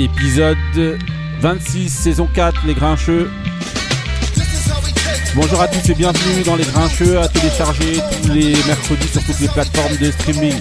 Épisode 0.00 0.56
26, 1.40 1.90
saison 1.90 2.26
4, 2.34 2.66
Les 2.66 2.72
Grincheux. 2.72 3.30
Bonjour 5.34 5.60
à 5.60 5.68
tous 5.68 5.90
et 5.90 5.94
bienvenue 5.94 6.42
dans 6.42 6.56
Les 6.56 6.64
Grincheux 6.64 7.20
à 7.20 7.28
télécharger 7.28 8.00
tous 8.22 8.30
les 8.30 8.54
mercredis 8.66 9.08
sur 9.08 9.22
toutes 9.22 9.40
les 9.40 9.48
plateformes 9.48 9.94
de 9.98 10.10
streaming. 10.10 10.54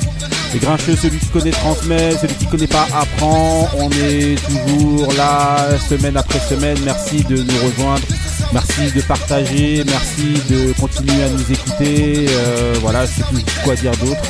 Les 0.53 0.59
Grincheux, 0.59 0.97
celui 0.97 1.19
qui 1.19 1.27
connaît 1.27 1.51
transmet, 1.51 2.17
celui 2.17 2.35
qui 2.35 2.47
connaît 2.47 2.67
pas 2.67 2.85
apprend. 2.93 3.69
On 3.77 3.89
est 3.91 4.35
toujours 4.45 5.13
là 5.13 5.69
semaine 5.87 6.17
après 6.17 6.39
semaine. 6.39 6.77
Merci 6.83 7.23
de 7.23 7.37
nous 7.37 7.65
rejoindre. 7.65 8.03
Merci 8.51 8.91
de 8.91 9.01
partager, 9.01 9.85
merci 9.85 10.33
de 10.49 10.73
continuer 10.73 11.23
à 11.23 11.29
nous 11.29 11.49
écouter. 11.49 12.25
Euh, 12.27 12.73
voilà, 12.81 13.05
je 13.05 13.11
sais 13.11 13.23
plus 13.23 13.45
quoi 13.63 13.75
dire 13.75 13.95
d'autre. 14.03 14.21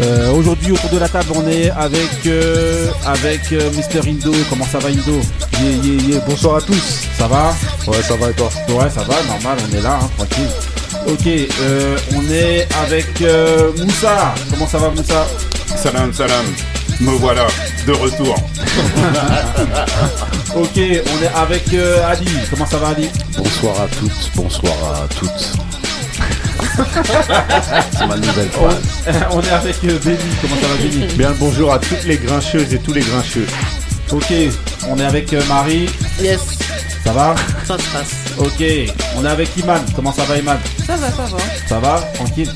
Euh, 0.00 0.30
Aujourd'hui 0.32 0.70
autour 0.72 0.90
de 0.90 0.98
la 0.98 1.08
table 1.08 1.26
on 1.34 1.46
est 1.48 1.70
avec 1.70 2.24
euh, 2.26 2.86
avec 3.04 3.52
euh, 3.52 3.70
Mr 3.72 4.08
Indo. 4.08 4.32
Comment 4.48 4.64
ça 4.66 4.78
va 4.78 4.88
Indo? 4.90 5.20
Yeah, 5.60 5.70
yeah, 5.82 6.02
yeah. 6.08 6.20
Bonsoir 6.20 6.56
à 6.56 6.60
tous. 6.60 7.02
Ça 7.18 7.26
va? 7.26 7.54
Ouais, 7.86 8.00
ça 8.02 8.14
va 8.16 8.30
et 8.30 8.34
toi? 8.34 8.48
Ouais 8.68 8.88
ça 8.90 9.02
va, 9.02 9.14
normal, 9.26 9.58
on 9.70 9.76
est 9.76 9.80
là, 9.82 9.98
hein, 10.02 10.10
tranquille. 10.16 10.48
Ok, 11.06 11.26
euh, 11.26 11.96
on 12.14 12.30
est 12.30 12.68
avec 12.84 13.22
euh, 13.22 13.72
Moussa. 13.84 14.34
Comment 14.50 14.66
ça 14.68 14.78
va 14.78 14.90
Moussa? 14.90 15.26
Salam 15.76 16.12
salam, 16.12 16.46
me 17.00 17.10
voilà 17.12 17.46
de 17.86 17.92
retour. 17.92 18.36
Ok, 20.56 20.76
on 20.78 21.22
est 21.22 21.34
avec 21.36 21.74
euh, 21.74 22.08
Ali. 22.10 22.26
Comment 22.50 22.64
ça 22.66 22.78
va 22.78 22.88
Ali 22.88 23.08
Bonsoir 23.36 23.82
à 23.82 23.86
toutes, 23.86 24.30
bonsoir 24.34 24.72
à 24.94 25.06
toutes. 25.14 25.52
C'est 27.92 28.06
ma 28.06 28.16
nouvelle 28.16 28.48
on, 28.56 28.68
phrase. 28.68 28.82
on 29.32 29.40
est 29.42 29.50
avec 29.50 29.76
euh, 29.84 29.98
Benny. 30.04 30.18
Comment 30.40 30.56
ça 30.60 30.66
va 30.68 30.74
Benny? 30.76 31.06
Bien 31.14 31.28
le 31.30 31.34
bonjour 31.36 31.72
à 31.72 31.78
toutes 31.78 32.04
les 32.04 32.16
grincheuses 32.16 32.72
et 32.74 32.78
tous 32.78 32.92
les 32.92 33.00
grincheux. 33.00 33.46
Ok, 34.12 34.32
on 34.88 34.98
est 34.98 35.04
avec 35.04 35.32
euh, 35.32 35.42
Marie. 35.48 35.88
Yes, 36.20 36.40
Ça 37.04 37.12
va? 37.12 37.34
Ça 37.66 37.76
se 37.78 37.84
passe. 37.90 38.14
Ok, 38.38 38.64
on 39.16 39.24
est 39.24 39.28
avec 39.28 39.56
Iman. 39.56 39.80
Comment 39.94 40.12
ça 40.12 40.24
va 40.24 40.36
Iman? 40.38 40.58
Ça 40.86 40.96
va, 40.96 41.10
ça 41.10 41.22
va. 41.24 41.38
Ça 41.68 41.78
va? 41.78 42.00
Tranquille 42.14 42.50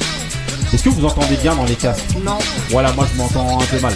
Est-ce 0.73 0.83
que 0.83 0.89
vous 0.89 1.05
entendez 1.05 1.37
bien 1.37 1.55
dans 1.55 1.65
les 1.65 1.75
casques? 1.75 2.03
Non. 2.25 2.39
Voilà, 2.71 2.93
moi 2.93 3.07
je 3.13 3.19
m'entends 3.19 3.61
un 3.61 3.65
peu 3.65 3.81
mal. 3.81 3.93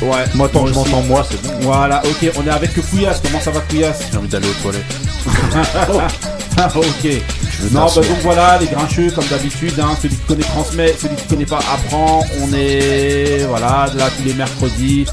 Ouais. 0.00 0.24
Moi, 0.34 0.48
tant 0.48 0.64
que 0.64 0.72
je 0.72 0.78
aussi. 0.78 0.90
m'entends 0.90 1.02
moi, 1.02 1.26
c'est 1.28 1.42
bon. 1.42 1.50
Voilà, 1.62 2.00
ok, 2.04 2.30
on 2.36 2.46
est 2.46 2.50
avec 2.50 2.72
Kouyas. 2.88 3.20
Comment 3.22 3.40
ça 3.40 3.50
va 3.50 3.60
Kouyas 3.60 3.94
J'ai 4.12 4.18
envie 4.18 4.28
d'aller 4.28 4.48
aux 4.48 4.62
toilettes. 4.62 4.84
Ah, 6.56 6.68
ok. 6.76 7.22
Non, 7.72 7.86
bah 7.86 8.02
donc 8.02 8.18
voilà, 8.22 8.58
les 8.60 8.66
grincheux 8.66 9.10
comme 9.10 9.26
d'habitude, 9.26 9.74
hein, 9.80 9.96
celui 10.00 10.14
qui 10.16 10.22
connaît 10.22 10.42
transmet, 10.44 10.94
celui 11.00 11.16
qui 11.16 11.26
connaît 11.26 11.46
pas 11.46 11.58
apprend. 11.58 12.24
On 12.42 12.52
est 12.54 13.44
voilà 13.48 13.86
là 13.96 14.08
tous 14.16 14.24
les 14.24 14.34
mercredis 14.34 15.06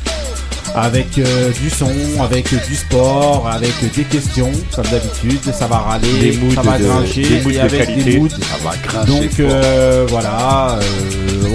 avec 0.75 1.17
euh, 1.17 1.51
du 1.53 1.69
son, 1.69 1.89
avec 2.21 2.51
euh, 2.53 2.57
du 2.67 2.75
sport, 2.75 3.47
avec 3.49 3.71
euh, 3.83 3.87
des 3.95 4.03
questions 4.03 4.51
comme 4.75 4.85
d'habitude. 4.87 5.39
Ça 5.57 5.67
va 5.67 5.77
râler, 5.77 6.07
Des 6.19 6.53
ça 6.53 6.61
va 6.61 6.77
de- 6.77 6.83
grincher 6.83 7.21
des 7.23 7.41
moods 7.41 7.49
et 7.49 7.53
de 7.53 7.59
avec 7.59 8.03
des 8.03 8.17
moods. 8.19 8.29
Ça 8.29 8.57
va 8.63 8.75
grincher 9.05 9.43
Donc 9.45 10.09
voilà, 10.09 10.79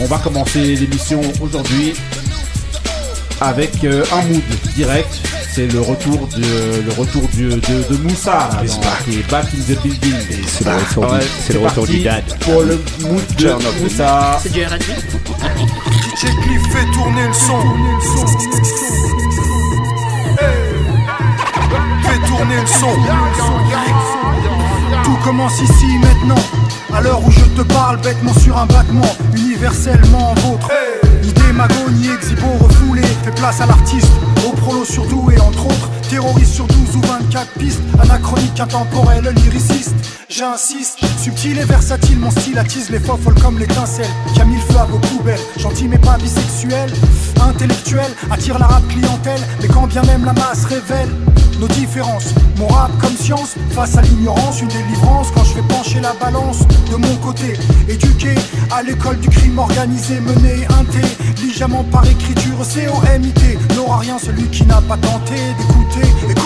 on 0.02 0.06
va 0.06 0.18
commencer 0.18 0.74
l'émission 0.76 1.20
aujourd'hui 1.40 1.92
avec 3.40 3.84
un 3.84 4.22
mood 4.26 4.42
direct. 4.74 5.18
C'est 5.52 5.66
le 5.66 5.80
retour 5.80 6.28
de 6.28 6.82
le 6.86 6.92
retour 6.96 7.22
du- 7.34 7.48
de, 7.48 7.56
de 7.56 7.96
Moussa 8.02 8.48
là, 8.52 8.62
He's 8.64 8.76
dans- 8.76 8.80
back. 8.82 9.04
qui 9.04 9.18
est 9.18 9.30
back 9.30 9.44
in 9.46 9.74
the 9.74 9.82
building. 9.82 10.14
c'est 10.46 10.64
le 10.64 10.70
retour 10.76 11.06
du- 11.06 11.12
Ouais, 11.12 11.20
c'est 11.44 11.52
le 11.54 11.58
retour 11.58 11.74
parti 11.84 11.92
du 11.98 12.04
dad. 12.04 12.24
Pour 12.40 12.62
le 12.62 12.80
mood 13.00 13.26
de 13.36 13.42
Turn 13.44 13.56
of 13.66 13.76
the 13.78 13.82
Moussa. 13.82 14.38
C'est 14.42 14.52
du 14.52 14.62
R&B 14.62 14.80
DJ 14.80 16.26
Cliff 16.42 16.62
fait 16.72 16.86
tourner 16.92 17.26
le 17.26 17.32
son. 17.34 17.60
Fais 22.02 22.28
tourner 22.28 22.56
le 22.60 22.66
son. 22.66 22.94
Tout 25.04 25.16
commence 25.24 25.60
ici 25.60 25.86
maintenant. 26.00 26.42
À 26.94 27.00
l'heure 27.00 27.20
où 27.24 27.30
je 27.30 27.44
te 27.44 27.62
parle, 27.62 28.00
bêtement 28.00 28.34
sur 28.34 28.56
un 28.56 28.66
battement, 28.66 29.16
universellement 29.36 30.34
vôtre. 30.38 30.68
Magonie, 31.60 32.08
exhibo 32.08 32.46
refoulé, 32.58 33.02
fait 33.22 33.34
place 33.34 33.60
à 33.60 33.66
l'artiste, 33.66 34.10
au 34.46 34.52
prolo 34.52 34.84
surdoué, 34.84 35.38
entre 35.40 35.66
autres, 35.66 35.90
terroriste 36.08 36.54
sur 36.54 36.66
12 36.66 36.96
ou 36.96 37.00
24 37.02 37.52
pistes, 37.58 37.82
anachronique, 38.02 38.58
intemporel, 38.58 39.24
lyriciste. 39.44 39.94
J'insiste, 40.30 40.98
subtil 41.18 41.58
et 41.58 41.64
versatile, 41.64 42.18
mon 42.18 42.30
style 42.30 42.58
attise 42.58 42.88
les 42.88 42.98
folles 42.98 43.34
comme 43.42 43.58
l'étincelle 43.58 44.08
qui 44.32 44.40
a 44.40 44.44
mis 44.44 44.54
le 44.54 44.60
feu 44.62 44.78
à 44.78 44.84
vos 44.84 44.98
poubelles. 44.98 45.40
Gentil 45.58 45.88
mais 45.88 45.98
pas 45.98 46.16
bisexuel, 46.16 46.90
intellectuel, 47.42 48.10
attire 48.30 48.58
la 48.58 48.66
rap 48.66 48.86
clientèle, 48.88 49.40
mais 49.60 49.68
quand 49.68 49.86
bien 49.86 50.02
même 50.02 50.24
la 50.24 50.32
masse 50.32 50.64
révèle 50.64 51.10
nos 51.60 51.68
différences. 51.68 52.34
Mon 52.58 52.66
rap 52.66 52.90
comme 53.00 53.16
science, 53.16 53.54
face 53.70 53.96
à 53.96 54.02
l'ignorance, 54.02 54.60
une 54.60 54.68
délivrance 54.68 55.28
quand 55.34 55.44
je 55.44 55.54
fais 55.54 55.62
pencher 55.68 56.00
la 56.00 56.14
balance 56.14 56.66
de 56.90 56.96
mon 56.96 57.14
côté. 57.16 57.54
Éduqué 57.88 58.34
à 58.70 58.82
l'école 58.82 59.18
du 59.18 59.28
crime 59.28 59.58
organisé, 59.58 60.20
mené 60.20 60.66
intelligemment 60.80 61.84
par 61.84 62.04
écriture, 62.06 62.64
C-O-M-I-T. 62.64 63.58
N'aura 63.76 63.98
rien 63.98 64.18
celui 64.18 64.44
qui 64.44 64.64
n'a 64.64 64.80
pas 64.80 64.96
tenté 64.96 65.36
d'écouter. 65.58 66.39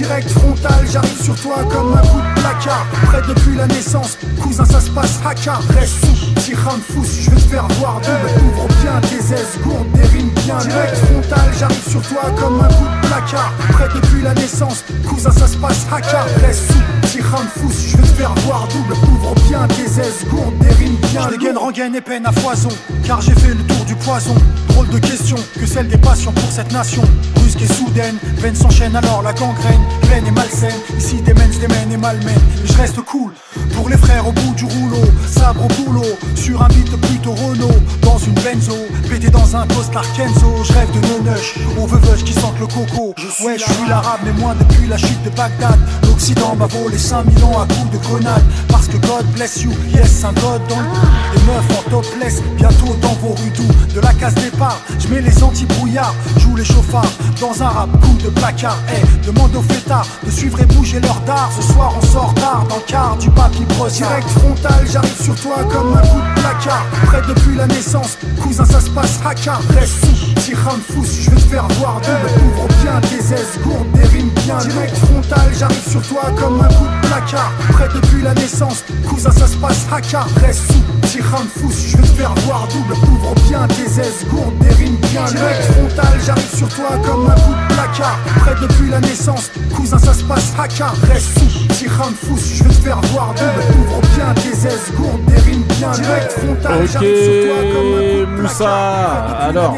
Direct 0.00 0.30
frontal, 0.30 0.86
j'arrive 0.90 1.22
sur 1.22 1.38
toi 1.42 1.56
comme 1.70 1.92
un 1.92 2.00
coup 2.00 2.20
de 2.20 2.40
placard. 2.40 2.86
Prêt 3.04 3.20
depuis 3.28 3.54
la 3.54 3.66
naissance, 3.66 4.16
cousin 4.42 4.64
ça 4.64 4.80
se 4.80 4.88
passe 4.88 5.20
haka 5.22 5.58
Reste 5.74 6.06
sous, 6.06 6.40
tyran 6.40 6.78
fous, 6.88 7.04
je 7.04 7.28
vais 7.28 7.36
te 7.36 7.42
faire 7.42 7.68
voir 7.78 8.00
double. 8.00 8.46
Ouvre 8.46 8.66
bien 8.80 8.98
tes 9.02 9.34
aises, 9.34 9.58
gourde 9.62 9.90
des 9.92 10.06
rimes 10.06 10.30
bien 10.46 10.56
Direct 10.56 10.96
frontal, 10.96 11.52
j'arrive 11.58 11.90
sur 11.90 12.00
toi 12.00 12.22
comme 12.40 12.60
un 12.60 12.68
coup 12.68 12.86
de 12.86 13.08
placard. 13.08 13.52
Prêt 13.72 13.88
depuis 13.94 14.22
la 14.22 14.32
naissance, 14.32 14.84
cousin 15.06 15.32
ça 15.32 15.46
se 15.46 15.58
passe 15.58 15.86
haka 15.92 16.24
Reste 16.40 16.72
sous, 17.10 17.18
tyran 17.18 17.38
fous, 17.56 17.70
je 17.88 17.96
vais 17.96 18.02
te 18.02 18.08
faire 18.08 18.34
voir 18.46 18.68
double. 18.68 18.92
Ouvre 18.92 19.34
bien 19.48 19.66
tes 19.68 20.00
aises, 20.00 20.24
gourde 20.28 20.56
des 20.58 20.72
rimes 20.74 20.96
bien 21.12 21.22
Je 21.24 21.36
dégaine, 21.36 21.56
rengaine 21.56 21.94
et 21.94 22.00
peine 22.00 22.26
à 22.26 22.32
foison 22.32 22.68
Car 23.04 23.20
j'ai 23.20 23.34
fait 23.34 23.54
le 23.54 23.62
tour 23.64 23.84
du 23.84 23.94
poison. 23.96 24.34
Drôle 24.68 24.88
de 24.88 24.98
question 24.98 25.36
que 25.58 25.66
celle 25.66 25.88
des 25.88 25.98
passions 25.98 26.32
pour 26.32 26.50
cette 26.50 26.72
nation. 26.72 27.02
Brusque 27.34 27.62
et 27.62 27.66
soudaine, 27.66 28.16
veine 28.38 28.54
s'enchaîne 28.54 28.94
alors 28.96 29.22
la 29.22 29.32
gangrène. 29.32 29.80
Pleine 30.02 30.26
et 30.26 30.30
malsaine, 30.30 30.78
ici 30.98 31.16
des 31.22 31.34
mens, 31.34 31.58
des 31.58 31.68
mènes 31.68 31.92
et 31.92 31.96
malmènes 31.96 32.40
Et 32.64 32.66
je 32.66 32.78
reste 32.78 33.00
cool 33.02 33.32
pour 33.74 33.88
les 33.88 33.96
frères 33.96 34.26
au 34.26 34.32
bout 34.32 34.54
du 34.54 34.64
rouleau. 34.64 35.04
Sabre 35.26 35.64
au 35.64 35.82
boulot, 35.82 36.06
sur 36.34 36.62
un 36.62 36.68
beat 36.68 36.90
plutôt 36.96 37.32
Renault. 37.32 37.80
Dans 38.02 38.18
une 38.18 38.34
benzo, 38.34 38.76
pété 39.08 39.30
dans 39.30 39.56
un 39.56 39.66
costard 39.68 40.04
Kenzo 40.14 40.62
Je 40.64 40.72
rêve 40.72 40.90
de 40.92 41.00
neunuch, 41.06 41.56
au 41.78 41.86
veuveuge 41.86 42.24
qui 42.24 42.32
sentent 42.32 42.58
le 42.60 42.66
coco. 42.66 43.14
Ouais 43.44 43.56
je 43.58 43.64
suis 43.64 43.88
l'arabe 43.88 44.20
mais 44.24 44.32
moins 44.32 44.54
depuis 44.54 44.86
la 44.86 44.96
chute 44.96 45.22
de 45.24 45.30
Bagdad. 45.30 45.78
L'Occident 46.04 46.54
m'a 46.56 46.66
volé 46.66 46.98
5000 47.00 47.44
ans 47.44 47.62
à 47.62 47.66
coups 47.66 47.90
de 47.92 47.98
grenade. 47.98 48.42
Parce 48.68 48.86
que 48.86 48.96
God 48.98 49.26
bless 49.34 49.62
you, 49.62 49.72
yes 49.92 50.24
un 50.24 50.32
God 50.34 50.60
dans 50.68 50.80
le 50.80 50.86
coup 50.86 51.06
Les 51.34 51.42
meufs 51.42 51.78
en 51.78 51.90
topless, 51.90 52.42
bientôt 52.56 52.94
dans 53.00 53.14
vos 53.14 53.34
rudoux 53.34 53.72
De 53.94 54.00
la 54.00 54.12
case 54.12 54.34
départ, 54.34 54.80
je 54.98 55.08
mets 55.08 55.20
les 55.20 55.42
anti-brouillards. 55.42 56.14
Joue 56.38 56.56
les 56.56 56.64
chauffards 56.64 57.12
dans 57.40 57.62
un 57.62 57.68
rap 57.68 57.90
coup 58.00 58.16
de 58.22 58.28
placard. 58.28 58.76
Eh, 58.94 59.26
demande 59.26 59.54
aux 59.56 59.62
fêtards 59.62 60.06
de 60.24 60.30
suivre 60.30 60.60
et 60.60 60.66
bouger 60.66 61.00
leur 61.00 61.20
dard 61.20 61.50
Ce 61.56 61.72
soir 61.72 61.94
on 62.00 62.06
sort 62.06 62.34
tard 62.34 62.66
dans 62.68 62.76
le 62.76 62.82
quart 62.82 63.16
du 63.16 63.30
papy 63.30 63.64
brossard 63.76 64.08
Direct 64.08 64.28
frontal, 64.28 64.86
j'arrive 64.90 65.22
sur 65.22 65.34
toi 65.36 65.56
comme 65.70 65.94
un 65.96 66.00
coup 66.00 66.18
de 66.18 66.40
placard. 66.40 66.84
Prêt 67.06 67.22
depuis 67.28 67.56
la 67.56 67.66
naissance, 67.66 68.18
cousin 68.42 68.64
ça 68.64 68.80
se 68.80 68.90
passe 68.90 69.18
haka 69.24 69.58
Reste 69.74 70.04
sous, 70.40 70.50
tyran 70.50 70.76
fous, 70.88 71.04
je 71.04 71.30
vais 71.30 71.36
te 71.36 71.40
faire 71.42 71.68
voir 71.78 72.00
double 72.00 72.44
Ouvre 72.46 72.68
bien 72.82 73.00
tes 73.02 73.34
aises, 73.34 73.58
gourde 73.62 73.90
des 73.92 74.06
rimes 74.06 74.30
bien 74.44 74.58
Direct. 74.58 74.96
frontal, 74.96 75.50
j'arrive 75.58 75.88
sur 75.88 76.02
toi 76.02 76.22
comme 76.36 76.60
un 76.60 76.68
coup 76.68 76.86
de 76.86 77.06
placard. 77.06 77.52
Prêt 77.72 77.88
depuis 77.94 78.22
la 78.22 78.34
naissance, 78.34 78.84
cousin 79.08 79.30
ça 79.30 79.46
se 79.46 79.56
passe 79.56 79.86
haka 79.92 80.26
Reste 80.40 80.72
sous, 80.72 80.99
tyran 81.10 81.38
fous, 81.56 81.72
je 81.88 81.96
vais 81.96 82.02
te 82.02 82.08
faire 82.08 82.32
voir 82.46 82.68
double. 82.68 82.92
Ouvre 83.10 83.34
bien 83.48 83.66
tes 83.68 84.00
aises, 84.00 84.24
gourde 84.30 84.56
des 84.58 84.68
rimes 84.74 84.96
bien 85.10 85.24
Direct. 85.24 85.62
frontal, 85.72 86.20
j'arrive 86.24 86.54
sur 86.56 86.68
toi 86.68 86.90
comme 87.04 87.26
un 87.28 87.34
coup 87.34 87.52
de 87.52 87.74
placard. 87.74 88.18
Prêt 88.40 88.54
depuis 88.62 88.90
la 88.90 89.00
naissance, 89.00 89.50
cousin 89.74 89.98
ça 89.98 90.14
se 90.14 90.22
passe 90.24 90.52
haka 90.58 90.92
Reste 91.12 91.38
sous, 91.38 91.66
tyran 91.74 92.10
fous, 92.22 92.38
je 92.38 92.62
vais 92.62 92.68
te 92.70 92.74
faire 92.74 93.00
voir 93.12 93.34
double. 93.34 93.80
Ouvre 93.80 94.00
bien 94.14 94.32
tes 94.34 94.66
aises, 94.68 94.92
gourde 94.96 95.24
des 95.26 95.38
rimes 95.40 95.64
bien 95.78 95.90
Direct. 95.90 96.32
frontal, 96.32 96.88
j'arrive 96.92 97.24
sur 97.24 97.46
toi 97.46 97.56
comme 97.72 97.92
un 97.92 98.24
coup 98.26 98.36
de 98.36 98.42
Moussa. 98.42 98.64
placard. 98.64 99.38
La 99.40 99.44
Alors, 99.46 99.76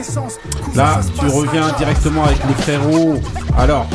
Là, 0.75 1.01
tu 1.19 1.27
reviens 1.27 1.69
directement 1.79 2.25
avec 2.25 2.39
les 2.49 2.55
frérots. 2.63 3.21
Alors, 3.59 3.87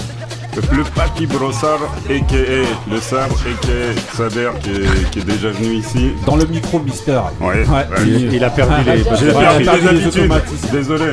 Le 0.75 0.83
papy 0.83 1.25
brossard, 1.27 1.80
a.k.a. 2.09 2.92
le 2.92 3.00
sabre, 3.00 3.36
a.k.a. 3.45 4.15
Saber 4.18 4.50
qui 4.63 4.71
est, 4.71 5.09
qui 5.12 5.19
est 5.19 5.24
déjà 5.25 5.50
venu 5.51 5.75
ici. 5.75 6.12
dans 6.25 6.36
le 6.36 6.45
micro, 6.45 6.80
Mister. 6.80 7.19
Ouais, 7.39 7.65
Ouais, 7.68 7.86
Il, 8.06 8.33
il 8.33 8.44
a 8.44 8.50
perdu 8.50 8.74
les. 8.86 9.01
Il 9.01 9.07
a 9.07 9.09
perdu 9.12 9.63
les 9.63 9.65
les 9.65 9.88
habitudes, 9.88 10.07
automatismes. 10.24 10.68
désolé. 10.71 11.06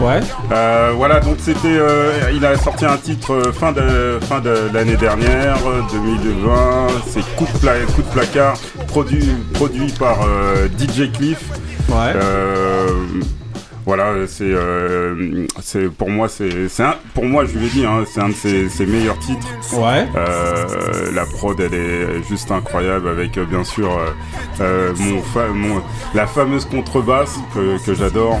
Ouais. 0.00 0.20
Euh, 0.52 0.92
voilà, 0.96 1.20
donc 1.20 1.36
c'était, 1.38 1.68
euh, 1.68 2.10
il 2.34 2.44
a 2.44 2.56
sorti 2.58 2.84
un 2.84 2.96
titre 2.96 3.34
euh, 3.34 3.52
fin 3.52 3.70
de 3.70 4.18
fin 4.28 4.40
de 4.40 4.52
l'année 4.74 4.96
dernière, 4.96 5.58
euh, 5.66 5.82
2020. 5.92 6.86
C'est 7.08 7.20
coup 7.36 7.46
de, 7.52 7.58
pla- 7.58 7.74
coup 7.94 8.02
de 8.02 8.08
placard, 8.08 8.54
produit 8.88 9.28
produit 9.54 9.92
par 9.92 10.22
euh, 10.22 10.66
DJ 10.76 11.12
Cliff. 11.12 11.38
Ouais. 11.88 12.14
Voilà, 13.84 14.12
c'est, 14.28 14.44
euh, 14.44 15.46
c'est 15.60 15.88
pour 15.90 16.08
moi, 16.08 16.28
c'est, 16.28 16.68
c'est 16.68 16.84
un, 16.84 16.94
pour 17.14 17.24
moi, 17.24 17.44
je 17.44 17.58
lui 17.58 17.66
ai 17.66 17.70
dit, 17.70 17.84
hein, 17.84 18.04
c'est 18.12 18.20
un 18.20 18.28
de 18.28 18.34
ses, 18.34 18.68
ses 18.68 18.86
meilleurs 18.86 19.18
titres. 19.18 19.46
Ouais. 19.76 20.06
Euh, 20.16 21.10
la 21.12 21.26
prod, 21.26 21.58
elle 21.60 21.74
est 21.74 22.22
juste 22.28 22.50
incroyable 22.52 23.08
avec 23.08 23.36
euh, 23.38 23.44
bien 23.44 23.64
sûr 23.64 23.90
euh, 24.60 24.92
mon, 24.98 25.20
fa- 25.22 25.48
mon- 25.48 25.82
la 26.14 26.26
fameuse 26.26 26.64
contrebasse 26.64 27.36
que, 27.54 27.84
que 27.84 27.94
j'adore. 27.94 28.38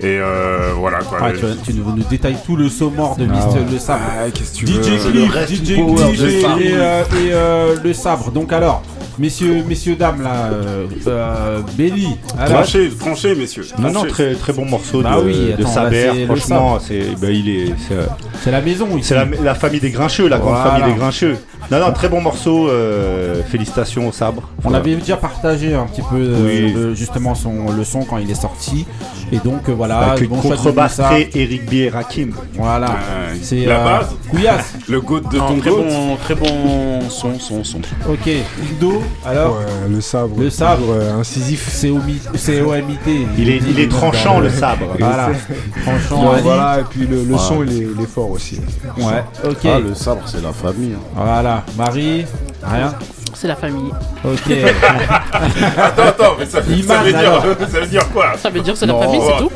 Et 0.00 0.18
euh, 0.20 0.72
voilà 0.76 0.98
quoi. 0.98 1.18
Ah, 1.22 1.32
tu, 1.32 1.72
tu 1.72 1.78
nous, 1.78 1.90
nous 1.96 2.02
détailles 2.04 2.36
tout 2.44 2.56
le 2.56 2.68
saut 2.68 2.90
mort 2.90 3.16
de 3.16 3.24
Mist 3.24 3.46
le 3.72 3.78
sabre. 3.78 4.00
Ah, 4.06 4.30
qu'est-ce 4.30 4.52
que 4.52 4.56
tu 4.58 4.66
DJ 4.66 4.88
veux 4.98 5.10
Cliff, 5.12 5.30
reste 5.32 5.54
DJ 5.54 5.68
de 5.76 6.26
et, 6.26 6.40
et, 6.40 6.74
euh, 6.74 7.02
et, 7.04 7.32
euh, 7.32 7.76
le 7.82 7.92
sabre. 7.94 8.30
Donc 8.32 8.52
alors, 8.52 8.82
messieurs, 9.18 9.64
messieurs, 9.66 9.96
dames 9.96 10.22
là, 10.22 10.50
euh, 10.52 10.86
euh, 11.06 11.60
Belly. 11.76 12.08
Alors, 12.38 12.62
Tranchez, 12.62 12.90
tranchez, 12.98 13.34
messieurs. 13.34 13.64
Non, 13.78 13.90
non, 13.90 14.04
très, 14.04 14.34
très 14.34 14.52
bon 14.52 14.64
morceau 14.66 15.02
Bah 15.02 15.16
de, 15.18 15.24
oui, 15.26 15.54
de 15.58 15.64
Saber. 15.64 16.06
là, 16.06 16.12
Franchement, 16.26 16.78
c'est 16.80 17.18
bah, 17.20 17.30
il 17.30 17.48
est, 17.48 17.74
c'est, 17.88 17.94
c'est 18.42 18.50
la 18.50 18.60
maison 18.60 18.86
ici. 18.96 19.08
c'est 19.08 19.14
la, 19.14 19.24
la 19.42 19.54
famille 19.54 19.80
des 19.80 19.90
Grincheux, 19.90 20.28
la 20.28 20.38
grande 20.38 20.54
Voilà. 20.56 20.70
famille 20.78 20.92
des 20.94 20.98
Grincheux. 20.98 21.36
Non, 21.70 21.80
non, 21.80 21.92
très 21.92 22.08
bon 22.10 22.20
morceau. 22.20 22.68
euh, 22.68 23.42
félicitations 23.44 24.06
au 24.08 24.12
Sabre. 24.12 24.42
On 24.58 24.62
Voilà. 24.68 24.78
avait 24.78 24.96
déjà 24.96 25.16
partagé 25.16 25.74
un 25.74 25.86
petit 25.86 26.02
peu 26.02 26.16
euh, 26.16 26.46
Oui. 26.46 26.72
le- 26.72 26.94
justement 26.94 27.34
son 27.34 27.70
le 27.72 27.84
son 27.84 28.04
quand 28.04 28.18
il 28.18 28.30
est 28.30 28.34
sorti 28.40 28.86
et 29.32 29.38
donc 29.38 29.68
euh, 29.68 29.72
voilà 29.72 29.98
Avec 29.98 30.22
une 30.24 30.28
bon 30.28 30.36
contrebasse 30.36 30.96
très 30.96 31.30
Eric 31.34 31.64
B. 31.70 31.74
et 31.74 31.88
Rakim. 31.88 32.30
voilà 32.54 32.96
c'est 33.42 33.64
la 33.64 33.80
euh, 33.80 33.84
base, 33.84 34.08
Couillasse 34.30 34.74
le 34.88 35.00
goat 35.00 35.20
de 35.20 35.38
Non, 35.38 35.48
ton 35.48 35.58
très 35.58 35.70
goat. 35.70 35.82
bon, 35.88 36.16
très 36.16 36.34
bon 36.34 37.00
son, 37.08 37.38
son, 37.38 37.64
son. 37.64 37.78
ok 38.08 38.28
Indo 38.72 39.02
alors 39.26 39.58
Ouais, 39.58 39.64
le 39.90 40.00
sabre. 40.00 40.36
Le 40.38 40.50
sabre. 40.50 40.84
euh, 40.90 41.20
incisif. 41.20 41.68
c'est 41.70 41.90
OMI 41.90 42.20
c'est 42.34 42.60
OMIT 42.60 42.98
Il 43.38 43.48
est, 43.50 43.58
il 43.68 43.80
est 43.80 43.88
tranchant 43.90 44.40
le 44.40 44.50
sabre. 44.50 44.86
voilà 44.98 45.24
Ali. 45.26 45.36
voilà, 46.42 46.80
et 46.80 46.84
puis 46.84 47.06
le, 47.06 47.24
le 47.24 47.34
Ouais. 47.34 47.38
son, 47.38 47.62
il 47.64 47.72
est, 47.72 47.86
il 47.96 48.02
est 48.02 48.06
fort 48.06 48.30
aussi. 48.30 48.60
ouais 48.96 49.24
ok 49.44 49.58
Ah, 49.64 49.78
le 49.80 49.94
sabre, 49.94 50.22
c'est 50.26 50.42
la 50.42 50.52
famille. 50.52 50.94
hein. 50.94 51.20
voilà 51.24 51.62
Marie 51.76 52.24
rien? 52.62 52.94
C'est 53.36 53.48
la 53.48 53.56
famille. 53.56 53.90
ok 54.24 54.52
Attends, 55.76 56.02
attends, 56.02 56.32
mais 56.38 56.46
ça, 56.46 56.60
veut 56.60 56.74
dire, 56.74 56.82
ça 57.70 57.80
veut 57.80 57.86
dire 57.86 58.08
quoi? 58.12 58.26
Ça 58.38 58.48
veut 58.50 58.60
dire 58.60 58.72
que 58.74 58.78
c'est 58.78 58.86
la 58.86 58.94
famille, 58.98 59.20
c'est 59.26 59.42
tout 59.42 59.50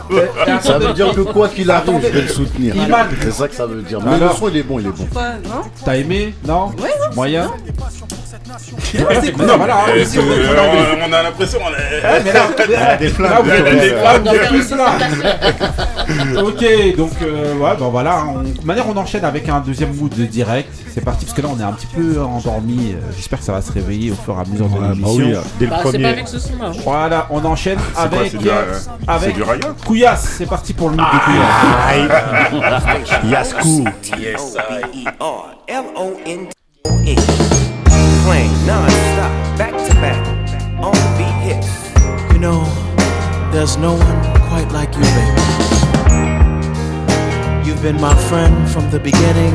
Ça 0.62 0.78
veut 0.78 0.92
dire 0.92 1.14
que 1.14 1.20
quoi 1.20 1.48
qu'il 1.48 1.70
arrive, 1.70 2.00
je 2.02 2.08
vais 2.08 2.22
le 2.22 2.28
soutenir. 2.28 2.74
Iman. 2.76 3.06
C'est 3.22 3.32
ça 3.32 3.48
que 3.48 3.54
ça 3.54 3.66
veut 3.66 3.82
dire. 3.82 4.00
Mais 4.04 4.14
Alors. 4.14 4.32
le 4.32 4.36
son, 4.38 4.48
il 4.48 4.56
est 4.56 4.62
bon, 4.64 4.80
il 4.80 4.86
est 4.86 4.90
bon. 4.90 5.06
t'as 5.84 5.96
aimé? 5.96 6.34
Non? 6.46 6.70
Moyen 7.14 7.44
Non, 7.44 7.50
mais, 7.64 7.72
hein, 8.50 8.56
c'est- 10.04 10.18
euh, 10.18 10.22
on, 11.02 11.08
on 11.08 11.12
a 11.12 11.22
l'impression, 11.22 11.58
on 11.62 11.70
est... 11.70 12.22
mais 12.24 12.32
là, 12.32 12.42
Elle 12.58 12.74
a 12.74 12.96
des 12.96 13.08
faire 13.08 13.32
ok, 16.42 16.96
donc 16.96 17.10
euh, 17.22 17.54
ouais, 17.56 17.70
ben 17.78 17.88
voilà. 17.88 18.24
On... 18.26 18.42
De 18.42 18.64
manière, 18.64 18.88
on 18.88 18.96
enchaîne 18.96 19.24
avec 19.24 19.48
un 19.48 19.60
deuxième 19.60 19.94
mood 19.94 20.12
de 20.14 20.24
direct. 20.24 20.70
C'est 20.94 21.04
parti 21.04 21.24
parce 21.26 21.36
que 21.36 21.42
là, 21.42 21.48
on 21.54 21.60
est 21.60 21.64
un 21.64 21.72
petit 21.72 21.86
peu 21.86 22.20
endormi. 22.20 22.92
Euh, 22.94 23.00
J'espère 23.16 23.38
que 23.40 23.44
ça 23.44 23.52
va 23.52 23.60
se 23.62 23.70
réveiller 23.72 24.10
au 24.10 24.14
fur 24.16 24.34
et 24.36 24.40
à 24.40 24.44
mesure 24.50 24.68
de 24.68 24.78
bah 24.78 24.86
l'émission. 24.90 25.14
oui, 25.16 25.34
dès 25.58 25.64
le 25.66 25.70
Bah, 25.70 25.78
premier. 25.82 26.04
avec 26.06 26.28
ce 26.28 26.38
son-là. 26.38 26.70
Voilà, 26.84 27.26
on 27.30 27.44
enchaîne 27.44 27.78
avec 27.96 28.30
c'est 28.32 28.48
euh, 28.48 28.74
c'est 28.78 28.88
avec. 29.10 29.36
C'est 30.38 30.46
parti 30.46 30.72
pour 30.72 30.90
le 30.90 30.96
mood 30.96 31.04
de 31.06 31.18
Couillasse. 32.50 32.88
Yaskou. 33.24 33.84
L-O-N-O-N. 35.68 36.48
Playing 38.28 38.66
non-stop, 38.66 39.32
back 39.56 39.72
to 39.72 39.94
back, 40.02 40.22
on 40.78 40.92
the 40.92 41.14
beat 41.16 41.38
hits. 41.48 41.72
You 42.30 42.38
know, 42.38 42.60
there's 43.50 43.78
no 43.78 43.94
one 43.94 44.20
quite 44.50 44.70
like 44.70 44.94
you, 44.94 45.00
baby. 45.00 45.42
You've 47.66 47.80
been 47.80 47.98
my 47.98 48.14
friend 48.28 48.69
from 48.69 48.90
the 48.90 49.00
beginning 49.00 49.54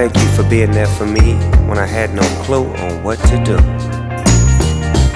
thank 0.00 0.16
you 0.16 0.28
for 0.34 0.48
being 0.48 0.70
there 0.70 0.86
for 0.86 1.04
me 1.04 1.34
when 1.68 1.76
I 1.76 1.84
had 1.84 2.14
no 2.14 2.22
clue 2.42 2.64
on 2.64 3.02
what 3.02 3.18
to 3.28 3.36
do. 3.44 3.58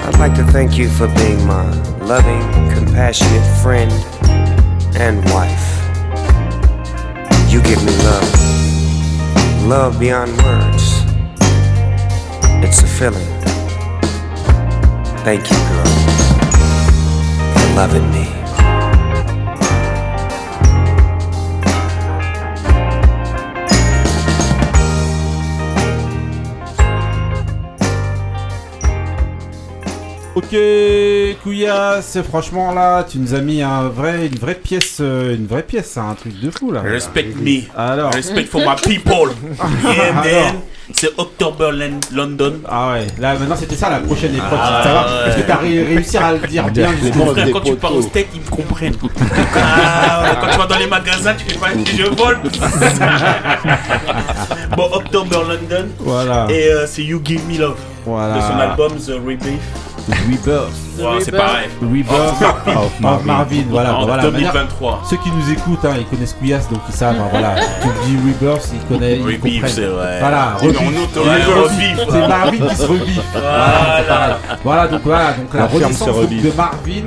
I'd 0.05 0.15
like 0.19 0.35
to 0.35 0.43
thank 0.43 0.77
you 0.77 0.89
for 0.89 1.07
being 1.15 1.43
my 1.47 1.65
loving, 2.01 2.43
compassionate 2.71 3.47
friend 3.63 3.91
and 4.95 5.25
wife. 5.33 5.67
You 7.51 7.63
give 7.63 7.83
me 7.83 7.97
love. 8.03 8.29
Love 9.63 9.99
beyond 9.99 10.37
words. 10.43 11.01
It's 12.63 12.83
a 12.83 12.87
feeling. 12.87 13.25
Thank 15.25 15.49
you, 15.49 15.57
girl, 15.57 15.93
for 17.55 17.73
loving 17.73 18.07
me. 18.11 18.44
Ok, 30.35 30.53
Couillasse, 31.43 32.17
franchement 32.27 32.73
là, 32.73 33.05
tu 33.09 33.19
nous 33.19 33.33
as 33.33 33.39
mis 33.39 33.61
un 33.61 33.87
vrai, 33.87 34.27
une 34.27 34.37
vraie 34.37 34.55
pièce, 34.55 34.97
euh, 34.99 35.33
une 35.33 35.47
vraie 35.47 35.63
pièce, 35.63 35.91
c'est 35.93 36.01
un 36.01 36.13
truc 36.13 36.37
de 36.41 36.51
fou 36.51 36.73
là. 36.73 36.81
Respect 36.81 37.27
me. 37.39 37.61
Alors, 37.77 38.11
Respect 38.11 38.43
for 38.43 38.59
my 38.61 38.75
people. 38.75 39.31
Yeah, 39.85 40.11
man. 40.13 40.55
C'est 40.93 41.09
October 41.17 41.71
London. 42.13 42.59
ah 42.69 42.91
ouais, 42.93 43.07
là 43.17 43.33
maintenant 43.39 43.55
c'était 43.55 43.75
ça 43.75 43.89
la 43.89 43.99
prochaine 44.01 44.35
épreuve, 44.35 44.59
Ah, 44.61 44.81
ça 44.83 44.93
va 44.93 45.01
ouais. 45.01 45.07
Parce 45.23 45.35
que 45.37 45.41
t'as 45.41 45.55
ré- 45.55 45.83
réussi 45.83 46.15
à 46.17 46.33
le 46.33 46.39
dire 46.47 46.65
bien. 46.69 46.91
Bout. 46.91 47.25
Frère, 47.31 47.47
quand 47.51 47.61
tu 47.61 47.75
pars 47.75 47.95
au 47.95 48.01
steak, 48.03 48.27
ils 48.35 48.41
me 48.41 48.47
comprennent. 48.49 48.93
Ah, 49.55 50.21
ouais, 50.23 50.29
quand 50.41 50.47
tu 50.51 50.57
vas 50.59 50.67
dans 50.67 50.77
les 50.77 50.85
magasins, 50.87 51.33
tu 51.33 51.45
fais 51.45 51.57
pas 51.57 51.69
je 51.73 52.03
vole. 52.03 52.37
bon, 54.77 54.89
October 54.93 55.37
London. 55.47 55.87
Voilà, 55.99 56.45
Et 56.51 56.67
euh, 56.69 56.85
c'est 56.85 57.03
You 57.03 57.19
Give 57.23 57.41
Me 57.49 57.57
Love. 57.57 57.77
voilà. 58.05 58.35
De 58.35 58.41
son 58.41 58.59
album 58.59 58.91
The 58.97 59.13
Rebirth. 59.25 59.94
Rebirth, 60.07 60.71
Ouais, 60.99 61.19
c'est 61.21 61.31
pareil. 61.31 61.67
Rebirth 61.81 62.41
of 62.75 62.99
Marvin. 63.25 63.63
voilà, 63.69 63.95
en 63.97 64.05
voilà. 64.05 64.23
de 64.23 64.29
manière- 64.29 64.53
2023. 64.53 65.01
Ceux 65.09 65.17
qui 65.17 65.29
nous 65.31 65.51
écoutent, 65.51 65.83
hein, 65.85 65.95
ils 65.97 66.05
connaissent 66.05 66.33
Couillasse, 66.33 66.69
donc 66.69 66.79
ils 66.89 66.95
savent, 66.95 67.15
hein, 67.19 67.27
voilà. 67.31 67.55
Tu 67.81 67.87
dis 68.05 68.17
Rebirth, 68.17 68.69
ils 68.73 68.87
connaissent, 68.93 69.17
ils 69.19 69.23
Rebirth, 69.25 69.41
comprennent. 69.41 69.71
c'est 69.73 69.85
vrai. 69.85 70.19
Voilà, 70.19 70.53
rebiffe. 70.55 71.99
C'est 72.09 72.27
Marvin 72.27 72.67
qui 72.67 72.75
se 72.75 72.83
rebiffe. 72.85 73.21
Voilà. 73.33 74.37
Voilà, 74.63 74.87
donc 74.87 75.01
voilà, 75.03 75.33
donc 75.33 75.53
la, 75.53 75.59
La 75.61 75.67
renaissance 75.67 76.07
de 76.29 76.51
Marvin. 76.55 77.03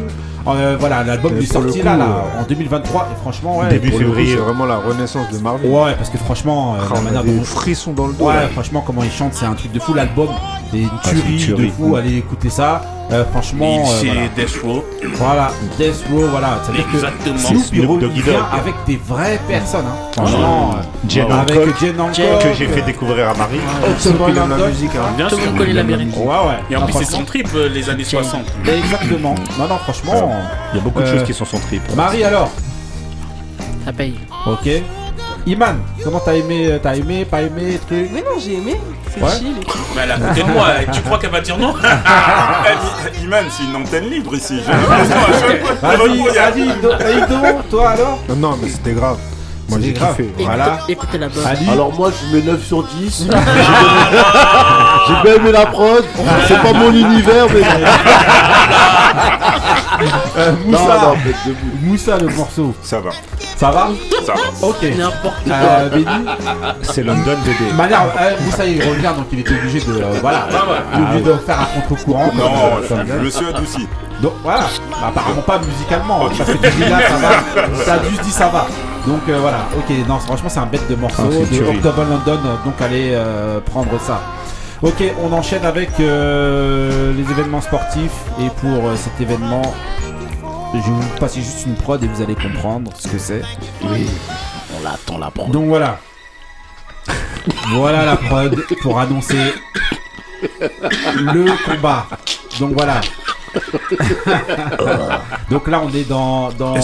Euh, 0.46 0.76
voilà, 0.80 1.04
l'album 1.04 1.36
est 1.36 1.42
sorti 1.44 1.80
coup, 1.80 1.84
là, 1.84 1.96
là, 1.96 2.04
euh, 2.06 2.40
en 2.40 2.44
2023 2.44 3.08
et 3.12 3.20
franchement 3.20 3.58
ouais. 3.58 3.68
Début 3.68 3.90
février, 3.90 4.30
C'est 4.36 4.40
vraiment 4.40 4.64
la 4.64 4.76
renaissance 4.78 5.30
de 5.30 5.36
Marvin. 5.40 5.68
Ouais, 5.68 5.94
parce 5.94 6.08
que 6.08 6.16
franchement, 6.16 6.76
euh, 6.76 6.84
Ah, 6.90 6.94
la 6.94 7.00
manière 7.02 7.24
dont 7.24 7.42
frissons 7.44 7.92
dans 7.92 8.06
le 8.06 8.14
dos. 8.14 8.24
Ouais, 8.28 8.34
là. 8.34 8.48
franchement, 8.48 8.82
comment 8.86 9.02
il 9.02 9.10
chante, 9.10 9.34
c'est 9.34 9.44
un 9.44 9.52
truc 9.52 9.72
de 9.72 9.78
fou. 9.80 9.92
L'album 9.92 10.28
une 10.76 10.88
c'est 11.02 11.10
une 11.12 11.37
tuerie, 11.38 11.66
de 11.68 11.72
fou. 11.72 11.96
Allez 11.96 12.18
écouter 12.18 12.50
ça. 12.50 12.82
Euh, 13.10 13.25
franchement, 13.32 13.84
euh, 13.87 13.98
C'est 14.00 14.06
voilà. 14.08 14.28
Death 14.37 14.60
Row. 14.62 14.84
voilà, 15.14 15.50
Death 15.78 16.04
Row, 16.12 16.26
voilà. 16.30 16.60
C'est-à-dire 16.62 16.87
que 16.90 16.94
Exactement. 16.96 17.38
Snoop 17.38 17.64
il 17.72 17.87
revient 17.87 18.37
avec 18.52 18.75
des 18.87 18.96
vraies 19.02 19.40
personnes. 19.48 19.87
Hein. 19.87 20.10
Franchement, 20.14 20.75
euh, 20.76 21.08
Jen 21.08 21.32
avec 21.32 21.56
Hancock, 21.56 21.80
Jen 21.80 21.98
Hancock, 22.00 22.42
que 22.42 22.52
j'ai 22.58 22.66
fait 22.66 22.82
découvrir 22.82 23.30
à 23.30 23.34
Marie. 23.34 23.60
October 23.88 24.25
Il 24.28 24.37
aime 24.37 24.50
la 24.50 24.66
musique. 24.68 24.90
hein. 24.94 25.12
Bien 25.16 25.28
le 25.30 25.37
sûr. 25.38 25.54
connaît 25.56 25.72
l'Amérique. 25.72 26.16
Ouais, 26.18 26.25
ouais. 26.26 26.58
Et 26.70 26.76
en 26.76 26.82
plus, 26.84 26.92
c'est 26.98 27.04
son 27.06 27.25
trip 27.25 27.48
euh, 27.54 27.70
les 27.70 27.88
années 27.88 28.04
60. 28.04 28.42
Exactement. 28.66 29.34
Non, 29.58 29.68
non, 29.68 29.78
franchement. 29.78 30.30
Il 30.75 30.76
y 30.76 30.80
a 30.80 30.82
beaucoup 30.84 31.00
de 31.00 31.06
Euh, 31.06 31.14
choses 31.18 31.26
qui 31.26 31.32
sont 31.32 31.46
son 31.46 31.58
trip. 31.60 31.80
Marie, 31.96 32.25
alors? 32.25 32.50
Ça 33.87 33.92
paye. 33.94 34.20
Ok. 34.46 34.68
Iman, 35.47 35.76
comment 36.04 36.21
t'as 36.21 36.35
aimé 36.35 36.66
euh, 36.71 36.78
T'as 36.83 36.95
aimé, 36.97 37.25
pas 37.25 37.40
aimé, 37.42 37.80
truc 37.87 38.11
Mais 38.12 38.21
non, 38.21 38.38
j'ai 38.38 38.57
aimé. 38.57 38.78
C'est 39.14 39.23
Ouais. 39.23 39.30
chill. 39.38 39.54
Mais 39.97 40.02
elle 40.02 40.11
est 40.11 40.12
à 40.12 40.18
côté 40.18 40.42
de 40.42 40.49
moi. 40.50 40.66
Tu 40.92 41.00
crois 41.00 41.18
qu'elle 41.18 41.30
va 41.30 41.40
dire 41.40 41.57
non 41.57 41.75
Iman, 43.23 43.45
c'est 43.50 43.64
une 43.64 43.76
antenne 43.76 44.11
libre 44.11 44.35
ici. 44.35 44.61
Tu 44.64 44.71
Vas-y, 44.71 45.49
réponds, 45.49 46.07
il 46.09 46.16
y 46.35 46.38
a- 46.38 46.50
vas-y, 46.50 46.66
Do- 46.83 46.92
Aïdo, 46.92 47.37
toi 47.71 47.90
alors 47.90 48.18
Non, 48.28 48.37
non, 48.37 48.59
mais 48.62 48.68
c'était 48.68 48.92
grave. 48.92 49.16
Moi, 49.71 49.78
j'ai 49.83 49.92
kiffé. 49.92 50.30
Voilà. 50.38 50.78
Écoutez, 50.88 51.18
l'album. 51.18 51.45
Ali, 51.47 51.68
Alors 51.71 51.92
moi 51.95 52.11
je 52.11 52.37
mets 52.37 52.42
9 52.42 52.62
sur 52.64 52.83
10. 52.85 53.18
J'ai 53.25 53.28
donné- 53.28 53.40
J'ai 55.07 55.14
bien 55.23 55.35
aimé 55.35 55.52
la 55.52 55.66
prod. 55.66 56.04
C'est 56.47 56.61
pas 56.62 56.73
mon 56.73 56.90
univers 56.90 57.47
mais. 57.52 57.61
euh, 60.37 60.52
Moussa. 60.66 61.14
Moussa 61.83 62.18
le 62.18 62.28
morceau. 62.28 62.75
Ça 62.83 63.00
va, 63.00 63.11
Ça 63.57 63.71
va 63.71 63.88
ça 64.25 64.35
va. 64.35 64.66
Ok. 64.66 64.83
N'importe 64.97 65.45
quoi. 65.45 65.54
Euh, 65.54 65.88
Benny 65.90 66.07
C'est 66.83 67.02
London 67.02 67.37
bébé. 67.45 67.73
Manière, 67.76 68.02
euh, 68.21 68.30
Moussa 68.45 68.66
il 68.66 68.83
revient 68.83 69.12
donc 69.16 69.26
il 69.33 69.40
était 69.40 69.54
obligé 69.54 69.80
de. 69.80 69.92
euh, 69.92 70.18
voilà. 70.21 70.47
Il 70.95 70.99
est 71.00 71.02
obligé 71.04 71.25
de 71.25 71.35
faire 71.38 71.61
un 71.61 71.80
contre-courant. 71.80 72.28
comme, 72.28 72.38
Non, 72.38 72.45
euh, 72.47 72.83
je, 72.83 72.88
comme- 72.88 73.07
je 73.07 73.12
me 73.25 73.30
suis 73.30 73.47
adouci. 73.47 73.88
Donc 74.21 74.33
voilà, 74.42 74.62
Bah, 74.90 74.97
apparemment 75.09 75.42
pas 75.42 75.61
musicalement, 75.61 76.26
hein, 76.26 76.30
parce 76.37 76.50
que 76.50 76.57
tu 76.57 76.71
dis 76.75 76.90
là 76.90 76.99
ça 77.09 77.16
va, 77.16 77.85
ça 77.85 77.92
a 77.95 78.09
juste 78.09 78.23
dit 78.23 78.33
ça 78.33 78.49
va. 78.49 78.66
Donc 79.07 79.21
euh, 79.28 79.38
voilà, 79.40 79.59
ok, 79.76 79.95
non 80.09 80.18
franchement 80.18 80.49
c'est 80.49 80.59
un 80.59 80.66
bête 80.66 80.88
de 80.90 80.97
morceau 80.97 81.23
Ah, 81.25 81.28
c'est 81.30 81.38
une 81.38 81.45
de 81.45 81.57
tuerie. 81.57 81.76
October 81.76 82.02
London, 82.02 82.40
euh, 82.45 82.64
donc 82.64 82.75
allez 82.83 83.12
euh, 83.14 83.61
prendre 83.61 83.92
ça. 84.04 84.21
Ok, 84.80 85.02
on 85.20 85.32
enchaîne 85.32 85.64
avec 85.64 85.90
euh, 85.99 87.12
les 87.12 87.28
événements 87.32 87.61
sportifs 87.61 88.12
et 88.40 88.49
pour 88.61 88.87
euh, 88.87 88.94
cet 88.94 89.20
événement, 89.20 89.75
je 90.73 90.78
vais 90.78 90.82
vous 90.82 91.18
passer 91.18 91.40
juste 91.40 91.66
une 91.66 91.75
prod 91.75 92.00
et 92.00 92.06
vous 92.06 92.23
allez 92.23 92.37
comprendre 92.37 92.92
ce 92.97 93.08
que 93.08 93.18
c'est. 93.18 93.42
Oui, 93.82 94.08
on 94.78 94.85
l'attend 94.85 95.18
la 95.18 95.32
prod. 95.32 95.50
Donc 95.50 95.66
voilà. 95.66 95.99
voilà 97.73 98.04
la 98.04 98.16
prod 98.16 98.56
pour 98.80 99.00
annoncer 99.00 99.52
le 100.61 101.64
combat. 101.66 102.06
Donc 102.61 102.75
voilà. 102.75 103.00
Donc 105.50 105.68
là 105.68 105.82
on 105.84 105.90
est 105.94 106.08
dans, 106.08 106.50
dans 106.52 106.74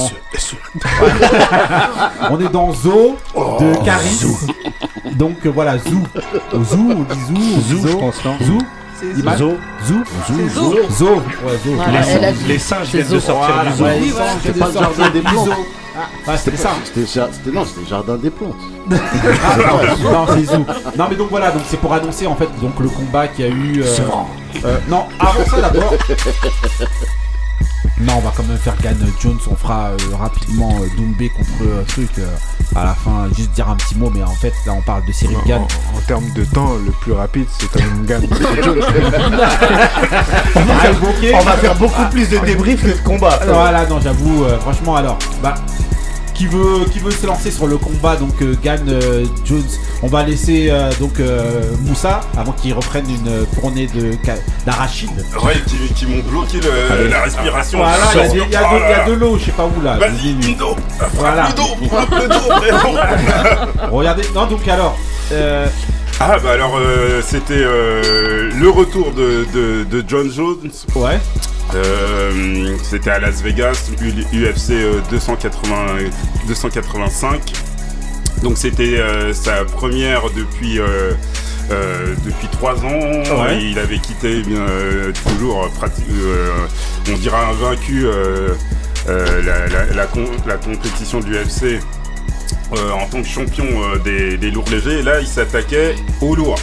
on 2.31 2.41
est 2.41 2.49
dans 2.53 2.73
Zo 2.73 3.17
de 3.61 3.85
Caris. 3.85 4.21
Donc 5.17 5.37
euh, 5.47 5.51
voilà 5.51 5.79
Zou. 5.79 6.03
Zou 6.65 6.93
on 6.93 7.15
dit 7.15 7.21
Zou. 7.27 7.35
Zou, 7.79 7.89
je 7.89 7.97
pense, 7.97 8.25
non 8.25 8.37
Zou. 8.41 8.59
C'est 9.01 9.21
Iman 9.21 9.37
Zo. 9.37 9.53
Zou. 9.87 10.03
C'est 10.27 10.49
Zo. 10.55 10.75
Zo. 10.91 11.15
Ouais 11.15 11.59
Zo. 11.65 11.75
Voilà, 11.77 12.01
Les, 12.01 12.09
elle 12.11 12.25
a 12.25 12.29
singes- 12.29 12.39
dit. 12.39 12.45
les 12.49 12.59
singes 12.59 12.87
C'est 12.91 12.97
viennent 12.99 13.09
de 13.13 13.19
Zo. 13.19 13.27
sortir 13.27 13.55
Voilà, 13.55 13.71
du 13.71 13.77
zoo. 13.77 13.85
ouais, 13.85 13.99
Oui, 14.01 14.11
voilà. 14.11 14.31
sont- 14.33 14.39
C'était 14.43 14.59
pas 14.61 14.67
le 14.67 14.73
jardin 14.73 15.11
des 15.11 15.21
du 15.21 15.27
plantes. 15.27 15.45
zoo. 15.47 15.53
Ah, 15.97 16.31
ouais, 16.31 16.37
c'était 16.39 16.57
ça. 16.57 16.71
C'était 16.85 17.07
ja- 17.07 17.29
c'était- 17.31 17.51
non, 17.57 17.65
c'était 17.65 17.87
jardin 17.89 18.17
des 18.17 18.31
plantes. 18.31 18.55
Ah, 18.91 18.95
non, 20.03 20.11
non, 20.13 20.27
c'est 20.35 20.45
Zou. 20.45 20.65
Non, 20.99 21.07
mais 21.11 21.17
donc 21.17 21.29
voilà, 21.31 21.51
donc 21.51 21.63
c'est 21.69 21.77
pour 21.77 21.93
annoncer 21.93 22.27
en 22.27 22.35
fait 22.37 22.49
donc 22.61 22.79
le 22.81 22.89
combat 22.89 23.29
qu'il 23.29 23.45
y 23.45 23.49
a 23.49 23.51
eu. 23.51 23.83
euh, 23.83 23.97
euh, 24.65 24.79
non, 24.89 25.07
avant 25.21 25.45
ça 25.49 25.61
d'abord. 25.61 25.95
Non, 28.01 28.15
on 28.17 28.21
va 28.21 28.33
quand 28.37 28.43
même 28.43 28.59
faire 28.59 28.75
Gann 28.83 28.97
Jones. 29.23 29.39
On 29.51 29.55
fera 29.55 29.91
euh, 29.91 29.97
rapidement 30.19 30.77
euh, 30.83 30.87
Doumbé 30.97 31.29
contre 31.29 31.49
euh, 31.63 31.85
truc 31.87 32.11
euh, 32.19 32.27
à 32.75 32.85
la 32.87 32.95
fin. 32.95 33.29
Juste 33.37 33.53
dire 33.53 33.69
un 33.69 33.77
petit 33.77 33.97
mot, 33.97 34.11
mais 34.13 34.23
en 34.25 34.35
fait 34.35 34.53
là 34.67 34.73
on 34.73 34.81
parle 34.83 35.05
de 35.07 35.13
Cyril 35.13 35.37
Gann. 35.47 35.61
en- 35.63 35.97
en 35.97 36.01
termes 36.07 36.29
de 36.35 36.45
temps, 36.45 36.73
le 36.85 36.91
plus 37.03 37.13
rapide, 37.13 37.47
c'est 37.59 37.71
Tom 37.71 38.05
Gann. 38.05 38.23
On 40.57 40.65
va 40.65 40.89
évoquer. 40.91 41.35
On 41.35 41.45
va 41.45 41.53
faire 41.53 41.75
beaucoup 41.77 42.05
plus 42.11 42.29
de 42.29 42.39
débriefs 42.39 42.83
que 42.83 42.89
de 42.89 43.05
combats. 43.05 43.39
Voilà, 43.47 43.87
non, 43.87 44.01
j'avoue, 44.01 44.45
euh, 44.45 44.59
franchement, 44.59 44.97
alors, 44.97 45.19
bah, 45.43 45.55
qui 46.35 46.47
veut, 46.47 46.85
qui 46.93 46.99
veut 46.99 47.11
se 47.13 47.27
lancer 47.27 47.51
sur 47.51 47.67
le 47.67 47.79
combat, 47.79 48.17
donc 48.17 48.41
euh, 48.43 48.55
Gann 48.63 48.81
euh, 48.89 49.25
Jones, 49.45 49.63
on 50.03 50.09
va 50.09 50.25
laisser 50.25 50.69
euh, 50.71 50.91
donc 51.01 51.21
euh, 51.21 51.63
Moussa 51.83 52.21
avant 52.37 52.53
qu'il 52.53 52.73
reprenne 52.75 53.09
une 53.09 53.47
fournée 53.61 53.87
de 53.87 54.13
d'arachide. 54.67 55.11
Ouais, 55.43 55.55
qui, 55.67 55.95
qui 55.95 56.07
m'ont 56.07 56.23
bloqué 56.29 56.59
le- 56.61 57.09
la 57.09 57.23
respiration. 57.23 57.79
Voilà, 57.79 57.97
il 58.15 58.19
y 58.19 58.21
a, 58.21 58.29
des- 58.29 58.39
il 58.49 58.51
y 58.53 58.57
a 58.57 59.05
de- 59.07 59.13
Oh 59.13 59.15
l'eau, 59.15 59.39
je 59.39 59.45
sais 59.47 59.53
pas 59.53 59.67
où 59.67 59.81
là. 59.83 59.97
Vas-y, 59.97 60.35
Voilà. 61.15 61.45
frappe 61.45 61.57
le 61.57 61.63
dos, 61.63 61.89
frappe 61.89 62.23
le 62.23 62.29
dos, 62.29 62.57
frérot. 62.57 62.99
Regardez, 63.93 64.23
non, 64.35 64.47
donc 64.47 64.67
alors, 64.67 64.99
euh, 65.33 65.67
Ah 66.21 66.39
bah 66.43 66.53
alors 66.53 66.77
euh, 66.79 67.21
c'était 67.23 67.55
euh, 67.57 68.51
le 68.59 68.71
retour 68.71 69.13
de, 69.13 69.45
de, 69.53 69.85
de 69.85 70.05
John 70.07 70.31
Jones. 70.31 70.71
ouais, 70.95 71.19
Euh, 71.75 72.77
c'était 72.83 73.11
à 73.11 73.19
Las 73.19 73.43
Vegas, 73.43 73.91
UFC 74.33 74.71
euh, 74.73 75.01
280, 75.11 75.77
285. 76.47 77.41
Donc 78.43 78.57
c'était 78.59 79.01
sa 79.33 79.65
première 79.65 80.23
depuis 80.37 80.79
depuis 81.71 82.47
trois 82.53 82.75
ans. 82.85 82.89
Ouais. 83.43 83.63
Il 83.63 83.79
avait 83.79 83.99
quitté 83.99 84.39
eh 84.41 84.43
bien 84.43 84.67
toujours 85.27 85.69
on 87.11 87.17
dira 87.17 87.49
invaincu 87.49 88.07
la, 89.07 89.67
la, 89.69 90.07
la 90.47 90.57
compétition 90.57 91.21
de 91.21 91.27
l'UFC 91.27 91.81
euh, 92.73 92.91
en 92.93 93.07
tant 93.07 93.23
que 93.23 93.29
champion 93.29 93.67
euh, 93.67 93.99
des, 93.99 94.37
des 94.37 94.51
lourds 94.51 94.69
légers. 94.71 95.01
Et 95.01 95.03
là, 95.03 95.21
il 95.21 95.27
s'attaquait 95.27 95.95
aux 96.21 96.35
lourds. 96.35 96.59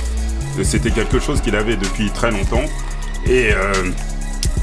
C'était 0.63 0.91
quelque 0.91 1.19
chose 1.19 1.41
qu'il 1.41 1.55
avait 1.55 1.77
depuis 1.77 2.09
très 2.11 2.31
longtemps. 2.31 2.65
Et 3.25 3.51
euh, 3.53 3.71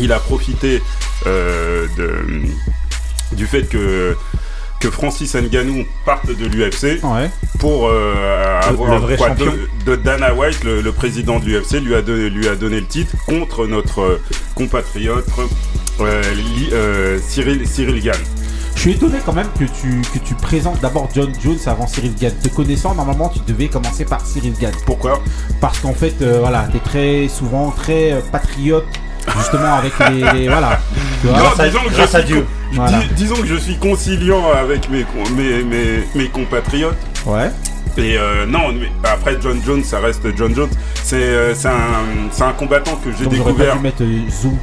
il 0.01 0.13
a 0.13 0.19
profité 0.19 0.83
de, 1.27 2.21
du 3.33 3.47
fait 3.47 3.63
que, 3.69 4.17
que 4.81 4.91
Francis 4.91 5.35
Ngannou 5.35 5.85
parte 6.05 6.27
de 6.27 6.47
l'UFC 6.47 7.03
ouais, 7.05 7.31
pour 7.59 7.89
euh, 7.89 8.15
Le- 8.61 8.67
avoir 8.69 9.07
le 9.09 9.17
quoi, 9.17 9.29
champion. 9.29 9.53
de, 9.87 9.91
de 9.93 9.97
Dana 9.97 10.35
White, 10.35 10.63
le, 10.65 10.81
le 10.83 10.93
président 10.93 11.39
de 11.41 11.45
l'UFC, 11.47 11.81
lui 11.81 11.95
a, 11.95 12.03
donné, 12.03 12.31
lui 12.31 12.49
a 12.49 12.55
donné 12.55 12.81
le 12.81 12.87
titre 12.87 13.15
contre 13.27 13.67
notre 13.67 14.21
compatriote 14.55 15.27
euh, 16.01 16.23
Li- 16.35 16.69
euh, 16.73 17.19
Cyril, 17.27 17.67
Cyril 17.67 18.03
Gann. 18.03 18.17
Je 18.79 18.83
suis 18.83 18.93
étonné 18.93 19.19
quand 19.27 19.33
même 19.33 19.49
que 19.59 19.65
tu, 19.65 20.03
que 20.15 20.25
tu 20.25 20.35
présentes 20.35 20.81
d'abord 20.81 21.09
John 21.13 21.33
Jones 21.43 21.59
avant 21.67 21.89
Cyril 21.89 22.15
Gann. 22.15 22.31
Te 22.41 22.47
connaissant, 22.49 22.95
normalement, 22.95 23.29
tu 23.29 23.41
devais 23.45 23.67
commencer 23.67 24.05
par 24.05 24.25
Cyril 24.25 24.53
Gann. 24.61 24.71
Pourquoi 24.87 25.21
Parce 25.61 25.81
qu'en 25.81 25.95
fait, 25.95 26.15
euh, 26.23 26.39
voilà, 26.39 26.69
t'es 26.73 26.79
très 26.79 27.27
souvent 27.27 27.71
très 27.73 28.13
euh, 28.13 28.21
patriote, 28.31 28.87
justement, 29.37 29.75
avec 29.75 29.93
les. 30.11 30.23
les- 30.33 30.47
voilà. 30.49 30.79
Tu 31.21 31.27
vois 31.27 31.39
Non, 31.39 31.45
à- 31.59 31.67
disons 31.67 31.81
que 31.81 31.91
je 31.91 31.95
grâce 31.97 32.15
à 32.15 32.19
suis 32.21 32.27
Dieu. 32.29 32.41
con- 32.43 32.47
Voilà. 32.77 32.99
dis- 32.99 33.15
disons 33.17 33.35
que 33.35 33.47
je 33.47 33.57
suis 33.57 33.77
conciliant 33.79 34.53
avec 34.53 34.89
mes, 34.89 35.05
mes, 35.37 35.65
mes, 35.65 36.05
mes 36.15 36.29
compatriotes. 36.29 36.97
Ouais. 37.27 37.51
Et 37.97 38.17
euh, 38.17 38.47
non, 38.47 38.73
mais 38.73 38.93
après 39.03 39.39
John 39.43 39.61
Jones, 39.67 39.83
ça 39.83 39.99
reste 39.99 40.23
John 40.37 40.55
Jones. 40.55 40.71
C'est 41.03 41.17
euh, 41.21 41.53
un, 41.65 42.45
un 42.45 42.53
combattant 42.53 42.95
que 43.05 43.11
j'ai 43.11 43.27
découvert. 43.27 43.81
mettre 43.81 44.03
euh, 44.05 44.21
Zou. 44.31 44.57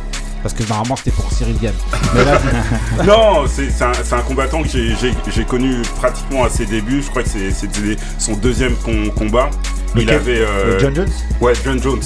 Parce 0.46 0.54
que 0.54 0.62
normalement 0.70 0.96
c'était 0.96 1.10
pour 1.10 1.32
Cyril 1.32 1.58
Gann. 1.60 1.74
Non, 3.04 3.46
c'est 3.48 4.14
un, 4.14 4.20
combattant 4.22 4.62
que 4.62 4.70
j'ai- 4.70 5.44
connu 5.46 5.82
pratiquement 5.98 6.44
à 6.44 6.50
ses 6.52 6.68
débuts. 6.68 7.02
Je 7.02 7.10
crois 7.10 7.24
que 7.24 7.30
c'était 7.30 7.98
son 8.20 8.34
deuxième 8.34 8.76
com- 8.76 9.10
combat. 9.18 9.50
Il 9.96 10.08
avait. 10.12 10.42
euh, 10.42 10.78
John 10.80 10.94
Jones 10.96 11.10
Ouais, 11.42 11.54
John 11.64 11.82
Jones. 11.82 12.04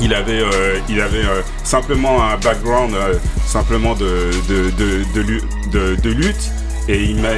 Il 0.00 0.14
avait, 0.14 0.40
euh, 0.40 0.78
il 0.88 0.98
avait 1.02 1.18
euh, 1.26 1.42
simplement 1.62 2.24
un 2.26 2.38
background 2.38 2.94
euh, 2.94 3.16
simplement 3.44 3.92
de, 3.96 4.30
de, 4.48 4.70
de, 4.70 5.04
de, 5.14 5.20
lu- 5.20 5.42
de- 5.70 5.94
de 5.96 6.08
lutte. 6.10 6.50
Et 6.88 7.02
il 7.04 7.16
m'a. 7.20 7.28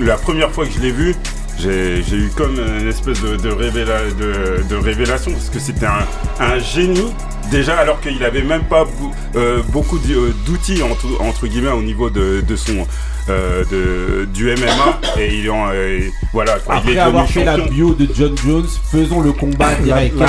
la 0.00 0.16
première 0.16 0.50
fois 0.50 0.66
que 0.66 0.72
je 0.72 0.80
l'ai 0.80 0.90
vu, 0.90 1.14
j'ai 1.60 2.02
j'ai 2.02 2.16
eu 2.16 2.30
comme 2.36 2.56
une 2.58 2.88
espèce 2.88 3.20
de, 3.20 3.36
de, 3.36 3.50
révéla- 3.50 4.12
de, 4.18 4.64
de 4.68 4.74
révélation 4.76 5.30
parce 5.30 5.48
que 5.48 5.60
c'était 5.60 5.86
un, 5.86 6.04
un 6.40 6.58
génie. 6.58 7.12
Déjà, 7.50 7.76
alors 7.76 8.00
qu'il 8.00 8.22
avait 8.24 8.42
même 8.42 8.64
pas 8.64 8.84
bou- 8.84 9.14
euh, 9.36 9.62
beaucoup 9.68 9.98
euh, 10.10 10.32
d'outils 10.46 10.82
entre, 10.82 11.06
entre 11.20 11.46
guillemets 11.46 11.70
au 11.70 11.82
niveau 11.82 12.10
de, 12.10 12.40
de 12.40 12.56
son 12.56 12.86
euh, 13.28 13.64
de, 13.70 14.24
du 14.26 14.46
MMA 14.54 15.00
et 15.20 15.34
il 15.34 15.50
en 15.50 15.68
euh, 15.72 16.00
voilà 16.32 16.58
quoi. 16.58 16.74
il 16.76 16.78
après 16.78 16.92
est 16.94 16.98
avoir 16.98 17.26
fait 17.28 17.44
la 17.44 17.56
bio 17.70 17.94
de 17.94 18.08
John 18.14 18.34
Jones, 18.44 18.66
faisons 18.90 19.20
le 19.20 19.32
combat 19.32 19.74
direct. 19.82 20.14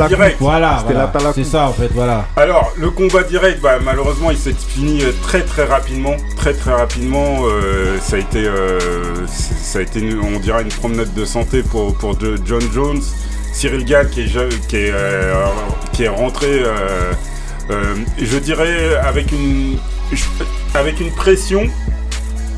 la- 0.00 0.08
direct. 0.08 0.36
Voilà, 0.40 0.82
c'est 1.34 1.44
ça 1.44 1.68
en 1.68 1.72
fait, 1.72 1.90
voilà. 1.94 2.26
Alors, 2.36 2.72
le 2.76 2.90
combat 2.90 3.22
direct, 3.22 3.60
bah, 3.60 3.78
malheureusement, 3.84 4.30
il 4.30 4.38
s'est 4.38 4.54
fini 4.54 5.02
très 5.22 5.42
très 5.42 5.64
rapidement. 5.64 6.16
Très 6.36 6.54
très 6.54 6.72
rapidement. 6.72 7.40
euh, 7.44 7.98
ça 8.00 8.16
a 8.16 8.18
été, 8.20 8.44
euh, 8.46 8.78
ça 9.28 9.80
a 9.80 9.82
été, 9.82 10.00
une- 10.00 10.20
on 10.20 10.38
dirait, 10.40 10.62
une 10.62 10.68
promenade 10.68 11.12
de 11.14 11.24
santé 11.24 11.62
pour, 11.62 11.94
pour 11.94 12.18
Jo- 12.18 12.36
John 12.44 12.62
Jones. 12.72 13.00
Cyril 13.52 13.86
Gall 13.86 14.10
qui 14.10 14.20
est, 14.20 14.66
qui 14.68 14.76
est, 14.76 14.90
euh, 14.92 15.46
qui 15.96 16.04
est 16.04 16.08
rentré, 16.08 16.46
euh, 16.62 17.12
euh, 17.70 17.94
je 18.20 18.36
dirais, 18.38 18.96
avec 19.02 19.32
une, 19.32 19.78
avec 20.74 21.00
une 21.00 21.10
pression 21.12 21.62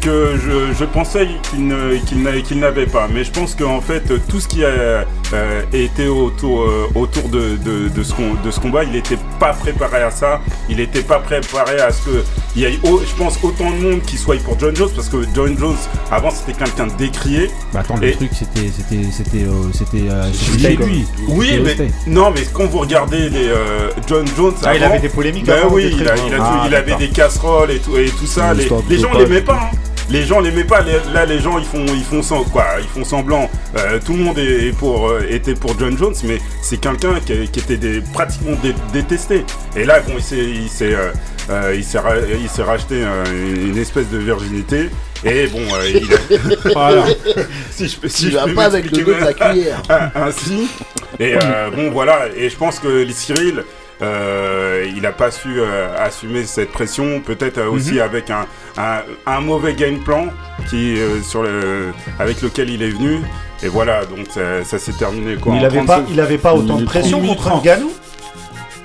que 0.01 0.35
je, 0.45 0.75
je 0.77 0.85
pensais 0.85 1.29
qu'il 1.51 1.69
ne- 1.69 1.97
qu'il 1.99 2.23
n'a- 2.23 2.41
qu'il 2.41 2.59
n'avait 2.59 2.87
pas. 2.87 3.07
Mais 3.13 3.23
je 3.23 3.31
pense 3.31 3.55
qu'en 3.55 3.81
fait, 3.81 4.03
tout 4.29 4.41
ce 4.41 4.49
qui 4.49 4.65
a 4.65 5.05
euh, 5.35 5.63
été 5.73 6.09
autour, 6.09 6.63
euh, 6.63 6.89
autour 6.95 7.29
de, 7.29 7.57
de, 7.57 7.89
de 7.89 8.03
ce 8.03 8.13
com- 8.15 8.37
de 8.45 8.51
ce 8.51 8.61
combat, 8.61 8.85
il 8.85 8.93
n'était 8.93 9.19
pas 9.39 9.53
préparé 9.53 10.03
à 10.03 10.11
ça. 10.11 10.41
Il 10.69 10.77
n'était 10.79 11.03
pas 11.03 11.19
préparé 11.19 11.79
à 11.81 11.91
ce 11.93 12.03
que 12.05 12.25
il 12.57 12.63
y 12.63 12.65
ait, 12.65 12.79
au- 12.83 13.01
je 13.01 13.15
pense, 13.17 13.39
autant 13.43 13.71
de 13.71 13.77
monde 13.77 14.03
qui 14.03 14.17
soit 14.17 14.37
pour 14.43 14.59
John 14.59 14.75
Jones, 14.75 14.89
parce 14.95 15.09
que 15.09 15.19
John 15.35 15.57
Jones, 15.59 15.77
avant, 16.11 16.31
c'était 16.31 16.53
quelqu'un 16.59 16.87
de 16.87 16.93
décrié. 16.95 17.51
Bah 17.73 17.81
attends, 17.81 17.97
le 17.99 18.09
Et- 18.09 18.13
truc 18.13 18.31
c'était 18.33 18.69
c'était 18.75 19.05
c'était 19.13 19.45
euh, 19.45 19.71
c'était 19.73 20.05
euh, 20.09 20.87
lui. 20.87 21.07
Oui, 21.29 21.61
mais 21.63 21.77
non, 22.07 22.31
mais 22.35 22.43
quand 22.53 22.67
vous 22.67 22.79
regardez 22.79 23.29
les 23.29 23.49
euh, 23.49 23.91
John 24.07 24.27
Jones, 24.37 24.55
Ah, 24.65 24.75
il 24.75 24.83
avait 24.83 24.99
des 24.99 25.09
polémiques 25.09 25.45
Ben 25.47 25.59
avant, 25.59 25.75
oui, 25.75 25.85
des 25.85 25.89
il, 25.91 25.97
trucs. 25.97 26.09
a- 26.09 26.17
il 26.27 26.35
a 26.35 26.39
Ah, 26.41 26.61
tout- 26.63 26.69
il 26.69 26.75
avait 26.75 26.95
des 26.97 27.09
casseroles 27.11 27.71
et 27.71 27.79
tout 27.79 27.97
et 27.97 28.07
tout 28.11 28.27
ça. 28.27 28.55
Les, 28.55 28.99
gens 28.99 29.13
l'aimaient 29.17 29.43
pas. 29.43 29.71
hein. 29.73 29.77
Les 30.11 30.25
gens 30.25 30.41
l'aimaient 30.41 30.65
pas. 30.65 30.81
Les- 30.83 31.13
là, 31.13 31.25
les 31.27 31.39
gens 31.39 31.59
ils 31.59 31.65
font 31.65 31.85
ils 31.87 32.03
font 32.05 32.45
quoi 32.45 32.65
Ils 32.81 32.89
font 32.89 33.05
semblant. 33.05 33.51
Euh, 33.77 33.99
tout 34.05 34.15
le 34.15 34.21
monde 34.21 34.39
est, 34.39 34.69
est 34.69 34.73
pour 34.73 35.09
euh, 35.09 35.27
était 35.29 35.55
pour 35.55 35.79
John 35.79 35.97
Jones, 35.99 36.15
mais 36.25 36.39
c'est 36.63 36.79
quelqu'un 36.79 37.21
qui, 37.25 37.49
qui 37.49 37.61
était 37.61 37.77
des, 37.77 38.01
pratiquement 38.01 38.57
dé- 38.63 38.75
détesté. 38.93 39.45
Et 39.77 39.85
là, 39.85 40.01
bon, 40.01 40.15
il 40.17 40.23
s'est 40.23 40.37
il 40.39 40.69
s'est 40.69 40.95
euh, 41.51 41.75
il 41.77 41.85
s'est 41.85 41.99
ra- 41.99 42.15
il 42.41 42.49
s'est 42.49 42.63
racheté 42.63 43.03
une, 43.03 43.69
une 43.71 43.79
espèce 43.79 44.09
de 44.09 44.19
virginité. 44.19 44.89
Et 45.25 45.47
bon, 45.49 45.61
euh, 45.75 45.89
il 45.91 46.15
a- 46.15 46.71
Voilà. 46.73 47.05
si 47.71 47.89
je 47.89 47.97
peux, 47.99 48.09
si 48.09 48.25
Tu 48.27 48.31
je 48.31 48.37
vas 48.37 48.45
peux 48.45 48.55
pas 48.55 48.65
avec 48.67 48.91
le 48.91 49.05
dos 49.05 49.13
de 49.15 49.21
la 49.21 49.33
cuillère. 49.35 49.83
ainsi. 50.15 50.69
Et 51.21 51.35
euh, 51.37 51.71
bon, 51.75 51.91
voilà. 51.91 52.29
Et 52.37 52.49
je 52.49 52.57
pense 52.57 52.79
que 52.79 52.89
les 52.89 53.13
Cyril, 53.13 53.65
euh, 54.03 54.87
il 54.97 55.05
a 55.07 55.13
pas 55.13 55.31
su 55.31 55.61
euh, 55.61 55.89
assumer 55.99 56.45
cette 56.45 56.71
pression. 56.71 57.21
Peut-être 57.21 57.59
euh, 57.59 57.71
aussi 57.71 58.01
avec 58.01 58.31
un, 58.31 58.47
un, 58.77 59.03
un 59.27 59.41
mauvais 59.41 59.75
game 59.75 59.99
plan 59.99 60.27
qui, 60.69 60.99
euh, 60.99 61.23
sur 61.23 61.43
le, 61.43 61.93
avec 62.19 62.43
lequel 62.43 62.71
il 62.71 62.83
est 62.83 62.91
venu. 62.91 63.21
Et 63.63 63.69
voilà, 63.69 64.05
donc 64.05 64.27
ça, 64.31 64.63
ça 64.65 64.79
s'est 64.79 64.93
terminé 64.93 65.37
quoi. 65.37 65.55
Il 65.57 65.63
en 65.63 65.65
avait 65.65 65.79
30 65.79 65.87
pas, 65.87 66.03
il 66.11 66.21
avait 66.21 66.39
pas 66.39 66.55
autant 66.55 66.77
de 66.77 66.85
pression 66.85 67.21
contre 67.21 67.61
Ngannou? 67.63 67.91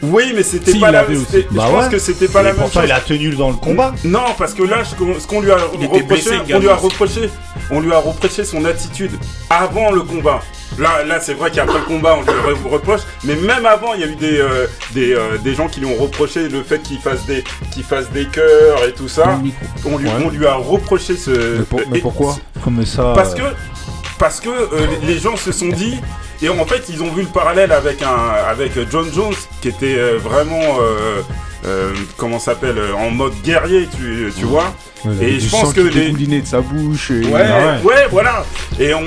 Oui, 0.03 0.33
mais 0.35 0.43
c'était 0.43 0.71
Si, 0.71 0.79
pas 0.79 0.91
la 0.91 1.03
Bah 1.03 1.13
je 1.13 1.55
pense 1.55 1.87
que 1.87 1.97
c'était 1.97 2.27
pas 2.27 2.43
la 2.43 2.51
même 2.53 2.69
chose. 2.71 2.83
il 2.85 2.91
a 2.91 2.99
tenu 2.99 3.29
dans 3.35 3.49
le 3.49 3.55
combat. 3.55 3.93
Non, 4.03 4.25
parce 4.37 4.53
que 4.53 4.63
là, 4.63 4.83
ce 4.83 4.95
qu'on 5.27 5.39
lui 5.41 5.51
a 5.51 5.55
reproché, 5.57 6.03
blessé, 6.03 6.31
on 6.53 6.59
lui 6.59 6.69
a 6.69 6.75
reproché, 6.75 7.29
on 7.71 7.79
lui 7.79 7.93
a 7.93 7.97
reproché 7.99 8.43
son 8.43 8.65
attitude 8.65 9.11
avant 9.49 9.91
le 9.91 10.01
combat. 10.01 10.41
Là, 10.79 11.03
là, 11.05 11.19
c'est 11.21 11.35
vrai 11.35 11.51
qu'après 11.51 11.77
le 11.79 11.85
combat, 11.85 12.17
on 12.17 12.21
lui 12.23 12.55
re- 12.55 12.67
reproche, 12.69 13.01
mais 13.23 13.35
même 13.35 13.65
avant, 13.65 13.93
il 13.93 14.01
y 14.01 14.03
a 14.03 14.07
eu 14.07 14.15
des 14.15 14.39
euh, 14.39 14.65
des, 14.93 15.13
euh, 15.13 15.37
des 15.37 15.53
gens 15.53 15.67
qui 15.67 15.79
lui 15.79 15.85
ont 15.87 15.95
reproché 16.01 16.49
le 16.49 16.63
fait 16.63 16.79
qu'il 16.81 16.97
fasse 16.97 17.25
des 17.27 17.43
qu'il 17.71 17.83
fasse 17.83 18.09
des 18.09 18.25
cœurs 18.25 18.83
et 18.87 18.91
tout 18.91 19.07
ça. 19.07 19.39
On 19.85 19.97
lui 19.97 20.07
Ouais. 20.07 20.11
on 20.25 20.29
lui 20.29 20.45
a 20.47 20.55
reproché 20.55 21.15
ce. 21.15 21.29
Mais, 21.59 21.63
pour- 21.63 21.81
mais 21.91 21.99
pourquoi? 21.99 22.35
Comme 22.63 22.83
ça. 22.85 23.13
Parce 23.15 23.35
que 23.35 23.43
parce 24.19 24.39
que 24.39 24.49
euh, 24.49 24.87
les 25.03 25.17
gens 25.19 25.35
se 25.35 25.51
sont 25.51 25.67
dit 25.69 25.99
et 26.41 26.49
en 26.49 26.65
fait 26.65 26.83
ils 26.89 27.01
ont 27.03 27.11
vu 27.11 27.21
le 27.23 27.27
parallèle 27.27 27.71
avec 27.71 28.01
un 28.01 28.15
avec 28.49 28.71
John 28.91 29.07
Jones 29.13 29.33
qui 29.61 29.69
était 29.69 29.95
euh, 29.97 30.17
vraiment 30.21 30.77
euh, 30.81 31.21
euh, 31.65 31.93
comment 32.17 32.39
s'appelle 32.39 32.77
euh, 32.77 32.93
en 32.93 33.09
mode 33.09 33.33
guerrier 33.43 33.87
tu, 33.97 34.31
tu 34.37 34.45
vois 34.45 34.73
Et 35.21 35.39
je 35.39 35.49
pense 35.49 35.73
que 35.73 35.81
les- 35.81 36.11
de 36.41 36.45
sa 36.47 36.61
bouche. 36.61 37.11
Et... 37.11 37.25
Ouais, 37.25 37.41
Ah 37.45 37.77
ouais. 37.83 37.83
ouais, 37.83 38.07
voilà. 38.11 38.45
Et 38.79 38.93
on, 38.93 39.03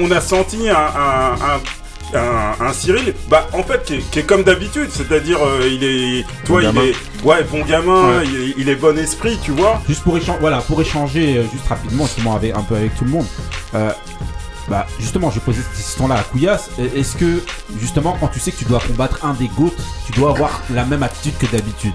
on 0.00 0.10
a 0.10 0.20
senti 0.20 0.68
un, 0.68 0.74
un, 0.74 1.32
un, 1.34 2.18
un- 2.18 2.66
un 2.68 2.72
Cyril, 2.72 3.14
bah 3.28 3.48
en 3.52 3.62
fait, 3.62 3.84
qui 3.84 3.94
est, 3.94 4.10
qui 4.10 4.18
est 4.20 4.22
comme 4.24 4.42
d'habitude, 4.42 4.90
c'est-à-dire 4.92 5.38
euh, 5.44 5.68
il 5.70 5.82
est, 5.84 6.24
toi, 6.46 6.60
Bon 6.62 6.70
il 6.82 6.88
est, 6.90 6.94
ouais, 7.24 7.44
bon 7.50 7.64
gamin, 7.64 8.18
Ouais. 8.18 8.24
il, 8.26 8.40
est, 8.50 8.54
il 8.58 8.68
est 8.68 8.74
bon 8.76 8.96
esprit, 8.98 9.38
tu 9.42 9.50
vois. 9.52 9.80
Juste 9.88 10.02
pour 10.02 10.16
échanger, 10.16 10.38
voilà, 10.40 10.58
pour 10.58 10.80
échanger 10.80 11.38
euh, 11.38 11.42
juste 11.52 11.66
rapidement, 11.68 12.06
justement, 12.06 12.34
avec, 12.36 12.54
un 12.56 12.62
peu 12.62 12.74
avec 12.76 12.96
tout 12.96 13.04
le 13.04 13.10
monde. 13.10 13.26
Euh, 13.74 13.90
bah, 14.68 14.86
justement, 14.98 15.30
je 15.30 15.40
posais 15.40 15.62
cette 15.62 15.76
question-là 15.76 16.16
à. 16.16 16.24
Euh, 16.78 16.88
Est-ce 16.94 17.16
que, 17.16 17.42
justement, 17.78 18.16
quand 18.20 18.28
tu 18.28 18.40
sais 18.40 18.52
que 18.52 18.56
tu 18.58 18.64
dois 18.64 18.80
combattre 18.80 19.24
un 19.24 19.34
des 19.34 19.48
GOAT, 19.48 19.72
tu 20.06 20.12
dois 20.12 20.30
avoir 20.30 20.62
la 20.70 20.84
même 20.84 21.02
attitude 21.02 21.36
que 21.38 21.46
d'habitude? 21.46 21.94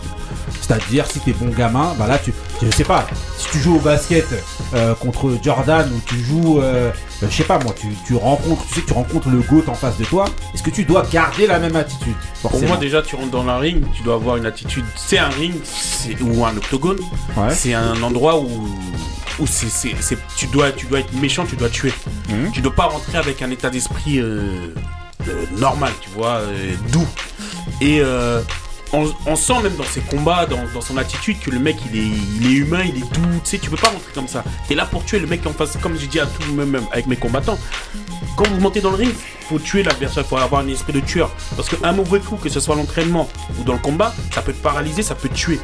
C'est-à-dire, 0.62 1.06
si 1.10 1.20
t'es 1.20 1.34
bon 1.34 1.50
gamin, 1.50 1.94
bah 1.98 2.08
là, 2.08 2.18
tu, 2.18 2.34
je 2.62 2.70
sais 2.72 2.84
pas, 2.84 3.08
si 3.38 3.50
tu 3.50 3.60
joues 3.60 3.78
au 3.78 3.80
basket 3.80 4.28
euh, 4.74 4.94
contre 4.96 5.38
Jordan 5.42 5.90
ou 5.94 6.00
tu 6.06 6.20
joues, 6.24 6.60
euh, 6.60 6.92
je 7.22 7.28
sais 7.30 7.44
pas 7.44 7.60
moi, 7.60 7.74
tu, 7.80 7.88
tu 8.06 8.16
rencontres, 8.16 8.66
tu 8.68 8.76
sais 8.76 8.82
que 8.82 8.88
tu 8.88 8.94
rencontres 8.94 9.30
le 9.30 9.40
GOAT 9.40 9.64
en 9.68 9.74
face 9.74 9.98
de 9.98 10.06
toi, 10.06 10.26
est-ce 10.54 10.62
que 10.64 10.70
tu 10.70 10.84
dois 10.84 11.04
garder 11.12 11.48
la 11.48 11.60
même 11.60 11.76
attitude 11.76 12.16
Pour 12.42 12.52
moi, 12.68 12.78
déjà, 12.78 13.02
tu 13.02 13.16
rentres 13.16 13.32
dans 13.32 13.44
la 13.44 13.58
ring, 13.58 13.84
tu 13.94 14.04
dois 14.04 14.16
avoir 14.16 14.38
une 14.38 14.46
attitude. 14.46 14.86
C'est 14.96 15.18
un 15.18 15.30
ring 15.30 15.54
ou 16.22 16.46
un 16.46 16.56
octogone. 16.58 17.00
Ouais. 17.38 17.54
C'est 17.54 17.74
un 17.74 18.02
endroit 18.04 18.40
où, 18.40 18.68
où 19.40 19.48
c'est- 19.48 19.88
tu, 20.36 20.48
dois, 20.48 20.72
tu 20.72 20.86
dois 20.88 21.00
être 21.00 21.14
méchant, 21.14 21.46
tu 21.46 21.56
dois 21.56 21.70
tuer. 21.70 21.94
Mhm. 22.30 22.52
Tu 22.52 22.62
dois 22.62 22.74
pas 22.74 22.86
rentrer 22.86 23.18
avec 23.18 23.42
un 23.42 23.50
état 23.52 23.70
d'esprit 23.70 24.20
euh, 24.20 24.68
euh, 25.28 25.46
normal, 25.58 25.92
tu 26.02 26.10
vois, 26.10 26.36
euh, 26.42 26.74
doux. 26.92 27.08
Et 27.82 28.00
euh, 28.02 28.42
on, 28.94 29.36
sent 29.36 29.62
même 29.62 29.76
dans 29.76 29.84
ses 29.84 30.02
combats, 30.02 30.46
dans, 30.46 30.82
son 30.82 30.98
attitude, 30.98 31.40
que 31.40 31.50
le 31.50 31.60
mec 31.60 31.78
il 31.92 32.46
est, 32.46 32.52
humain, 32.52 32.84
il 32.84 32.98
est 32.98 33.14
doux. 33.14 33.40
Tu 33.44 33.52
sais, 33.52 33.58
tu 33.58 33.70
peux 33.70 33.78
pas 33.78 33.88
rentrer 33.88 34.12
comme 34.14 34.28
ça. 34.28 34.44
T'es 34.68 34.76
là 34.76 34.86
pour 34.86 35.04
tuer 35.04 35.20
le 35.20 35.28
mec 35.28 35.46
en 35.46 35.54
face, 35.54 35.78
comme 35.82 35.98
je 35.98 36.06
dis 36.06 36.20
à 36.20 36.26
tout, 36.26 36.44
avec 36.92 37.08
mes 37.08 37.16
combattants. 37.16 37.58
Quand 38.38 38.48
vous 38.48 38.60
montez 38.60 38.82
dans 38.82 38.90
le 38.92 38.98
ring, 38.98 39.14
faut 39.50 39.60
tuer 39.60 39.84
l'adversaire, 39.84 40.26
faut 40.26 40.38
avoir 40.38 40.62
un 40.62 40.68
esprit 40.68 40.94
de 40.94 41.00
tueur. 41.00 41.32
Parce 41.56 41.70
qu'un 41.70 41.92
mauvais 41.94 42.20
coup, 42.20 42.36
que 42.36 42.50
ce 42.50 42.60
soit 42.60 42.76
l'entraînement 42.76 43.30
ou 43.60 43.64
dans 43.64 43.74
le 43.74 43.80
combat, 43.80 44.14
ça 44.34 44.42
peut 44.42 44.54
te 44.54 44.62
paralyser, 44.62 45.04
ça 45.04 45.16
peut 45.16 45.30
te 45.30 45.36
tuer. 45.36 45.60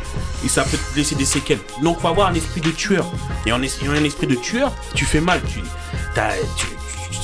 Et 0.46 0.48
ça 0.48 0.64
peut 0.64 0.78
te 0.78 0.98
laisser 0.98 1.16
des 1.16 1.26
séquelles. 1.26 1.60
Donc 1.82 2.00
faut 2.00 2.08
avoir 2.08 2.28
un 2.28 2.34
esprit 2.34 2.62
de 2.62 2.72
tueur. 2.72 3.06
Et 3.46 3.52
en 3.52 3.62
ayant 3.62 3.92
un 3.92 4.04
esprit 4.04 4.28
de 4.28 4.36
tueur, 4.36 4.74
tu 4.96 5.06
fais 5.06 5.22
mal. 5.22 5.42
Tu- 5.44 5.62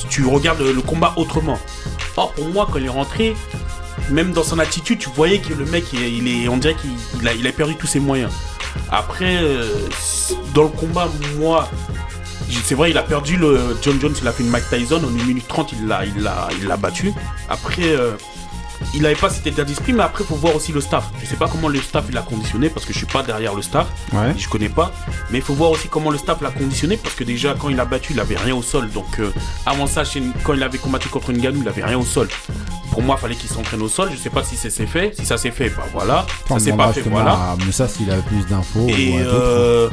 tu 0.08 0.24
regardes 0.24 0.60
le 0.60 0.80
combat 0.80 1.12
autrement. 1.16 1.58
Or, 2.16 2.32
pour 2.32 2.48
moi, 2.48 2.66
quand 2.70 2.78
il 2.78 2.86
est 2.86 2.88
rentré, 2.88 3.36
même 4.10 4.32
dans 4.32 4.42
son 4.44 4.58
attitude, 4.58 4.98
tu 4.98 5.08
voyais 5.14 5.38
que 5.38 5.52
le 5.54 5.64
mec, 5.66 5.84
il, 5.92 6.28
est- 6.28 6.48
on 6.48 6.56
dirait 6.56 6.74
qu'il 6.74 6.90
il 7.20 7.28
a, 7.28 7.32
il 7.34 7.46
a 7.46 7.52
perdu 7.52 7.76
tous 7.76 7.86
ses 7.86 8.00
moyens. 8.00 8.32
Après, 8.90 9.36
euh, 9.42 9.66
dans 10.54 10.62
le 10.64 10.68
combat, 10.68 11.08
moi, 11.38 11.68
c'est 12.64 12.74
vrai, 12.74 12.90
il 12.90 12.98
a 12.98 13.02
perdu 13.02 13.36
le 13.36 13.76
John 13.82 14.00
Jones, 14.00 14.14
il 14.20 14.26
a 14.28 14.32
fait 14.32 14.42
une 14.42 14.50
Mike 14.50 14.68
Tyson, 14.70 15.02
en 15.04 15.08
1 15.08 15.24
minute 15.26 15.48
30, 15.48 15.72
il 15.72 15.86
l'a, 15.86 16.04
il 16.06 16.22
l'a, 16.22 16.48
il 16.60 16.66
l'a 16.66 16.76
battu. 16.76 17.12
Après, 17.48 17.82
euh, 17.84 18.12
il 18.94 19.02
n'avait 19.02 19.14
pas 19.14 19.28
cet 19.30 19.46
état 19.46 19.64
d'esprit, 19.64 19.92
mais 19.92 20.02
après, 20.02 20.24
faut 20.24 20.34
voir 20.34 20.54
aussi 20.56 20.72
le 20.72 20.80
staff. 20.80 21.04
Je 21.20 21.26
sais 21.26 21.36
pas 21.36 21.48
comment 21.48 21.68
le 21.68 21.80
staff 21.80 22.04
il 22.08 22.14
l'a 22.14 22.22
conditionné, 22.22 22.68
parce 22.70 22.86
que 22.86 22.92
je 22.92 22.98
suis 22.98 23.06
pas 23.06 23.22
derrière 23.22 23.54
le 23.54 23.62
staff, 23.62 23.86
Ouais. 24.12 24.34
je 24.36 24.48
connais 24.48 24.68
pas. 24.68 24.92
Mais 25.30 25.38
il 25.38 25.44
faut 25.44 25.54
voir 25.54 25.70
aussi 25.70 25.88
comment 25.88 26.10
le 26.10 26.18
staff 26.18 26.40
l'a 26.40 26.50
conditionné, 26.50 26.96
parce 26.96 27.14
que 27.14 27.24
déjà, 27.24 27.54
quand 27.58 27.68
il 27.68 27.78
a 27.80 27.84
battu, 27.84 28.12
il 28.14 28.20
avait 28.20 28.36
rien 28.36 28.54
au 28.54 28.62
sol. 28.62 28.88
Donc, 28.90 29.18
euh, 29.20 29.32
avant 29.66 29.86
ça, 29.86 30.02
quand 30.44 30.54
il 30.54 30.62
avait 30.62 30.78
combattu 30.78 31.08
contre 31.08 31.32
Ngannou, 31.32 31.60
il 31.62 31.68
avait 31.68 31.84
rien 31.84 31.98
au 31.98 32.04
sol. 32.04 32.28
Pour 32.90 33.02
moi, 33.02 33.16
il 33.18 33.20
fallait 33.20 33.34
qu'il 33.36 33.50
s'entraîne 33.50 33.82
au 33.82 33.88
sol. 33.88 34.08
Je 34.12 34.16
sais 34.16 34.30
pas 34.30 34.42
si 34.42 34.56
c'est 34.56 34.70
c'est 34.70 34.86
fait. 34.86 35.14
Si 35.16 35.24
ça 35.26 35.36
s'est 35.36 35.50
fait, 35.50 35.68
bah 35.70 35.84
voilà. 35.92 36.26
Ça 36.48 36.58
s'est 36.58 36.72
pas 36.72 36.92
fait, 36.92 37.02
voilà. 37.02 37.32
à 37.32 37.56
Moussa 37.64 37.86
s'il 37.86 38.10
a 38.10 38.16
plus 38.16 38.46
d'infos. 38.46 38.86
Et, 38.88 39.12
ou 39.12 39.18
d'autres. 39.24 39.34
euh, 39.34 39.88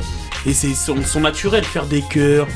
et 0.47 0.53
c'est 0.53 0.73
son, 0.73 1.03
son 1.03 1.19
naturel, 1.19 1.63
faire 1.65 1.85
des 1.85 2.01
cœurs. 2.01 2.47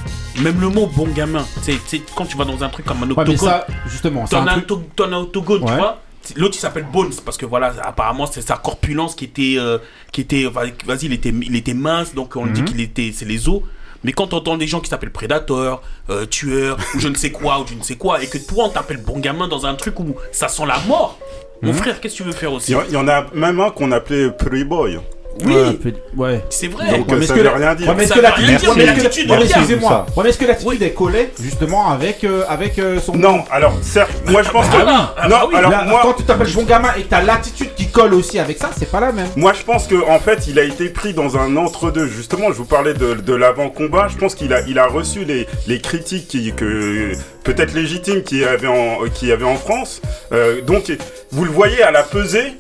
Même 0.41 0.60
le 0.62 0.69
mot 0.69 0.88
bon 0.88 1.08
gamin. 1.10 1.45
Sais, 1.62 1.78
quand 2.15 2.25
tu 2.25 2.38
vas 2.38 2.45
dans 2.45 2.63
un 2.63 2.69
truc 2.69 2.86
comme 2.86 2.97
un 3.04 3.08
Ouais, 3.10 3.13
mais 3.17 3.34
octogone, 3.34 3.38
ça, 3.49 3.67
justement, 3.88 4.25
c'est 4.25 4.36
t'en 4.38 4.43
un 4.43 4.47
as 4.47 4.54
un 4.56 4.60
truc. 4.62 4.80
un 4.99 5.13
octogone, 5.13 5.60
tu 5.65 5.71
Ouais. 5.71 5.78
vois. 5.78 6.02
L'autre 6.36 6.55
il 6.58 6.60
s'appelle 6.60 6.86
Bones 6.91 7.13
parce 7.25 7.38
que 7.38 7.45
voilà 7.45 7.73
apparemment 7.84 8.25
c'est 8.25 8.41
sa 8.41 8.58
corpulence 8.58 9.15
qui 9.15 9.25
était 9.25 9.55
euh, 9.58 9.77
qui 10.12 10.21
était 10.21 10.45
vas-y 10.86 11.05
il 11.05 11.13
était 11.13 11.29
il 11.29 11.55
était 11.55 11.73
mince 11.73 12.13
donc 12.13 12.36
on 12.36 12.45
dit 12.45 12.62
Mhm. 12.62 12.65
qu'il 12.67 12.82
était 12.82 13.12
c'est 13.13 13.25
les 13.25 13.47
os 13.49 13.62
mais 14.03 14.13
quand 14.13 14.27
t'entends 14.27 14.55
des 14.58 14.67
gens 14.67 14.79
qui 14.79 14.89
s'appellent 14.89 15.12
prédateur, 15.12 15.82
euh, 16.10 16.25
tueur 16.25 16.77
ou 16.95 16.99
je 16.99 17.08
ne 17.10 17.15
sais 17.15 17.32
quoi 17.32 17.60
ou 17.62 17.67
je 17.67 17.73
ne 17.73 17.84
sais 17.84 17.95
quoi 17.95 18.21
et 18.23 18.27
que 18.27 18.38
toi 18.38 18.65
on 18.65 18.69
t'appelle 18.69 19.01
bon 19.03 19.19
gamin 19.19 19.47
dans 19.47 19.65
un 19.65 19.75
truc 19.75 19.99
où 19.99 20.15
ça 20.32 20.47
sent 20.49 20.65
la 20.67 20.79
mort 20.88 21.17
mon 21.62 21.71
Mhm. 21.71 21.77
frère 21.77 21.99
qu'est-ce 22.01 22.13
que 22.13 22.17
tu 22.17 22.23
veux 22.23 22.32
faire 22.32 22.53
aussi? 22.53 22.71
Il 22.71 22.75
y 22.75 22.77
en- 22.77 22.84
il 22.88 22.93
y 22.93 22.97
en 22.97 23.08
a 23.08 23.25
même 23.34 23.60
un 23.60 23.69
qu'on 23.71 23.91
appelait 23.91 24.29
Playboy. 24.32 24.99
Oui. 25.45 25.79
Ouais, 26.17 26.43
c'est 26.49 26.67
vrai 26.67 26.97
Donc, 26.97 27.07
mais 27.11 27.25
ça 27.25 27.33
est-ce 27.33 27.33
que 27.33 27.47
veut 27.47 27.55
rien 27.55 27.73
dire. 27.75 27.87
Ouais, 27.87 27.93
mais 27.95 28.03
est-ce 28.03 28.13
que 28.13 28.19
l'attitude- 28.19 28.49
que- 28.59 29.43
excusez-moi. 29.43 30.05
Est-ce 30.25 30.37
que 30.37 30.45
l'attitude 30.45 30.81
est 30.83 30.91
collée 30.93 31.29
justement 31.41 31.89
avec, 31.91 32.23
euh, 32.25 32.43
avec 32.49 32.77
euh, 32.77 32.99
son. 32.99 33.15
Non, 33.15 33.43
alors 33.49 33.73
certes, 33.81 34.11
moi 34.27 34.43
je 34.43 34.49
pense 34.49 34.67
que 34.67 34.75
Ah 34.75 34.83
oui, 34.85 34.91
ah 35.17 35.27
non, 35.29 35.35
bah 35.37 35.45
oui. 35.49 35.55
alors 35.55 35.71
moi 35.85 35.99
Quand 36.03 36.13
tu 36.13 36.23
t'appelles 36.23 36.51
bon 36.53 36.63
gamin 36.63 36.89
et 36.97 37.03
que 37.03 37.09
t'as 37.09 37.21
l'attitude 37.23 37.73
qui 37.75 37.87
colle 37.87 38.15
aussi 38.15 38.37
avec 38.37 38.57
ça, 38.57 38.69
c'est 38.77 38.91
pas 38.91 38.99
la 38.99 39.11
même. 39.13 39.27
Moi, 39.37 39.53
je 39.53 39.63
pense 39.63 39.87
que 39.87 39.95
en 40.09 40.19
fait, 40.19 40.47
il 40.47 40.59
a 40.59 40.63
été 40.63 40.89
pris 40.89 41.13
dans 41.13 41.37
un 41.37 41.55
entre-deux. 41.55 42.07
Justement, 42.07 42.47
je 42.49 42.57
vous 42.57 42.65
parlais 42.65 42.93
de, 42.93 43.13
de 43.13 43.33
l'avant-combat. 43.33 44.07
Je 44.09 44.17
pense 44.17 44.35
qu'il 44.35 44.53
a, 44.53 44.61
il 44.67 44.77
a 44.77 44.87
reçu 44.87 45.23
les, 45.23 45.47
les 45.67 45.79
critiques 45.79 46.27
qui, 46.27 46.51
que 46.51 47.13
peut-être 47.45 47.73
légitimes 47.73 48.23
qu'il 48.23 48.39
y 48.39 48.43
avait 48.45 48.67
en, 48.67 48.97
qu'il 49.13 49.29
y 49.29 49.31
avait 49.31 49.45
en 49.45 49.55
France. 49.55 50.01
Euh, 50.33 50.61
donc, 50.61 50.91
vous 51.31 51.45
le 51.45 51.51
voyez 51.51 51.81
à 51.81 51.91
la 51.91 52.03
pesée. 52.03 52.53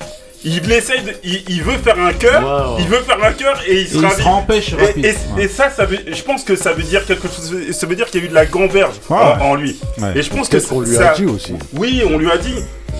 Il 0.45 0.71
essaye, 0.71 1.01
de- 1.03 1.15
il, 1.23 1.43
il 1.49 1.63
veut 1.63 1.77
faire 1.77 1.99
un 1.99 2.13
cœur, 2.13 2.77
il 2.79 2.87
veut 2.87 2.99
faire 3.01 3.21
un 3.23 3.33
cœur 3.33 3.59
et 3.67 3.81
il 3.81 3.81
Et 3.81 3.87
se 3.87 3.95
il 3.97 4.05
ravit. 4.05 4.21
se 4.23 4.27
empêche 4.27 4.73
Et, 4.73 4.99
et- 4.99 5.11
Ouais. 5.35 5.43
et 5.43 5.47
ça, 5.49 5.69
ça 5.69 5.85
veut, 5.85 5.97
je 6.07 6.21
pense 6.23 6.43
que 6.45 6.55
ça 6.55 6.71
veut 6.71 6.83
dire 6.83 7.05
quelque 7.05 7.27
chose. 7.27 7.53
Ça 7.71 7.85
veut 7.87 7.95
dire 7.95 8.05
qu'il 8.09 8.21
y 8.21 8.23
a 8.23 8.25
eu 8.27 8.29
de 8.29 8.35
la 8.35 8.45
gamberge 8.45 8.95
Ouais, 9.09 9.17
en, 9.17 9.55
lui. 9.55 9.77
Ouais. 9.97 10.13
Et 10.17 10.21
je 10.21 10.29
pense 10.29 10.47
que 10.47 10.53
Qu'est-ce 10.55 10.67
qu'on 10.69 10.79
lui 10.81 10.95
ça- 10.95 11.11
a 11.11 11.15
dit 11.15 11.25
aussi 11.25 11.53
oui, 11.73 12.01
on 12.09 12.17
lui 12.17 12.31
a 12.31 12.37
dit. 12.37 12.55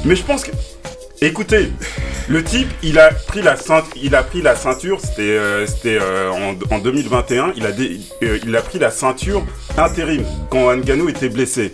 Mais 0.06 0.15
je 0.15 0.23
pense 0.23 0.43
que. 0.43 0.52
Écoutez, 1.21 1.69
le 2.30 2.41
type, 2.43 2.69
il 2.82 2.97
a 2.97 3.12
pris 3.12 3.41
la 3.41 3.58
ceinture. 3.58 3.91
Il 4.02 4.15
a 4.15 4.23
pris 4.23 4.41
la 4.41 4.56
ceinture. 4.56 4.99
C'était, 5.02 5.21
euh, 5.21 5.65
c'était 5.67 5.97
euh, 6.02 6.32
en, 6.32 6.56
en 6.75 6.80
2021. 6.80 7.52
Il 7.58 7.65
a, 7.65 7.71
dé- 7.73 7.99
euh, 8.23 8.38
il 8.45 8.56
a 8.56 8.62
pris 8.62 8.80
la 8.80 8.89
ceinture 8.91 9.45
intérim 9.78 10.23
quand 10.49 10.73
Ngannou 10.75 11.10
était 11.10 11.28
blessé. 11.30 11.73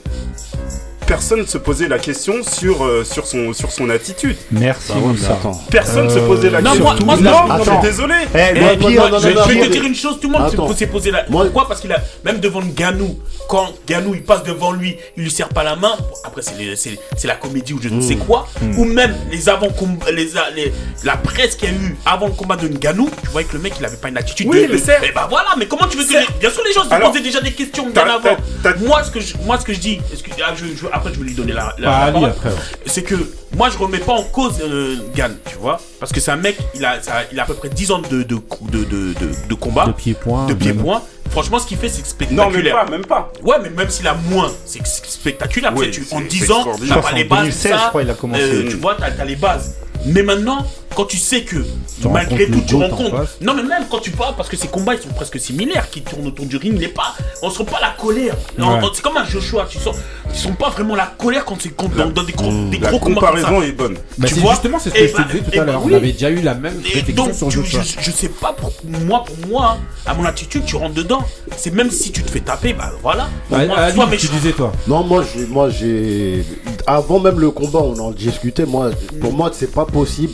Personne 1.07 1.41
ne 1.41 1.45
se 1.45 1.57
posait 1.59 1.87
la 1.87 1.99
question 1.99 2.41
sur, 2.41 2.83
euh, 2.83 3.03
sur, 3.03 3.27
son, 3.27 3.53
sur 3.53 3.71
son 3.71 3.89
attitude. 3.91 4.35
Merci, 4.51 4.91
Ah 4.95 4.97
ouais, 4.99 5.13
attends. 5.29 5.61
Personne 5.69 6.05
ne 6.05 6.09
se 6.09 6.17
posait 6.19 6.49
la 6.49 6.61
non, 6.61 6.71
question. 6.71 6.83
moi- 7.05 7.17
moi, 7.17 7.17
non, 7.17 7.79
désolé. 7.81 8.15
Moi, 8.33 8.69
pire, 8.77 9.01
moi, 9.01 9.09
non, 9.11 9.19
je, 9.19 9.29
non, 9.29 9.41
je 9.47 9.53
vais 9.53 9.67
te 9.67 9.71
dire 9.71 9.83
une 9.83 9.93
chose, 9.95 10.19
tout 10.19 10.27
le 10.31 10.33
monde 10.37 10.47
Attends. 10.51 10.67
s'est- 10.69 10.79
s'est 10.79 10.87
posé 10.87 11.11
la. 11.11 11.25
Moi- 11.29 11.43
Pourquoi? 11.43 11.67
Parce 11.67 11.79
qu'il 11.81 11.91
a 11.91 11.99
même 12.23 12.39
devant 12.39 12.61
Ganou, 12.63 13.19
quand 13.47 13.71
Ganou 13.87 14.15
il 14.15 14.23
passe 14.23 14.43
devant 14.43 14.71
lui, 14.71 14.97
il 15.15 15.23
lui 15.23 15.29
serre 15.31 15.49
pas 15.49 15.63
la 15.63 15.75
main. 15.75 15.93
Bon, 15.99 16.05
après 16.23 16.41
c'est 16.41 16.57
les- 16.57 16.75
c'est 16.75 16.97
c'est 17.15 17.27
la 17.27 17.35
comédie 17.35 17.73
ou 17.73 17.79
je 17.81 17.89
ne 17.89 18.01
sais 18.01 18.15
quoi. 18.15 18.47
Ou 18.77 18.85
même 18.85 19.15
les 19.31 19.47
avant 19.47 19.67
les, 20.11 20.25
les 20.55 20.73
la 21.03 21.17
presse 21.17 21.55
qu'il 21.55 21.69
y 21.69 21.71
a 21.71 21.75
eu 21.75 21.95
avant 22.05 22.25
le 22.27 22.33
combat 22.33 22.55
de 22.55 22.67
Ganou, 22.67 23.09
tu 23.23 23.29
voyais 23.29 23.47
que 23.47 23.53
le 23.53 23.59
mec 23.59 23.73
il 23.79 23.85
avait 23.85 23.97
pas 23.97 24.09
une 24.09 24.17
attitude. 24.17 24.47
Oui, 24.49 24.65
de, 24.67 24.73
mais 24.73 24.79
c'est- 24.79 25.13
bah 25.13 25.27
voilà, 25.29 25.49
mais 25.57 25.67
comment 25.67 25.85
tu 25.87 25.97
veux 25.97 26.03
que 26.05 26.13
les- 26.13 26.25
bien 26.39 26.49
sûr 26.49 26.63
les 26.65 26.73
gens 26.73 26.83
se 26.83 26.89
posaient 26.89 27.21
déjà 27.23 27.41
des 27.41 27.51
questions 27.51 27.87
bien 27.89 28.03
avant. 28.07 28.37
Moi 28.83 29.03
ce 29.03 29.11
que 29.11 29.19
je 29.19 29.35
moi 29.45 29.59
ce 29.59 29.65
que 29.65 29.73
je 29.73 29.79
dis, 29.79 30.01
ah, 30.43 30.53
je- 30.55 30.65
je- 30.65 30.87
après 30.95 31.13
je 31.13 31.19
vais 31.19 31.25
lui 31.25 31.33
donner 31.35 31.53
la, 31.53 31.73
la- 31.77 31.87
Bah, 31.87 31.99
la 31.99 32.03
Ali, 32.03 32.13
parole. 32.13 32.29
après, 32.29 32.49
ouais. 32.49 32.55
c'est 32.85 33.03
que 33.03 33.15
moi 33.55 33.69
je 33.69 33.77
remets 33.77 33.99
pas 33.99 34.13
en 34.13 34.23
cause 34.23 34.55
euh, 34.61 34.95
Gann, 35.15 35.35
tu 35.45 35.57
vois, 35.57 35.79
parce 35.99 36.11
que 36.11 36.19
c'est 36.19 36.31
un 36.31 36.35
mec, 36.37 36.57
il 36.75 36.83
a, 36.85 37.01
ça- 37.01 37.23
il 37.31 37.39
a 37.39 37.43
à 37.43 37.45
peu 37.45 37.53
près 37.53 37.69
10 37.69 37.91
ans 37.91 37.99
de, 37.99 38.23
de, 38.23 38.23
de, 38.23 38.37
de, 38.83 38.83
de, 38.85 39.47
de 39.49 39.53
combat, 39.55 39.85
De 39.87 39.91
pied-point. 39.91 40.45
de 40.45 40.49
même. 40.53 40.57
pied-point. 40.57 41.01
Franchement, 41.31 41.59
ce 41.59 41.67
qu'il 41.67 41.77
fait, 41.77 41.89
c'est 41.89 42.01
Non, 42.31 42.43
même 42.43 42.51
spectaculaire. 42.53 42.85
pas, 42.85 42.91
même 42.91 43.05
pas. 43.05 43.31
Ouais, 43.43 43.55
mais 43.61 43.69
même 43.69 43.89
s'il 43.89 44.07
a 44.07 44.13
moins, 44.13 44.51
c'est 44.65 44.85
spectaculaire. 44.85 45.73
Oui, 45.75 45.91
Tu 45.91 46.05
en 46.11 46.19
c'est 46.19 46.27
10 46.27 46.51
ans, 46.51 46.65
t'as 46.87 46.97
pas 47.01 47.11
les 47.11 47.25
en 47.25 47.27
bases, 47.27 47.39
2016, 47.41 47.71
ça, 47.71 47.81
je 47.83 47.89
crois, 47.89 48.03
il 48.03 48.09
a 48.09 48.13
commencé. 48.13 48.41
euh, 48.43 48.69
tu 48.69 48.75
vois, 48.77 48.95
t'as 48.97 49.07
as 49.21 49.25
les 49.25 49.35
bases. 49.35 49.75
Mais 50.07 50.21
maintenant, 50.21 50.63
quand 50.95 51.05
tu 51.05 51.17
sais 51.17 51.41
que 51.41 51.55
Tu 51.99 52.07
malgré 52.07 52.45
tout, 52.47 52.61
tu 52.67 52.75
en 52.75 52.79
rencontres. 52.79 53.25
Non, 53.41 53.53
mais 53.55 53.63
même 53.63 53.85
quand 53.89 53.99
tu 53.99 54.11
parles, 54.11 54.35
parce 54.37 54.47
que 54.49 54.55
ces 54.55 54.67
combats 54.67 54.93
ils 54.93 55.01
sont 55.01 55.09
presque 55.09 55.39
similaires, 55.39 55.89
qui 55.89 56.01
tournent 56.03 56.27
autour 56.27 56.45
du 56.45 56.57
ring, 56.57 56.73
il 56.75 56.83
est 56.83 56.89
pas. 56.89 57.15
On 57.41 57.49
sent 57.49 57.63
pas 57.65 57.79
la 57.81 57.89
colère. 57.99 58.35
Ouais. 58.59 58.65
C'est 58.93 59.01
comme 59.01 59.17
un 59.17 59.25
Joshua, 59.25 59.65
tu 59.67 59.79
sens. 59.79 59.95
Ils 60.29 60.35
sont 60.37 60.53
pas 60.53 60.69
vraiment 60.69 60.95
la 60.95 61.07
colère 61.07 61.43
quand 61.43 61.57
c'est 61.59 61.73
dans, 61.75 62.09
dans 62.09 62.23
des, 62.23 62.33
gros- 62.33 62.69
des 62.69 62.77
La 62.77 62.89
gros 62.91 62.99
combats 62.99 63.21
comme 63.21 63.37
ça. 63.39 63.43
comparaison 63.47 63.61
est 63.63 63.71
bonne. 63.71 63.97
Bah, 64.17 64.27
Tu 64.27 64.35
vois 64.35 64.51
justement 64.51 64.77
c'est 64.79 64.89
ce 64.91 64.95
Eh 64.95 65.01
que 65.01 65.07
je 65.07 65.11
te 65.13 65.17
bah, 65.17 65.23
disais 65.31 65.39
tout 65.43 65.49
eh 65.53 65.59
à 65.59 65.63
bah 65.63 65.71
l'heure. 65.71 65.85
oui. 65.85 65.91
On 65.93 65.97
avait 65.97 66.11
déjà 66.11 66.29
eu 66.29 66.41
la 66.41 66.53
même 66.53 66.79
réflexion 66.83 67.33
sur 67.33 67.49
Joshua. 67.49 67.81
je, 67.81 68.01
je 68.01 68.11
sais 68.11 68.29
pas 68.29 68.53
pour 68.53 68.71
moi, 68.83 69.23
pour 69.23 69.47
moi, 69.47 69.77
à 70.05 70.13
mon 70.13 70.25
attitude, 70.25 70.65
tu 70.65 70.75
rentres 70.75 70.93
dedans. 70.93 71.14
C'est 71.57 71.73
même 71.73 71.91
si 71.91 72.11
tu 72.11 72.23
te 72.23 72.29
fais 72.29 72.39
taper, 72.39 72.73
bah 72.73 72.91
voilà. 73.01 73.27
Au 73.51 73.55
moins, 73.95 74.07
tu 74.17 74.27
disais 74.27 74.51
toi. 74.51 74.71
Non, 74.87 75.03
moi, 75.03 75.23
j'ai, 75.33 75.45
moi, 75.47 75.69
j'ai. 75.69 76.43
Avant 76.87 77.19
même 77.19 77.39
le 77.39 77.51
combat, 77.51 77.79
on 77.79 77.97
en 77.99 78.11
discutait. 78.11 78.65
Moi, 78.65 78.91
pour 79.21 79.33
moi, 79.33 79.51
c'est 79.53 79.71
pas 79.71 79.85
possible. 79.85 80.33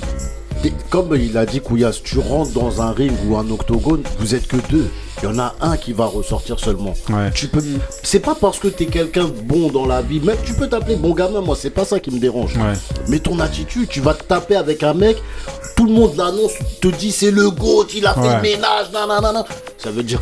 Et 0.64 0.72
Comme 0.90 1.16
il 1.16 1.38
a 1.38 1.46
dit 1.46 1.60
Kouyas, 1.60 2.00
tu 2.04 2.20
rentres 2.20 2.52
dans 2.52 2.82
un 2.82 2.92
ring 2.92 3.12
ou 3.28 3.36
un 3.36 3.50
octogone, 3.50 4.04
vous 4.20 4.36
êtes 4.36 4.48
que 4.48 4.58
deux. 4.70 4.88
Il 5.22 5.30
y 5.30 5.32
en 5.32 5.38
a 5.38 5.54
un 5.62 5.78
qui 5.78 5.94
va 5.94 6.06
ressortir 6.06 6.60
seulement. 6.60 6.94
Ouais. 7.10 7.32
Tu 7.34 7.48
peux. 7.48 7.64
C'est 8.02 8.20
pas 8.20 8.36
parce 8.36 8.60
que 8.60 8.68
t'es 8.68 8.88
quelqu'un 8.88 9.26
de 9.26 9.42
bon 9.42 9.70
dans 9.70 9.86
la 9.86 10.02
vie, 10.02 10.20
même 10.20 10.38
tu 10.44 10.54
peux 10.54 10.68
t'appeler 10.68 10.96
bon 10.96 11.14
gamin. 11.14 11.42
Moi, 11.42 11.56
c'est 11.60 11.70
pas 11.70 11.86
ça 11.86 12.00
qui 12.00 12.12
me 12.12 12.20
dérange. 12.20 12.56
Ouais. 12.58 12.74
Mais 13.08 13.20
ton 13.20 13.40
attitude, 13.40 13.88
tu 13.88 14.02
vas 14.02 14.16
te 14.16 14.24
taper 14.24 14.56
avec 14.56 14.82
un 14.84 14.94
mec, 14.94 15.18
tout 15.76 15.86
le 15.86 15.94
monde 15.94 16.14
l'annonce, 16.18 16.54
te 16.82 16.88
dit 16.88 17.12
c'est 17.12 17.32
le 17.32 17.52
GOAT, 17.52 17.88
il 17.96 18.06
a 18.06 18.14
fait 18.14 18.36
le 18.36 18.42
ménage, 18.42 18.92
nanana. 18.92 19.46
Ça 19.78 19.92
veut 19.92 20.04
dire 20.04 20.20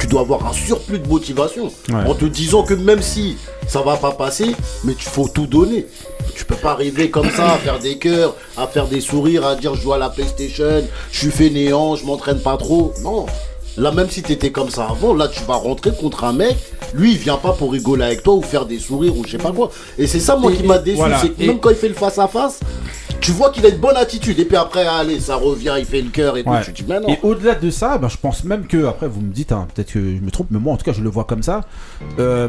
tu 0.00 0.06
dois 0.06 0.22
avoir 0.22 0.46
un 0.46 0.52
surplus 0.52 0.98
de 0.98 1.06
motivation. 1.06 1.70
En 1.92 2.14
te 2.14 2.24
disant 2.24 2.62
que 2.62 2.74
même 2.74 3.02
si 3.02 3.36
ça 3.68 3.82
va 3.82 3.96
pas 3.96 4.12
passer, 4.12 4.56
mais 4.84 4.94
tu 4.94 5.04
faut 5.08 5.28
tout 5.28 5.46
donner. 5.46 5.86
Tu 6.34 6.44
peux 6.44 6.56
pas 6.56 6.72
arriver 6.72 7.10
comme 7.10 7.30
ça 7.30 7.52
à 7.52 7.58
faire 7.58 7.78
des 7.78 7.98
cœurs, 7.98 8.34
à 8.56 8.66
faire 8.66 8.86
des 8.86 9.00
sourires, 9.00 9.46
à 9.46 9.56
dire 9.56 9.74
je 9.74 9.82
joue 9.82 9.92
à 9.92 9.98
la 9.98 10.08
PlayStation, 10.08 10.82
je 11.12 11.18
suis 11.18 11.30
fainéant, 11.30 11.96
je 11.96 12.06
m'entraîne 12.06 12.40
pas 12.40 12.56
trop. 12.56 12.94
Non. 13.02 13.26
Là, 13.76 13.92
même 13.92 14.10
si 14.10 14.22
t'étais 14.22 14.50
comme 14.50 14.68
ça 14.70 14.86
avant, 14.90 15.14
là, 15.14 15.28
tu 15.28 15.42
vas 15.44 15.54
rentrer 15.54 15.92
contre 15.92 16.24
un 16.24 16.32
mec. 16.32 16.56
Lui, 16.94 17.12
il 17.12 17.18
vient 17.18 17.36
pas 17.36 17.52
pour 17.52 17.72
rigoler 17.72 18.04
avec 18.04 18.22
toi 18.22 18.34
ou 18.34 18.42
faire 18.42 18.66
des 18.66 18.78
sourires 18.78 19.16
ou 19.16 19.24
je 19.24 19.32
sais 19.32 19.38
pas 19.38 19.52
quoi. 19.52 19.70
Et 19.96 20.06
c'est 20.06 20.20
ça, 20.20 20.36
moi, 20.36 20.52
Et- 20.52 20.56
qui 20.56 20.62
m'a 20.64 20.78
déçu. 20.78 20.96
voilà. 20.96 21.18
C'est 21.20 21.28
que 21.30 21.42
Et- 21.42 21.46
même 21.46 21.60
quand 21.60 21.70
il 21.70 21.76
fait 21.76 21.88
le 21.88 21.94
face 21.94 22.18
à 22.18 22.26
face, 22.26 22.60
tu 23.20 23.30
vois 23.32 23.50
qu'il 23.50 23.64
a 23.64 23.68
une 23.68 23.76
bonne 23.78 23.96
attitude. 23.96 24.38
Et 24.40 24.44
puis 24.44 24.56
après, 24.56 24.86
allez, 24.86 25.20
ça 25.20 25.36
revient, 25.36 25.74
il 25.78 25.84
fait 25.84 26.00
le 26.02 26.10
cœur 26.10 26.36
et 26.36 26.42
Ouais. 26.42 26.58
tout. 26.60 26.66
Tu 26.66 26.72
te 26.72 26.76
dis, 26.82 26.84
mais 26.88 27.00
non. 27.00 27.08
Et 27.08 27.18
au-delà 27.22 27.54
de 27.54 27.70
ça, 27.70 27.96
ben, 27.98 28.08
je 28.08 28.16
pense 28.16 28.44
même 28.44 28.66
que, 28.66 28.86
après 28.86 29.06
vous 29.08 29.20
me 29.20 29.32
dites, 29.32 29.52
hein, 29.52 29.66
peut-être 29.74 29.92
que 29.92 30.00
je 30.00 30.20
me 30.20 30.30
trompe, 30.30 30.48
mais 30.50 30.58
moi 30.58 30.74
en 30.74 30.76
tout 30.76 30.84
cas 30.84 30.92
je 30.92 31.02
le 31.02 31.08
vois 31.10 31.24
comme 31.24 31.42
ça. 31.42 31.60
Euh, 32.18 32.48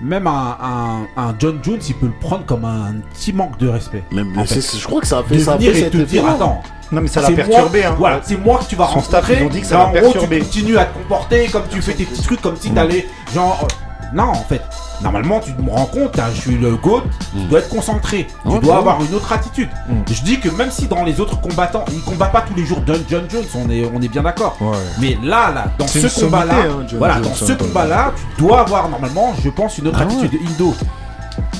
même 0.00 0.26
un, 0.26 0.56
un- 0.62 1.22
un 1.22 1.34
John 1.38 1.58
Jones, 1.62 1.80
il 1.88 1.94
peut 1.94 2.06
le 2.06 2.12
prendre 2.20 2.44
comme 2.46 2.64
un 2.64 2.94
petit 3.14 3.32
manque 3.32 3.58
de 3.58 3.68
respect. 3.68 4.04
Même, 4.12 4.38
en 4.38 4.44
fait. 4.44 4.60
c'est- 4.60 4.78
je 4.78 4.84
crois 4.86 5.00
que 5.00 5.06
ça 5.06 5.18
a 5.18 5.22
fait 5.22 5.36
De 5.36 5.40
ça. 5.40 5.52
a 5.54 5.56
venir 5.56 5.72
fait 5.72 5.80
et 5.82 5.90
te 5.90 5.96
dire, 5.98 6.26
attends, 6.26 6.62
Non, 6.92 7.00
mais 7.02 7.08
ça 7.08 7.20
l'a 7.20 7.30
perturbé. 7.30 7.80
moi, 7.82 7.88
hein. 7.90 7.94
Voilà, 7.98 8.20
c'est 8.22 8.36
moi 8.36 8.58
que 8.58 8.64
tu 8.68 8.76
vas 8.76 8.86
Son 8.92 9.00
staff, 9.00 9.24
rencontrer. 9.26 9.38
ils 9.42 9.46
ont 9.46 9.50
dit 9.50 9.60
que 9.60 9.66
ça 9.66 9.76
l'a 9.78 9.86
en 9.86 9.92
gros, 9.92 10.00
perturbé. 10.00 10.38
tu 10.38 10.44
continues 10.44 10.78
à 10.78 10.84
te 10.86 10.94
comporter 10.98 11.46
comme 11.48 11.64
tu 11.70 11.82
fais 11.82 11.92
tes 11.94 12.04
petits 12.04 12.22
trucs, 12.22 12.40
comme 12.40 12.56
si 12.56 12.70
t'allais 12.70 13.06
genre. 13.34 13.58
euh, 13.64 14.06
non, 14.14 14.24
en 14.30 14.34
fait, 14.34 14.62
normalement, 15.02 15.40
tu 15.40 15.52
me 15.62 15.70
rends 15.70 15.86
compte, 15.86 16.18
hein, 16.18 16.26
je 16.34 16.40
suis 16.40 16.56
le 16.58 16.76
GOAT, 16.76 17.02
tu 17.32 17.44
dois 17.46 17.60
être 17.60 17.68
concentré, 17.68 18.26
tu 18.42 18.48
Ouais, 18.48 18.60
dois 18.60 18.74
ouais. 18.74 18.78
avoir 18.80 19.02
une 19.02 19.14
autre 19.14 19.32
attitude. 19.32 19.68
Mm. 19.88 19.92
Je 20.10 20.22
dis 20.22 20.40
que 20.40 20.48
même 20.50 20.70
si 20.70 20.86
dans 20.86 21.04
les 21.04 21.20
autres 21.20 21.40
combattants, 21.40 21.84
ils 21.92 22.02
combattent 22.02 22.32
pas 22.32 22.42
tous 22.42 22.54
les 22.54 22.64
jours 22.64 22.80
John, 22.86 23.00
John 23.08 23.24
Jones, 23.30 23.44
on 23.54 23.70
est, 23.70 23.90
on 23.94 24.00
est 24.00 24.08
bien 24.08 24.22
d'accord. 24.22 24.56
Ouais. 24.60 24.76
Mais 25.00 25.18
là, 25.22 25.50
là, 25.52 25.66
dans 25.78 25.86
ce 25.86 26.20
combat-là, 26.24 26.54
hein, 26.70 26.86
voilà, 26.96 27.14
Jones, 27.14 27.22
dans 27.24 27.30
hein, 27.30 27.32
ce 27.34 27.52
combat-là, 27.52 28.12
tu 28.36 28.42
dois 28.42 28.60
avoir 28.60 28.88
normalement, 28.88 29.34
je 29.42 29.50
pense, 29.50 29.78
une 29.78 29.88
autre 29.88 29.98
Ah 30.00 30.04
attitude 30.04 30.38
Indo. 30.48 30.74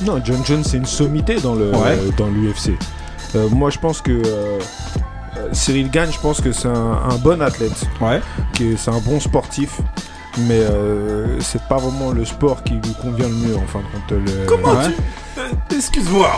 Non, 0.05 0.21
John 0.23 0.45
Jones, 0.45 0.63
c'est 0.63 0.77
une 0.77 0.85
sommité 0.85 1.35
dans 1.39 1.55
le 1.55 1.71
Ouais. 1.71 1.97
dans 2.17 2.27
l'UFC. 2.27 2.77
Euh, 3.35 3.47
moi, 3.49 3.69
je 3.69 3.77
pense 3.77 4.01
que 4.01 4.11
euh, 4.11 4.59
euh, 5.37 5.47
Cyril 5.51 5.89
Gagne, 5.89 6.09
je 6.11 6.19
pense 6.19 6.41
que 6.41 6.51
c'est 6.51 6.67
un, 6.67 6.99
un 7.09 7.15
bon 7.21 7.41
athlète, 7.41 7.85
Ouais. 8.01 8.21
c'est 8.77 8.89
un 8.91 8.99
bon 8.99 9.19
sportif, 9.19 9.79
mais 10.47 10.59
euh, 10.59 11.39
c'est 11.39 11.61
pas 11.63 11.77
vraiment 11.77 12.11
le 12.11 12.25
sport 12.25 12.63
qui 12.63 12.73
lui 12.73 12.93
convient 13.01 13.27
le 13.27 13.35
mieux 13.35 13.55
en 13.55 13.67
fin 13.67 13.79
de 13.79 13.85
compte. 13.85 14.11
Le- 14.25 14.45
Comment 14.45 14.73
Ouais. 14.79 14.85
tu. 14.87 15.39
euh, 15.41 15.75
Excuse-moi. 15.75 16.31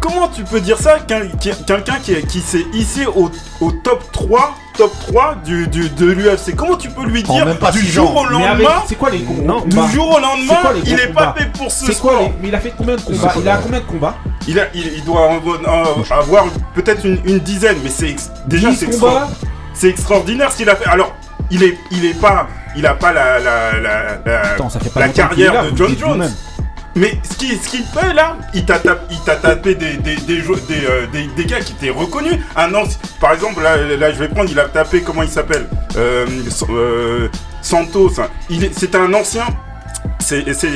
Comment 0.00 0.28
tu 0.28 0.42
peux 0.42 0.60
dire 0.60 0.76
ça 0.76 0.98
qu'un- 0.98 1.28
qu'un- 1.28 1.54
Quelqu'un 1.66 1.98
qui, 2.02 2.14
qui 2.26 2.40
s'est 2.40 2.64
hissé 2.74 3.06
au, 3.06 3.30
au 3.60 3.70
top 3.70 4.02
3, 4.12 4.54
top 4.76 4.92
3 5.06 5.36
du, 5.44 5.68
du- 5.68 5.88
de 5.88 6.06
l'UFC. 6.06 6.54
Comment 6.56 6.76
tu 6.76 6.90
peux 6.90 7.04
lui 7.04 7.22
dire 7.22 7.46
même 7.46 7.56
pas 7.56 7.70
du 7.70 7.78
jour 7.86 8.14
au 8.14 8.26
lendemain 8.26 8.82
c'est 8.86 8.96
quoi 8.96 9.10
les 9.10 9.20
Non, 9.20 9.60
combats? 9.62 9.86
Du 9.86 9.92
jour 9.92 10.08
au 10.16 10.20
lendemain, 10.20 10.56
quoi 10.60 10.72
il 10.74 10.82
gros 10.84 11.02
est 11.04 11.12
pas 11.12 11.34
fait 11.38 11.50
pour 11.52 11.70
ce 11.70 11.84
quoi 11.86 11.94
sport. 11.94 12.20
les... 12.22 12.32
Mais 12.42 12.48
il 12.48 12.54
a 12.54 12.60
fait 12.60 12.74
combien 12.76 12.96
de 12.96 13.00
combats? 13.00 13.32
Il 13.40 13.48
a 13.48 13.56
combien 13.58 13.80
de 13.80 13.84
combats? 13.84 14.14
Il, 14.48 14.58
a, 14.58 14.64
il, 14.74 14.86
il 14.98 15.04
doit 15.04 15.20
en- 15.28 15.36
en- 15.36 16.18
avoir 16.18 16.44
peut-être 16.74 17.06
une, 17.06 17.20
une 17.24 17.38
dizaine, 17.38 17.76
mais 17.82 17.88
c'est 17.90 18.14
déjà 18.46 18.70
10 18.70 18.76
c'est 18.76 18.90
c'est 19.74 19.88
extraordinaire 19.88 20.50
ce 20.52 20.56
qu'il 20.58 20.68
a 20.68 20.76
fait. 20.76 20.86
Alors, 20.88 21.14
il 21.54 21.62
est, 21.62 21.78
il 21.90 22.04
est 22.04 22.20
pas, 22.20 22.48
il 22.76 22.84
a 22.86 22.94
pas 22.94 23.12
la, 23.12 23.38
la, 23.38 23.78
la, 23.80 24.20
la- 24.26 24.40
Attends, 24.52 24.68
ça 24.68 24.80
fait 24.80 24.90
pas 24.92 25.00
la 25.00 25.06
longtemps 25.06 25.28
qu'il 25.28 25.42
est 25.42 25.46
carrière 25.46 25.62
là, 25.64 25.70
de 25.70 25.76
John 25.76 25.96
Jones. 25.98 26.30
Mais 26.96 27.18
ce 27.28 27.36
qu'il 27.36 27.58
ce 27.58 27.68
fait 27.82 28.12
là, 28.14 28.36
il 28.54 28.64
t'a 28.64 28.78
tapé, 28.78 29.74
des, 29.74 29.96
des, 29.96 30.16
des, 30.68 30.86
euh, 30.88 31.06
des- 31.12 31.26
des 31.26 31.44
gars 31.44 31.60
qui 31.60 31.72
étaient 31.72 31.90
reconnus. 31.90 32.38
Un 32.56 32.72
par 33.20 33.32
exemple, 33.32 33.62
là, 33.62 33.76
là, 33.76 34.12
je 34.12 34.18
vais 34.18 34.28
prendre, 34.28 34.48
il 34.50 34.58
a 34.60 34.64
tapé, 34.68 35.02
comment 35.02 35.22
il 35.22 35.28
s'appelle 35.28 35.66
euh, 35.96 36.24
euh, 36.70 37.28
Santos. 37.62 38.12
hein. 38.20 38.28
Est- 38.64 38.78
C'est 38.78 38.94
un 38.94 39.12
ancien. 39.14 39.46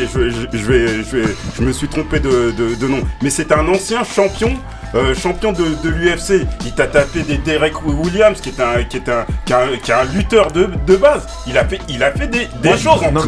Je, 0.07 0.29
je- 0.31 0.59
je 0.59 0.67
vais, 0.67 0.89
je, 1.03 1.17
vais, 1.17 1.35
je 1.57 1.63
me 1.63 1.73
suis 1.73 1.89
trompé 1.89 2.19
de, 2.21 2.51
de- 2.51 2.75
de 2.75 2.87
nom. 2.89 3.01
Mais 3.23 3.31
c'est 3.31 3.53
un 3.53 3.67
ancien 3.69 4.03
champion 4.05 4.57
euh, 4.95 5.15
champion 5.15 5.53
de, 5.53 5.65
de 5.83 5.89
l'UFC. 5.89 6.47
Il 6.65 6.73
t'a 6.73 6.87
tapé 6.87 7.23
des 7.23 7.39
Derek 7.39 7.75
Williams, 7.87 8.41
qui 8.41 8.49
est 8.51 8.61
un, 8.61 8.85
qui 8.85 8.97
est 8.99 9.09
un, 9.09 9.25
qui 9.45 9.53
est 9.53 9.57
un, 9.57 9.77
qui 9.83 9.91
est 9.91 9.95
un 9.95 10.05
lutteur 10.05 10.51
de, 10.53 10.69
de 10.87 10.97
base. 10.97 11.27
Il 11.47 11.57
a 11.59 11.65
fait, 11.65 11.81
il 11.89 12.03
a 12.03 12.11
fait 12.13 12.27
des, 12.29 12.47
des 12.63 12.69
Moi, 12.69 12.77
choses 12.77 13.03
en, 13.05 13.13
mais 13.13 13.21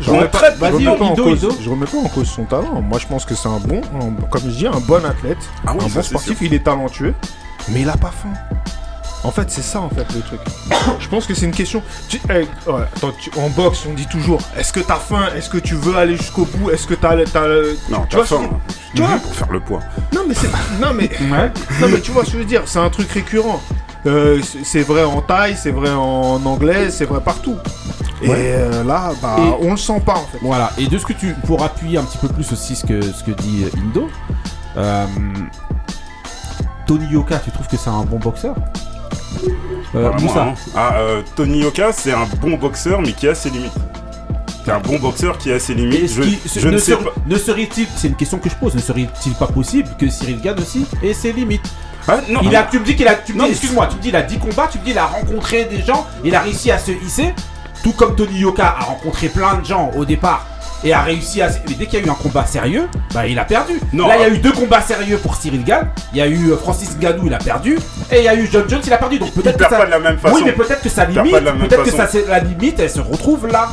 je 0.00 0.10
en- 0.10 0.14
en 0.22 0.26
très 0.28 0.54
pas- 0.56 0.68
je 0.70 0.74
remets 0.74 0.84
pas 0.96 1.04
en 1.04 1.14
cause- 1.16 1.38
Ido. 1.38 1.56
Je 1.60 1.70
remets 1.70 1.86
pas 1.86 1.98
en 1.98 2.08
cause 2.08 2.28
son 2.28 2.44
talent. 2.44 2.80
Moi, 2.82 2.98
je 3.00 3.06
pense 3.06 3.24
que 3.24 3.34
c'est 3.34 3.48
un 3.48 3.58
bon, 3.58 3.80
un- 4.00 4.22
comme 4.28 4.42
je 4.42 4.48
dis, 4.50 4.66
un 4.66 4.80
bon 4.80 5.04
athlète, 5.04 5.38
Ah 5.66 5.72
oui, 5.74 5.84
un 5.84 5.88
bon 5.88 6.02
sportif. 6.02 6.38
sûr. 6.38 6.46
Il 6.46 6.54
est 6.54 6.64
talentueux, 6.64 7.14
mais 7.68 7.80
il 7.82 7.88
a 7.88 7.96
pas 7.96 8.10
faim. 8.12 8.32
En 9.24 9.30
fait, 9.32 9.50
c'est 9.50 9.62
ça, 9.62 9.80
en 9.80 9.88
fait, 9.90 10.06
le 10.14 10.20
truc. 10.20 10.40
je 11.00 11.08
pense 11.08 11.26
que 11.26 11.34
c'est 11.34 11.46
une 11.46 11.52
question. 11.52 11.82
Tu- 12.08 12.20
eh, 12.30 12.32
ouais, 12.70 12.82
attends, 12.96 13.10
tu- 13.20 13.30
en 13.38 13.48
boxe, 13.50 13.80
on 13.88 13.94
dit 13.94 14.06
toujours 14.06 14.40
est-ce 14.56 14.72
que 14.72 14.80
t'as 14.80 14.96
faim? 14.96 15.26
Est-ce 15.36 15.50
que 15.50 15.58
tu 15.58 15.74
veux 15.74 15.96
aller 15.96 16.16
jusqu'au 16.16 16.44
bout? 16.44 16.70
Est-ce 16.70 16.86
que 16.86 16.94
t'as. 16.94 17.16
Non, 17.16 17.22
tu 17.24 18.08
t'as 18.10 18.16
vois 18.16 18.26
faim. 18.26 18.40
hein. 18.52 18.56
Tu 18.94 19.02
vois? 19.02 19.16
Pour 19.18 19.34
faire 19.34 19.50
le 19.50 19.60
poids. 19.60 19.80
Non, 20.14 20.22
mais 20.28 20.34
c'est. 20.34 20.48
Non, 20.80 20.94
mais. 20.94 21.10
Non, 21.80 21.88
mais 21.90 22.00
tu 22.00 22.12
vois 22.12 22.24
ce 22.24 22.30
que 22.30 22.34
je 22.34 22.38
veux 22.38 22.44
dire 22.48 22.62
C'est 22.66 22.78
un 22.78 22.90
truc 22.90 23.10
récurrent. 23.10 23.60
Euh, 24.06 24.40
c'est- 24.64 24.82
vrai 24.82 25.02
en 25.02 25.20
taille, 25.20 25.56
c'est 25.60 25.72
vrai 25.72 25.90
en 25.90 26.40
anglais, 26.46 26.90
c'est 26.90 27.04
vrai 27.04 27.20
partout. 27.20 27.56
Et 28.22 28.28
Ouais. 28.28 28.36
euh, 28.38 28.84
là, 28.84 29.10
bah, 29.20 29.36
Et- 29.38 29.66
on 29.66 29.72
le 29.72 29.76
sent 29.76 30.00
pas, 30.06 30.14
en 30.14 30.24
fait. 30.26 30.38
Voilà, 30.40 30.70
et 30.78 30.86
de 30.86 30.96
ce 30.96 31.04
que 31.04 31.12
tu. 31.12 31.34
Pour 31.46 31.62
appuyer 31.64 31.98
un 31.98 32.04
petit 32.04 32.18
peu 32.18 32.28
plus 32.28 32.50
aussi 32.52 32.76
ce 32.76 32.86
que, 32.86 33.02
ce 33.02 33.24
que 33.24 33.32
dit 33.32 33.64
euh, 33.64 33.78
Indo, 33.84 34.08
euh, 34.76 35.06
Tony 36.86 37.06
Yoka, 37.06 37.38
tu 37.40 37.50
trouves 37.50 37.66
que 37.66 37.76
c'est 37.76 37.90
un 37.90 38.04
bon 38.04 38.18
boxeur? 38.18 38.54
Euh, 39.94 40.12
Moussa. 40.20 40.34
moi, 40.34 40.42
hein. 40.48 40.54
Ah, 40.76 40.94
euh, 40.96 41.22
Tony 41.36 41.60
Yoka, 41.60 41.92
c'est 41.92 42.12
un 42.12 42.26
bon 42.40 42.56
boxeur, 42.56 43.00
mais 43.00 43.12
qui 43.12 43.28
a 43.28 43.34
ses 43.34 43.50
limites. 43.50 43.72
C'est 44.64 44.72
un 44.72 44.80
bon 44.80 44.98
boxeur 44.98 45.38
qui 45.38 45.50
a 45.50 45.58
ses 45.58 45.74
limites. 45.74 46.10
Je, 46.12 46.20
ne, 46.66 46.72
ne 46.72 46.78
sais 46.78 46.92
serait- 46.92 47.04
pas. 47.04 47.10
ne 47.26 47.36
serait-il, 47.38 47.86
c'est 47.96 48.08
une 48.08 48.16
question 48.16 48.38
que 48.38 48.50
je 48.50 48.54
pose, 48.56 48.74
ne 48.74 48.80
serait-il 48.80 49.34
pas 49.34 49.46
possible 49.46 49.88
que 49.98 50.08
Cyril 50.10 50.40
Gann 50.42 50.58
aussi 50.58 50.84
ait 51.02 51.14
ses 51.14 51.32
limites? 51.32 51.64
Ah, 52.06 52.18
non, 52.28 52.40
il 52.42 52.54
a, 52.54 52.62
Tu 52.64 52.78
me 52.78 52.84
dis 52.84 52.94
qu'il 52.96 53.08
a, 53.08 53.14
tu 53.14 53.32
me 53.32 53.38
Non, 53.38 53.44
dis, 53.44 53.50
mais- 53.50 53.56
excuse-moi, 53.56 53.86
tu 53.86 53.96
me 53.96 54.02
dis 54.02 54.08
il 54.08 54.16
a 54.16 54.22
10 54.22 54.38
combats, 54.38 54.68
tu 54.70 54.78
me 54.78 54.84
dis 54.84 54.90
il 54.90 54.98
a 54.98 55.06
rencontré 55.06 55.64
des 55.66 55.82
gens, 55.82 56.06
il 56.24 56.34
a 56.34 56.40
réussi 56.40 56.70
à 56.70 56.78
se 56.78 56.90
hisser, 56.90 57.34
tout 57.82 57.92
comme 57.92 58.14
Tony 58.16 58.38
Yoka 58.40 58.76
a 58.78 58.84
rencontré 58.84 59.28
plein 59.28 59.54
de 59.58 59.64
gens 59.64 59.90
au 59.96 60.04
départ 60.04 60.46
et 60.84 60.92
a 60.92 61.02
réussi 61.02 61.42
à. 61.42 61.48
Mais 61.68 61.74
dès 61.74 61.86
qu'il 61.86 61.98
y 62.00 62.02
a 62.02 62.06
eu 62.06 62.10
un 62.10 62.14
combat 62.14 62.46
sérieux, 62.46 62.88
bah 63.14 63.26
il 63.26 63.38
a 63.38 63.44
perdu. 63.44 63.80
Non, 63.92 64.06
Là 64.08 64.16
il 64.16 64.20
y 64.22 64.24
a 64.24 64.28
eu 64.28 64.38
deux 64.38 64.52
combats 64.52 64.80
sérieux 64.80 65.18
pour 65.18 65.36
Cyril 65.36 65.64
Gann, 65.64 65.88
il 66.12 66.18
y 66.18 66.22
a 66.22 66.26
eu 66.26 66.50
euh, 66.52 66.56
Francis 66.56 66.96
Ngannou, 66.98 67.26
il 67.26 67.34
a 67.34 67.38
perdu, 67.38 67.78
et 68.12 68.18
il 68.18 68.24
y 68.24 68.28
a 68.28 68.34
eu 68.34 68.48
John 68.52 68.64
Jones, 68.68 68.82
il 68.86 68.92
a 68.92 68.98
perdu. 68.98 69.18
Donc 69.18 69.32
peut-être 69.32 69.54
que 69.56 69.58
perd 69.60 69.70
ça. 69.72 69.78
pas 69.78 69.86
de 69.86 69.90
la 69.90 69.98
même 69.98 70.18
façon. 70.18 70.36
Oui, 70.36 70.42
mais 70.44 70.52
peut-être 70.52 70.82
que 70.82 70.88
pas 70.88 71.04
limite, 71.06 71.68
peut-être 71.68 71.82
que 71.84 71.90
ça, 71.90 72.06
c'est 72.06 72.26
la 72.26 72.40
limite, 72.40 72.78
elle 72.80 72.90
se 72.90 73.00
retrouve 73.00 73.46
là. 73.48 73.68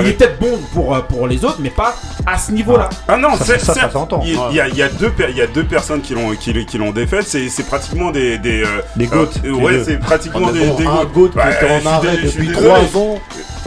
Il 0.00 0.08
est 0.08 0.12
peut-être 0.14 0.40
bon 0.40 0.58
pour, 0.74 0.96
euh, 0.96 1.00
pour 1.02 1.28
les 1.28 1.44
autres, 1.44 1.58
mais 1.60 1.70
pas 1.70 1.94
à 2.26 2.36
ce 2.36 2.50
niveau-là. 2.50 2.90
Ah 3.06 3.16
non, 3.16 3.36
Ça, 3.36 3.44
c'est- 3.44 3.58
ça, 3.60 3.72
ça 3.72 3.88
s'entend. 3.88 4.20
Il 4.24 4.36
il 4.50 4.56
y, 4.56 4.60
a, 4.60 4.66
il 4.66 4.90
deux, 4.98 5.10
per- 5.10 5.28
il 5.30 5.36
y 5.36 5.40
a 5.42 5.46
deux 5.46 5.62
personnes 5.62 6.00
qui 6.00 6.12
l'ont 6.14 6.30
qui, 6.34 6.66
qui 6.66 6.76
l'ont 6.76 6.90
défaite. 6.90 7.24
C'est 7.28 7.48
c'est 7.50 7.62
pratiquement 7.62 8.10
des 8.10 8.36
des 8.38 8.62
euh, 8.64 8.82
Des 8.96 9.06
goats, 9.06 9.28
euh, 9.44 9.52
ouais, 9.52 9.84
c'est 9.84 9.98
pratiquement 10.00 10.48
Ah, 10.48 10.52
des, 10.52 10.58
des 10.58 10.86
un 10.86 11.04
goats. 11.04 11.04
goat 11.14 11.28
qui 11.28 11.38
était 11.38 11.70
en 11.70 11.86
arrêt 11.88 12.16
depuis 12.16 12.48
désolé. 12.48 12.66
3 12.66 13.00
ans. 13.00 13.20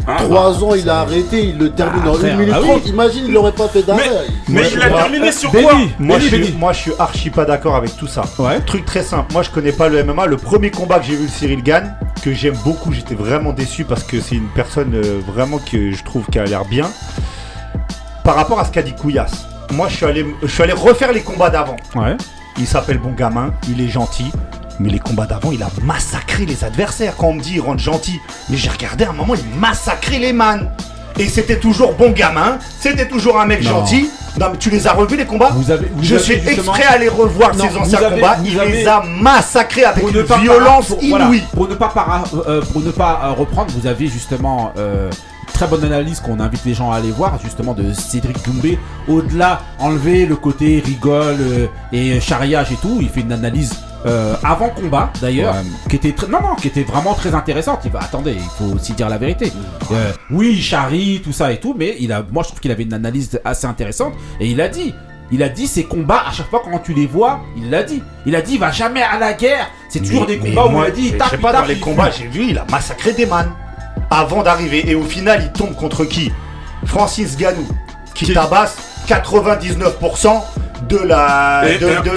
Hein 0.08 0.16
3 0.18 0.64
ans, 0.64 0.74
il 0.76 0.90
a 0.90 1.00
arrêté, 1.02 1.44
il 1.50 1.58
le 1.58 1.72
termine 1.72 2.02
Ah, 2.06 2.10
en 2.10 2.14
frère, 2.14 2.36
1 2.36 2.38
minute 2.38 2.54
bah 2.54 2.60
oui. 2.62 2.68
30. 2.70 2.88
Imagine, 2.88 3.26
il 3.28 3.38
aurait 3.38 3.52
pas 3.52 3.68
fait 3.68 3.84
d'arrêt. 3.84 4.04
Mais 4.48 4.62
il 4.62 4.70
je 4.70 4.80
a 4.80 4.90
vois- 4.90 4.98
terminé 5.02 5.32
sur 5.32 5.52
Benny, 5.52 5.64
quoi 5.66 5.74
Moi, 6.00 6.18
Benny, 6.18 6.30
je 6.30 6.44
suis, 6.44 6.54
moi, 6.54 6.74
je 6.74 6.78
suis 6.80 6.92
archi 6.98 7.30
pas 7.30 7.46
d'accord 7.46 7.76
avec 7.76 7.96
tout 7.98 8.08
ça. 8.08 8.24
Ouais. 8.40 8.60
Truc 8.62 8.86
très 8.86 9.04
simple. 9.04 9.32
Moi, 9.34 9.44
je 9.44 9.50
connais 9.50 9.72
pas 9.72 9.88
le 9.90 10.04
MMA. 10.04 10.26
Le 10.26 10.38
premier 10.38 10.72
combat 10.72 11.00
que 11.00 11.06
j'ai 11.06 11.16
vu 11.16 11.26
de 11.28 11.32
Cyril 11.32 11.62
Gann, 11.64 11.96
que 12.24 12.34
j'aime 12.34 12.58
beaucoup, 12.64 12.92
j'étais 12.94 13.16
vraiment 13.16 13.54
déçu 13.54 13.84
parce 13.84 14.04
que 14.04 14.20
c'est 14.20 14.36
une 14.36 14.50
personne 14.50 14.94
euh, 14.96 15.20
vraiment 15.28 15.60
que 15.60 15.92
je 15.92 16.04
trouve 16.04 16.26
qui 16.32 16.40
a 16.40 16.46
l'air 16.46 16.66
bien. 16.66 16.90
Par 18.24 18.36
rapport 18.36 18.60
à 18.60 18.66
ce 18.66 18.72
qu'a 18.72 18.82
dit 18.82 18.94
Couillasse, 18.94 19.46
moi, 19.74 19.88
je 19.90 19.96
suis 19.96 20.06
allé, 20.06 20.26
je 20.42 20.48
suis 20.48 20.64
allé 20.64 20.74
refaire 20.74 21.12
les 21.12 21.22
combats 21.22 21.50
d'avant. 21.50 21.76
Ouais. 21.96 22.16
Il 22.58 22.68
s'appelle 22.68 22.98
Bon 22.98 23.12
Gamin, 23.12 23.54
il 23.70 23.80
est 23.82 23.88
gentil. 23.88 24.32
Mais 24.80 24.90
les 24.90 25.00
combats 25.00 25.26
d'avant, 25.26 25.52
il 25.52 25.62
a 25.64 25.70
massacré 25.84 26.46
les 26.46 26.64
adversaires. 26.64 27.16
Quand 27.18 27.28
on 27.28 27.34
me 27.34 27.42
dit 27.42 27.54
il 27.56 27.62
rentre 27.62 27.82
gentil, 27.82 28.20
mais 28.50 28.58
j'ai 28.58 28.70
regardé 28.70 29.04
à 29.06 29.10
un 29.10 29.14
moment, 29.14 29.36
il 29.36 29.60
massacrait 29.60 30.20
les 30.20 30.34
man. 30.34 30.70
Et 31.18 31.28
c'était 31.28 31.60
toujours 31.60 31.94
bon 31.96 32.12
gamin, 32.12 32.60
c'était 32.80 33.08
toujours 33.08 33.42
un 33.42 33.46
mec 33.46 33.62
Non. 33.64 33.72
gentil. 33.72 34.10
Non, 34.40 34.48
mais 34.52 34.58
tu 34.58 34.70
les 34.70 34.88
as 34.88 34.94
revus 34.94 35.18
les 35.18 35.26
combats 35.26 35.50
Vous 35.54 35.70
avez, 35.70 35.88
vous 35.94 36.02
Je 36.04 36.16
avez 36.16 36.24
suis 36.24 36.34
exprès 36.36 36.84
allé 36.86 37.10
revoir 37.10 37.54
Non, 37.58 37.66
vous 37.68 37.78
anciens 37.80 38.00
avez- 38.00 38.22
combats. 38.22 38.38
Il 38.46 38.58
avez- 38.58 38.72
les 38.72 38.88
a 38.88 39.04
massacrés 39.04 39.84
avec 39.84 40.02
une 40.08 40.22
violence 40.42 40.88
pour- 40.90 41.00
voilà, 41.10 41.26
inouïe. 41.26 41.44
pour 41.54 41.68
ne 41.68 41.76
pas 41.76 41.90
para- 41.90 42.24
euh, 42.48 42.62
pour 42.72 42.82
ne 42.82 42.92
pas 42.92 43.20
euh, 43.26 43.32
reprendre, 43.32 43.70
vous 43.78 43.86
avez 43.88 44.08
justement 44.08 44.72
euh, 44.78 45.10
très 45.52 45.68
bonne 45.68 45.84
analyse 45.84 46.22
qu'on 46.22 46.40
invite 46.40 46.64
les 46.64 46.74
gens 46.74 46.90
à 46.92 46.98
aller 46.98 47.12
voir 47.12 47.38
justement 47.44 47.74
de 47.74 47.92
Cédric 47.92 48.38
Doumbé. 48.46 48.80
Au-delà, 49.10 49.60
enlever 49.80 50.26
le 50.26 50.38
côté 50.38 50.82
rigole 50.86 51.36
euh, 51.42 51.68
et 51.92 52.22
charriage 52.22 52.72
et 52.72 52.76
tout, 52.78 53.00
il 53.02 53.10
fait 53.10 53.22
une 53.22 53.34
analyse. 53.34 53.74
Euh, 54.06 54.36
avant 54.44 54.70
combat 54.70 55.12
d'ailleurs, 55.22 55.56
qui 55.90 55.98
était 55.98 56.14
très- 56.14 56.28
non 56.28 56.40
non, 56.42 56.56
qui 56.56 56.68
était 56.68 56.84
vraiment 56.84 57.14
très 57.14 57.34
intéressante. 57.36 57.82
Il 57.86 57.92
va 57.92 58.00
attendez, 58.00 58.34
il 58.34 58.50
faut 58.58 58.74
aussi 58.76 58.94
dire 58.94 59.10
la 59.10 59.18
vérité. 59.18 59.52
Euh, 59.92 60.12
oui, 60.32 60.52
il 60.54 60.62
charrie 60.62 61.22
tout 61.24 61.34
ça 61.34 61.52
et 61.52 61.60
tout, 61.60 61.76
mais 61.78 61.96
il 62.00 62.12
a, 62.14 62.24
moi 62.32 62.44
je 62.44 62.50
trouve 62.50 62.60
qu'il 62.62 62.72
avait 62.72 62.84
une 62.84 62.94
analyse 62.94 63.40
assez 63.44 63.68
intéressante 63.68 64.14
et 64.40 64.48
il 64.48 64.62
a 64.62 64.68
dit, 64.70 64.94
il 65.32 65.44
a 65.44 65.50
dit 65.50 65.68
ces 65.68 65.84
combats 65.84 66.24
à 66.28 66.32
chaque 66.32 66.50
fois 66.50 66.62
quand 66.64 66.80
tu 66.80 66.94
les 66.94 67.06
vois, 67.06 67.42
il 67.58 67.70
l'a 67.70 67.84
dit. 67.84 68.02
Il 68.26 68.36
a 68.36 68.42
dit 68.42 68.54
il 68.54 68.60
va 68.60 68.72
jamais 68.72 69.02
à 69.04 69.20
la 69.20 69.34
guerre. 69.34 69.68
C'est 69.90 70.00
toujours 70.00 70.26
des 70.26 70.38
combats 70.38 70.66
où 70.66 70.70
moi, 70.70 70.86
il 70.86 70.88
a 70.88 70.92
dit 70.92 71.02
il 71.02 71.14
je 71.14 71.30
sais 71.30 71.36
il 71.36 71.40
pas, 71.42 71.52
tape, 71.52 71.62
dans 71.64 71.68
les 71.68 71.80
combats, 71.80 72.10
j'ai 72.12 72.28
vu, 72.28 72.48
il 72.50 72.58
a 72.58 72.66
massacré 72.72 73.14
des 73.14 73.26
man 73.26 73.52
avant 74.10 74.44
d'arriver. 74.44 74.90
Et 74.90 74.96
au 74.96 75.04
final, 75.04 75.42
il 75.44 75.52
tombe 75.52 75.76
contre 75.76 76.06
qui? 76.06 76.32
Francis 76.86 77.36
Ganou, 77.38 77.68
qui 78.16 78.26
Qui- 78.26 78.34
tabasse 78.34 78.78
99% 79.08 80.42
de 80.88 80.98
la, 80.98 81.62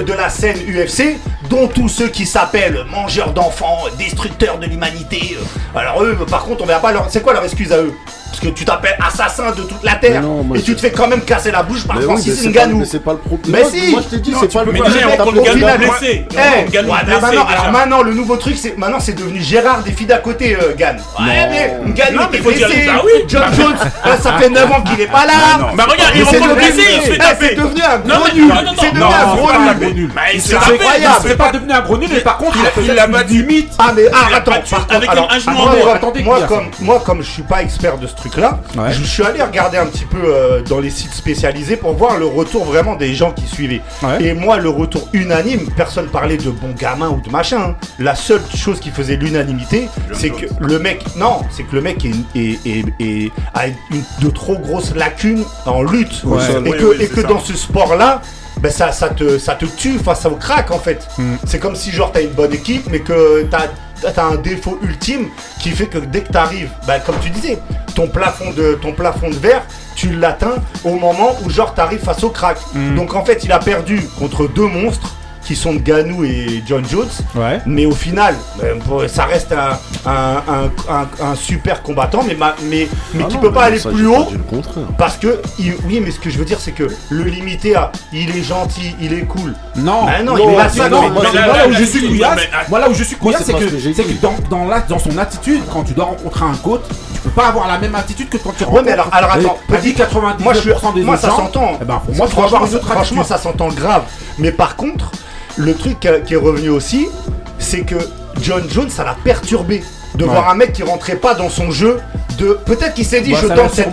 de 0.03 0.13
la 0.13 0.29
scène 0.31 0.57
UFC, 0.69 1.19
dont 1.49 1.67
tous 1.69 1.89
ceux 1.89 2.09
qui 2.09 2.27
s'appellent 2.27 2.85
mangeurs 2.91 3.33
d'enfants, 3.33 3.85
destructeurs 3.99 4.59
de 4.59 4.67
l'humanité. 4.67 5.37
euh. 5.39 5.79
Alors 5.79 6.03
eux, 6.03 6.17
par 6.31 6.45
contre, 6.45 6.63
on 6.63 6.67
verra 6.67 6.81
pas 6.81 6.93
leur... 6.93 7.07
C'est 7.11 7.21
quoi 7.23 7.33
leur 7.33 7.45
excuse 7.45 7.73
à 7.73 7.79
eux? 7.79 7.93
Parce 8.33 8.41
que 8.41 8.49
tu 8.49 8.65
t'appelles 8.65 8.97
assassin 9.07 9.51
de 9.51 9.61
toute 9.63 9.83
la 9.85 9.97
terre, 9.97 10.23
Mais 10.23 10.27
non, 10.27 10.43
moi, 10.43 10.57
et 10.57 10.63
tu 10.63 10.75
te 10.75 10.81
fais 10.81 10.91
quand 10.91 11.07
même 11.07 11.21
casser 11.21 11.51
la 11.51 11.63
bouche 11.63 11.87
par 11.87 11.97
Mais 11.97 12.07
oui, 12.07 12.09
mais 12.09 12.15
Francis 12.23 12.43
pas, 12.45 12.49
Ngannou. 12.49 12.79
mais 12.79 12.85
c'est 12.87 12.99
pas 13.05 13.13
le 13.13 13.19
problème. 13.19 13.63
Mais 13.63 13.65
si. 13.79 13.91
moi, 13.91 14.01
je 14.03 14.09
t'ai 14.09 14.23
dit, 14.23 14.35
c'est 14.41 14.51
pas 14.51 14.65
le 14.65 14.73
mais 14.73 14.79
problème. 14.81 15.03
déjà, 15.05 15.17
T'as 15.19 15.23
on 15.23 15.33
pas. 15.33 15.41
Eh, 15.43 15.55
Non, 15.59 16.71
Ngannou 16.71 16.93
ouais, 16.93 17.05
blessé, 17.05 17.21
maintenant, 17.21 17.45
déjà. 17.45 17.59
alors 17.61 17.73
maintenant, 17.73 18.03
le 18.03 18.15
nouveau 18.15 18.37
truc, 18.39 18.57
c'est 18.57 18.79
maintenant 18.79 19.01
c'est 19.01 19.13
devenu 19.13 19.39
Gérard 19.43 19.83
des 19.83 19.93
filles 19.93 20.07
d'à 20.07 20.17
côté, 20.17 20.57
euh, 20.57 20.75
Gann. 20.79 20.97
Ouais, 21.21 21.47
mais 21.51 21.77
Ngannou 21.93 22.21
mais 22.33 22.39
était 22.39 22.49
blessé. 22.49 22.87
bah 22.87 23.03
oui. 23.05 23.13
John 23.29 23.43
Jones, 23.55 23.75
euh, 24.07 24.17
ça 24.17 24.33
fait 24.39 24.49
9 24.49 24.73
ans 24.73 24.81
qu'il 24.83 25.01
est 25.03 25.07
pas 25.13 25.27
là. 25.27 25.33
Bah 25.77 25.85
regarde, 25.91 26.13
il 26.15 26.21
Mais 26.23 26.31
c'est 26.31 26.39
rencontre 26.39 26.55
devenu- 26.57 26.73
blessé, 26.73 26.89
il 26.97 27.03
se 27.03 27.11
fait 27.13 27.19
taper. 27.19 27.47
C'est 27.51 27.55
devenu 27.57 27.83
un 27.83 27.99
gros 27.99 28.25
mais- 28.25 28.41
nul. 28.41 28.53
C'est 28.81 28.91
devenu 28.93 29.05
un 29.05 29.35
gros 29.37 29.47
pas 29.47 29.75
nul. 29.93 30.11
Bah, 30.15 30.21
C'est 30.41 30.55
incroyable. 30.57 31.15
C'est 31.27 31.37
pas 31.37 31.53
devenu 31.53 31.73
un 31.73 31.81
gros 31.83 31.99
nul, 31.99 32.09
mais 32.11 32.21
par 32.21 32.39
contre, 32.39 32.57
il 32.83 32.99
a 32.99 33.05
une 33.07 33.13
battu. 33.13 33.33
limite. 33.35 33.73
Ah 33.79 33.93
mais 33.95 34.05
ah, 34.11 34.37
attends, 34.37 34.53
par 34.71 34.87
contre, 34.87 36.71
moi 36.81 37.03
comme 37.05 37.21
je 37.23 37.31
suis 37.31 37.43
pas 37.43 37.63
expert 37.63 37.99
de 37.99 38.07
ce 38.07 38.15
truc-là, 38.23 38.61
Ouais. 38.77 38.93
je 38.93 39.03
suis 39.03 39.23
allé 39.23 39.43
regarder 39.43 39.79
un 39.79 39.87
petit 39.87 40.05
peu 40.05 40.19
euh, 40.25 40.63
dans 40.63 40.79
les 40.81 40.91
sites 40.91 41.13
spécialisés 41.13 41.77
pour 41.77 41.93
voir 41.95 42.19
le 42.19 42.27
retour 42.27 42.65
vraiment 42.65 42.95
des 42.97 43.15
gens 43.15 43.33
qui 43.33 43.47
suivaient. 43.47 43.81
Ouais. 44.03 44.23
Et 44.25 44.33
moi, 44.35 44.59
le 44.59 44.69
retour 44.69 45.09
unanime, 45.13 45.69
personne 45.77 46.07
parlait 46.07 46.37
de 46.37 46.51
bon 46.51 46.73
gamin 46.79 47.09
ou 47.11 47.21
de 47.21 47.31
machin. 47.31 47.61
hein. 47.61 47.77
La 47.99 48.15
seule 48.15 48.41
chose 48.55 48.81
qui 48.81 48.91
faisait 48.91 49.17
l'unanimité, 49.17 49.89
c'est 50.13 50.31
que 50.31 50.47
le 50.61 50.79
mec, 50.79 51.05
non, 51.17 51.41
c'est 51.51 51.65
que 51.65 51.75
le 51.75 51.81
mec 51.83 52.05
est, 52.05 52.11
est- 52.39 52.59
est- 52.67 52.85
est- 53.01 53.33
a 53.55 53.67
une, 53.67 54.03
de 54.21 54.31
trop 54.31 54.57
grosses 54.57 54.95
lacunes 54.95 55.45
en 55.67 55.83
lutte. 55.83 56.23
Ouais. 56.25 56.39
Et 56.65 56.71
que, 56.71 56.85
oui, 56.85 56.97
et 57.01 57.07
c'est 57.07 57.15
que 57.15 57.23
ça. 57.23 57.29
dans 57.29 57.41
ce 57.41 57.55
sport-là, 57.57 58.23
ben 58.61 58.71
ça, 58.71 58.93
ça, 58.93 59.09
te, 59.09 59.39
ça 59.39 59.55
te 59.57 59.65
tue 59.65 59.99
face 59.99 60.25
au 60.27 60.37
crack 60.37 60.71
en 60.71 60.79
fait. 60.79 61.09
Mm. 61.19 61.35
C'est 61.45 61.59
comme 61.59 61.75
si 61.75 61.91
genre 61.91 62.13
t'as 62.13 62.23
une 62.23 62.31
bonne 62.31 62.53
équipe 62.53 62.85
mais 62.91 63.01
que 63.01 63.43
t'as 63.51 63.67
as 64.07 64.23
un 64.23 64.37
défaut 64.37 64.79
ultime 64.83 65.29
qui 65.61 65.71
fait 65.71 65.87
que 65.87 65.99
dès 65.99 66.23
que 66.23 66.33
t'arrives, 66.33 66.71
bah, 66.87 67.01
comme 67.01 67.17
tu 67.21 67.31
disais, 67.31 67.59
ton 67.95 68.09
plafond 68.09 68.51
de 68.53 68.79
ton 68.81 68.93
plafond 68.93 69.31
de 69.31 69.35
verre, 69.35 69.63
tu 69.95 70.15
l'atteins 70.15 70.57
au 70.85 70.95
moment 70.95 71.37
où 71.45 71.51
genre 71.51 71.75
t'arrives 71.75 72.03
face 72.03 72.25
au 72.25 72.31
crack. 72.31 72.59
Mm. 72.75 72.95
Donc 72.97 73.15
en 73.15 73.25
fait 73.25 73.45
il 73.45 73.53
a 73.53 73.59
perdu 73.59 74.01
contre 74.19 74.49
deux 74.49 74.67
monstres 74.67 75.15
qui 75.45 75.57
sont 75.57 75.75
Ganou 75.75 76.25
et 76.25 76.63
John 76.67 76.85
Jones. 76.89 77.09
Ouais. 77.35 77.61
Mais 77.67 77.85
au 77.87 77.93
final, 77.93 78.35
euh, 78.63 78.75
ça 79.09 79.25
reste 79.25 79.53
un, 79.53 79.79
un, 80.09 80.37
un- 80.49 80.95
un- 81.23 81.31
un 81.31 81.35
super 81.35 81.83
combattant, 81.83 82.23
mais, 82.27 82.35
ma- 82.35 82.55
mais, 82.65 82.89
mais 83.15 83.25
Ah 83.25 83.29
qui 83.29 83.35
non, 83.37 83.41
peut 83.41 83.53
pas 83.53 83.65
aller 83.65 83.79
ça, 83.79 83.91
plus 83.91 84.07
haut 84.07 84.29
parce 84.99 85.17
que, 85.17 85.41
il- 85.59 85.75
oui, 85.87 86.01
mais 86.05 86.11
ce 86.11 86.21
que 86.21 86.31
je 86.31 86.39
veux 86.39 86.45
dire, 86.45 86.59
c'est 86.61 86.73
que 86.73 86.89
le 87.11 87.25
limiter 87.25 87.75
à 87.75 87.91
il 88.13 88.31
est 88.37 88.43
gentil, 88.43 88.95
il 89.01 89.13
est 89.13 89.23
cool. 89.27 89.55
Non, 89.77 90.07
Ah 90.09 90.23
non, 90.23 90.37
non, 90.37 90.39
il 90.39 90.51
est 90.53 90.57
là, 90.57 90.63
massacre, 90.65 90.91
non, 90.91 91.11
moi, 91.11 91.23
où 91.69 91.73
je 91.73 91.85
suis 91.85 92.07
couillasse, 92.09 92.37
mais, 92.37 92.51
moi 92.69 92.79
là 92.79 92.89
où 92.91 92.95
je 92.95 93.05
suis 93.05 93.17
moi, 93.21 93.33
couillasse, 93.33 93.45
c'est 93.47 93.53
que, 94.05 94.13
dans, 94.23 94.35
dans, 94.51 94.65
la- 94.67 94.81
dans 94.81 94.99
son 94.99 95.17
attitude, 95.19 95.63
quand 95.73 95.83
tu 95.83 95.93
dois 95.95 96.05
rencontrer 96.07 96.45
un 96.45 96.55
coach, 96.55 96.83
tu 97.15 97.21
peux 97.21 97.31
pas 97.31 97.49
avoir 97.49 97.69
la 97.69 97.79
même 97.79 97.95
attitude 97.95 98.29
que 98.29 98.37
quand 98.37 98.51
tu 98.57 98.61
Ouais, 98.65 98.67
rencontres. 98.67 98.85
mais 98.87 98.93
alors- 98.93 99.09
alors, 99.13 99.31
attends, 99.33 99.59
dit 99.81 99.95
99% 99.95 100.43
Moi, 100.43 100.55
je 100.55 100.61
des 100.95 101.03
moi 101.03 101.17
ça 101.17 101.31
s'entend. 101.31 101.79
Eh 101.81 101.85
ben, 101.85 102.01
moi, 102.15 102.27
franchement, 102.29 102.59
avoir 102.59 102.69
ça 103.25 103.39
s'entend 103.39 103.69
grave. 103.69 104.03
Mais 104.39 104.51
par 104.53 104.77
contre, 104.77 105.11
le 105.63 105.75
truc 105.75 106.01
qui 106.01 106.35
est 106.35 106.37
revenu 106.37 106.69
aussi, 106.71 107.09
c'est 107.59 107.83
que 107.83 107.97
John 108.41 108.63
Jones, 108.69 108.91
ça 108.91 109.05
l'a 109.05 109.17
perturbé 109.23 109.83
de 110.17 110.25
voir 110.25 110.51
un 110.51 110.55
mec 110.55 110.73
qui 110.73 110.83
rentrait 110.83 111.17
pas 111.17 111.35
dans 111.35 111.49
son 111.49 111.71
jeu. 111.71 111.99
De 112.39 112.59
peut-être 112.65 112.95
qu'il 112.95 113.05
s'est 113.05 113.21
dit, 113.21 113.35
je 113.35 113.47
tente 113.47 113.75
cette. 113.75 113.91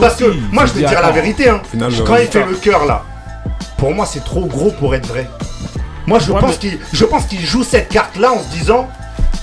Parce 0.00 0.16
que 0.16 0.24
moi, 0.52 0.64
je 0.66 0.72
vais 0.72 0.86
dire 0.86 1.02
la 1.02 1.10
vérité. 1.10 1.48
Hein. 1.48 1.60
Final, 1.70 1.92
Quand 2.06 2.16
il 2.16 2.28
fait 2.28 2.44
le 2.44 2.54
cœur 2.54 2.86
là, 2.86 3.04
pour 3.76 3.92
moi, 3.92 4.06
c'est 4.06 4.24
trop 4.24 4.46
gros 4.46 4.70
pour 4.70 4.94
être 4.94 5.06
vrai. 5.06 5.28
Moi, 6.06 6.18
je 6.18 7.04
pense 7.04 7.26
qu'il 7.26 7.40
joue 7.44 7.62
cette 7.62 7.88
carte 7.88 8.16
là 8.16 8.32
en 8.32 8.40
se 8.40 8.48
disant, 8.56 8.88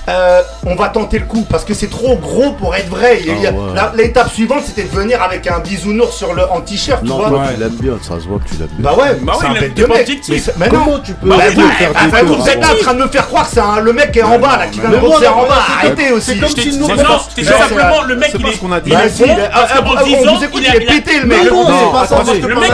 euh, 0.08 0.40
on 0.64 0.74
va 0.74 0.88
tenter 0.88 1.18
le 1.18 1.26
coup 1.26 1.44
parce 1.50 1.64
que 1.64 1.74
c'est 1.74 1.90
trop 1.90 2.16
gros 2.16 2.52
pour 2.52 2.74
être 2.74 2.88
vrai. 2.88 3.20
Ah 3.28 3.52
ouais. 3.52 3.80
L'étape 3.94 4.32
suivante, 4.32 4.62
c'était 4.64 4.84
de 4.84 4.88
venir 4.88 5.22
avec 5.22 5.46
un 5.46 5.58
bisounours 5.58 6.16
sur 6.16 6.32
le 6.32 6.50
en 6.50 6.62
t-shirt, 6.62 7.02
tu 7.04 7.10
vois. 7.10 7.28
Toi, 7.28 7.40
ouais. 7.40 7.54
tu 7.54 7.60
l'aimes 7.60 7.76
bien, 7.80 7.98
ça 8.00 8.18
se 8.18 8.26
voit 8.26 8.38
que 8.38 8.48
tu 8.48 8.54
l'aimes 8.56 8.68
bien. 8.72 8.90
Bah 8.90 8.96
ouais, 8.96 9.14
bah 9.20 9.34
ouais, 9.38 9.46
il 9.54 9.60
l'aime 9.60 9.72
bien. 9.72 9.86
Mais, 10.56 10.68
comment 10.68 10.98
tu 11.00 11.12
peux 11.12 11.28
bah, 11.28 11.36
bah, 11.38 11.62
faire 11.78 11.92
bah, 11.92 12.00
bah, 12.10 12.22
Vous 12.22 12.48
êtes 12.48 12.60
là 12.60 12.68
en 12.72 12.82
train 12.82 12.94
de 12.94 13.02
me 13.02 13.08
faire 13.08 13.26
croire 13.26 13.48
que 13.48 13.54
c'est 13.54 13.82
le 13.82 13.92
mec 13.92 14.12
qui 14.12 14.20
est 14.20 14.22
en 14.22 14.38
bas 14.38 14.56
là, 14.56 14.66
qui 14.68 14.80
vient 14.80 14.90
de 14.90 14.96
boxer 14.96 15.28
en 15.28 15.46
bas. 15.46 15.62
Arrêtez 15.78 16.12
aussi. 16.12 16.40
C'est 17.34 17.44
simplement 17.44 18.02
le 18.06 18.16
mec 18.16 18.30
qui 18.30 18.46
est 18.46 18.58
qu'on 18.58 18.72
a 18.72 18.80
dit. 18.80 18.90
Bah, 18.90 19.00
ah, 19.52 19.66
ah, 19.70 19.80
on 19.84 20.36
vous 20.36 20.44
écoute, 20.44 20.62
il 20.66 20.74
est 20.74 20.86
pété 20.86 21.20
le 21.20 21.26
mec. 21.26 21.38
Le 21.44 22.54
mec, 22.54 22.70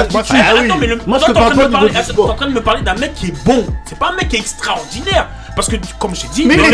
mais 1.06 1.14
en 1.14 2.34
train 2.34 2.46
de 2.46 2.52
me 2.52 2.60
parler 2.60 2.82
d'un 2.82 2.94
mec 2.94 3.14
qui 3.14 3.26
est 3.26 3.44
bon. 3.44 3.64
C'est 3.86 3.98
pas 3.98 4.10
un 4.10 4.16
mec 4.16 4.28
qui 4.28 4.36
est 4.36 4.40
extraordinaire. 4.40 5.28
Parce 5.54 5.68
que, 5.68 5.76
comme 5.98 6.14
j'ai 6.14 6.26
dit, 6.28 6.46
mais, 6.46 6.56
mais, 6.56 6.64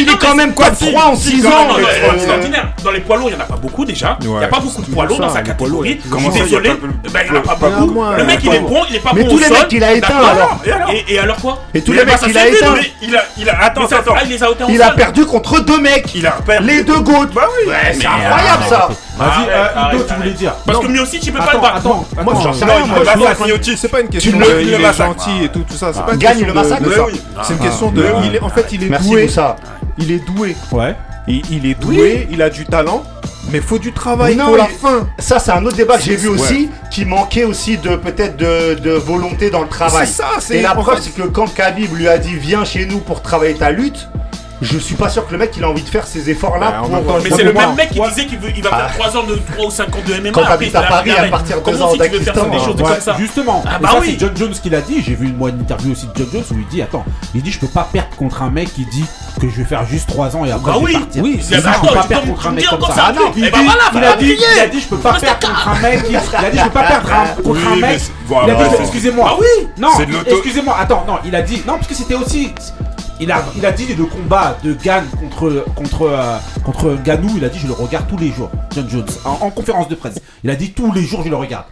il 0.00 0.08
est 0.10 0.18
quand 0.18 0.34
même 0.34 0.52
quoi 0.54 0.70
3 0.70 1.04
en 1.04 1.16
6 1.16 1.46
ans 1.46 1.68
euh, 1.78 2.52
Dans 2.84 2.90
les 2.90 3.00
poids 3.00 3.16
lourds, 3.16 3.30
il 3.30 3.34
n'y 3.34 3.40
en 3.40 3.44
a 3.44 3.46
pas 3.46 3.56
beaucoup 3.56 3.84
déjà. 3.84 4.18
Il 4.20 4.28
n'y 4.28 4.44
a 4.44 4.48
pas 4.48 4.60
beaucoup 4.60 4.82
de 4.82 4.90
poids 4.90 5.06
lourds 5.06 5.20
dans 5.20 5.32
sa 5.32 5.42
catégorie. 5.42 6.00
Comment 6.10 6.28
désolé, 6.28 6.70
ben, 7.12 7.20
il 7.26 7.32
n'y 7.32 7.38
en 7.38 7.40
a 7.40 7.44
pas 7.44 7.70
beaucoup. 7.70 8.02
Le 8.16 8.24
mec, 8.24 8.40
il 8.42 8.54
est 8.54 8.60
bon, 8.60 8.82
il 8.88 8.92
n'est 8.94 8.98
pas 9.00 9.10
bon. 9.10 9.16
Mais 9.16 9.28
tous 9.28 9.38
les 9.38 9.48
mecs, 9.48 9.72
il 9.72 9.84
a 9.84 9.92
éteint 9.94 10.18
alors. 10.18 10.60
Et 11.08 11.18
alors 11.18 11.36
quoi 11.36 11.62
Et 11.74 11.82
tous 11.82 11.92
les 11.92 12.04
mecs, 12.04 12.16
il 12.28 12.36
a 12.36 12.48
éteint. 12.48 12.74
Attends, 13.58 13.86
attends. 13.86 14.14
Il 14.68 14.82
ah, 14.82 14.88
a 14.88 14.90
perdu 14.92 15.24
contre 15.24 15.60
deux 15.60 15.80
mecs. 15.80 16.14
Les 16.62 16.82
deux 16.82 17.00
gouttes. 17.00 17.32
Bah 17.34 17.48
c'est 17.92 18.06
incroyable 18.06 18.62
ah, 18.64 18.68
ça. 18.68 18.88
Ah, 19.18 19.24
Vas-y, 19.24 19.98
euh, 19.98 20.04
tu 20.06 20.14
voulais 20.14 20.30
dire. 20.32 20.54
Parce 20.66 20.78
que 20.78 20.86
Miotic, 20.86 21.26
il 21.26 21.32
peut 21.32 21.38
pas 21.38 21.54
le 21.54 21.60
battre. 21.60 21.76
Attends, 21.76 22.06
moi, 22.22 22.34
j'en 22.42 22.52
sais 22.52 22.64
rien. 22.64 22.84
C'est 23.76 23.88
pas 23.88 24.00
une 24.00 24.08
question 24.08 24.38
de 24.38 24.62
il 24.62 24.74
est 24.74 24.92
gentil 24.92 25.44
et 25.44 25.48
tout, 25.48 25.64
tout 25.68 25.74
ça. 25.76 25.90
Ah. 25.96 26.16
Gagne 26.16 26.44
le 26.44 26.52
massacre. 26.52 26.82
Ah. 27.36 27.42
C'est 27.42 27.54
une 27.54 27.60
question 27.60 27.90
de. 27.90 28.04
En 28.42 28.48
fait, 28.50 28.66
il 28.72 28.84
est 28.84 29.02
doué. 29.02 29.28
Il 29.98 30.10
est 30.10 30.26
doué. 30.26 30.56
Ouais. 30.72 30.94
Il 31.28 31.66
est 31.66 31.74
doué, 31.74 32.28
il 32.30 32.42
a 32.42 32.50
du 32.50 32.64
talent. 32.64 33.02
Mais 33.52 33.60
faut 33.60 33.78
du 33.78 33.92
travail 33.92 34.34
non, 34.34 34.46
pour 34.46 34.56
la 34.56 34.66
fin. 34.66 35.06
Ça, 35.20 35.38
c'est 35.38 35.52
un 35.52 35.64
autre 35.64 35.76
débat 35.76 35.98
que 35.98 36.02
j'ai 36.02 36.16
vu 36.16 36.28
aussi, 36.28 36.68
qui 36.90 37.04
manquait 37.04 37.44
aussi 37.44 37.76
de 37.76 37.94
peut-être 37.94 38.36
de, 38.36 38.74
de, 38.74 38.90
volonté 38.90 39.50
dans 39.50 39.62
le 39.62 39.68
travail. 39.68 40.06
C'est 40.06 40.14
ça. 40.14 40.54
Et 40.54 40.62
la 40.62 40.74
preuve, 40.74 41.00
c'est 41.00 41.14
que 41.14 41.22
quand 41.28 41.52
Khabib 41.54 41.94
lui 41.94 42.08
a 42.08 42.18
dit 42.18 42.34
viens 42.34 42.64
chez 42.64 42.86
nous 42.86 42.98
pour 42.98 43.22
travailler 43.22 43.54
ta 43.54 43.70
lutte, 43.70 44.08
je 44.62 44.78
suis 44.78 44.94
pas 44.94 45.08
sûr 45.08 45.26
que 45.26 45.32
le 45.32 45.38
mec 45.38 45.52
il 45.56 45.64
a 45.64 45.68
envie 45.68 45.82
de 45.82 45.88
faire 45.88 46.06
ces 46.06 46.30
efforts 46.30 46.58
là 46.58 46.82
bah, 46.82 46.98
euh, 46.98 47.20
mais 47.22 47.30
c'est 47.30 47.44
le 47.44 47.52
même 47.52 47.74
mec 47.74 47.90
qui 47.90 48.00
disait 48.00 48.26
qu'il 48.26 48.38
va 48.62 48.70
faire 48.70 48.90
ah. 48.90 48.98
3 48.98 49.16
ans 49.18 49.24
de 49.24 49.36
3 49.52 49.66
ou 49.66 49.70
5 49.70 49.94
ans 49.94 49.98
de 50.06 50.14
MMA 50.14 50.30
quand 50.30 50.44
t'habites 50.44 50.74
à 50.74 50.82
Paris 50.82 51.10
à 51.10 51.24
partir 51.24 51.60
de 51.60 51.82
ans 51.82 51.92
si 51.92 53.10
justement 53.18 53.62
ah 53.66 53.78
bah 53.80 53.90
oui. 54.00 54.12
c'est 54.12 54.20
John 54.20 54.36
Jones 54.36 54.54
qui 54.62 54.70
l'a 54.70 54.80
dit. 54.80 55.02
J'ai 55.02 55.14
vu 55.14 55.28
une 55.28 55.60
interview 55.60 55.92
aussi 55.92 56.06
de 56.06 56.12
John 56.16 56.28
Jones 56.32 56.44
où 56.52 56.54
il 56.58 56.66
dit 56.68 56.82
attends 56.82 57.04
il 57.34 57.42
dit 57.42 57.50
je 57.50 57.58
peux 57.58 57.66
pas 57.66 57.88
perdre 57.92 58.14
contre 58.16 58.42
un 58.42 58.50
mec 58.50 58.72
qui 58.72 58.86
dit 58.86 59.04
que 59.40 59.48
je 59.48 59.56
vais 59.56 59.64
faire 59.64 59.84
juste 59.84 60.08
3 60.08 60.36
ans 60.36 60.44
et 60.44 60.50
après 60.50 60.72
bah 60.72 60.78
oui. 60.80 60.96
je 61.10 61.14
vais 61.14 61.20
oui. 61.20 61.40
c'est 61.42 61.56
je 61.56 61.60
peux 61.60 61.94
pas 61.94 62.04
perdre 62.04 62.26
contre 62.26 62.46
un 62.46 62.52
mec 62.52 62.66
comme 62.66 62.80
ça. 62.82 63.12
il 63.36 63.44
a 63.44 64.66
dit 64.66 64.80
je 64.80 64.88
peux 64.88 64.96
pas 64.96 65.14
perdre 65.14 65.48
contre 65.48 65.68
un 65.68 65.80
mec 65.80 66.04
il 66.08 66.16
a 66.16 66.20
dit 66.50 66.58
je 66.58 66.64
peux 66.64 66.70
pas 66.70 66.84
ah, 66.84 66.88
perdre 66.88 67.08
ah, 67.12 67.42
contre 67.42 67.68
un 67.68 67.76
mec. 67.76 68.00
il 68.30 68.50
a 68.50 68.54
dit 68.54 68.74
excusez-moi. 68.80 69.38
Oui. 69.38 69.68
Non 69.78 69.90
excusez-moi. 70.26 70.76
Attends 70.80 71.04
non 71.06 71.18
il 71.24 71.34
a 71.34 71.42
dit 71.42 71.62
non 71.66 71.74
parce 71.74 71.88
que 71.88 71.94
c'était 71.94 72.14
aussi 72.14 72.52
il 73.18 73.32
a, 73.32 73.42
il 73.56 73.64
a 73.64 73.72
dit 73.72 73.94
le 73.94 74.04
combat 74.04 74.58
de 74.62 74.74
Gann 74.74 75.04
contre, 75.18 75.64
contre, 75.74 76.02
euh, 76.02 76.36
contre 76.64 76.96
Ganou, 77.02 77.32
il 77.36 77.44
a 77.44 77.48
dit 77.48 77.58
je 77.58 77.66
le 77.66 77.72
regarde 77.72 78.06
tous 78.08 78.18
les 78.18 78.30
jours, 78.30 78.50
John 78.74 78.88
Jones, 78.90 79.06
en, 79.24 79.38
en, 79.40 79.50
conférence 79.50 79.88
de 79.88 79.94
presse. 79.94 80.20
Il 80.44 80.50
a 80.50 80.54
dit 80.54 80.72
tous 80.72 80.92
les 80.92 81.02
jours 81.02 81.22
je 81.24 81.30
le 81.30 81.36
regarde. 81.36 81.64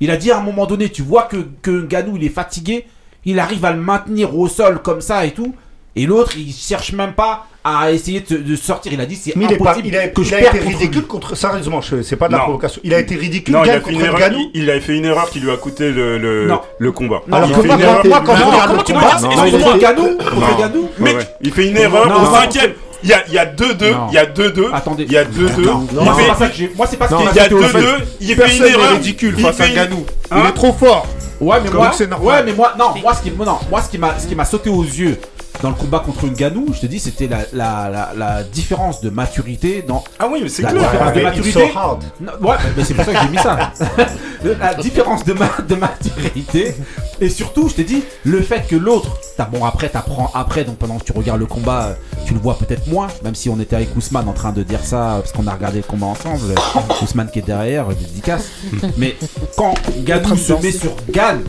Il 0.00 0.10
a 0.10 0.16
dit 0.16 0.30
à 0.30 0.38
un 0.38 0.42
moment 0.42 0.64
donné, 0.64 0.88
tu 0.88 1.02
vois 1.02 1.24
que, 1.24 1.48
que 1.60 1.84
Ganou 1.84 2.16
il 2.16 2.24
est 2.24 2.30
fatigué, 2.30 2.86
il 3.26 3.38
arrive 3.38 3.64
à 3.66 3.72
le 3.72 3.80
maintenir 3.80 4.36
au 4.38 4.48
sol 4.48 4.80
comme 4.80 5.02
ça 5.02 5.26
et 5.26 5.32
tout. 5.32 5.54
Et 5.98 6.04
l'autre, 6.04 6.32
il 6.36 6.52
cherche 6.52 6.92
même 6.92 7.14
pas 7.14 7.46
à 7.64 7.90
essayer 7.90 8.20
de, 8.20 8.54
sortir. 8.54 8.92
Il 8.92 9.00
a 9.00 9.06
dit 9.06 9.16
c'est 9.16 9.34
impossible 9.36 9.58
pas, 9.58 9.76
il 9.82 9.96
a, 9.96 10.04
il 10.04 10.34
a 10.34 10.40
été 10.40 10.58
ridicule 10.58 11.06
contre. 11.06 11.28
contre 11.28 11.36
sérieusement, 11.36 11.80
c'est 11.80 12.16
pas 12.16 12.28
de 12.28 12.32
la 12.32 12.40
provocation. 12.40 12.80
Il 12.84 12.92
a 12.92 13.00
été 13.00 13.16
ridicule. 13.16 13.56
Il, 13.64 13.70
a 13.70 13.80
contre 13.80 14.04
erreur, 14.04 14.30
il, 14.32 14.62
il, 14.62 14.70
a 14.70 14.78
fait 14.80 14.96
une 14.96 15.06
erreur 15.06 15.30
qui 15.30 15.40
lui 15.40 15.50
a 15.50 15.56
coûté 15.56 15.90
le, 15.90 16.92
combat. 16.92 17.22
Alors, 17.32 17.48
il 17.48 17.54
fait 17.54 17.74
une 17.74 17.80
erreur. 17.80 18.06
Moi, 18.06 18.22
quand 18.24 18.34
comment 18.34 18.82
tu 18.82 18.92
me 18.92 19.74
dis 19.74 19.80
Ganou 19.80 20.16
Contre 20.18 20.58
Ganou 20.58 20.88
Mec, 20.98 21.16
il 21.40 21.52
fait 21.52 21.68
une 21.68 21.76
erreur 21.78 22.22
au 22.22 22.34
cinquième. 22.34 22.72
Il 23.02 23.10
y 23.10 23.12
a, 23.12 23.24
il 23.28 23.34
y 23.34 23.38
a 23.38 23.46
2-2, 23.46 23.94
il 24.10 24.18
a 24.18 24.76
Attendez. 24.76 25.04
Il 25.04 25.12
y 25.12 25.16
a 25.16 25.24
2-2. 25.24 25.64
Moi, 26.74 26.86
c'est 26.88 26.96
pas 26.96 27.08
ça 27.08 27.16
que 27.16 27.22
Il 27.30 27.36
y 27.36 27.40
a 27.40 27.48
2-2, 27.48 27.84
il 28.20 28.34
fait 28.34 28.56
une 28.56 28.64
erreur. 28.64 28.92
ridicule 28.92 29.38
face 29.38 29.60
à 29.60 29.68
Ganou. 29.68 30.04
Hein 30.30 30.42
il 30.42 30.48
est 30.50 30.54
trop 30.54 30.72
fort. 30.72 31.06
Ouais, 31.40 31.58
mais 31.62 31.70
moi, 31.70 31.90
ouais, 32.22 32.42
mais 32.44 32.52
moi, 32.52 32.74
m'a, 33.98 34.18
ce 34.18 34.26
qui 34.26 34.34
m'a 34.34 34.44
sauté 34.44 34.70
aux 34.70 34.82
yeux, 34.82 35.18
dans 35.62 35.70
le 35.70 35.74
combat 35.74 36.00
contre 36.00 36.26
Nganou, 36.26 36.66
je 36.74 36.80
te 36.80 36.86
dis, 36.86 36.98
c'était 37.00 37.28
la, 37.52 38.42
différence 38.52 39.00
de 39.00 39.10
maturité 39.10 39.82
dans. 39.82 40.04
Ah 40.18 40.28
oui, 40.30 40.40
mais 40.42 40.48
c'est 40.48 40.62
La 40.62 40.72
différence 40.72 41.14
de 41.14 41.20
maturité. 41.20 41.72
Ouais, 42.40 42.56
mais 42.76 42.84
c'est 42.84 42.94
pour 42.94 43.04
ça 43.04 43.12
que 43.12 43.20
j'ai 43.22 43.28
mis 43.28 43.38
ça. 43.38 43.72
la 44.60 44.74
différence 44.74 45.24
de, 45.24 45.32
ma, 45.32 45.48
de 45.66 45.74
maturité. 45.74 46.74
Et 47.20 47.28
surtout, 47.28 47.68
je 47.68 47.74
t'ai 47.74 47.84
dit, 47.84 48.02
le 48.24 48.40
fait 48.42 48.66
que 48.66 48.76
l'autre. 48.76 49.18
Bon, 49.52 49.64
après, 49.64 49.88
t'apprends 49.88 50.30
après, 50.34 50.64
donc 50.64 50.76
pendant 50.76 50.98
que 50.98 51.04
tu 51.04 51.12
regardes 51.12 51.40
le 51.40 51.46
combat, 51.46 51.96
tu 52.26 52.34
le 52.34 52.40
vois 52.40 52.56
peut-être 52.58 52.86
moins, 52.88 53.08
même 53.22 53.34
si 53.34 53.48
on 53.48 53.60
était 53.60 53.76
avec 53.76 53.94
Ousmane 53.96 54.28
en 54.28 54.32
train 54.32 54.52
de 54.52 54.62
dire 54.62 54.82
ça, 54.82 55.18
parce 55.20 55.32
qu'on 55.32 55.46
a 55.46 55.52
regardé 55.52 55.78
le 55.78 55.84
combat 55.84 56.06
ensemble. 56.06 56.54
Ousmane 57.02 57.30
qui 57.30 57.40
est 57.40 57.46
derrière, 57.46 57.86
dédicace. 57.88 58.48
mais 58.96 59.16
quand 59.56 59.74
Ganou 60.04 60.36
se 60.36 60.52
met 60.54 60.72
sur 60.72 60.94
Gann 61.10 61.40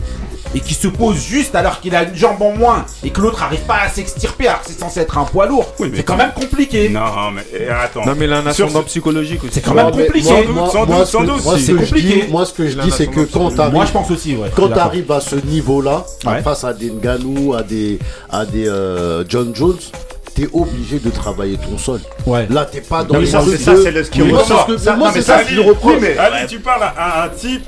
et 0.54 0.60
qui 0.60 0.74
se 0.74 0.88
pose 0.88 1.20
juste 1.20 1.54
alors 1.54 1.80
qu'il 1.80 1.94
a 1.94 2.04
une 2.04 2.14
jambe 2.14 2.40
en 2.40 2.52
moins 2.52 2.86
et 3.02 3.10
que 3.10 3.20
l'autre 3.20 3.42
arrive 3.42 3.60
pas 3.60 3.80
à 3.82 3.88
s'extirper 3.98 4.46
alors 4.46 4.62
c'est 4.64 4.78
censé 4.78 5.00
être 5.00 5.18
un 5.18 5.24
poids 5.24 5.46
lourd. 5.46 5.66
C'est 5.78 6.02
quand 6.02 6.16
même 6.16 6.32
compliqué. 6.32 6.88
Non, 6.88 7.30
mais 7.34 7.42
eh, 7.52 7.68
attends. 7.68 8.04
Non, 8.06 8.14
mais 8.16 8.26
là, 8.26 8.38
un 8.38 8.46
ascendant 8.46 8.82
psychologique. 8.82 9.40
C'est 9.50 9.60
quand 9.60 9.74
même 9.74 9.90
compliqué. 9.90 10.28
Sans 10.28 10.42
doute, 10.44 10.70
sans 10.70 10.86
doute, 10.86 11.06
sans 11.06 11.24
doute. 11.24 11.58
C'est 11.58 11.74
compliqué. 11.74 12.26
Moi, 12.30 12.46
ce 12.46 12.52
que 12.52 12.68
je 12.68 12.78
dis, 12.78 12.90
c'est 12.90 13.08
que 13.08 13.20
quand 13.20 13.50
t'arrives. 13.50 13.74
Moi, 13.74 13.84
je 13.86 13.92
pense 13.92 14.10
aussi. 14.10 14.36
Quand 14.54 14.68
t'arrives 14.68 15.10
à 15.12 15.20
ce 15.20 15.36
niveau-là, 15.36 16.04
face 16.44 16.64
à 16.64 16.72
des 16.72 16.90
Nganou, 16.90 17.54
à 17.54 17.62
des, 17.62 17.98
à 18.30 18.44
des 18.44 18.68
euh, 18.68 19.24
John 19.28 19.54
Jones, 19.54 19.78
t'es 20.34 20.48
obligé 20.52 20.98
de 20.98 21.10
travailler 21.10 21.56
ton 21.56 21.78
sol. 21.78 22.00
Ouais. 22.26 22.46
Là, 22.50 22.64
t'es 22.64 22.80
pas 22.80 23.04
dans 23.04 23.24
ça, 23.26 23.40
ça, 23.40 23.74
c'est 23.82 23.90
le 23.90 24.04
ce. 24.04 24.92
Moi, 24.96 25.10
c'est 25.12 25.22
ça, 25.22 25.42
qui 25.44 25.58
reprend. 25.58 25.92
Mais, 26.00 26.16
allez, 26.16 26.46
tu 26.46 26.60
parles 26.60 26.84
à 26.96 27.24
un 27.24 27.28
type 27.28 27.64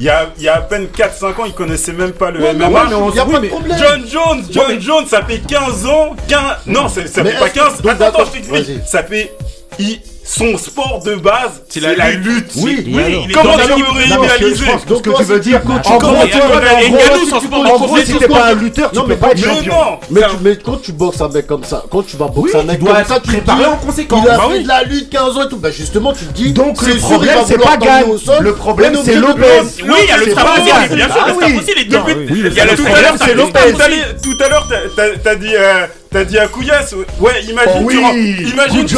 il 0.00 0.06
y, 0.06 0.08
a, 0.48 0.54
à 0.54 0.60
peine 0.60 0.86
4-5 0.86 1.40
ans, 1.40 1.44
ils 1.46 1.54
connaissaient 1.54 1.92
même 1.92 2.12
pas 2.12 2.30
le 2.30 2.40
MMA. 2.40 2.86
Mais 2.88 2.94
on 2.94 3.12
y 3.12 3.18
a 3.18 3.24
pas. 3.24 3.40
John 3.78 4.04
Jones, 4.08 4.44
John 4.50 4.80
Jones, 4.80 5.06
ça 5.06 5.22
fait 5.24 5.38
15 5.38 5.86
ans. 5.86 6.16
15... 6.28 6.40
Non, 6.66 6.88
ça, 6.88 7.02
fait 7.02 7.38
pas 7.38 7.48
15. 7.48 7.80
Attends, 7.86 8.04
attends, 8.04 8.24
je 8.24 8.30
t'explique. 8.32 8.86
Ça 8.86 9.04
fait 9.04 9.32
son 10.24 10.56
sport 10.56 11.02
de 11.04 11.16
base, 11.16 11.62
c'est 11.68 11.80
la, 11.80 11.94
la, 11.94 12.10
lutte. 12.12 12.52
Oui, 12.56 12.82
oui. 12.86 12.94
oui. 12.96 13.32
Comment 13.34 13.58
tu 13.58 13.82
veux 13.82 14.24
réaliser 14.24 14.64
Donc, 14.88 14.98
ce 14.98 15.02
que 15.02 15.16
tu 15.16 15.22
veux 15.24 15.40
dire, 15.40 15.60
quand 15.62 15.78
tu 15.80 15.92
commences 15.98 16.24
à 16.34 17.54
en 17.54 17.78
gros, 17.78 17.98
si 17.98 18.14
t'es 18.14 18.26
pas 18.26 18.46
un 18.46 18.54
lutteur, 18.54 18.90
tu 18.90 19.02
peux 19.02 19.16
pas 19.16 19.32
être 19.32 19.44
champion. 19.44 19.74
Mais 20.40 20.56
quand 20.56 20.80
tu 20.80 20.92
boxes 20.92 21.20
un 21.20 21.28
mec 21.28 21.46
comme 21.46 21.64
ça, 21.64 21.84
quand 21.90 22.02
tu 22.02 22.16
vas 22.16 22.28
boxer 22.28 22.56
un 22.56 22.62
mec 22.62 22.80
comme 22.80 23.04
ça, 23.04 23.20
tu 23.20 23.30
préparer 23.30 23.66
en 23.66 23.76
conséquence. 23.76 24.24
Il 24.24 24.30
a 24.30 24.36
bah 24.38 24.48
fait 24.50 24.62
de 24.62 24.68
la 24.68 24.82
lutte 24.84 25.10
15 25.10 25.36
ans 25.36 25.42
et 25.44 25.48
tout. 25.48 25.56
Bah, 25.58 25.70
justement, 25.70 26.12
tu 26.12 26.24
te 26.24 26.32
dis. 26.32 26.52
Donc, 26.52 26.80
le 26.82 26.94
problème, 26.96 27.38
c'est 27.46 27.58
pas 27.58 27.76
Gagne. 27.76 28.06
Le 28.40 28.54
problème, 28.54 28.96
c'est 29.04 29.16
Lopez. 29.16 29.42
Oui, 29.84 29.94
il 30.02 30.08
y 30.08 30.12
a 30.12 30.18
le 30.18 30.32
travail. 30.32 30.62
Bien 30.62 31.08
sûr, 31.08 31.22
ah 31.22 31.28
le 31.28 31.34
travail, 31.34 31.60
c'est 31.66 31.74
les 31.74 31.84
deux. 31.84 31.98
Il 32.30 32.54
y 32.54 32.60
a 32.60 32.64
le 32.64 32.76
problème, 32.76 33.16
c'est 33.22 33.34
Lopez. 33.34 33.74
Tout 34.22 34.42
à 34.42 34.48
l'heure, 34.48 34.68
t'as 35.22 35.34
dit. 35.34 35.54
Euh, 35.54 35.86
T'as 36.14 36.24
dit 36.24 36.38
à 36.38 36.46
Couillasse 36.46 36.94
Ouais, 37.18 37.42
imagine, 37.42 37.82
oh 37.84 37.90
tu, 37.90 37.96
imagine, 37.96 38.86
tu, 38.86 38.94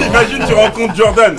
imagine 0.00 0.44
tu 0.46 0.54
rencontres 0.54 0.96
Jordan. 0.96 1.36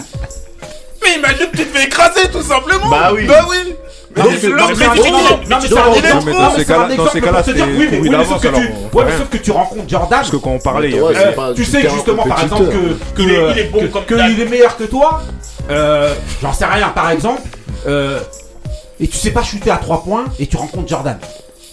Mais 1.01 1.15
imagine 1.17 1.47
tu 1.51 1.65
te 1.65 1.75
fais 1.75 1.85
écraser 1.85 2.29
tout 2.31 2.43
simplement. 2.43 2.87
Bah 2.87 3.09
oui. 3.15 3.25
Bah 3.25 3.47
oui. 3.49 3.73
Mais 4.15 4.37
c'est 4.39 4.49
l'autre 4.49 4.61
Non, 4.61 4.67
mais 4.69 4.75
c'est 4.75 4.85
un 4.85 4.93
exemple. 4.93 5.47
Dans 5.49 7.09
ces 7.09 7.21
cas-là, 7.21 7.43
c'est 7.43 7.61
oui, 7.63 8.09
mais 8.11 8.25
sauf 8.25 8.41
que 8.43 8.47
tu, 8.49 8.71
sauf 9.17 9.29
que 9.31 9.37
tu 9.37 9.49
rencontres 9.49 9.89
Jordan. 9.89 10.19
Parce 10.19 10.29
que 10.29 10.35
quand 10.35 10.51
on 10.51 10.59
parlait, 10.59 10.93
tu 11.55 11.65
sais 11.65 11.89
justement, 11.89 12.23
par 12.23 12.43
exemple, 12.43 12.65
que 13.15 13.23
il 13.23 13.31
est 13.31 13.71
qu'il 14.05 14.39
est 14.39 14.49
meilleur 14.49 14.77
que 14.77 14.83
toi. 14.83 15.23
Euh, 15.71 16.13
j'en 16.43 16.53
sais 16.53 16.65
rien, 16.65 16.89
par 16.89 17.09
exemple. 17.09 17.41
Euh, 17.87 18.19
et 18.99 19.07
tu 19.07 19.17
sais 19.17 19.31
pas 19.31 19.41
shooter 19.41 19.71
à 19.71 19.77
3 19.77 20.03
points 20.03 20.25
et 20.37 20.45
tu 20.45 20.57
rencontres 20.57 20.87
Jordan. 20.87 21.17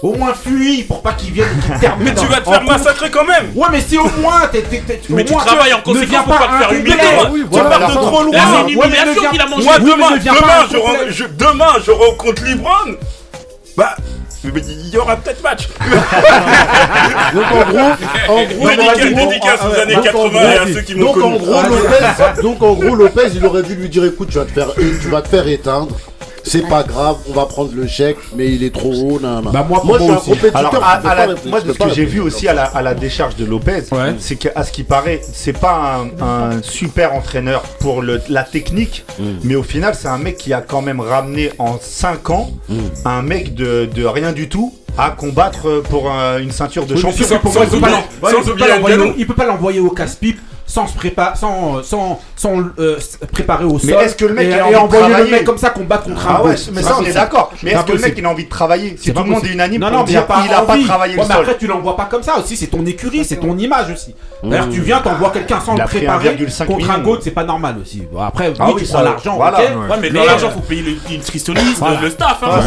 Au 0.02 0.14
moins 0.14 0.32
fuis 0.32 0.84
pour 0.84 1.02
pas 1.02 1.12
qu'il 1.12 1.32
vienne 1.32 1.48
et 1.58 1.62
qu'il 1.62 1.74
te 1.74 1.80
termine. 1.80 2.04
Mais 2.04 2.14
tu 2.14 2.26
vas 2.26 2.40
te 2.40 2.48
faire 2.48 2.64
massacrer 2.64 3.10
quand 3.10 3.24
même 3.24 3.52
Ouais, 3.54 3.68
mais 3.70 3.80
c'est 3.86 3.98
au 3.98 4.08
moins. 4.20 4.46
t'es- 4.50 4.64
Mais 5.10 5.22
au 5.22 5.26
tu 5.26 5.32
moins, 5.32 5.44
travailles 5.44 5.74
en 5.74 5.78
ne 5.78 5.82
conséquence 5.82 6.08
viens 6.08 6.22
pour 6.22 6.38
pas 6.38 6.46
te 6.48 6.62
faire 6.62 6.72
humilier. 6.72 6.96
Oui, 7.30 7.44
Tu 7.52 7.58
pars 7.58 7.88
de 7.88 7.94
trop 7.94 8.22
loin 8.22 8.38
c'est 8.50 8.72
une 8.72 8.78
humiliation 8.80 9.30
qu'il 9.30 9.40
a 9.40 9.46
mangé. 9.46 9.64
Moi 9.64 9.78
demain, 9.78 10.16
demain, 10.16 11.26
demain, 11.38 11.72
je 11.84 11.90
rencontre 11.90 12.42
LeBron. 12.44 12.96
Bah, 13.76 13.94
il 14.42 14.88
y 14.88 14.96
aura 14.96 15.16
peut-être 15.16 15.42
match. 15.42 15.68
Donc 17.34 17.44
en 17.52 17.70
gros, 17.70 17.78
en 18.28 18.44
gros, 18.44 18.68
Dédicace, 18.68 18.96
dédicace 18.98 19.60
ah, 19.62 19.68
aux 19.68 19.72
ouais, 19.72 19.80
années 19.80 19.94
donc, 19.94 20.06
en 20.06 20.12
80 20.12 20.40
et 20.40 20.56
à 20.56 20.66
ceux 20.66 20.80
qui 20.80 20.94
m'ont 20.94 21.12
Donc 21.12 21.22
en 21.22 21.30
gros, 21.32 21.62
Lopez, 21.62 22.42
donc 22.42 22.62
en 22.62 22.72
gros, 22.72 22.94
Lopez, 22.94 23.28
il 23.34 23.44
aurait 23.44 23.62
dû 23.62 23.74
lui 23.74 23.88
dire, 23.88 24.04
écoute, 24.04 24.28
tu 24.30 24.38
vas 24.38 24.44
te 24.46 24.52
faire, 24.52 24.68
tu 24.74 25.08
vas 25.08 25.20
te 25.22 25.28
faire 25.28 25.46
éteindre. 25.46 25.96
C'est 26.44 26.66
pas 26.68 26.82
grave, 26.82 27.16
on 27.28 27.32
va 27.32 27.46
prendre 27.46 27.70
le 27.74 27.86
chèque, 27.86 28.16
mais 28.36 28.48
il 28.52 28.62
est 28.64 28.74
trop 28.74 28.92
haut. 28.92 29.20
nan, 29.20 29.44
nan. 29.44 29.52
Bah, 29.52 29.66
moi, 29.68 29.78
pour 29.80 29.86
moi, 29.86 29.98
je 29.98 30.02
suis 30.04 30.10
moi 30.12 30.14
un 30.14 30.20
aussi. 30.20 30.30
compétiteur. 30.30 30.56
Alors, 30.58 30.84
à- 30.84 31.14
la- 31.26 31.34
moi, 31.46 31.60
ce 31.60 31.72
que 31.72 31.90
j'ai 31.94 32.04
vu 32.04 32.20
aussi 32.20 32.48
à 32.48 32.54
la, 32.54 32.64
à 32.64 32.82
la 32.82 32.94
décharge 32.94 33.36
de 33.36 33.44
Lopez, 33.44 33.82
Ouais. 33.92 34.14
c'est 34.18 34.36
qu'à 34.36 34.62
ce 34.64 34.72
qui 34.72 34.82
paraît, 34.84 35.20
c'est 35.32 35.52
pas 35.58 36.00
un, 36.20 36.24
un 36.24 36.62
super 36.62 37.14
entraîneur 37.14 37.62
pour 37.80 38.02
le- 38.02 38.20
la 38.28 38.42
technique, 38.44 39.04
Mm. 39.18 39.22
mais 39.44 39.54
au 39.54 39.62
final, 39.62 39.94
c'est 39.94 40.08
un 40.08 40.18
mec 40.18 40.36
qui 40.36 40.52
a 40.52 40.60
quand 40.60 40.82
même 40.82 41.00
ramené 41.00 41.50
en 41.58 41.78
5 41.80 42.30
ans 42.30 42.50
Mm. 42.68 42.74
un 43.04 43.22
mec 43.22 43.54
de, 43.54 43.88
de 43.94 44.04
rien 44.04 44.32
du 44.32 44.48
tout 44.48 44.74
à 44.98 45.10
combattre 45.10 45.82
pour 45.88 46.10
un- 46.10 46.38
une 46.38 46.50
ceinture 46.50 46.84
de 46.86 46.96
champion. 46.96 47.24
il 49.16 49.26
peut 49.26 49.34
pas 49.34 49.46
l'envoyer 49.46 49.80
au 49.80 49.90
casse-pipe 49.90 50.38
sans 50.70 50.86
se 50.86 50.94
préparer, 50.94 51.36
sans, 51.36 51.82
sans, 51.82 52.20
sans 52.36 52.60
euh, 52.78 52.96
préparer 53.32 53.64
au 53.64 53.78
sol. 53.78 53.90
Mais 53.98 54.04
est-ce 54.04 54.14
que 54.14 54.24
le 54.24 54.34
mec, 54.34 54.46
et, 54.46 54.50
il 54.50 54.54
a 54.54 54.58
et 54.58 54.62
envie 54.62 54.72
de 54.74 54.78
envoyer 54.78 55.02
le 55.04 55.10
travailler 55.10 55.30
mec 55.32 55.44
comme 55.44 55.58
ça 55.58 55.70
combattre 55.70 56.04
contre 56.04 56.28
un 56.28 56.34
Ah 56.36 56.42
ouais, 56.44 56.50
boss? 56.52 56.70
mais 56.72 56.82
ça 56.82 56.96
on 57.00 57.04
est 57.04 57.12
d'accord. 57.12 57.52
Mais 57.62 57.72
est-ce 57.72 57.84
que 57.84 57.92
le 57.92 57.98
mec 57.98 58.14
il 58.16 58.24
a 58.24 58.30
envie 58.30 58.44
de 58.44 58.48
travailler 58.48 58.96
Si 58.96 59.12
tout 59.12 59.22
le 59.24 59.28
monde 59.30 59.44
est 59.44 59.48
unanime 59.52 59.80
non, 59.80 59.90
non, 59.90 60.04
il 60.06 60.10
dire 60.10 60.20
a 60.20 60.22
pas, 60.22 60.42
il 60.46 60.52
a 60.54 60.62
pas 60.62 60.72
envie. 60.74 60.84
travaillé 60.84 61.14
Ouais, 61.16 61.22
le 61.22 61.28
mais 61.28 61.34
sol? 61.34 61.42
après, 61.44 61.58
tu 61.58 61.66
l'envoies 61.66 61.96
pas 61.96 62.04
comme 62.04 62.22
ça 62.22 62.38
aussi. 62.38 62.56
C'est 62.56 62.68
ton 62.68 62.86
écurie, 62.86 63.24
c'est 63.24 63.36
ton 63.40 63.58
image 63.58 63.90
aussi. 63.92 64.14
D'ailleurs, 64.44 64.68
tu 64.70 64.80
viens, 64.80 65.00
t'envoies 65.00 65.30
quelqu'un 65.30 65.60
sans 65.60 65.74
Il 65.74 65.80
le 65.80 65.84
préparer 65.86 66.28
1,5 66.36 66.66
contre 66.66 66.90
un. 66.90 66.98
GOAT, 67.00 67.18
c'est 67.22 67.30
pas 67.32 67.44
normal 67.44 67.76
aussi. 67.82 68.02
Après, 68.20 68.52
Ah 68.58 68.68
oui, 68.72 68.82
tu 68.84 68.88
prends 68.92 69.02
l'argent. 69.02 69.38
Ouais, 69.38 69.96
mais 70.00 70.10
dans 70.10 70.24
l'argent, 70.24 70.46
euh, 70.48 70.50
faut 70.50 70.60
payer 70.60 70.82
le, 70.82 70.90
le 70.92 71.16
nutritionniste, 71.16 71.82
le, 71.82 72.02
le 72.04 72.10
staff. 72.10 72.38
Hein. 72.42 72.46
Ah, 72.50 72.60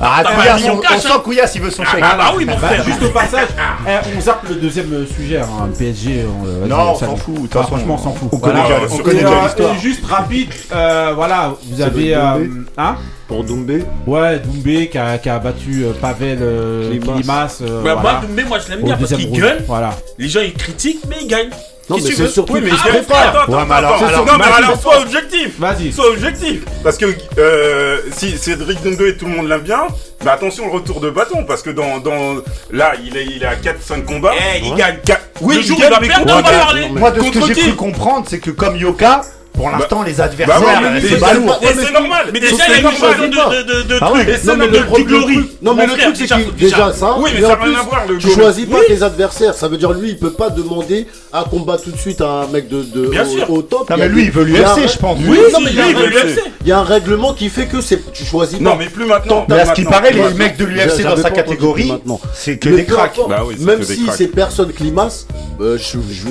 Ah, 0.00 0.20
un 0.20 0.72
on, 0.72 0.80
hein. 0.80 0.98
sent 0.98 1.08
Couillasse, 1.24 1.54
il 1.56 1.62
veut 1.62 1.70
son 1.70 1.84
chèque. 1.84 2.02
Ah, 2.02 2.32
oui, 2.36 2.44
mon 2.44 2.52
Bah, 2.54 2.68
frère. 2.68 2.84
juste 2.84 3.02
au 3.02 3.08
passage, 3.10 3.48
eh, 3.88 4.16
on 4.16 4.20
zappe 4.20 4.48
le 4.48 4.54
deuxième 4.56 4.92
euh, 4.92 5.06
sujet, 5.06 5.38
hein, 5.38 5.68
PSG. 5.76 6.24
euh, 6.46 6.66
Non, 6.66 6.92
on 6.92 6.94
ça- 6.94 7.06
s'en 7.06 7.16
fout. 7.16 7.39
Ah, 7.54 7.62
franchement, 7.64 7.94
on 7.94 7.98
s'en 8.02 8.12
fout. 8.12 8.28
On 8.32 8.38
connaît 8.38 8.60
Voilà. 8.60 8.86
on 8.90 8.96
connaît 8.98 9.20
déjà 9.20 9.42
l'histoire. 9.44 9.78
juste 9.78 10.04
rapide, 10.06 10.48
euh, 10.72 11.12
voilà, 11.14 11.54
vous 11.62 11.78
Ça 11.78 11.86
avez. 11.86 12.14
euh, 12.14 12.20
Doumbé. 12.38 12.50
hein 12.78 12.96
Pour 13.28 13.44
Doumbé, 13.44 13.84
Ouais, 14.06 14.38
Doumbé 14.40 14.88
qui 14.88 14.98
a, 14.98 15.18
qui 15.18 15.28
a 15.28 15.38
battu 15.38 15.84
euh, 15.84 15.92
Pavel 16.00 16.38
euh, 16.42 16.90
Klimas. 16.90 17.14
Klimas. 17.14 17.58
euh, 17.62 17.82
Bah, 17.82 17.94
voilà, 17.94 18.18
moi, 18.20 18.28
mais 18.34 18.44
moi, 18.44 18.58
je 18.64 18.70
l'aime 18.70 18.82
bien 18.82 18.96
parce 18.96 19.10
deuxième 19.10 19.30
qu'il 19.30 19.40
gueule. 19.40 19.64
Voilà. 19.66 19.90
Les 20.18 20.28
gens, 20.28 20.40
ils 20.40 20.52
critiquent, 20.54 21.04
mais 21.08 21.16
ils 21.22 21.26
gagnent. 21.28 21.50
Non, 21.90 21.96
mais 21.96 22.10
c'est 22.12 22.28
surtout 22.28 22.52
Oui, 22.54 22.60
mais 22.62 22.70
se 22.70 22.76
je 22.76 22.88
prépare. 22.88 23.18
Attends, 23.28 23.38
attends, 23.40 23.52
Ouais, 23.52 23.64
mais 23.68 23.74
alors- 23.74 23.94
attends. 23.96 24.06
alors- 24.06 24.26
non, 24.26 24.32
mais 24.38 24.44
Vas-y, 24.44 24.64
alors, 24.64 24.80
sois 24.80 25.00
objectif. 25.00 25.50
Vas-y. 25.58 25.92
Sois 25.92 26.08
objectif. 26.08 26.60
Parce 26.82 26.96
que 26.96 27.06
euh, 27.38 27.98
si 28.12 28.38
Cédric 28.38 28.82
Doumbé, 28.82 29.16
tout 29.16 29.26
le 29.26 29.32
monde 29.32 29.48
l'aime 29.48 29.60
bien, 29.62 29.82
mais 30.24 30.30
attention 30.30 30.66
le 30.66 30.72
retour 30.72 31.00
de 31.00 31.10
bâton. 31.10 31.44
Parce 31.44 31.62
que 31.62 31.70
dans, 31.70 31.98
dans 31.98 32.36
là, 32.70 32.92
il 33.04 33.16
est, 33.16 33.24
il 33.26 33.42
est 33.42 33.46
à 33.46 33.56
4-5 33.56 34.04
combats. 34.04 34.32
Eh, 34.38 34.60
il 34.64 34.74
gagne. 34.74 34.98
Qua- 35.04 35.18
Oui, 35.40 35.56
Le 35.56 35.60
il 35.62 35.66
jour 35.66 35.76
il 35.82 35.90
va 35.90 36.00
mais 36.00 36.08
perdre, 36.08 36.32
on 36.32 36.40
va 36.42 36.42
parler. 36.50 36.88
Moi, 36.90 37.10
de 37.10 37.20
ce 37.22 37.30
que 37.30 37.46
j'ai 37.46 37.54
cru 37.60 37.72
comprendre, 37.74 38.26
c'est 38.28 38.38
que 38.38 38.50
comme 38.50 38.76
Yoka, 38.76 39.22
pour 39.60 39.70
l'instant, 39.70 40.02
les 40.02 40.20
adversaires, 40.20 40.60
Bah 40.60 40.66
ouais, 40.66 40.90
mais 40.94 41.00
c'est 41.08 41.92
normal. 41.92 42.26
Mais 42.32 42.40
déjà, 42.40 42.56
que 42.56 42.62
il 42.66 42.82
y 42.82 42.86
a 42.86 43.24
une 43.24 43.30
dis 43.30 43.36
de, 43.36 43.62
de, 43.62 43.82
de, 43.82 43.88
de 43.88 43.98
Ah 44.00 44.12
ouais. 44.12 44.24
trucs. 44.24 44.44
Non, 44.44 44.56
mais 44.56 44.66
le 44.68 45.04
glory. 45.04 45.50
Non, 45.60 45.74
mais 45.74 45.86
le 45.86 45.92
truc, 45.92 46.16
c'est 46.16 46.28
faut- 46.28 46.50
déjà 46.58 46.92
ça. 46.94 47.16
Oui, 47.18 47.30
mais 47.34 47.40
ça 47.42 47.46
en 47.46 47.50
n'a 47.50 47.54
rien 47.56 47.72
plus, 47.84 47.96
à 47.96 48.06
le 48.06 48.18
Tu 48.18 48.26
goal. 48.28 48.36
choisis 48.36 48.66
pas 48.66 48.78
tes 48.86 49.02
adversaires. 49.02 49.54
Ça 49.54 49.68
veut 49.68 49.76
dire, 49.76 49.92
lui, 49.92 50.10
il 50.10 50.18
peut 50.18 50.30
pas 50.32 50.48
demander 50.48 51.06
à 51.32 51.44
combattre 51.44 51.84
tout 51.84 51.90
de 51.90 51.98
suite 51.98 52.22
un 52.22 52.46
mec 52.46 52.68
de, 52.68 52.82
de 52.82 53.06
Bien 53.08 53.24
au, 53.26 53.28
sûr. 53.30 53.50
au 53.50 53.62
top. 53.62 53.90
Non, 53.90 53.96
mais 53.98 54.08
lui, 54.08 54.22
il 54.24 54.30
veut 54.30 54.44
l'UFC, 54.44 54.88
je 54.92 54.98
pense. 54.98 55.18
Oui, 55.26 55.38
non, 55.52 55.60
mais 55.60 55.70
lui, 55.72 55.82
il 55.90 55.96
veut 55.96 56.06
l'UFC. 56.06 56.40
Il 56.62 56.68
y 56.68 56.72
a 56.72 56.78
un 56.78 56.84
règlement 56.84 57.34
qui 57.34 57.48
fait 57.50 57.66
que 57.66 57.80
c'est, 57.82 58.12
tu 58.12 58.24
choisis 58.24 58.58
pas. 58.58 58.64
Non, 58.64 58.76
mais 58.76 58.86
plus 58.86 59.04
maintenant. 59.04 59.44
Mais 59.48 59.60
à 59.60 59.66
ce 59.66 59.72
qui 59.72 59.84
paraît, 59.84 60.12
les 60.12 60.34
mecs 60.34 60.56
de 60.56 60.64
l'UFC 60.64 61.02
dans 61.02 61.16
sa 61.16 61.30
catégorie, 61.30 61.88
maintenant. 61.88 62.20
c'est 62.34 62.56
que 62.56 62.70
des 62.70 62.84
cracks. 62.86 63.18
Bah 63.28 63.44
Même 63.60 63.80
que 63.80 63.84
si 63.84 64.06
ces 64.16 64.28
personnes 64.28 64.72
climax, 64.72 65.26
euh, 65.60 65.76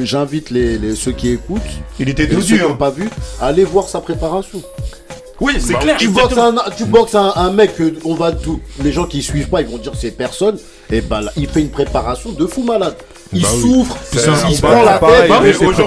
j'invite 0.04 0.50
ceux 0.96 1.12
qui 1.12 1.30
écoutent, 1.32 1.62
Il 2.00 2.10
était 2.10 2.28
n'ont 2.28 2.72
hein. 2.72 2.76
pas 2.80 2.90
vu, 2.90 3.10
à 3.40 3.48
aller 3.48 3.64
voir 3.64 3.88
sa 3.88 4.02
préparation. 4.02 4.62
Oui, 5.42 5.54
c'est 5.60 5.76
clair. 5.76 5.98
Tu 5.98 6.10
boxes, 6.10 6.38
un, 6.38 6.56
tu 6.76 6.86
boxes 6.86 7.16
un, 7.16 7.32
un 7.36 7.52
mec 7.52 7.76
que 7.76 7.94
on 8.04 8.14
va 8.14 8.32
tout, 8.34 8.60
les 8.84 8.92
gens 8.92 9.06
qui 9.06 9.22
suivent 9.22 9.48
pas, 9.50 9.62
ils 9.62 9.68
vont 9.68 9.78
dire 9.78 9.94
c'est 9.96 10.12
personne. 10.12 10.58
Et 10.92 11.02
ben 11.02 11.22
là, 11.22 11.32
il 11.38 11.48
fait 11.48 11.62
une 11.62 11.70
préparation 11.70 12.32
de 12.32 12.46
fou 12.46 12.64
malade. 12.64 12.96
Il 13.32 13.46
souffre, 13.46 13.96
il, 14.12 14.20
se 14.56 14.62
prend 14.62 14.84
la 14.84 14.98
tête. 14.98 15.32
aujourd'hui, 15.62 15.86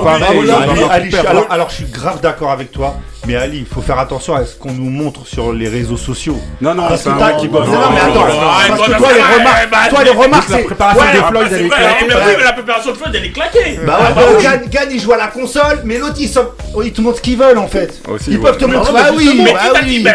Ah 1.14 1.28
alors, 1.28 1.46
alors, 1.50 1.70
je 1.70 1.74
suis 1.74 1.86
grave 1.86 2.20
d'accord 2.20 2.52
avec 2.52 2.70
toi, 2.70 2.96
mais 3.26 3.36
Ali, 3.36 3.58
il 3.58 3.66
faut 3.66 3.80
faire 3.82 3.98
attention 3.98 4.34
à 4.34 4.44
ce 4.44 4.56
qu'on 4.56 4.72
nous 4.72 4.90
montre 4.90 5.26
sur 5.26 5.52
les 5.52 5.68
réseaux 5.68 5.96
sociaux. 5.96 6.38
Non, 6.60 6.74
non, 6.74 6.88
Parce 6.88 7.02
que 7.02 7.10
t'as- 7.10 7.32
qui 7.34 7.46
non, 7.46 7.52
bosse. 7.52 7.68
non, 7.68 7.74
mais 7.94 8.00
attends, 8.00 8.14
non, 8.14 8.20
parce 8.26 8.68
non, 8.80 8.84
que 8.86 8.90
non, 8.92 8.98
toi, 8.98 9.08
les 9.12 9.20
non, 9.20 9.26
remarques, 9.38 9.70
bah, 9.70 9.78
toi, 9.90 10.04
les 10.04 10.10
remarques, 10.10 10.48
La 10.48 10.56
c'est. 10.56 10.62
préparation 10.64 11.02
Ouais, 11.02 11.12
des 11.12 11.18
Après, 11.18 11.30
Floyd, 11.30 11.48
elle 11.52 11.62
est 11.62 11.66
éclatée. 11.66 12.04
mais 12.08 12.14
oui, 12.14 12.32
mais 12.38 12.44
la 12.44 12.52
préparation 12.52 12.90
de 12.90 12.96
Floyd, 12.96 13.14
elle 13.14 13.24
est 13.24 13.30
claquée. 13.30 13.78
Bah 13.86 13.98
ouais, 14.00 14.14
bah, 14.42 14.56
Gann, 14.70 14.88
il 14.90 15.00
joue 15.00 15.12
à 15.12 15.16
la 15.18 15.26
console, 15.28 15.80
mais 15.84 15.98
l'autre 15.98 16.16
il, 16.18 16.28
s'en- 16.28 16.46
oh, 16.74 16.82
ils 16.82 16.92
te 16.92 17.00
montrent 17.00 17.18
ce 17.18 17.22
qu'ils 17.22 17.38
veulent 17.38 17.58
en 17.58 17.68
fait. 17.68 18.02
Aussi, 18.08 18.32
ils 18.32 18.40
peuvent 18.40 18.56
te 18.58 18.64
montrer. 18.64 18.92
mais 18.92 19.00
Bah 19.00 19.08
oui, 19.16 19.42
bah 19.44 19.50
oui, 19.84 20.02
bah, 20.02 20.10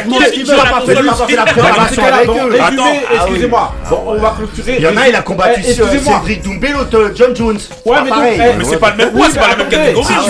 T'as 0.47 0.55
la 0.55 0.64
pas 0.64 0.82
fait- 0.82 1.36
la 1.36 1.45
préparation 1.45 2.03
avec 2.03 2.30
eux. 2.30 2.62
Attends, 2.62 2.93
excusez-moi. 3.16 3.74
Bon, 3.89 4.03
on 4.08 4.18
va 4.18 4.36
clôturer. 4.38 4.76
Il 4.80 4.84
y 4.84 4.88
en 4.88 4.97
a, 4.97 5.08
il 5.08 5.16
a 5.16 5.22
combattu 5.22 5.62
Eh. 5.66 5.74
Cédric 5.74 6.43
Doumbé, 6.43 6.70
l'autre 6.70 6.97
euh, 6.97 7.12
John 7.16 7.36
Jones. 7.36 7.58
Ouais, 7.86 7.97
mais 8.03 8.12
eh, 8.36 8.58
Mais 8.58 8.64
c'est 8.66 8.78
pas 8.80 8.91
le 8.91 8.97
même 8.97 9.10
Oui, 9.14 9.20
poids, 9.20 9.28
c'est 9.32 9.39
pas 9.39 9.47
la 9.49 9.55
même 9.55 9.70
catégorie. 9.70 10.14
Ah, 10.18 10.22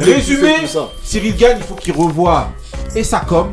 Résumé, 0.00 0.50
Cyril 1.12 1.36
Gann, 1.36 1.58
il 1.58 1.62
faut 1.62 1.74
qu'il 1.74 1.92
revoie 1.92 2.48
et 2.96 3.04
sa 3.04 3.20
com. 3.20 3.52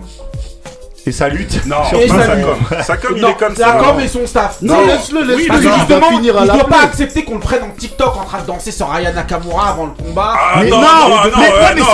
Et 1.09 1.11
ça 1.11 1.27
lutte. 1.27 1.65
Non, 1.65 1.77
Et 1.99 2.05
pas 2.07 2.13
ça 2.13 2.25
sa 2.27 2.35
com. 2.35 2.57
Sa 2.83 2.97
com, 2.97 3.13
il 3.15 3.21
Non, 3.23 3.29
est 3.29 3.33
comme 3.33 3.55
sa 3.55 3.65
ça. 3.65 3.71
com 3.83 3.99
et 3.99 4.07
son 4.07 4.27
staff. 4.27 4.57
Non, 4.61 4.85
laisse-le, 4.85 5.23
laisse-le. 5.23 5.47
Parce 5.47 5.59
que 5.59 5.65
il 5.65 5.69
va 5.71 5.75
justement, 5.79 6.19
il 6.21 6.27
la 6.31 6.53
doit 6.53 6.67
pas 6.67 6.83
accepter 6.83 7.23
qu'on 7.23 7.33
le 7.35 7.39
prenne 7.39 7.63
en 7.63 7.69
TikTok 7.75 8.15
en 8.15 8.25
train 8.25 8.41
de 8.41 8.45
danser 8.45 8.71
sur 8.71 8.87
Raya 8.89 9.11
Nakamura 9.11 9.69
avant 9.69 9.85
le 9.87 9.91
combat. 10.03 10.33
Ah, 10.37 10.59
Mais 10.61 10.69
non, 10.69 10.77
non, 10.81 10.85
non, 10.85 11.17
euh, 11.25 11.29
mais 11.73 11.81
non, 11.81 11.87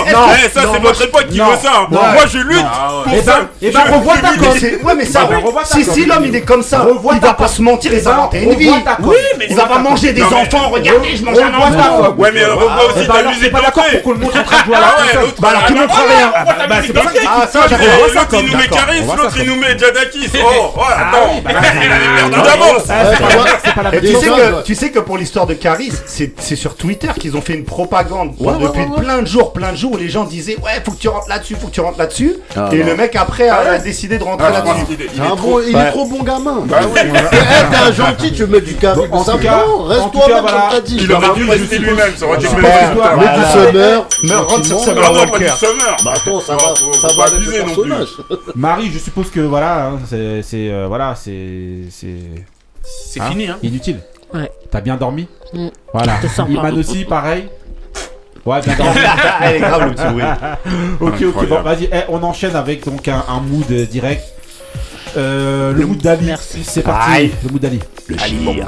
eh, 0.44 0.48
ça 0.50 0.60
c'est 0.60 0.66
moi, 0.66 0.78
votre 0.90 1.02
époque 1.02 1.28
qui 1.30 1.38
veut 1.38 1.44
ça. 1.62 1.86
Moi 1.90 2.02
je 2.30 2.38
lutte 2.38 2.64
Ah 2.70 2.88
pour 3.04 3.12
Eh 3.14 3.22
ça. 3.22 3.32
ben, 3.40 3.48
eh 3.62 3.70
ben, 3.70 3.80
revois 3.94 4.16
ta 4.18 4.28
com. 4.36 4.48
Ouais, 4.84 4.94
mais 4.94 5.04
ça, 5.06 5.20
Ah, 5.30 5.60
si, 5.64 5.82
si 5.84 6.04
l'homme 6.04 6.24
il 6.26 6.36
est 6.36 6.42
comme 6.42 6.62
ça, 6.62 6.86
il 7.14 7.20
va 7.20 7.32
pas 7.32 7.48
se 7.48 7.62
mentir 7.62 7.92
et 7.92 7.96
Eh 7.96 8.00
ben, 8.02 8.10
s'inventer 8.10 8.42
une 8.42 8.54
vie. 8.54 8.70
Oui, 9.00 9.16
mais 9.38 9.46
Il 9.48 9.56
va 9.56 9.64
pas 9.64 9.78
manger 9.78 10.12
des 10.12 10.24
enfants, 10.24 10.68
regardez, 10.70 11.16
je 11.16 11.24
mange 11.24 11.38
un 11.38 11.54
enfant. 11.54 12.14
Ouais, 12.18 12.30
mais 12.34 12.44
revois 12.44 12.70
Eh 12.80 12.98
aussi 12.98 13.06
ben 13.06 13.14
ta 13.14 13.18
alors, 13.20 13.32
musique 13.32 13.50
pas 13.52 13.60
d'accord 13.62 13.84
pour 13.90 14.02
qu'on 14.02 14.12
le 14.12 14.18
montre 14.18 14.40
en 14.40 14.42
train 14.44 14.58
de 14.60 14.64
jouer 14.66 14.76
à 14.76 14.80
la 14.80 14.86
Bah 15.38 15.48
alors 15.48 15.66
tu 15.66 15.74
montres 15.74 15.94
bah, 15.94 16.02
rien. 16.08 16.32
Bah, 16.68 16.74
c'est 16.86 16.92
pas 16.92 17.00
d'entrée 17.00 17.18
Ah 17.26 17.46
ça, 17.50 17.60
Et 17.64 17.68
j'avais 17.70 17.92
revois 17.94 18.20
ça 18.20 18.26
comme, 18.26 18.46
il. 19.06 19.16
Caris, 19.16 19.22
l'autre 19.22 19.36
ça 19.36 19.42
il 19.42 19.48
nous 19.50 19.56
met 19.56 19.78
Jadakis. 19.78 20.30
Oh, 20.46 20.78
ouais, 20.78 20.84
Ah 20.88 21.08
attends. 21.10 21.40
bah, 21.44 21.50
Perdant 22.16 22.42
d'avance. 22.42 22.82
Ah, 22.88 23.04
c'est 23.10 23.22
pas 23.22 23.28
la- 23.28 23.44
c'est 23.64 23.74
pas 23.74 23.82
la 23.82 23.94
Et 23.96 24.00
tu 24.00 24.06
sais, 24.14 24.26
que, 24.26 24.62
tu 24.64 24.74
sais 24.74 24.90
que 24.90 24.98
pour 25.00 25.18
l'histoire 25.18 25.46
de 25.46 25.54
Caris, 25.54 25.92
c'est 26.06 26.32
c'est 26.38 26.56
sur 26.56 26.76
Twitter 26.76 27.08
qu'ils 27.18 27.36
ont 27.36 27.40
fait 27.40 27.54
une 27.54 27.64
propagande 27.64 28.34
depuis 28.38 28.84
plein 28.98 29.22
de 29.22 29.26
jours, 29.26 29.52
plein 29.52 29.72
de 29.72 29.76
jours 29.76 29.92
où 29.92 29.96
les 29.96 30.08
gens 30.08 30.24
disaient 30.24 30.56
ouais 30.56 30.82
faut 30.84 30.92
que 30.92 30.98
tu 31.00 31.08
rentres 31.08 31.28
là-dessus, 31.28 31.56
faut 31.60 31.68
que 31.68 31.72
tu 31.72 31.80
rentres 31.80 31.98
là-dessus. 31.98 32.36
Ah, 32.56 32.68
et 32.72 32.82
le 32.82 32.94
mec 32.96 33.14
après 33.16 33.48
a, 33.48 33.56
a 33.72 33.78
décidé 33.78 34.18
de 34.18 34.24
rentrer 34.24 34.46
Ah, 34.48 34.52
là-dessus. 34.64 34.86
il 34.90 35.02
est 35.22 35.26
un 35.26 35.36
trop- 35.36 35.36
bon- 35.58 35.62
il 35.66 35.74
Ouais. 35.76 35.82
est 35.82 35.90
trop 35.90 36.06
bon 36.06 36.22
gamin. 36.22 36.62
Bah 36.66 36.80
oui. 36.92 37.00
Eh, 37.32 37.70
T'es 37.70 37.76
un 37.76 37.92
gentil, 37.92 38.32
tu 38.32 38.42
veux 38.44 38.46
mettre 38.46 38.66
du 38.66 38.74
charisme. 38.74 39.08
En 39.12 39.24
Ça 39.24 39.32
tout 39.32 39.38
me 39.38 39.42
cas- 39.42 39.50
va, 39.56 39.68
en 39.68 39.84
Reste 39.84 40.02
tout 40.04 40.08
toi-même 40.18 40.44
cas, 40.44 40.50
comme 40.52 40.60
t'as 40.70 40.80
dit. 40.80 40.96
Il 41.00 41.12
aurait 41.12 41.34
dû 41.34 41.50
rester 41.50 41.78
lui-même, 41.78 42.12
ça 42.16 42.26
aurait 42.26 42.38
été 42.38 42.48
même. 42.54 42.62
Mets 42.62 43.38
du 43.38 43.44
summer. 43.52 44.06
Me 44.22 44.36
rentre 44.36 44.64
sur. 44.66 44.80
Summer 44.80 45.02
Ah 45.06 45.12
non, 45.12 45.18
pas 45.18 45.38
du 45.38 45.44
Walker. 45.44 45.52
Summer. 45.58 45.96
Bah 46.04 46.12
attends, 46.16 46.40
ça 46.40 46.56
va, 47.16 47.24
abuser 47.24 47.62
non 47.64 47.74
plus. 47.74 47.92
Marie, 48.54 48.90
je 48.96 49.04
suppose 49.04 49.30
que 49.30 49.40
voilà, 49.40 49.88
hein, 49.88 49.98
c'est 50.06 50.42
c'est, 50.42 50.70
euh, 50.70 50.86
voilà, 50.88 51.14
c'est 51.14 51.82
c'est 51.90 52.16
C'est 52.82 53.20
hein, 53.20 53.30
fini, 53.30 53.46
hein. 53.48 53.58
inutile. 53.62 54.00
Ouais. 54.32 54.50
T'as 54.70 54.80
bien 54.80 54.96
dormi 54.96 55.28
Mm. 55.52 55.68
Voilà. 55.92 56.18
Iman 56.48 56.76
aussi, 56.78 57.04
pareil. 57.04 57.48
Ouais, 58.44 58.60
bien 58.62 58.74
dormi. 58.76 58.98
Elle 59.42 59.54
est 59.56 59.60
grave 59.60 59.84
le 59.86 59.94
petit 59.94 60.02
ok, 61.00 61.12
ok, 61.12 61.20
bon, 61.20 61.28
Incroyable. 61.56 61.64
vas-y. 61.64 61.84
Eh, 61.92 62.04
on 62.08 62.22
enchaîne 62.22 62.56
avec 62.56 62.84
donc 62.84 63.06
un, 63.06 63.22
un 63.28 63.40
mood 63.40 63.70
euh, 63.70 63.86
direct. 63.86 64.24
Euh, 65.16 65.72
le 65.72 65.86
mood 65.86 65.98
d'Ali. 65.98 66.26
Merci. 66.26 66.64
C'est 66.64 66.82
parti. 66.82 67.10
Aïe. 67.12 67.30
Le 67.44 67.50
mood 67.50 67.60
d'Ali. 67.62 67.80
Le 68.08 68.18
chien. 68.18 68.66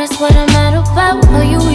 That's 0.00 0.18
what 0.18 0.34
I'm 0.34 0.48
at 0.48 0.72
about. 0.72 1.28
Are 1.28 1.44
you 1.44 1.69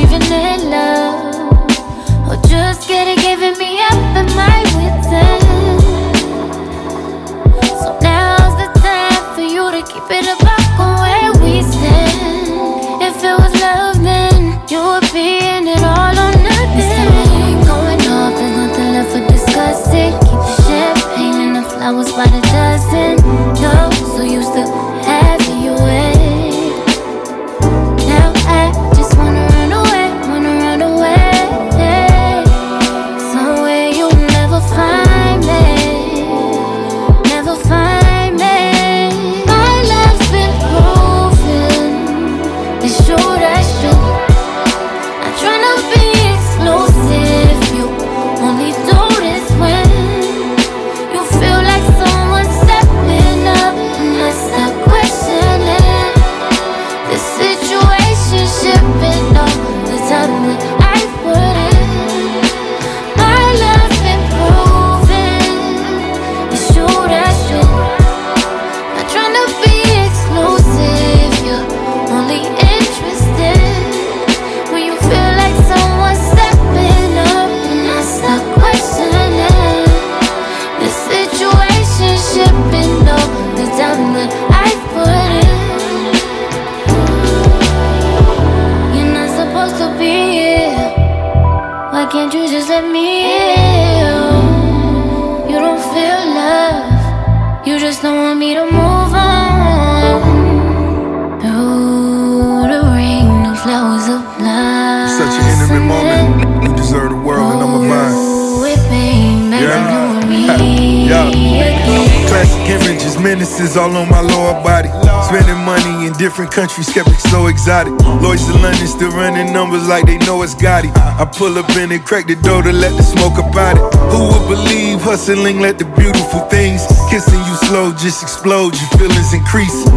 I 121.16 121.24
pull 121.24 121.58
up 121.58 121.70
in 121.80 121.92
it, 121.92 122.04
crack 122.04 122.28
the 122.28 122.36
door 122.36 122.62
to 122.62 122.74
let 122.74 122.92
the 122.98 123.04
smoke 123.04 123.40
about 123.40 123.80
it. 123.80 123.88
Who 124.12 124.28
would 124.36 124.48
believe 124.52 125.00
hustling 125.00 125.64
let 125.64 125.80
the 125.80 125.88
beautiful 125.96 126.44
things 126.52 126.84
kissing 127.08 127.40
you 127.40 127.56
slow 127.72 127.96
just 127.96 128.20
explode, 128.20 128.76
your 128.76 128.92
feelings 129.00 129.32
increase. 129.32 129.88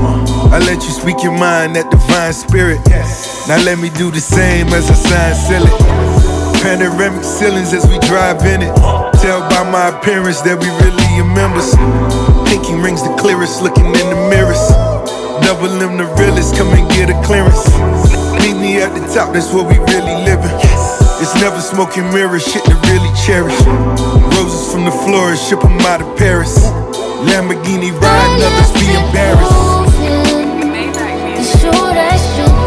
I 0.54 0.62
let 0.62 0.78
you 0.78 0.94
speak 0.94 1.18
your 1.26 1.34
mind, 1.34 1.74
that 1.74 1.90
divine 1.90 2.32
spirit. 2.32 2.78
Now 3.50 3.58
let 3.66 3.82
me 3.82 3.90
do 3.90 4.14
the 4.14 4.22
same 4.22 4.70
as 4.70 4.86
I 4.86 4.94
sign 4.94 5.34
seal 5.34 5.66
it. 5.66 5.78
Panoramic 6.62 7.26
ceilings 7.26 7.74
as 7.74 7.82
we 7.90 7.98
drive 8.06 8.38
in 8.46 8.62
it. 8.62 8.70
Tell 9.18 9.42
by 9.50 9.66
my 9.66 9.90
appearance 9.98 10.38
that 10.46 10.54
we 10.54 10.70
really 10.78 11.08
are 11.18 11.26
members. 11.34 11.74
Pinky 12.46 12.78
rings 12.78 13.02
the 13.02 13.10
clearest, 13.18 13.58
looking 13.58 13.90
in 13.90 14.06
the 14.06 14.20
mirrors. 14.30 14.62
Double 15.42 15.66
them 15.82 15.98
the 15.98 16.06
realest, 16.14 16.54
come 16.54 16.70
and 16.78 16.86
get 16.94 17.10
a 17.10 17.18
clearance. 17.26 17.66
Meet 18.38 18.54
me 18.54 18.78
at 18.78 18.94
the 18.94 19.02
top, 19.10 19.34
that's 19.34 19.50
where 19.50 19.66
we 19.66 19.82
really 19.90 20.14
living. 20.22 20.54
It's 21.20 21.34
never 21.40 21.60
smoking 21.60 22.04
mirrors, 22.12 22.44
shit 22.46 22.64
to 22.64 22.74
really 22.86 23.12
cherish. 23.26 23.58
Roses 24.36 24.72
from 24.72 24.84
the 24.84 24.92
florist, 24.92 25.48
ship 25.48 25.64
'em 25.64 25.80
out 25.80 26.00
of 26.00 26.16
Paris. 26.16 26.54
Lamborghini 27.26 27.90
riding, 28.00 28.44
others 28.44 28.70
be 28.78 28.86
embarrassed. 28.94 29.52
It's 31.40 31.60
true, 31.60 31.70
that's 31.92 32.24
true. 32.36 32.57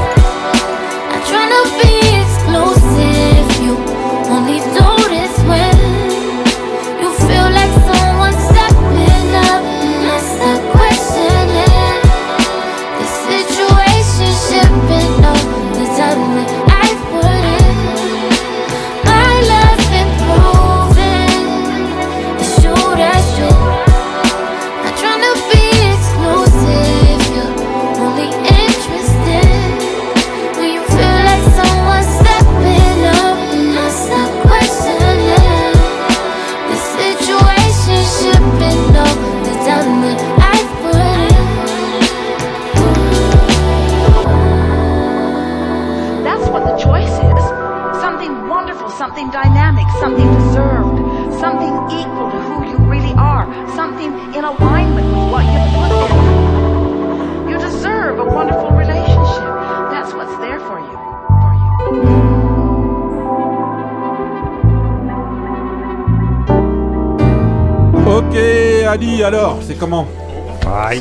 Alors, 69.33 69.59
c'est 69.65 69.75
comment 69.77 70.07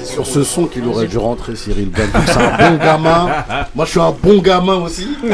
Sur 0.05 0.24
ce 0.26 0.45
son 0.45 0.66
qu'il 0.66 0.87
aurait 0.87 1.07
dû 1.07 1.18
rentrer, 1.18 1.57
Cyril 1.57 1.91
Gann. 1.91 2.09
C'est 2.26 2.37
un 2.37 2.70
bon 2.70 2.76
gamin. 2.85 3.28
Moi, 3.74 3.85
je 3.85 3.91
suis 3.91 4.01
un 4.01 4.14
bon 4.22 4.39
gamin 4.39 4.76
aussi. 4.76 5.09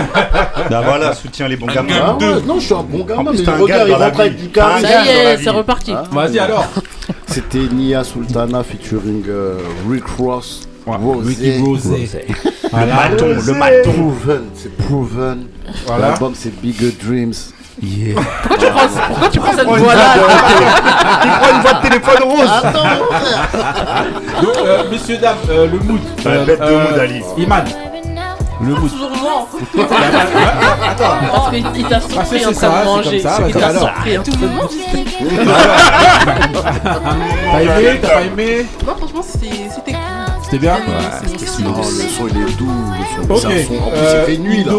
Bah 0.71 0.81
voilà, 0.85 1.15
soutient 1.15 1.47
les 1.47 1.57
bons 1.57 1.67
gamins. 1.67 1.95
Ah 2.03 2.17
ouais, 2.17 2.43
non, 2.45 2.59
je 2.59 2.65
suis 2.65 2.75
un 2.75 2.83
bon 2.83 3.05
gamin, 3.05 3.31
mais 3.31 3.43
gars 3.43 3.87
il 3.87 3.95
rentre 3.95 4.21
avec 4.21 4.37
du 4.37 4.51
Ça 4.55 4.81
y 4.81 5.09
est, 5.09 5.25
la 5.25 5.39
c'est 5.39 5.51
reparti. 5.51 5.93
Vas-y, 6.11 6.39
alors. 6.39 6.67
C'était 7.27 7.69
Nia 7.73 8.03
Sultana 8.03 8.65
featuring 8.65 9.25
euh, 9.29 9.59
Rick 9.89 10.07
Ross. 10.19 10.67
Rosé. 10.87 11.29
Ricky 11.29 11.63
Rosé. 11.63 12.09
Le 12.73 12.87
maton, 12.87 13.27
le 13.47 13.53
maton. 13.53 13.93
Proven, 13.93 14.43
c'est 14.55 14.77
Proven. 14.77 15.47
Voilà. 15.87 16.09
L'album, 16.11 16.33
c'est 16.35 16.55
Bigger 16.61 16.93
Dreams. 17.03 17.35
Yeah. 17.83 18.15
Pourquoi 18.43 18.57
tu 18.59 18.67
prends- 18.73 18.89
pourquoi 19.09 19.29
tu 19.29 19.39
prends 19.41 19.53
cette 19.53 19.65
Prends 19.65 19.77
voix-là 19.77 20.15
voix 20.17 20.29
de- 20.29 21.25
Il 21.25 21.31
prend 21.41 21.51
une 21.57 21.61
voix 21.61 21.73
de 21.75 21.83
téléphone 21.83 22.23
rose. 22.25 22.51
Donc, 24.43 24.57
euh, 24.65 24.91
messieurs, 24.91 25.19
dames, 25.19 25.37
euh, 25.51 25.67
le 25.71 25.79
mood. 25.81 26.01
Ouais, 26.01 26.27
Euh, 26.27 26.45
bête 26.47 26.59
de 26.61 26.65
euh, 26.65 26.91
mood, 26.91 26.99
Ali. 26.99 27.23
Iman. 27.37 27.65
Le 28.63 28.75
mood. 28.75 28.91
Toujours 28.91 29.11
moi. 29.11 29.47
Attends. 30.89 31.05
Parce 31.33 31.51
qu'il 31.51 31.67
il 31.77 31.85
t'a 31.85 32.01
surpris 32.01 32.47
en 32.47 32.53
ça, 32.55 32.69
train 32.69 32.81
de 32.81 32.85
manger. 32.87 33.21
comme 33.21 33.31
ça, 33.31 33.39
Il 33.47 33.55
t'a 33.55 33.71
surpris 33.79 34.19
en 34.19 34.23
train 34.23 34.37
de 34.37 34.47
manger. 34.47 35.05
T'as 37.53 37.61
aimé 37.61 37.99
T'as 38.03 38.09
pas 38.09 38.23
aimé 38.23 38.67
Non, 38.87 38.95
franchement, 38.97 39.23
c'était 39.23 39.55
c'était 39.75 39.93
cool. 39.93 40.01
C'était 40.45 40.59
bien 40.59 40.77
c'était 41.27 41.63
Non, 41.65 41.77
le 41.79 41.83
son, 41.85 42.27
il 42.29 42.37
est 42.37 42.57
doux. 42.57 42.71
Le 43.19 43.27
son, 43.27 43.33
Ok. 43.35 43.41
c'est 43.43 43.65
un 43.65 43.67
son. 43.67 43.85
En 43.85 43.91
plus, 43.91 43.99
Euh, 43.99 44.25
il 44.29 44.33
fait 44.37 44.39
nuit, 44.43 44.65
là. 44.65 44.73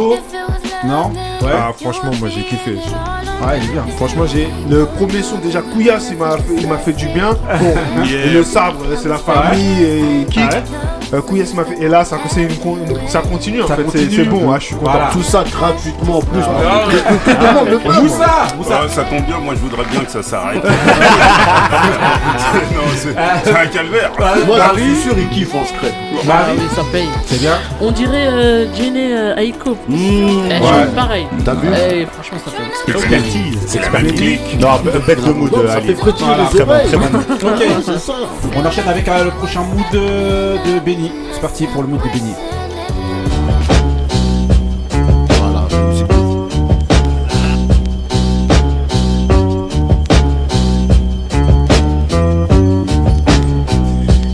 Non 0.86 1.12
Ouais. 1.42 1.52
Ah, 1.54 1.72
franchement, 1.80 2.12
moi 2.20 2.30
j'ai 2.30 2.42
kiffé. 2.42 2.72
Ouais, 2.76 3.60
il 3.62 3.70
est 3.70 3.74
bien. 3.74 3.86
Franchement, 3.98 4.26
j'ai 4.26 4.48
le 4.70 4.86
premier 4.86 5.22
son 5.22 5.38
déjà 5.38 5.62
Couillasse, 5.62 6.08
il 6.12 6.18
m'a 6.18 6.38
fait, 6.38 6.54
il 6.60 6.68
m'a 6.68 6.78
fait 6.78 6.94
du 6.94 7.08
bien. 7.08 7.32
Bon, 7.60 8.04
Yeah. 8.06 8.26
et 8.26 8.30
le 8.30 8.44
sabre, 8.44 8.80
c'est 9.02 9.10
la 9.10 9.18
famille 9.18 9.84
et 9.84 10.26
kick. 10.26 10.42
Ah 10.52 10.56
ouais 10.56 10.64
Euh, 11.14 11.22
Couillasse 11.22 11.54
m'a 11.54 11.64
fait. 11.64 11.78
Et 11.82 11.88
là, 11.88 12.04
ça, 12.04 12.18
c'est 12.30 12.42
une 12.44 12.56
con- 12.58 12.78
une- 12.78 13.08
ça 13.08 13.22
continue 13.22 13.62
en 13.62 13.68
Ça 13.68 13.76
fait. 13.76 13.84
C'est- 13.92 14.00
continue. 14.00 14.16
C'est 14.16 14.24
bon, 14.30 14.52
hein, 14.52 14.58
je 14.60 14.66
suis 14.66 14.76
content. 14.76 14.92
Voilà. 14.92 15.10
Tout 15.14 15.24
ça 15.24 15.44
gratuitement 15.50 16.18
en 16.18 16.22
plus. 16.22 16.42
Ah, 16.44 16.84
Que- 16.90 16.96
que- 17.32 17.38
que 17.38 17.48
demande 17.48 17.70
le 17.70 17.78
peuple 17.80 18.02
Moussa 18.04 18.26
Ah, 18.28 18.88
ça 18.90 19.04
tombe 19.04 19.24
bien, 19.26 19.38
moi 19.40 19.54
je 19.56 19.60
voudrais 19.62 19.86
bien 19.90 20.02
que 20.02 20.12
ça 20.12 20.22
s'arrête. 20.22 20.62
Non, 22.74 22.84
c'est 22.96 23.16
c'est 23.44 23.52
un 23.56 23.68
calvaire. 23.68 24.12
Moi, 24.46 24.58
je 24.76 24.82
suis 24.82 24.96
sûr, 25.04 25.14
il 25.18 25.28
kiffe 25.30 25.54
en 25.56 25.66
secret. 25.66 25.94
Ah 26.30 26.46
oui, 26.54 26.62
ça 26.76 26.82
paye. 26.92 27.08
C'est 27.26 27.40
bien 27.40 27.54
On 27.82 27.92
dirait 27.92 28.28
euh, 28.28 28.66
Jenny 28.76 29.12
euh, 29.12 29.36
Aiko. 29.36 29.78
Eh, 29.90 29.94
je 29.94 29.96
ouais. 29.96 30.82
suis 30.86 30.96
pareil. 30.96 31.28
T'as 31.46 31.54
vu 31.54 31.68
Eh, 31.74 32.06
Franchement, 32.14 32.38
ça 32.44 32.52
paye. 32.52 32.94
Expertise. 32.96 33.60
C'est 33.68 33.82
la 33.82 33.90
même 33.90 34.12
clique. 34.14 34.60
Non, 34.60 34.68
b- 34.78 35.06
bête 35.06 35.24
de 35.26 35.32
mood, 35.32 35.52
Ça 35.68 35.74
Ali. 35.74 35.88
fait 35.88 35.96
frétiller 35.96 36.26
Voilà, 36.28 36.44
les 36.44 36.50
très 36.58 36.66
bon, 36.66 36.72
oreilles. 36.72 36.88
très 36.88 36.98
bon. 36.98 37.20
Ok. 37.48 37.64
C'est 37.86 38.00
ça. 38.00 38.14
On 38.56 38.66
enchaîne 38.66 38.88
avec 38.90 39.08
euh, 39.08 39.24
le 39.26 39.32
prochain 39.32 39.62
mood 39.62 39.86
de, 39.92 40.00
de 40.74 40.80
Benny. 40.80 40.97
C'est 41.32 41.42
parti 41.42 41.68
pour 41.68 41.84
le 41.84 41.90
mood 41.90 42.02
de 42.02 42.08
Benny. 42.08 42.34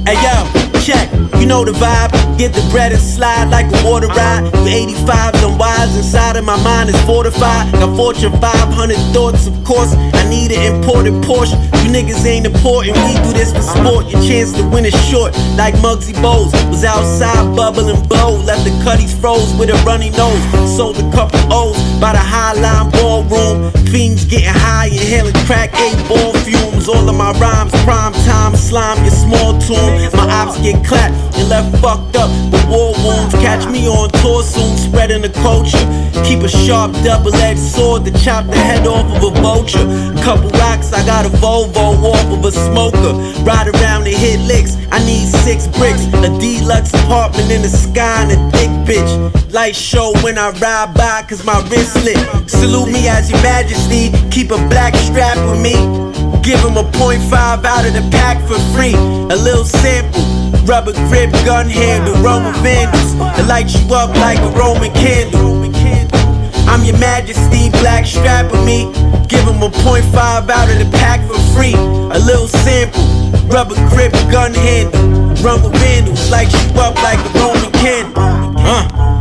Hey 0.08 0.16
yo, 0.16 0.80
check, 0.80 1.10
you 1.38 1.46
know 1.46 1.66
the 1.66 1.74
vibe. 1.74 2.23
Get 2.38 2.52
the 2.54 2.66
bread 2.72 2.92
and 2.92 3.02
slide 3.02 3.50
like 3.52 3.68
a 3.70 3.86
water 3.86 4.08
ride. 4.08 4.50
You 4.66 4.74
85, 4.74 5.34
them 5.34 5.58
wise 5.58 5.96
inside 5.96 6.36
of 6.36 6.44
my 6.44 6.58
mind 6.64 6.90
is 6.90 7.00
fortified. 7.06 7.72
Got 7.74 7.96
Fortune 7.96 8.34
500 8.42 8.98
thoughts, 9.14 9.46
of 9.46 9.54
course. 9.64 9.94
I 9.94 10.28
need 10.28 10.52
an 10.52 10.76
imported 10.76 11.14
Porsche. 11.22 11.54
You 11.84 11.92
niggas 11.92 12.26
ain't 12.26 12.46
important, 12.46 12.98
we 13.06 13.14
do 13.22 13.34
this 13.34 13.54
for 13.54 13.62
sport. 13.62 14.10
Your 14.10 14.22
chance 14.24 14.52
to 14.54 14.64
win 14.70 14.86
is 14.86 14.96
short, 15.08 15.38
like 15.56 15.76
Muggsy 15.76 16.14
Bowles. 16.22 16.52
Was 16.74 16.84
outside 16.84 17.56
bubbling 17.56 18.02
bold, 18.08 18.46
left 18.46 18.66
the 18.66 18.74
cutties 18.84 19.14
froze 19.14 19.54
with 19.60 19.70
a 19.70 19.78
runny 19.86 20.10
nose. 20.12 20.42
Sold 20.76 20.98
a 20.98 21.12
couple 21.12 21.40
O's 21.54 21.78
by 22.02 22.14
the 22.14 22.24
Highline 22.24 22.92
Ballroom. 22.94 23.72
Fiends 23.94 24.26
getting 24.26 24.50
high, 24.50 24.88
inhaling 24.88 25.38
crack, 25.46 25.70
eight 25.76 26.00
ball 26.10 26.34
fumes. 26.42 26.90
All 26.90 27.08
of 27.08 27.16
my 27.16 27.32
rhymes, 27.38 27.72
prime 27.84 28.14
time, 28.26 28.56
slime 28.56 29.04
your 29.06 29.14
small 29.14 29.60
tune. 29.60 30.10
My 30.18 30.26
ops 30.42 30.60
get 30.62 30.84
clapped 30.84 31.14
and 31.38 31.48
left 31.50 31.78
fucked 31.78 32.16
up 32.16 32.23
with 32.52 32.66
war 32.70 32.94
wounds. 33.04 33.34
Catch 33.36 33.70
me 33.70 33.88
on 33.88 34.10
tour 34.22 34.44
soon, 34.44 34.78
spreading 34.78 35.22
the 35.22 35.30
culture. 35.30 35.86
Keep 36.24 36.42
a 36.44 36.50
sharp 36.50 36.94
double-edged 37.04 37.60
sword 37.60 38.06
to 38.06 38.12
chop 38.24 38.46
the 38.46 38.56
head 38.56 38.88
off 38.88 39.06
of 39.18 39.24
a 39.24 39.42
vulture. 39.42 39.86
Couple 40.24 40.50
rocks, 40.60 40.94
I 40.94 41.06
got 41.06 41.26
a 41.26 41.30
Volvo 41.30 42.02
off 42.04 42.28
of 42.32 42.46
a 42.46 42.52
smoker. 42.52 43.14
Ride 43.44 43.68
around 43.68 44.08
and 44.08 44.16
hit 44.16 44.40
licks. 44.42 44.78
I 44.92 45.00
need 45.06 45.28
six 45.44 45.68
bricks, 45.68 46.06
a 46.24 46.30
deluxe 46.40 46.94
apartment 46.94 47.52
in 47.52 47.62
the 47.62 47.70
sky 47.70 48.24
and 48.24 48.32
a 48.32 48.40
thick 48.52 48.72
bitch. 48.88 49.54
Light 49.54 49.76
show 49.76 50.14
when 50.24 50.38
I 50.38 50.52
ride 50.52 50.94
by, 50.94 51.24
cause 51.28 51.44
my 51.44 51.60
wrist 51.70 51.96
lit. 52.04 52.18
Salute 52.50 52.92
me 52.92 53.08
as 53.08 53.30
your 53.30 53.42
majesty. 53.42 54.12
Keep 54.30 54.52
a 54.52 54.58
black 54.70 54.96
strap 54.96 55.38
with 55.50 55.62
me. 55.62 55.76
Give 56.44 56.60
him 56.60 56.78
a 56.78 56.84
point 56.84 57.22
.5 57.24 57.64
out 57.64 57.86
of 57.86 57.94
the 57.94 58.06
pack 58.12 58.38
for 58.48 58.60
free. 58.76 58.94
A 58.94 59.38
little 59.40 59.64
sample. 59.64 60.22
Rubber 60.66 60.94
grip, 61.08 61.32
gun 61.46 61.70
handle, 61.70 62.16
Roman 62.22 62.54
vandals. 62.62 63.14
It 63.40 63.48
lights 63.48 63.74
you 63.80 63.94
up 63.96 64.10
like 64.16 64.40
a 64.40 64.50
Roman 64.58 64.92
candle. 64.94 65.64
I'm 66.74 66.84
your 66.84 66.98
majesty, 66.98 67.70
black 67.82 68.06
strap 68.06 68.52
with 68.52 68.66
me. 68.66 68.92
Give 69.28 69.46
him 69.46 69.62
a 69.62 69.70
point 69.70 70.06
five 70.06 70.50
out 70.50 70.70
of 70.70 70.80
the 70.80 70.90
pack 70.98 71.22
for 71.28 71.38
free. 71.56 71.76
A 71.76 72.20
little 72.20 72.48
sample, 72.48 73.06
rubber 73.48 73.76
grip, 73.90 74.12
gun 74.32 74.54
handle. 74.54 75.02
Run 75.44 75.62
vandals, 75.72 76.32
light 76.32 76.52
you 76.52 76.82
up 76.82 76.96
like 76.96 77.20
a 77.20 77.40
Roman 77.40 77.72
candle. 77.74 78.24
Uh. 78.58 79.13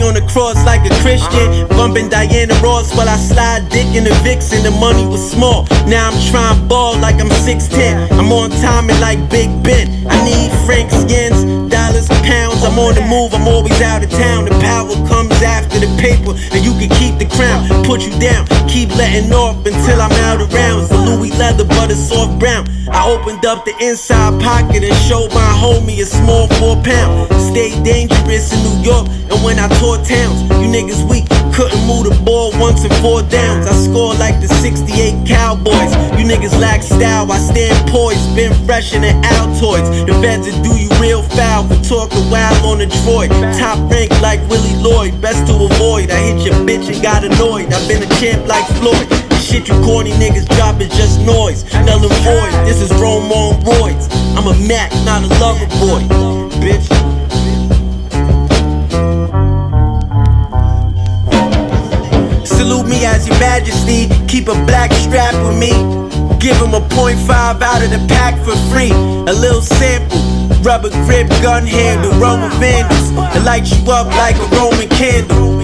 Die 0.00 0.06
on 0.06 0.14
the 0.14 0.24
cross 0.32 0.56
like 0.64 0.80
a 0.84 0.94
Christian. 1.02 1.68
Bumping 1.68 2.08
Diana 2.08 2.54
Ross 2.62 2.94
while 2.96 3.08
I 3.08 3.16
slide 3.16 3.68
dick 3.68 3.94
in 3.94 4.04
the 4.04 4.14
vixen. 4.24 4.62
The 4.62 4.70
money 4.70 5.06
was 5.06 5.20
small. 5.20 5.64
Now 5.86 6.10
I'm 6.10 6.18
trying 6.30 6.68
ball 6.68 6.98
like 6.98 7.20
I'm 7.20 7.28
6'10. 7.28 8.10
I'm 8.12 8.32
on 8.32 8.50
timing 8.62 8.98
like 9.00 9.18
Big 9.30 9.48
Ben. 9.62 9.88
I 10.08 10.16
need 10.24 10.50
franc 10.66 10.90
skins, 10.90 11.44
dollars, 11.70 12.08
pounds. 12.24 12.64
I'm 12.64 12.78
on 12.78 12.94
the 12.94 13.02
move, 13.02 13.34
I'm 13.34 13.46
always 13.48 13.80
out 13.80 14.02
of 14.02 14.10
town. 14.10 14.44
The 14.44 14.56
power 14.60 14.94
comes 15.08 15.36
after 15.42 15.78
the 15.78 15.90
paper, 16.00 16.32
and 16.52 16.64
you 16.64 16.72
can 16.80 16.88
keep 16.96 17.18
the 17.18 17.28
crown. 17.36 17.68
Put 17.84 18.02
you 18.02 18.12
down, 18.18 18.46
keep 18.68 18.88
letting 18.96 19.32
off 19.32 19.56
until 19.66 20.00
I'm 20.00 20.12
out 20.28 20.40
of 20.40 20.52
rounds. 20.52 20.88
The 20.88 20.98
Louis 20.98 21.30
leather, 21.38 21.64
but 21.64 21.90
it's 21.90 22.08
soft 22.08 22.38
brown. 22.38 22.66
I 22.92 23.06
opened 23.06 23.46
up 23.46 23.64
the 23.64 23.74
inside 23.80 24.40
pocket 24.42 24.82
and 24.82 24.96
showed 25.06 25.30
my 25.32 25.50
homie 25.56 26.02
a 26.02 26.06
small 26.06 26.48
four 26.58 26.76
pound. 26.82 27.30
Stay 27.50 27.70
dangerous 27.82 28.52
in 28.52 28.60
New 28.66 28.78
York, 28.82 29.06
and 29.30 29.38
when 29.42 29.58
I 29.58 29.68
tour 29.78 29.96
towns, 30.02 30.42
you 30.58 30.68
niggas 30.68 31.02
weak, 31.08 31.26
couldn't 31.54 31.82
move 31.86 32.10
the 32.10 32.16
ball 32.24 32.52
once 32.58 32.84
in 32.84 32.92
four 33.02 33.22
downs. 33.22 33.66
I 33.66 33.72
score 33.72 34.14
like 34.14 34.40
the 34.40 34.48
68 34.48 35.26
Cowboys. 35.26 35.92
You 36.18 36.26
niggas 36.26 36.58
lack 36.60 36.82
style, 36.82 37.30
I 37.30 37.38
stand 37.38 37.74
poised, 37.88 38.34
been 38.34 38.52
fresh 38.66 38.92
in 38.92 39.02
the 39.02 39.14
Altoids. 39.38 40.06
The 40.06 40.14
feds 40.20 40.46
will 40.46 40.62
do 40.62 40.74
you 40.76 40.90
real 41.00 41.22
foul 41.22 41.66
for 41.66 41.78
talking 41.86 42.28
wild 42.30 42.58
on 42.66 42.78
Detroit. 42.78 43.30
Top 43.58 43.78
rank 43.90 44.10
like 44.20 44.40
Willie 44.50 44.76
Lloyd, 44.82 45.20
best 45.20 45.46
to 45.46 45.54
avoid. 45.54 46.10
I 46.10 46.18
hit 46.34 46.46
your 46.46 46.58
bitch 46.66 46.92
and 46.92 47.02
got 47.02 47.24
annoyed. 47.24 47.72
I've 47.72 47.86
been 47.88 48.02
a 48.02 48.10
champ 48.18 48.46
like 48.46 48.66
Floyd. 48.78 49.29
Shit 49.40 49.68
you 49.68 49.74
corny 49.82 50.12
niggas 50.12 50.46
drop 50.54 50.80
is 50.80 50.88
just 50.96 51.20
noise. 51.20 51.64
Null 51.72 52.04
and 52.04 52.12
void, 52.22 52.52
this 52.66 52.80
is 52.80 52.90
Rome 53.00 53.32
on 53.32 53.60
roids. 53.64 54.08
I'm 54.36 54.46
a 54.46 54.54
Mac, 54.68 54.92
not 55.04 55.24
a 55.24 55.28
lover 55.40 55.66
boy. 55.80 56.02
Bitch. 56.60 56.86
Salute 62.46 62.86
me 62.86 63.04
as 63.06 63.26
your 63.26 63.38
majesty. 63.40 64.08
Keep 64.28 64.48
a 64.48 64.54
black 64.66 64.92
strap 64.92 65.34
with 65.44 65.58
me. 65.58 65.72
Give 66.38 66.56
him 66.56 66.74
a 66.74 66.80
point 66.90 67.18
five 67.20 67.60
out 67.62 67.82
of 67.82 67.90
the 67.90 68.04
pack 68.08 68.38
for 68.44 68.54
free. 68.70 68.92
A 68.92 69.32
little 69.32 69.62
sample. 69.62 70.20
Rubber 70.62 70.90
grip, 71.06 71.28
gun 71.42 71.66
handle, 71.66 72.12
Roman 72.20 72.50
vandals. 72.60 73.10
It 73.34 73.42
lights 73.44 73.72
you 73.72 73.90
up 73.90 74.06
like 74.08 74.36
a 74.36 74.46
Roman 74.56 74.88
candle. 74.90 75.59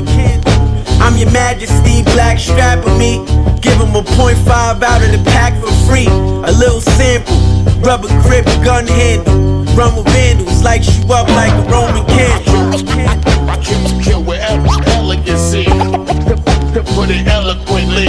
I'm 1.01 1.17
your 1.17 1.31
majesty, 1.31 2.03
black 2.15 2.39
strap 2.39 2.85
with 2.85 2.97
me. 2.99 3.25
Give 3.61 3.75
him 3.79 3.95
a 3.95 4.03
point 4.03 4.39
five 4.39 4.83
out 4.83 5.03
of 5.03 5.11
the 5.13 5.23
pack 5.31 5.55
for 5.61 5.71
free. 5.89 6.07
A 6.09 6.53
little 6.53 6.81
sample. 6.81 7.37
Rubber 7.81 8.09
grip, 8.23 8.45
gun 8.65 8.87
handle. 8.87 9.65
Run 9.77 9.95
with 9.97 10.07
vandals, 10.13 10.63
lights 10.63 10.97
you 10.99 11.05
up 11.13 11.29
like 11.29 11.53
a 11.53 11.63
Roman 11.71 12.05
candle. 12.07 12.73
Kill 14.03 14.23
with 14.25 14.41
ele- 14.41 14.67
elegancy. 14.97 15.65
Put 16.95 17.11
it 17.11 17.27
eloquently. 17.27 18.07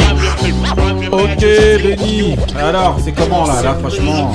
Ok, 1.11 1.41
Benny. 1.83 2.35
Alors, 2.57 2.97
c'est 3.03 3.11
comment 3.13 3.45
là 3.45 3.61
Là, 3.61 3.75
franchement. 3.79 4.31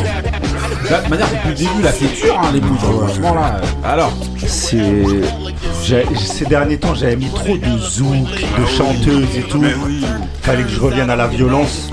Là, 0.91 1.01
de 1.03 1.09
manière 1.09 1.29
depuis 1.31 1.49
le 1.51 1.55
début, 1.55 1.83
là, 1.83 1.91
c'est 1.93 2.15
dur, 2.23 2.39
hein, 2.39 2.51
les 2.53 2.61
bouches. 2.61 2.79
Franchement, 2.81 3.35
là. 3.35 3.61
Alors 3.85 4.13
C'est. 4.47 4.79
Ces 5.83 6.45
derniers 6.47 6.79
temps, 6.79 6.95
j'avais 6.95 7.17
mis 7.17 7.27
trop 7.29 7.57
de 7.57 7.79
zouk, 7.79 8.27
de 8.27 8.67
chanteuses 8.67 9.37
et 9.37 9.43
tout. 9.43 9.63
Fallait 10.43 10.63
que 10.63 10.69
je 10.71 10.81
revienne 10.81 11.11
à 11.11 11.17
la 11.17 11.27
violence. 11.27 11.91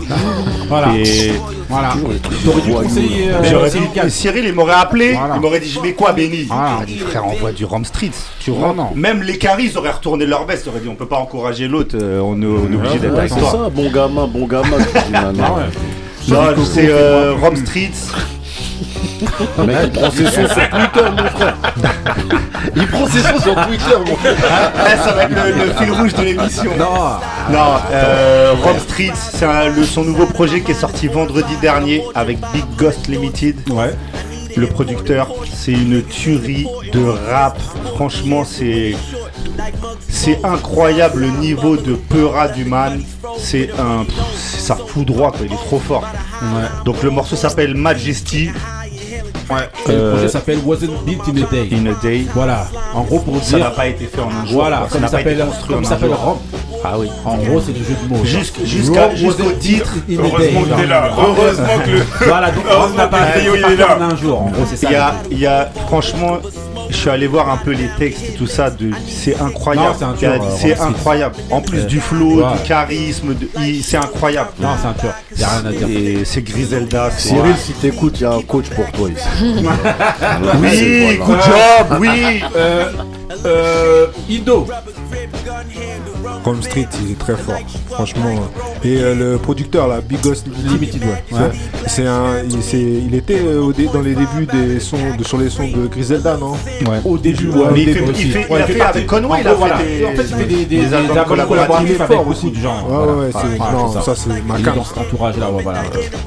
Voilà. 0.68 0.88
Et 0.96 1.34
Voilà. 1.68 1.94
T'aurais 2.46 2.62
dû 2.62 2.72
conseiller. 2.72 3.30
euh, 3.32 3.44
J'aurais 3.44 3.70
dit- 3.72 4.10
Cyril 4.12 4.46
il 4.46 4.54
m'aurait 4.54 4.74
appelé, 4.74 5.14
Voilà. 5.14 5.36
il 5.36 5.42
m'aurait 5.42 5.60
dit 5.60 5.70
Je 5.70 5.80
mets 5.80 5.94
quoi, 5.94 6.14
Benny? 6.14 6.44
Voilà. 6.48 6.70
Il 6.76 6.80
m'a 6.80 6.86
dit 6.86 6.98
Frère, 7.00 7.26
envoie 7.26 7.52
du 7.52 7.66
Rom 7.66 7.86
Street. 7.86 8.12
Tu 8.40 8.52
Non, 8.52 8.58
vois 8.58 8.74
non. 8.74 8.90
Même 8.96 9.22
les 9.24 9.38
caries 9.38 9.72
auraient 9.76 9.92
retourné 9.92 10.26
leur 10.26 10.46
veste. 10.46 10.64
Ils 10.66 10.70
auraient 10.70 10.80
dit 10.80 10.88
On 10.90 10.96
peut 10.96 11.08
pas 11.08 11.18
encourager 11.18 11.68
l'autre, 11.68 11.96
euh, 12.00 12.20
on 12.24 12.40
est, 12.42 12.46
on 12.46 12.72
est 12.72 12.76
obligé 12.76 13.00
d'être 13.00 13.14
Ouais, 13.14 13.20
avec 13.20 13.32
c'est 13.34 13.40
ça, 13.42 13.70
bon 13.74 13.90
gamin, 13.92 14.28
bon 14.28 14.46
gamin. 14.48 14.78
maintenant. 15.12 15.58
Non, 16.28 16.42
c'est 16.64 16.90
euh, 16.90 17.34
Rom 17.42 17.56
Street. 17.56 17.90
Le 19.58 19.64
mec, 19.66 19.78
il 19.86 19.92
prend 19.92 20.12
ses 20.12 20.26
sons 20.26 20.48
sur 20.48 20.70
Twitter, 20.70 21.10
mon 21.12 21.30
frère. 21.38 21.56
Il 22.76 22.88
prend 22.88 23.08
ses 23.08 23.20
sons 23.22 23.40
sur 23.42 23.56
Twitter, 23.68 23.96
mon 24.06 24.16
frère. 24.16 24.36
Ah, 24.78 24.98
ça 24.98 25.12
va 25.14 25.24
être 25.24 25.32
le, 25.32 25.66
le 25.66 25.72
fil 25.74 25.92
rouge 25.92 26.14
de 26.14 26.24
l'émission. 26.24 26.72
Non. 26.78 26.86
Non, 27.52 27.74
euh, 27.92 28.54
Rom 28.64 28.80
Street, 28.80 29.12
c'est 29.16 29.46
un- 29.46 29.70
le- 29.70 29.84
son 29.84 30.04
nouveau 30.04 30.26
projet 30.26 30.62
qui 30.62 30.72
est 30.72 30.76
sorti 30.76 31.08
vendredi 31.08 31.56
dernier 31.62 32.04
avec 32.16 32.38
Big 32.54 32.66
Ghost 32.78 33.08
Limited. 33.08 33.56
Ouais. 33.72 33.94
Le 34.56 34.68
producteur, 34.68 35.30
c'est 35.54 35.72
une 35.74 36.04
tuerie 36.04 36.68
de 36.92 37.04
rap. 37.32 37.58
Franchement, 37.96 38.44
c'est 38.46 38.96
c'est 40.08 40.40
incroyable 40.44 41.22
le 41.22 41.28
niveau 41.30 41.78
de 41.78 41.94
peura 41.94 42.48
du 42.48 42.66
man. 42.66 43.02
C'est 43.38 43.70
un, 43.80 44.04
pff, 44.04 44.16
ça 44.60 44.76
fout 44.76 45.06
droit, 45.06 45.32
quoi. 45.32 45.42
il 45.46 45.54
est 45.54 45.56
trop 45.66 45.80
fort. 45.80 46.04
Donc 46.84 47.04
le 47.04 47.10
morceau 47.10 47.36
s'appelle 47.36 47.76
Majesty. 47.76 48.50
Ouais. 49.50 49.58
Et 49.88 49.92
le 49.92 49.98
Euh, 49.98 50.12
projet 50.14 50.28
s'appelle 50.30 50.60
Wasn't 50.66 51.04
Built 51.06 51.22
in 51.28 51.44
a 51.44 51.50
Day. 51.52 51.70
In 51.74 51.86
a 51.88 51.94
Day. 52.04 52.26
Voilà. 52.36 52.68
En 52.94 53.02
gros, 53.02 53.20
pour 53.20 53.44
Ça 53.44 53.56
dire. 53.58 53.66
n'a 53.66 53.72
pas 53.72 53.88
été 53.88 54.06
fait 54.06 54.22
en 54.22 54.30
un 54.30 54.46
jour. 54.46 54.62
Voilà, 54.62 54.78
quoi. 54.78 54.90
Ça 54.90 55.18
comme 55.68 55.80
été 55.82 55.88
s'appelle. 55.90 56.14
Rome. 56.14 56.38
Ah 56.84 56.94
oui. 56.98 57.10
En 57.26 57.36
gros, 57.38 57.60
c'est 57.60 57.72
du 57.74 57.84
jeu 57.84 57.96
de 58.04 58.10
mots. 58.14 58.24
Jusqu'- 58.24 58.64
jusqu'au 58.66 59.52
titre. 59.60 59.92
in 60.10 60.14
a 60.14 60.16
day. 60.38 60.54
Heureusement 60.54 60.62
que 60.64 60.82
t'es 60.82 60.88
là. 60.88 61.10
Heureusement 61.18 61.80
que 61.84 61.90
le. 61.90 62.02
Voilà, 62.28 62.52
donc 62.52 62.64
Rome 62.70 62.96
n'a 62.96 63.08
pas 63.08 63.18
est 63.36 63.40
fait 63.42 63.76
là. 63.76 63.98
en 63.98 64.02
un 64.02 64.16
jour. 64.16 64.42
En 64.42 64.50
gros, 64.50 64.64
c'est 64.70 64.76
ça. 64.78 64.90
Il 65.32 65.40
y 65.40 65.46
a, 65.48 65.70
franchement, 65.88 66.38
je 66.90 66.96
suis 66.96 67.10
allé 67.10 67.28
voir 67.28 67.50
un 67.50 67.58
peu 67.58 67.72
les 67.72 67.90
textes 67.98 68.24
et 68.30 68.34
tout 68.34 68.48
ça. 68.48 68.70
De, 68.70 68.92
c'est 69.08 69.40
incroyable. 69.40 69.88
Non, 69.90 69.96
c'est 69.98 70.06
un 70.06 70.14
tueur, 70.14 70.34
euh, 70.44 70.48
c'est 70.58 70.80
incroyable. 70.80 71.36
En 71.52 71.62
plus 71.62 71.80
Euh, 71.82 71.86
du 71.86 72.00
flow, 72.00 72.38
ouais. 72.44 72.58
du 72.62 72.68
charisme, 72.68 73.34
de- 73.36 73.50
il- 73.62 73.84
c'est 73.84 73.98
incroyable. 73.98 74.50
Non, 74.60 74.70
c'est 74.82 74.88
un 74.88 74.94
tueur. 74.94 75.14
Y 75.38 75.44
a 75.44 75.48
rien 75.50 75.66
à 75.66 75.72
dire. 75.72 75.88
Et 75.90 76.26
c'est 76.26 76.42
Griselda. 76.42 77.10
c'est- 77.12 77.30
Cyril, 77.30 77.56
si 77.58 77.74
t'écoutes, 77.74 78.20
il 78.20 78.24
y 78.24 78.26
a 78.26 78.34
un 78.34 78.42
coach 78.42 78.70
pour 78.70 78.90
toi 78.92 79.10
ici. 79.10 79.66
Oui, 80.62 81.18
good 81.26 81.38
job, 81.44 81.98
oui. 82.00 82.42
Euh, 82.56 82.92
euh, 83.46 84.08
Ido. 84.30 84.66
Home 86.46 86.62
Street, 86.64 86.88
il 87.04 87.12
est 87.12 87.20
très 87.20 87.36
fort, 87.36 87.56
franchement. 87.90 88.30
Et 88.84 88.98
euh, 88.98 89.14
le 89.16 89.38
producteur, 89.38 89.88
là, 89.88 90.00
Big 90.02 90.22
Ghost 90.22 90.48
Limited, 90.66 91.02
ouais. 91.04 91.24
Ouais. 91.38 91.50
C'est- 91.88 92.06
un, 92.08 92.44
il, 92.50 92.64
c'est- 92.64 92.80
il 92.80 93.14
était 93.16 93.40
euh, 93.40 93.62
au 93.62 93.74
dé- 93.74 93.90
dans 93.92 94.02
les 94.02 94.16
débuts 94.16 94.46
des 94.52 94.80
sons, 94.80 94.98
de, 95.18 95.24
sur 95.24 95.38
les 95.38 95.50
sons 95.50 95.68
de 95.68 95.88
Griselda, 95.88 96.38
non? 96.38 96.52
Ouais. 96.54 97.00
Au 97.04 97.18
début, 97.18 97.50
Ouais, 97.50 97.66
Mais 97.74 97.82
il 97.84 97.94
fait- 97.94 98.04
il 98.04 98.10
aussi. 98.10 98.30
fait- 98.32 98.48
il 98.50 98.56
a 98.56 98.64
fait 98.66 98.74
partie. 98.76 98.98
avec 99.00 99.08
Conway, 99.08 99.44
fait 99.44 99.54
voilà. 99.54 99.78
des- 99.78 100.06
En 100.06 100.16
fait, 100.16 100.22
il 100.24 100.36
fait 100.36 100.46
des, 100.46 100.56
des, 100.56 100.66
des 100.66 100.78
des 100.78 100.94
albums 100.94 101.18
albums 101.18 101.26
collaboratifs 101.28 101.98
collaboratifs 101.98 102.02
avec 102.02 102.28
aussi. 102.28 102.52
de 102.52 102.56
gens. 102.62 102.76
Ouais, 102.76 102.84
voilà. 102.90 103.12
ouais, 103.14 103.30
c'est- 103.34 103.60
non, 103.60 103.92
c'est 103.94 104.02
ça, 104.02 104.16
c'est 104.16 104.44
ma 104.46 104.60
cam. 104.60 104.76
dans 104.76 104.84
cet 104.86 104.98
entourage-là, 104.98 105.52
ouais, 105.52 105.64
voilà. 105.64 105.82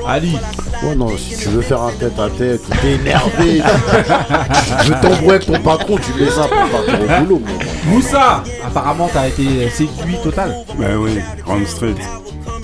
Ali. 0.09 0.37
Ouais, 0.85 0.95
non, 0.97 1.09
si 1.17 1.37
tu 1.39 1.49
veux 1.49 1.63
faire 1.63 1.81
un 1.83 1.93
tête 1.93 2.19
à 2.19 2.29
tête, 2.29 2.61
t'es 2.83 2.93
énervé, 2.93 3.63
je 4.85 4.93
t'embrouiller 5.01 5.31
avec 5.31 5.47
ton 5.47 5.59
patron, 5.61 5.97
tu 5.97 6.23
mets 6.23 6.31
ça 6.31 6.43
pour 6.49 6.81
partir 6.81 7.02
au 7.05 7.25
boulot. 7.25 7.43
mon 7.45 7.59
gars. 7.59 7.65
Moussa 7.87 8.43
Apparemment, 8.67 9.11
t'as 9.13 9.29
été 9.29 9.69
séduit 9.71 10.17
total. 10.23 10.57
Bah 10.79 10.87
oui, 10.99 11.19
Rome 11.47 11.67
Street. 11.67 11.95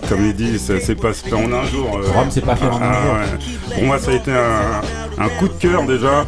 Comme 0.09 0.25
il 0.25 0.35
dit, 0.35 0.59
ça 0.59 0.81
s'est 0.81 0.95
pas 0.95 1.13
fait 1.13 1.35
en 1.35 1.53
un 1.53 1.65
jour. 1.67 1.99
euh. 2.03 2.11
Rome 2.19 2.31
s'est 2.31 2.41
pas 2.41 2.57
fait 2.57 2.67
en 2.67 2.77
un 2.77 2.81
Ah, 2.83 2.93
jour. 3.03 3.13
ouais. 3.15 3.75
Pour 3.75 3.83
moi, 3.85 3.99
ça 3.99 4.11
a 4.11 4.15
été 4.15 4.31
un, 4.33 5.23
un 5.25 5.29
coup 5.29 5.49
de 5.49 5.53
cœur 5.55 5.83
déjà. 5.83 6.25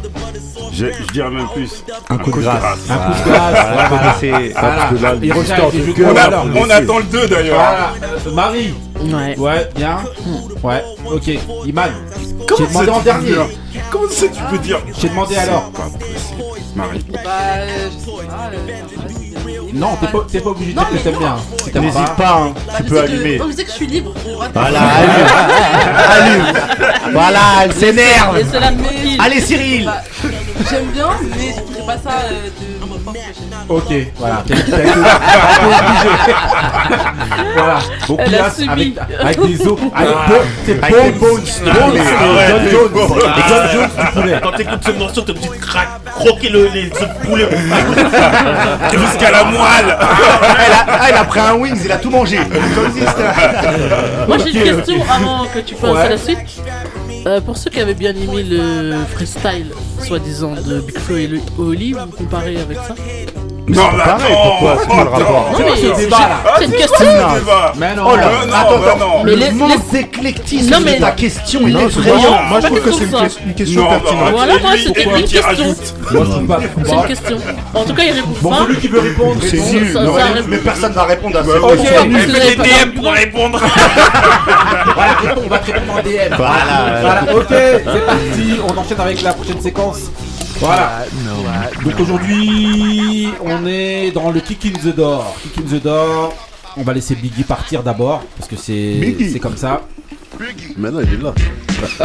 Je, 0.71 0.85
je 0.85 1.11
dirais 1.13 1.29
même 1.31 1.47
plus. 1.53 1.83
Un 2.09 2.17
coup 2.17 2.31
de 2.31 2.41
grâce. 2.43 2.61
Un 2.89 2.95
coup 2.97 3.11
de 3.11 3.29
grâce. 3.33 3.65
Voilà. 3.89 4.15
c'est- 4.19 4.53
Voilà. 4.53 5.15
Il 5.21 5.33
cœur, 5.95 6.11
On, 6.13 6.15
a- 6.15 6.21
alors. 6.21 6.45
on 6.55 6.69
attend 6.69 6.97
le 6.99 7.03
2 7.05 7.27
d'ailleurs. 7.27 7.55
Voilà. 7.55 7.93
Euh, 8.27 8.31
Marie. 8.33 8.73
Ouais. 9.03 9.35
Ouais, 9.39 9.69
bien. 9.75 9.97
Ouais, 10.63 10.83
ok. 11.11 11.27
Iman. 11.65 11.89
J'ai 12.29 12.45
Comment 12.47 12.67
demandé 12.69 12.85
ça, 12.85 12.93
en 12.93 12.99
dernier. 13.01 13.33
Comment 13.91 14.09
ça 14.09 14.25
tu 14.27 14.41
peux 14.49 14.57
dire 14.59 14.79
J'ai 14.99 15.09
demandé 15.09 15.35
alors. 15.35 15.69
Pas 15.71 15.83
possible. 15.83 16.43
Marie. 16.75 17.05
Bah, 17.11 17.19
euh, 17.57 17.89
je 17.91 17.99
sais 17.99 18.27
pas. 18.27 18.49
euh, 18.53 19.59
Non, 19.73 19.97
t'es 19.99 20.07
pas, 20.07 20.19
t'es 20.31 20.39
pas 20.39 20.49
obligé 20.51 20.71
de 20.73 20.77
dire 20.79 20.89
que 20.89 20.97
t'aimes 20.97 21.17
bien. 21.17 21.35
Si 21.63 21.71
t'aimes 21.71 21.83
N'hésite 21.83 22.15
pas, 22.15 22.37
hein, 22.37 22.53
bah, 22.65 22.73
tu 22.77 22.83
je 22.83 22.89
peux 22.89 22.95
sais 22.95 23.01
que- 23.05 23.11
allumer. 23.11 23.37
non, 23.39 23.45
je 23.47 23.55
sais 23.55 23.63
que 23.65 23.69
je 23.69 23.75
suis 23.75 23.87
libre. 23.87 24.13
Voilà, 24.53 24.81
allume. 24.81 25.27
allume. 26.09 27.11
Voilà, 27.11 27.39
elle 27.63 27.73
s'énerve. 27.73 28.39
Allez, 29.19 29.41
Cyril. 29.41 29.85
Bah, 29.85 30.01
J'aime 30.69 30.85
bien, 30.93 31.07
mais 31.35 31.47
je 31.49 31.73
ferai 31.73 31.85
pas 31.85 31.97
ça 31.97 32.15
euh, 32.25 32.49
de 32.81 32.85
mon 32.85 32.97
propre 32.99 33.19
chaîne. 33.19 33.50
Ok, 33.69 33.93
voilà. 34.17 34.43
Obligé. 34.49 34.63
voilà. 37.55 37.79
Donc 38.07 38.19
Elle 38.25 38.35
a 38.35 38.37
Pias 38.37 38.49
subi. 38.51 38.69
avec, 38.69 38.93
avec 39.19 39.41
des 39.47 39.67
os. 39.67 39.79
Avec 39.95 40.15
Ah. 40.15 40.25
Avec 40.85 41.19
Bones. 41.19 41.43
des 41.43 41.51
bones. 41.51 41.51
John 41.65 41.93
Jones. 42.71 42.91
John 43.49 43.65
Jones 43.73 43.89
du 43.97 44.05
poulet. 44.21 44.35
Quand 44.43 44.51
t'écoutes 44.51 44.83
ce 44.85 44.91
morceau, 44.91 45.21
t'es 45.21 45.31
obligé 45.31 45.49
de 45.49 45.55
croquer 46.11 46.49
le, 46.49 46.67
les 46.73 46.87
œufs 46.87 46.99
de 46.99 47.25
poulet. 47.27 47.49
Jusqu'à 48.91 49.31
la 49.31 49.43
moelle. 49.45 49.87
Elle 49.87 50.73
a, 50.73 50.85
ah, 50.87 51.09
il 51.09 51.15
a 51.15 51.23
pris 51.23 51.39
un 51.39 51.53
wings, 51.55 51.79
il 51.83 51.91
a 51.91 51.97
tout 51.97 52.09
mangé. 52.09 52.39
Moi 54.27 54.37
j'ai 54.39 54.51
une 54.57 54.63
question 54.63 54.95
avant 55.09 55.45
que 55.53 55.59
tu 55.59 55.75
passes 55.75 55.91
Ouais. 55.91 56.01
à 56.01 56.09
la 56.09 56.17
suite. 56.17 56.37
Euh, 57.27 57.39
pour 57.39 57.55
ceux 57.55 57.69
qui 57.69 57.79
avaient 57.79 57.93
bien 57.93 58.09
aimé 58.11 58.41
le 58.43 58.95
freestyle, 59.13 59.67
soi-disant 60.03 60.53
de 60.53 60.79
Big 60.79 60.97
Flo 60.97 61.17
et 61.17 61.27
le- 61.27 61.39
Oli, 61.59 61.93
vous 61.93 62.07
comparez 62.17 62.57
avec 62.59 62.77
ça? 62.87 62.95
Non, 63.71 63.83
mais 63.93 64.03
Pareil, 64.03 64.35
pourquoi 64.43 64.77
C'est 64.81 64.87
quoi 64.87 65.03
le 65.03 65.09
rapport 65.09 65.49
Non 65.51 65.57
C'est 65.57 65.63
mais 65.63 65.69
quoi 65.69 65.75
ce 65.77 65.81
c'est 65.95 66.05
débat, 66.05 66.17
là 66.19 66.37
c'est 66.57 66.65
une 66.65 66.71
question. 66.71 67.05
Mais 67.77 67.95
non. 67.95 68.09
Attends, 68.09 68.27
attends. 68.53 68.97
non. 68.99 69.23
Mais 69.23 69.35
Le 69.35 69.91
d'éclectisme 69.91 70.71
Non, 70.71 70.79
de 70.79 70.85
mais- 70.85 70.99
ta 70.99 71.11
question, 71.11 71.67
est 71.67 71.71
effrayant. 71.71 72.43
moi, 72.49 72.59
je 72.59 72.65
trouve 72.67 72.79
que 72.79 72.89
question 72.89 73.07
c'est 73.29 73.43
une, 73.45 73.53
question 73.53 73.87
pertinente. 73.87 74.31
Voilà, 74.31 74.59
moi, 74.59 74.71
c'était 74.77 75.03
une 75.03 75.21
question. 75.21 75.75
Moi, 76.11 76.23
je 76.25 76.29
trouve 76.31 76.45
pas. 76.47 76.59
C'est 76.85 76.93
une 76.93 77.05
question. 77.07 77.37
En 77.73 77.83
tout 77.83 77.93
cas, 77.93 78.03
il 78.03 78.11
répond 78.11 78.27
Bon, 78.41 78.53
celui 78.55 78.77
qui 78.77 78.87
veut 78.87 78.99
répondre, 78.99 79.41
C'est 79.41 79.57
mais- 80.47 80.57
personne 80.57 80.93
va 80.93 81.03
répondre 81.03 81.37
à 81.39 81.43
fait 81.43 81.59
pas 81.59 82.05
des 82.05 82.55
DM 82.55 82.91
pour 82.95 83.11
répondre. 83.11 83.61
Voilà, 84.95 85.35
on 85.43 85.47
va 85.47 85.59
te 85.59 85.65
répondre 85.71 85.93
en 85.99 86.01
DM. 86.01 86.35
Voilà. 86.37 87.01
Voilà, 87.01 87.35
ok, 87.35 87.45
c'est 87.49 88.05
parti. 88.05 88.59
On 88.67 88.77
enchaîne 88.77 88.99
avec 88.99 89.21
la 89.21 89.33
prochaine 89.33 89.61
séquence. 89.61 90.11
Voilà. 90.61 91.05
Donc 91.83 91.99
aujourd'hui, 91.99 93.29
on 93.43 93.65
est 93.65 94.11
dans 94.11 94.29
le 94.29 94.39
Kick 94.41 94.67
in 94.67 94.79
the 94.79 94.95
Door. 94.95 95.35
Kick 95.41 95.57
in 95.57 95.77
the 95.77 95.81
Door. 95.81 96.35
On 96.77 96.83
va 96.83 96.93
laisser 96.93 97.15
Biggie 97.15 97.43
partir 97.43 97.81
d'abord 97.81 98.23
parce 98.37 98.47
que 98.47 98.55
c'est 98.55 99.17
c'est 99.31 99.39
comme 99.39 99.57
ça. 99.57 99.81
Maintenant, 100.77 100.99
il 101.01 101.13
est 101.13 101.21
là. 101.21 101.33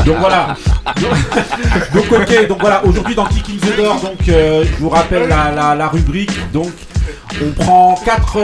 Donc 0.06 0.16
voilà. 0.18 0.56
donc 1.94 2.04
ok, 2.10 2.48
donc 2.48 2.60
voilà, 2.60 2.84
aujourd'hui 2.86 3.14
dans 3.14 3.26
Kick 3.26 3.44
in 3.50 3.66
the 3.66 3.76
Door, 3.76 4.00
donc 4.00 4.28
euh, 4.28 4.64
je 4.64 4.82
vous 4.82 4.88
rappelle 4.88 5.28
la, 5.28 5.52
la, 5.52 5.74
la 5.74 5.88
rubrique. 5.88 6.32
Donc 6.52 6.72
on 7.42 7.50
prend 7.52 7.94
4 8.04 8.38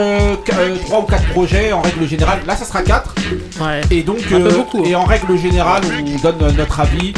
3 0.85 0.99
ou 0.99 1.03
4 1.03 1.23
projets 1.29 1.73
en 1.73 1.81
règle 1.81 2.07
générale. 2.07 2.39
Là 2.45 2.55
ça 2.55 2.65
sera 2.65 2.83
4. 2.83 3.15
Ouais. 3.61 3.81
Et 3.89 4.03
donc 4.03 4.19
euh, 4.31 4.51
beaucoup. 4.51 4.85
et 4.85 4.95
en 4.95 5.05
règle 5.05 5.37
générale, 5.39 5.81
on 5.91 6.19
donne 6.21 6.43
euh, 6.43 6.51
notre 6.51 6.79
avis 6.79 7.13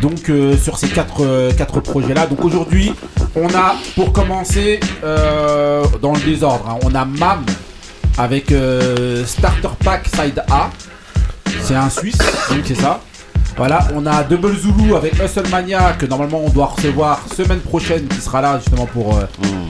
donc 0.00 0.28
euh, 0.30 0.56
sur 0.56 0.78
ces 0.78 0.88
4 0.88 1.52
quatre 1.56 1.80
projets 1.80 2.14
là. 2.14 2.26
Donc 2.26 2.44
aujourd'hui, 2.44 2.92
on 3.36 3.48
a 3.48 3.74
pour 3.94 4.12
commencer 4.12 4.80
euh, 5.04 5.84
dans 6.02 6.12
le 6.12 6.20
désordre, 6.20 6.64
hein, 6.68 6.78
on 6.84 6.94
a 6.94 7.04
MAM 7.04 7.44
avec 8.16 8.50
euh, 8.52 9.24
Starter 9.24 9.68
Pack 9.84 10.06
Side 10.08 10.42
A. 10.50 10.70
C'est 11.62 11.74
un 11.74 11.90
Suisse, 11.90 12.18
donc 12.50 12.60
c'est 12.64 12.74
ça. 12.74 13.00
Voilà, 13.56 13.88
on 13.94 14.06
a 14.06 14.22
Double 14.22 14.54
Zulu 14.56 14.94
avec 14.94 15.14
Hustlemania 15.20 15.94
que 15.98 16.06
normalement 16.06 16.40
on 16.44 16.48
doit 16.48 16.66
recevoir 16.66 17.20
semaine 17.36 17.58
prochaine 17.58 18.06
qui 18.06 18.20
sera 18.20 18.40
là 18.40 18.60
justement 18.60 18.86
pour 18.86 19.16
euh, 19.16 19.22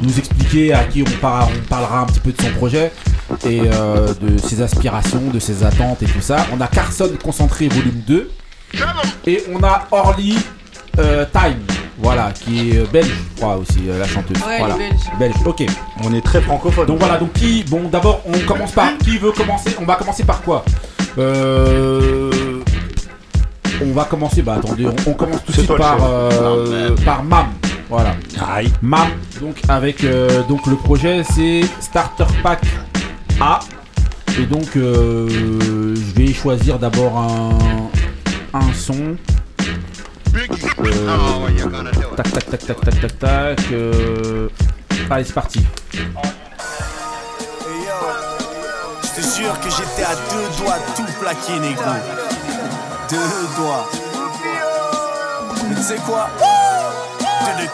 nous 0.03 0.19
expliquer 0.19 0.75
à 0.75 0.85
qui 0.85 1.03
on, 1.03 1.21
par- 1.23 1.49
on 1.49 1.67
parlera 1.69 2.01
un 2.01 2.05
petit 2.07 2.21
peu 2.21 2.33
de 2.33 2.43
son 2.43 2.51
projet 2.51 2.93
et 3.47 3.63
euh, 3.65 4.09
de 4.21 4.37
ses 4.37 4.61
aspirations, 4.61 5.23
de 5.33 5.39
ses 5.39 5.65
attentes 5.65 6.03
et 6.03 6.07
tout 6.07 6.21
ça. 6.21 6.47
On 6.55 6.61
a 6.61 6.67
Carson 6.67 7.09
Concentré 7.25 7.69
volume 7.69 8.03
2 8.07 8.31
et 9.27 9.45
on 9.53 9.63
a 9.63 9.87
Orly 9.91 10.39
euh, 10.99 11.25
Time, 11.33 11.63
voilà, 11.99 12.33
qui 12.33 12.71
est 12.71 12.79
euh, 12.79 12.87
belge, 12.93 13.09
je 13.09 13.41
crois 13.41 13.57
aussi, 13.57 13.81
euh, 13.89 13.99
la 13.99 14.07
chanteuse. 14.07 14.43
Ouais, 14.47 14.59
voilà. 14.59 14.77
belge. 14.77 15.01
belge, 15.19 15.35
ok. 15.45 15.65
On 16.05 16.15
est 16.15 16.25
très 16.25 16.41
francophone. 16.41 16.87
Donc 16.87 16.99
voilà, 16.99 17.19
donc 17.19 17.33
qui 17.33 17.65
Bon, 17.65 17.89
d'abord, 17.89 18.23
on 18.27 18.39
commence 18.47 18.73
par. 18.73 18.97
Qui 18.99 19.19
veut 19.19 19.33
commencer? 19.33 19.77
On 19.81 19.85
va 19.85 19.97
commencer 19.97 20.25
par 20.25 20.43
quoi? 20.43 20.65
Euh. 21.19 22.61
On 23.81 23.93
va 23.93 24.05
commencer, 24.05 24.43
bah 24.43 24.57
attendez, 24.59 24.87
on, 24.87 25.11
on 25.11 25.15
commence 25.15 25.45
tout 25.45 25.53
de 25.53 25.59
suite 25.59 25.77
par, 25.77 25.99
euh, 26.03 26.97
MAM. 27.25 27.47
Voilà. 27.89 28.17
Aïe. 28.55 28.73
MAM, 28.83 29.09
donc 29.41 29.57
avec 29.69 30.03
euh, 30.03 30.43
donc 30.43 30.67
le 30.67 30.75
projet 30.77 31.23
c'est 31.23 31.61
Starter 31.81 32.25
Pack 32.43 32.61
A. 33.41 33.61
Et 34.39 34.47
donc 34.47 34.77
euh, 34.77 35.29
je 35.95 36.15
vais 36.21 36.33
choisir 36.33 36.79
d'abord 36.79 37.19
un, 37.19 37.51
un 38.55 38.73
son. 38.73 39.17
Euh, 40.81 41.49
tac 42.17 42.31
tac 42.33 42.51
tac 42.51 42.61
tac 42.67 42.81
tac 42.81 43.01
tac 43.01 43.19
tac. 43.19 43.61
euh, 43.73 44.49
Allez 45.11 45.25
c'est 45.25 45.33
parti. 45.33 45.65
Je 45.93 45.99
te 49.21 49.21
jure 49.37 49.59
que 49.61 49.71
j'étais 49.71 50.05
à 50.05 50.15
deux 50.31 50.49
doigts 50.63 50.79
tout 50.97 51.07
plaquer, 51.21 51.59
négro. 51.61 51.93
Deux 53.11 53.47
doigts. 53.57 53.89
Mais 55.69 55.75
tu 55.77 55.83
sais 55.83 55.97
quoi? 56.07 56.29
Deux 57.41 57.65
de 57.65 57.69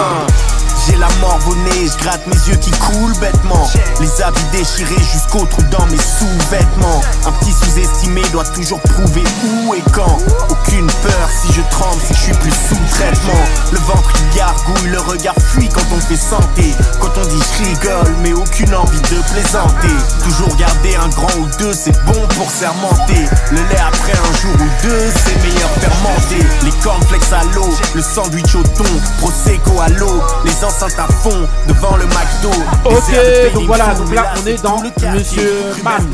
Un. 0.00 0.59
J'ai 0.90 0.96
la 0.96 1.08
mort 1.20 1.38
au 1.48 1.54
nez, 1.54 1.86
je 1.86 2.02
gratte 2.02 2.26
mes 2.26 2.34
yeux 2.48 2.56
qui 2.56 2.70
coulent 2.72 3.16
bêtement. 3.20 3.68
Les 4.00 4.22
habits 4.22 4.44
déchirés 4.50 5.02
jusqu'au 5.12 5.46
trou 5.46 5.62
dans 5.70 5.86
mes 5.86 5.96
sous-vêtements. 5.96 7.00
Un 7.26 7.32
petit 7.32 7.52
sous-estimé 7.52 8.22
doit 8.32 8.44
toujours 8.44 8.80
prouver 8.80 9.22
où 9.44 9.74
et 9.74 9.82
quand. 9.92 10.16
Aucune 10.48 10.86
peur 10.86 11.28
si 11.30 11.52
je 11.52 11.62
tremble, 11.70 12.00
si 12.02 12.14
je 12.14 12.20
suis 12.20 12.32
plus 12.32 12.50
sous 12.50 12.94
traitement. 12.94 13.44
Le 13.72 13.78
ventre 13.78 14.12
qui 14.12 14.36
gargouille, 14.36 14.90
le 14.90 14.98
regard 15.00 15.36
fuit 15.38 15.68
quand 15.68 15.86
on 15.92 16.00
fait 16.00 16.16
santé. 16.16 16.74
Quand 17.00 17.12
on 17.16 17.26
dit 17.26 17.42
je 17.58 17.64
rigole, 17.64 18.16
mais 18.22 18.32
aucune 18.32 18.74
envie 18.74 19.00
de 19.00 19.22
plaisanter. 19.32 19.94
Toujours 20.24 20.54
garder 20.56 20.96
un 20.96 21.08
grand 21.08 21.34
ou 21.38 21.46
deux, 21.58 21.72
c'est 21.72 21.96
bon 22.04 22.26
pour 22.36 22.50
sermenter. 22.50 23.28
Le 23.52 23.58
lait 23.58 23.84
après 23.86 24.12
un 24.12 24.40
jour 24.40 24.54
ou 24.54 24.86
deux, 24.88 25.12
c'est 25.24 25.36
meilleur 25.42 25.70
fermenté. 25.78 26.44
Les 26.64 26.72
cornflakes 26.82 27.32
à 27.32 27.44
l'eau, 27.54 27.70
le 27.94 28.02
sandwich 28.02 28.54
au 28.56 28.62
thon, 28.62 28.84
prosecco 29.18 29.80
à 29.80 29.88
l'eau, 29.88 30.20
les 30.44 30.64
enceintes 30.82 30.98
à 30.98 31.12
fond 31.12 31.46
devant 31.68 31.96
le 31.96 32.04
McDo. 32.04 32.50
Ok, 32.84 33.54
donc 33.54 33.64
voilà, 33.66 33.94
donc 33.94 34.14
là 34.14 34.32
on 34.42 34.46
est 34.46 34.62
dans 34.62 34.80
Monsieur 35.12 35.52
Mams. 35.82 36.08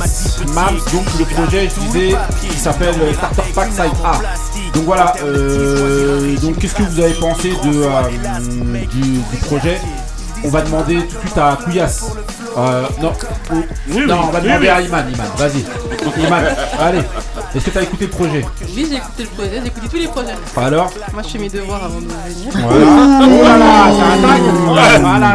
Mams, 0.55 0.79
donc 0.93 1.05
le 1.19 1.25
projet, 1.25 1.69
je 1.69 1.81
disais, 1.81 2.17
qui 2.41 2.57
s'appelle 2.57 2.95
euh, 3.01 3.13
Starter 3.13 3.43
Pack 3.55 3.71
Side 3.71 3.93
A. 4.05 4.13
Donc 4.75 4.85
voilà, 4.85 5.15
euh, 5.25 6.37
donc 6.39 6.59
qu'est-ce 6.59 6.75
que 6.75 6.83
vous 6.83 7.01
avez 7.01 7.15
pensé 7.15 7.51
de, 7.51 7.85
euh, 7.85 8.85
du, 8.91 9.01
du 9.01 9.37
projet? 9.47 9.81
On 10.45 10.49
va 10.49 10.63
demander 10.63 10.97
tout 10.97 11.15
de 11.17 11.21
suite 11.21 11.39
à 11.39 11.59
Kouyas. 11.65 12.05
Euh, 12.59 12.87
non, 13.03 13.13
non, 14.07 14.19
on 14.29 14.31
va 14.31 14.41
demander 14.41 14.61
oui. 14.61 14.69
à 14.69 14.81
Iman, 14.81 15.05
Iman, 15.13 15.27
vas-y. 15.37 15.65
Iman, 16.25 16.45
allez, 16.81 17.03
est-ce 17.57 17.65
que 17.67 17.71
t'as 17.71 17.83
écouté 17.83 18.05
le 18.07 18.11
projet 18.11 18.45
Oui, 18.75 18.87
j'ai 18.91 18.97
écouté 18.97 19.23
le 19.23 19.29
projet, 19.29 19.61
j'ai 19.63 19.67
écouté 19.69 19.89
tous 19.89 19.97
les 19.97 20.09
projets. 20.09 20.35
Alors 20.57 20.91
Moi, 21.13 21.23
je 21.23 21.29
fais 21.29 21.39
mes 21.39 21.49
devoirs 21.49 21.85
avant 21.85 22.01
de 22.01 22.07
venir. 22.07 22.53
Voilà. 22.53 22.87
Oh 23.23 23.43
là 23.43 23.59
là, 23.59 23.93
ça 23.97 24.13
attaque 24.13 24.43
Voilà 24.67 24.99
Voilà. 24.99 25.35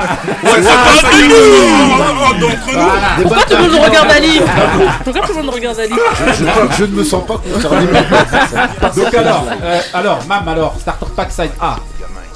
Pourquoi 3.22 3.44
tout 3.44 3.56
le 3.56 3.70
monde 3.70 3.82
regarde 3.84 4.12
Ali? 4.12 4.42
Pourquoi 5.04 5.22
tout 5.22 5.34
le 5.34 5.44
monde 5.44 5.54
regarde 5.54 5.80
Ali? 5.80 5.94
Je 6.78 6.84
ne 6.86 6.96
me 6.96 7.04
sens 7.04 7.26
pas 7.26 7.38
concerné. 7.38 7.88
Donc 8.96 9.14
alors, 9.14 9.46
euh, 9.64 9.80
alors, 9.94 10.20
Mam, 10.28 10.48
alors, 10.48 10.76
Starter 10.80 11.06
Pack 11.16 11.32
Side 11.32 11.52
A. 11.60 11.78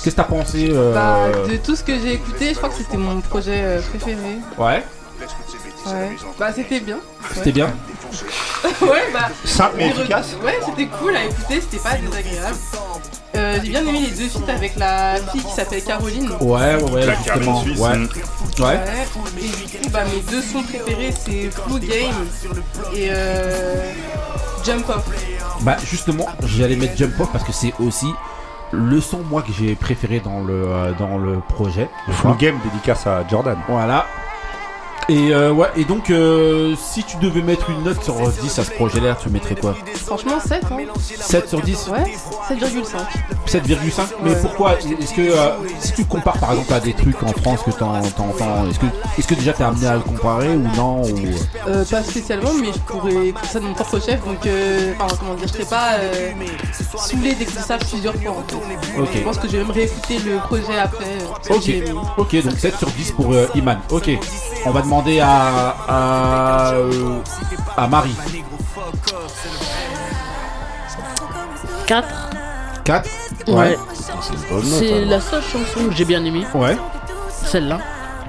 Qu'est-ce 0.04 0.16
que 0.16 0.22
t'as 0.22 0.24
pensé 0.28 0.70
euh, 0.72 0.94
Bah, 0.94 1.48
de 1.50 1.58
tout 1.58 1.76
ce 1.76 1.84
que 1.84 1.94
j'ai 2.00 2.14
écouté, 2.14 2.50
je 2.50 2.56
crois 2.58 2.70
que 2.70 2.76
c'était 2.76 2.98
mon 2.98 3.22
projet 3.22 3.62
euh, 3.64 3.82
préféré. 3.82 4.18
Ouais, 4.58 4.84
Ouais. 5.88 6.16
Bah, 6.40 6.48
c'était 6.56 6.80
bien. 6.80 6.98
c'était 7.34 7.52
bien. 7.52 7.70
ouais, 8.82 9.04
bah. 9.14 9.30
Simple 9.44 9.76
mais 9.78 9.88
efficace. 9.90 10.36
Ouais, 10.44 10.60
c'était 10.66 10.88
cool 10.88 11.16
à 11.16 11.26
écouter, 11.26 11.62
c'était 11.62 11.84
pas 11.84 11.96
désagréable. 11.96 12.58
Euh, 13.36 13.60
j'ai 13.62 13.70
bien 13.70 13.82
aimé 13.86 14.00
les 14.10 14.12
deux 14.16 14.30
feats 14.30 14.52
avec 14.52 14.76
la 14.78 15.16
fille 15.32 15.44
qui 15.44 15.52
s'appelle 15.52 15.84
Caroline. 15.84 16.32
Ouais, 16.40 16.76
ouais, 16.76 16.92
ouais, 16.92 17.06
La 17.06 17.16
justement. 17.16 17.62
Suisse. 17.62 17.80
Ouais. 17.80 17.98
Ouais. 18.60 18.80
Et 19.40 19.48
du 19.48 19.78
coup, 19.78 19.90
bah, 19.92 20.04
mes 20.06 20.22
deux 20.32 20.42
sons 20.42 20.64
préférés, 20.64 21.14
c'est 21.26 21.50
Flu 21.52 21.80
Game 21.82 22.16
et 22.94 23.08
euh, 23.10 23.92
Jump 24.64 24.88
Off. 24.90 25.04
Bah, 25.62 25.76
justement, 25.84 26.28
j'allais 26.46 26.78
mettre 26.78 26.96
Jump 26.98 27.20
Off 27.20 27.30
parce 27.34 27.44
que 27.44 27.52
c'est 27.52 27.74
aussi 27.80 28.08
le 28.72 29.00
son 29.02 29.20
moi 29.20 29.42
que 29.42 29.52
j'ai 29.52 29.76
préféré 29.76 30.22
dans 30.22 30.40
le 30.42 30.54
euh, 30.54 30.92
dans 30.98 31.18
le 31.18 31.40
projet. 31.40 31.90
Full 32.10 32.38
Game 32.38 32.58
dédicace 32.64 33.06
à 33.06 33.26
Jordan. 33.30 33.58
Voilà. 33.68 34.06
Et 35.08 35.32
euh, 35.36 35.52
ouais, 35.52 35.68
et 35.78 35.86
donc 35.86 36.10
euh, 36.10 36.74
si 36.78 37.04
tu 37.04 37.18
devais 37.18 37.44
mettre 37.44 37.70
une 37.70 37.84
note 37.84 38.04
sur 38.04 38.16
10 38.16 38.58
à 38.60 38.64
ce 38.64 38.72
projet-là, 38.72 39.16
tu 39.22 39.30
mettrais 39.30 39.54
quoi? 39.54 39.76
Franchement, 40.04 40.40
7. 40.44 40.64
Hein. 40.72 40.78
7 41.20 41.48
sur 41.48 41.62
10 41.62 41.90
Ouais, 41.90 42.14
7,5. 42.50 42.58
7,5 43.46 44.02
Mais 44.24 44.32
Ouais. 44.32 44.36
pourquoi? 44.42 44.74
Est-ce 44.80 45.14
que 45.14 45.22
euh, 45.22 45.50
si 45.80 45.94
tu 45.94 46.06
compares 46.06 46.40
par 46.40 46.54
exemple 46.54 46.74
à 46.74 46.80
des 46.80 46.94
trucs 46.94 47.22
en 47.22 47.28
France 47.34 47.60
que 47.64 47.70
t'en- 47.70 48.02
t'entends, 48.02 48.66
est-ce 48.68 48.80
que 48.80 48.86
est-ce 49.20 49.28
que 49.28 49.36
déjà 49.36 49.54
t'es 49.54 49.64
amené 49.64 49.86
à 49.86 49.94
le 49.94 50.00
comparer 50.00 50.50
ou 50.56 50.64
non 50.76 51.04
ou... 51.04 51.08
Euh, 51.68 51.86
pas 51.86 52.02
spécialement, 52.04 52.54
mais 52.60 52.74
je 52.74 52.80
pourrais 52.80 53.28
écouter 53.28 53.48
ça 53.48 53.60
de 53.60 53.66
mon 53.66 53.74
propre 53.76 54.00
chef, 54.04 54.26
donc 54.26 54.44
euh, 54.48 54.94
enfin, 55.00 55.16
comment 55.20 55.36
dire, 55.36 55.48
je 55.48 55.54
serais 55.54 55.66
pas 55.66 55.98
euh, 56.00 56.32
saoulé 56.98 57.36
d'écouter 57.36 57.60
ça 57.60 57.78
plusieurs 57.78 58.16
fois. 58.16 58.32
En 58.32 58.44
fait. 58.50 59.00
Ok. 59.00 59.10
Je 59.14 59.20
pense 59.20 59.38
que 59.38 59.48
je 59.48 59.58
vais 59.58 59.64
me 59.66 59.72
réécouter 59.72 60.18
le 60.18 60.38
projet 60.38 60.80
après. 60.80 61.06
que 61.48 61.54
Ok, 61.54 62.00
ok, 62.18 62.44
donc 62.44 62.58
7 62.58 62.76
sur 62.80 62.88
10 62.90 63.12
pour 63.12 63.32
Iman. 63.54 63.78
Ok, 63.92 64.10
on 64.66 64.72
va 64.72 64.82
demander 64.82 64.95
à 65.22 65.76
à, 65.88 66.74
à 67.78 67.88
Marie. 67.88 68.16
4. 71.88 72.08
4 72.84 73.10
Ouais. 73.48 73.78
C'est 74.64 75.06
la 75.06 75.20
seule 75.20 75.44
chanson 75.44 75.88
que 75.90 75.96
j'ai 75.96 76.06
bien 76.06 76.24
aimée. 76.24 76.46
Ouais. 76.54 76.78
Celle-là. 77.30 77.80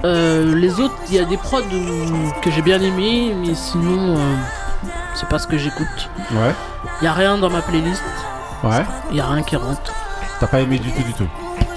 Euh, 0.05 0.53
les 0.55 0.79
autres, 0.79 0.95
il 1.09 1.15
y 1.15 1.19
a 1.19 1.25
des 1.25 1.37
prods 1.37 1.61
que 2.41 2.51
j'ai 2.51 2.61
bien 2.61 2.79
aimé, 2.81 3.33
mais 3.35 3.55
sinon, 3.55 4.15
euh, 4.17 4.35
c'est 5.15 5.27
pas 5.27 5.39
ce 5.39 5.47
que 5.47 5.57
j'écoute. 5.57 6.09
Ouais. 6.31 6.53
Il 7.01 7.07
a 7.07 7.13
rien 7.13 7.37
dans 7.37 7.49
ma 7.49 7.61
playlist. 7.61 8.03
Ouais. 8.63 8.83
Il 9.09 9.17
y 9.17 9.21
a 9.21 9.27
rien 9.27 9.41
qui 9.41 9.55
rentre. 9.55 9.91
T'as 10.39 10.47
pas 10.47 10.59
aimé 10.59 10.77
du 10.77 10.91
tout, 10.91 11.01
du 11.01 11.13
tout. 11.13 11.27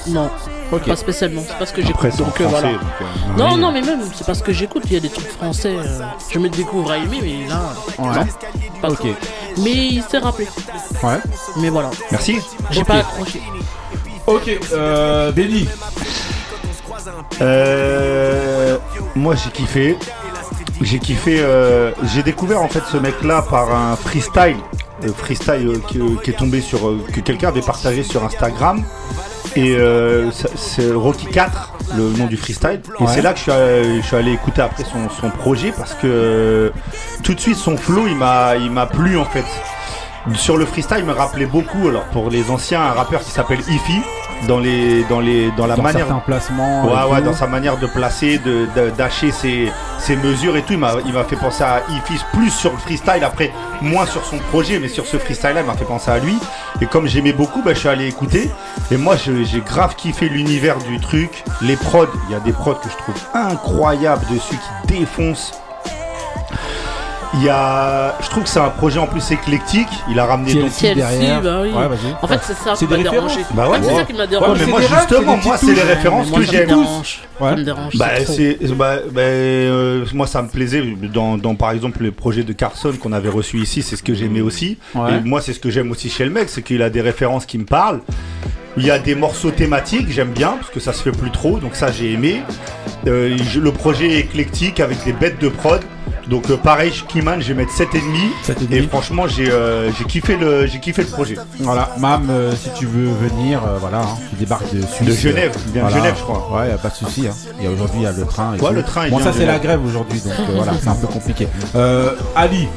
Non. 0.09 0.31
Pas 0.79 0.97
spécialement. 0.97 1.43
C'est 1.47 1.59
pas 1.59 1.67
ce 1.67 1.73
que 1.73 1.83
j'écoute. 1.83 2.17
Donc, 2.17 2.41
euh, 2.41 2.49
français, 2.49 2.61
voilà. 2.61 2.73
donc, 2.73 2.81
euh, 3.01 3.39
non, 3.39 3.55
oui. 3.55 3.61
non, 3.61 3.73
mais 3.73 3.83
même, 3.83 4.01
c'est 4.15 4.27
pas 4.27 4.35
ce 4.35 4.43
que 4.43 4.53
j'écoute. 4.53 4.83
Il 4.87 4.93
y 4.93 4.97
a 4.97 5.01
des 5.01 5.09
trucs 5.09 5.29
français. 5.29 5.77
euh, 5.79 6.01
je 6.31 6.39
me 6.39 6.49
découvre 6.49 6.91
à 6.93 6.99
aimer, 6.99 7.19
mais 7.23 7.49
là. 7.49 7.61
Ouais. 7.99 8.07
non, 8.07 8.81
pas 8.81 8.89
Ok. 8.91 8.99
trop. 8.99 9.09
Mais 9.59 9.71
il 9.73 10.03
s'est 10.03 10.19
rappelé. 10.19 10.47
Ouais. 11.03 11.19
Mais 11.57 11.69
voilà. 11.71 11.91
Merci. 12.11 12.39
J'ai 12.71 12.85
pas 12.85 12.95
accroché. 12.99 13.41
Ok, 14.27 14.49
euh, 14.73 15.33
Benny. 15.33 15.67
Euh, 17.41 18.77
moi 19.15 19.35
j'ai 19.35 19.51
kiffé. 19.51 19.97
J'ai 20.81 20.99
kiffé. 20.99 21.39
euh, 21.41 21.91
j'ai 22.05 22.23
découvert 22.23 22.63
en 22.63 22.69
fait 22.69 22.83
ce 22.91 22.97
mec-là 22.97 23.43
par 23.43 23.75
un 23.75 23.97
freestyle, 23.97 24.57
euh, 25.05 25.13
freestyle 25.17 25.67
euh, 25.69 25.79
qui, 25.89 26.01
qui 26.23 26.31
est 26.31 26.35
tombé 26.35 26.61
sur 26.61 26.89
euh, 26.89 27.05
que 27.13 27.21
quelqu'un 27.21 27.49
avait 27.49 27.61
partagé 27.63 28.03
sur 28.03 28.25
Instagram. 28.25 28.85
Et 29.57 29.75
euh, 29.77 30.31
c'est 30.55 30.93
Rocky 30.93 31.27
4, 31.27 31.73
le 31.97 32.11
nom 32.17 32.27
du 32.27 32.37
freestyle. 32.37 32.81
Et 32.99 33.03
Ouais. 33.03 33.09
c'est 33.13 33.23
là 33.23 33.33
que 33.33 33.39
je 33.39 33.43
suis, 33.43 33.53
allé, 33.53 34.01
je 34.01 34.07
suis 34.07 34.17
allé 34.17 34.33
écouter 34.33 34.63
après 34.63 34.85
son, 34.85 35.09
son 35.21 35.31
projet 35.31 35.73
parce 35.77 35.95
que 35.95 36.07
euh, 36.07 36.71
tout 37.23 37.35
de 37.35 37.41
suite 37.41 37.57
son 37.57 37.77
flow 37.77 38.07
il 38.07 38.17
m'a 38.17 38.55
il 38.57 38.71
m'a 38.71 38.87
plu 38.87 39.19
en 39.19 39.25
fait. 39.25 39.45
Sur 40.35 40.57
le 40.59 40.67
freestyle, 40.67 40.99
il 41.01 41.05
me 41.07 41.13
rappelait 41.13 41.47
beaucoup, 41.47 41.89
alors 41.89 42.05
pour 42.05 42.29
les 42.31 42.51
anciens, 42.51 42.83
un 42.83 42.93
rappeur 42.93 43.21
qui 43.21 43.31
s'appelle 43.31 43.61
Ify, 43.61 44.01
dans, 44.47 44.59
les, 44.59 45.03
dans, 45.05 45.21
les, 45.21 45.51
dans 45.53 45.67
la 45.67 45.77
Dans 45.77 45.83
manière. 45.83 46.07
certains 46.07 46.21
placements. 46.21 46.85
Ouais, 46.85 47.13
ouais, 47.13 47.23
dans 47.23 47.33
sa 47.33 47.47
manière 47.47 47.79
de 47.79 47.87
placer, 47.87 48.39
de, 48.39 48.67
d'acheter 48.97 49.33
ses, 49.33 49.73
ses 49.99 50.17
mesures 50.17 50.57
et 50.57 50.63
tout. 50.63 50.75
Il 50.75 50.79
m'a, 50.79 50.93
il 51.07 51.13
m'a 51.13 51.25
fait 51.25 51.37
penser 51.37 51.63
à 51.65 51.83
Ify 51.91 52.23
plus 52.33 52.51
sur 52.51 52.71
le 52.73 52.79
freestyle, 52.79 53.25
après 53.25 53.51
moins 53.81 54.07
sur 54.07 54.25
son 54.25 54.39
projet, 54.51 54.79
mais 54.79 54.89
sur 54.89 55.07
ce 55.07 55.17
freestyle-là, 55.19 55.61
il 55.61 55.67
m'a 55.67 55.75
fait 55.75 55.85
penser 55.85 56.11
à 56.11 56.19
lui. 56.19 56.37
Et 56.83 56.87
comme 56.87 57.07
j'aimais 57.07 57.33
beaucoup, 57.33 57.63
bah, 57.63 57.73
je 57.75 57.79
suis 57.81 57.89
allé 57.89 58.07
écouter. 58.07 58.51
Et 58.91 58.97
moi, 58.99 59.17
j'ai 59.17 59.61
grave 59.61 59.95
kiffé 59.97 60.29
l'univers 60.29 60.77
du 60.79 61.01
truc. 61.01 61.45
Les 61.63 61.77
prods, 61.77 62.07
il 62.29 62.33
y 62.33 62.35
a 62.35 62.41
des 62.41 62.53
prods 62.53 62.75
que 62.75 62.89
je 62.91 62.97
trouve 62.97 63.15
incroyables 63.35 64.27
dessus 64.31 64.57
qui 64.87 64.99
défoncent. 64.99 65.53
Il 67.35 67.45
y 67.45 67.49
a, 67.49 68.17
je 68.21 68.29
trouve 68.29 68.43
que 68.43 68.49
c'est 68.49 68.59
un 68.59 68.71
projet 68.71 68.99
en 68.99 69.07
plus 69.07 69.31
éclectique. 69.31 69.87
Il 70.11 70.19
a 70.19 70.27
ramené 70.27 70.53
donc 70.55 70.73
derrière. 70.81 71.41
bah 71.41 71.61
oui. 71.63 71.71
Ouais. 71.71 71.85
En 72.23 72.27
fait, 72.27 72.41
c'est 72.43 72.55
ça 72.57 72.75
C'est 72.75 72.87
qui 72.87 72.91
m'a 72.91 72.97
des 72.97 73.03
dérangé. 73.05 73.37
références. 73.37 73.55
Bah 73.55 73.69
ouais, 73.71 73.79
c'est 73.83 73.95
ça 73.95 74.03
qui 74.03 74.13
m'a 74.15 74.19
Ouais, 74.23 74.27
dérangé. 74.27 74.65
mais 74.65 74.71
moi 74.71 74.81
justement, 74.81 75.07
c'est 75.09 75.19
des 75.21 75.25
moi 75.47 75.57
c'est 75.57 75.67
les 75.67 75.75
touches. 75.75 75.85
références 75.85 76.29
Moi, 76.31 76.39
que 76.41 76.45
ça 76.47 76.53
me 76.53 76.57
j'aime. 76.59 76.67
dérange. 76.69 77.21
Ça 77.39 77.57
me 77.57 77.63
dérange. 77.65 77.97
Bah, 77.97 78.07
c'est 78.27 78.59
bah, 78.75 78.97
bah, 79.13 79.21
euh, 79.21 80.05
moi 80.13 80.27
ça 80.27 80.43
me 80.43 80.49
plaisait 80.49 80.83
dans, 81.13 81.39
dans, 81.39 81.55
par 81.55 81.71
exemple 81.71 82.03
le 82.03 82.11
projet 82.11 82.43
de 82.43 82.53
Carson 82.53 82.93
qu'on 83.01 83.13
avait 83.13 83.29
reçu 83.29 83.59
ici, 83.59 83.83
c'est 83.83 83.95
ce 83.97 84.03
que 84.03 84.13
j'aimais 84.13 84.41
aussi. 84.41 84.79
Ouais. 84.97 85.15
Et 85.15 85.21
moi 85.21 85.41
c'est 85.41 85.53
ce 85.53 85.61
que 85.61 85.71
j'aime 85.71 85.91
aussi 85.93 86.11
chez 86.11 86.25
le 86.25 86.31
mec, 86.31 86.49
c'est 86.49 86.63
qu'il 86.63 86.83
a 86.83 86.91
des 86.91 87.01
références 87.01 87.47
qui 87.47 87.59
me 87.59 87.65
parlent. 87.65 88.01
Il 88.77 88.85
y 88.85 88.91
a 88.91 88.99
des 88.99 89.15
morceaux 89.15 89.51
thématiques, 89.53 90.11
j'aime 90.11 90.31
bien 90.31 90.55
parce 90.61 90.71
que 90.71 90.81
ça 90.81 90.93
se 90.93 91.03
fait 91.03 91.13
plus 91.13 91.31
trop, 91.31 91.59
donc 91.59 91.77
ça 91.77 91.91
j'ai 91.93 92.13
aimé. 92.13 92.43
Euh, 93.07 93.37
le 93.57 93.73
projet 93.73 94.09
est 94.11 94.19
éclectique 94.21 94.81
avec 94.81 95.03
des 95.05 95.13
bêtes 95.13 95.41
de 95.41 95.49
prod. 95.49 95.81
Donc 96.31 96.49
euh, 96.49 96.57
pareil, 96.57 96.93
Kiman, 97.09 97.41
je 97.43 97.49
vais 97.49 97.55
mettre 97.55 97.73
7,5 97.73 98.01
7,5. 98.47 98.73
et 98.73 98.83
franchement 98.83 99.27
j'ai 99.27 99.51
euh, 99.51 99.91
j'ai 99.93 100.05
kiffé 100.05 100.37
le 100.37 100.67
j'ai 100.67 100.79
kiffé 100.79 101.03
le 101.03 101.09
projet. 101.09 101.37
Voilà, 101.59 101.91
Mam, 101.99 102.29
euh, 102.31 102.53
si 102.55 102.71
tu 102.73 102.87
veux 102.87 103.11
venir, 103.11 103.61
euh, 103.67 103.79
voilà, 103.79 103.99
hein, 104.03 104.17
tu 104.31 104.37
débarques 104.37 104.73
de 104.73 104.81
Suisse. 104.87 105.09
De 105.09 105.13
Genève, 105.13 105.53
il 105.67 105.73
vient 105.73 105.87
de 105.87 105.91
Genève, 105.91 106.15
je 106.17 106.23
crois. 106.23 106.49
Ouais, 106.61 106.69
y 106.69 106.73
a 106.73 106.79
pas 106.79 106.89
de 106.91 106.95
souci. 106.95 107.27
Hein. 107.27 107.35
Il 107.59 107.65
y 107.65 107.67
a 107.67 107.71
aujourd'hui, 107.73 107.99
il 108.01 108.05
y 108.05 108.07
a 108.07 108.13
le 108.13 108.25
train. 108.25 108.55
Et 108.55 108.61
Ouais, 108.61 108.69
tout. 108.69 108.75
le 108.75 108.83
train, 108.85 109.09
Bon, 109.11 109.19
ça 109.19 109.33
c'est 109.33 109.45
la 109.45 109.59
grève 109.59 109.85
aujourd'hui, 109.85 110.21
donc 110.21 110.33
euh, 110.39 110.53
voilà, 110.55 110.73
c'est 110.81 110.89
un 110.89 110.95
peu 110.95 111.09
compliqué. 111.09 111.49
Euh, 111.75 112.13
Ali. 112.37 112.69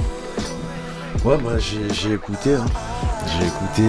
Ouais, 1.24 1.38
moi 1.38 1.54
j'ai 1.60 1.94
j'ai 1.94 2.14
écouté. 2.16 2.56
hein. 2.56 2.66
J'ai 3.28 3.48
écouté. 3.48 3.84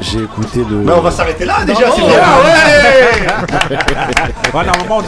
J'ai 0.00 0.22
écouté 0.24 0.58
le. 0.68 0.76
Mais 0.78 0.92
on 0.92 1.00
va 1.00 1.10
s'arrêter 1.10 1.44
là 1.44 1.64
déjà, 1.64 1.86
Non, 1.88 1.94
c'est 1.94 2.02
bien, 2.02 2.10
ouais 2.10 3.78
Ouais, 4.54 4.64
normalement 4.66 4.98
on. 4.98 5.04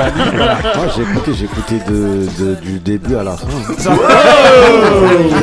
Ali, 0.00 0.12
voilà. 0.36 0.54
Moi 0.76 0.86
j'ai 0.94 1.02
écouté, 1.02 1.32
j'ai 1.34 1.44
écouté 1.44 1.78
de, 1.88 2.26
de- 2.38 2.54
du 2.60 2.78
début 2.80 3.16
à 3.16 3.22
la 3.22 3.36
fin. 3.36 3.46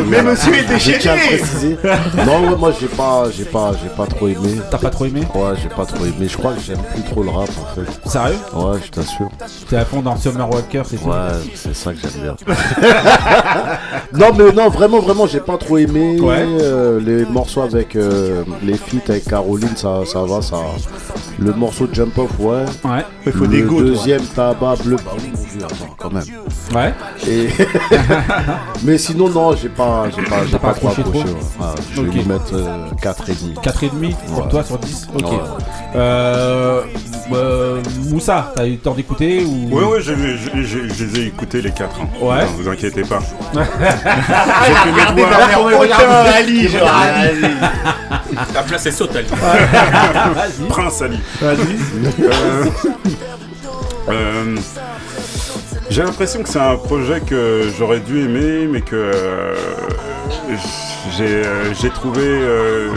Mais 0.07 0.21
monsieur 0.21 0.53
est 0.53 0.57
J'ai 0.79 0.93
déchaîné 0.97 1.19
préciser. 1.37 1.77
Non, 2.25 2.49
ouais, 2.49 2.55
moi 2.57 2.71
j'ai 2.79 2.87
pas, 2.87 3.23
j'ai 3.35 3.45
pas, 3.45 3.71
j'ai 3.81 3.89
pas 3.89 4.05
trop 4.05 4.27
aimé. 4.27 4.59
T'as 4.69 4.77
pas 4.77 4.89
trop 4.89 5.05
aimé? 5.05 5.21
Ouais, 5.33 5.53
j'ai 5.61 5.69
pas 5.69 5.85
trop 5.85 6.03
aimé. 6.05 6.27
Je 6.29 6.37
crois 6.37 6.53
que 6.53 6.59
j'aime 6.61 6.81
plus 6.93 7.03
trop 7.03 7.23
le 7.23 7.29
rap 7.29 7.49
en 7.49 7.75
fait. 7.75 8.09
Sérieux? 8.09 8.37
Ouais, 8.53 8.79
je 8.85 8.91
t'assure. 8.91 9.29
T'es 9.69 9.77
à 9.77 9.85
fond 9.85 10.01
dans 10.01 10.17
Summer 10.17 10.49
Walker, 10.49 10.83
c'est 10.89 10.97
tout 10.97 11.07
Ouais, 11.09 11.15
c'est 11.55 11.75
ça 11.75 11.93
que 11.93 11.99
j'aime 12.01 12.21
bien. 12.21 12.35
non, 14.13 14.33
mais 14.37 14.51
non, 14.51 14.69
vraiment, 14.69 14.99
vraiment, 14.99 15.27
j'ai 15.27 15.39
pas 15.39 15.57
trop 15.57 15.77
aimé. 15.77 16.19
Ouais. 16.19 16.45
Euh, 16.61 16.99
les 16.99 17.25
morceaux 17.25 17.44
avec 17.63 17.95
euh, 17.95 18.43
les 18.63 18.75
feats 18.75 19.09
avec 19.09 19.25
Caroline, 19.25 19.75
ça, 19.75 19.99
ça 20.05 20.23
va, 20.23 20.41
ça. 20.41 20.57
Le 21.39 21.51
morceau 21.53 21.85
de 21.87 21.93
Jump 21.95 22.17
Off, 22.17 22.29
ouais. 22.39 22.65
Ouais. 22.83 23.05
Il 23.25 23.31
faut 23.31 23.43
le 23.45 23.47
des 23.49 23.61
go, 23.63 23.75
toi. 23.79 23.83
deuxième 23.89 24.21
tabac 24.25 24.75
bleu, 24.83 24.95
bah 24.97 25.11
oui, 25.17 25.31
mon 25.35 25.43
vieux, 25.43 25.65
attends, 25.65 25.95
quand 25.97 26.11
même. 26.13 26.23
Ouais. 26.73 26.93
Et 27.27 27.47
mais 28.83 28.97
sinon, 28.97 29.29
non, 29.29 29.55
j'ai 29.55 29.69
pas, 29.69 30.05
j'ai 30.15 30.23
pas, 30.23 30.45
j'ai 30.49 30.57
pas, 30.57 30.73
trop 30.73 30.89
accroché 30.89 31.19
ouais. 31.19 31.25
Ah, 31.61 31.75
je 31.93 32.01
vais 32.01 32.11
lui 32.11 32.23
mettre 32.25 32.53
euh, 32.53 32.87
4,5. 33.01 33.61
4,5 33.61 34.15
pour 34.27 34.43
Ouais. 34.43 34.49
toi 34.49 34.63
sur 34.63 34.77
10 34.77 35.07
Ok. 35.15 35.31
Ouais. 35.31 35.37
Euh, 35.95 36.81
euh, 37.33 37.81
Moussa, 38.09 38.51
t'as 38.55 38.65
eu 38.67 38.71
le 38.71 38.77
temps 38.77 38.93
d'écouter 38.93 39.43
ou... 39.45 39.69
Oui, 39.71 39.83
oui, 39.91 39.97
je, 40.01 40.13
je- 40.13 40.61
je- 40.63 40.93
je 40.93 41.03
les 41.05 41.19
ai 41.19 41.25
écoutés 41.27 41.61
les 41.61 41.71
quatre. 41.71 41.95
hein. 42.01 42.07
Ouais. 42.21 42.43
Non, 42.45 42.51
vous 42.57 42.69
inquiétez 42.69 43.03
pas. 43.03 43.19
Aucun, 45.17 46.09
Ali, 46.35 46.67
genre, 46.67 46.89
Ali. 46.89 47.34
Ta 48.53 48.63
place 48.63 48.85
est 48.85 48.91
saute, 48.91 49.15
Ali. 49.15 49.27
Prince 50.69 51.01
Ali. 51.01 51.19
Vas-y. 51.41 51.77
Euh, 52.23 52.65
euh, 54.09 54.55
J'ai 55.89 56.03
l'impression 56.03 56.43
que 56.43 56.49
c'est 56.49 56.59
un 56.59 56.75
projet 56.77 57.21
que 57.21 57.69
j'aurais 57.77 57.99
dû 57.99 58.21
aimer, 58.23 58.67
mais 58.71 58.81
que 58.81 58.95
euh, 58.95 59.55
j'ai 61.17 61.25
euh, 61.45 61.73
j'ai 61.73 61.89
trouvé. 61.89 62.21
euh, 62.25 62.89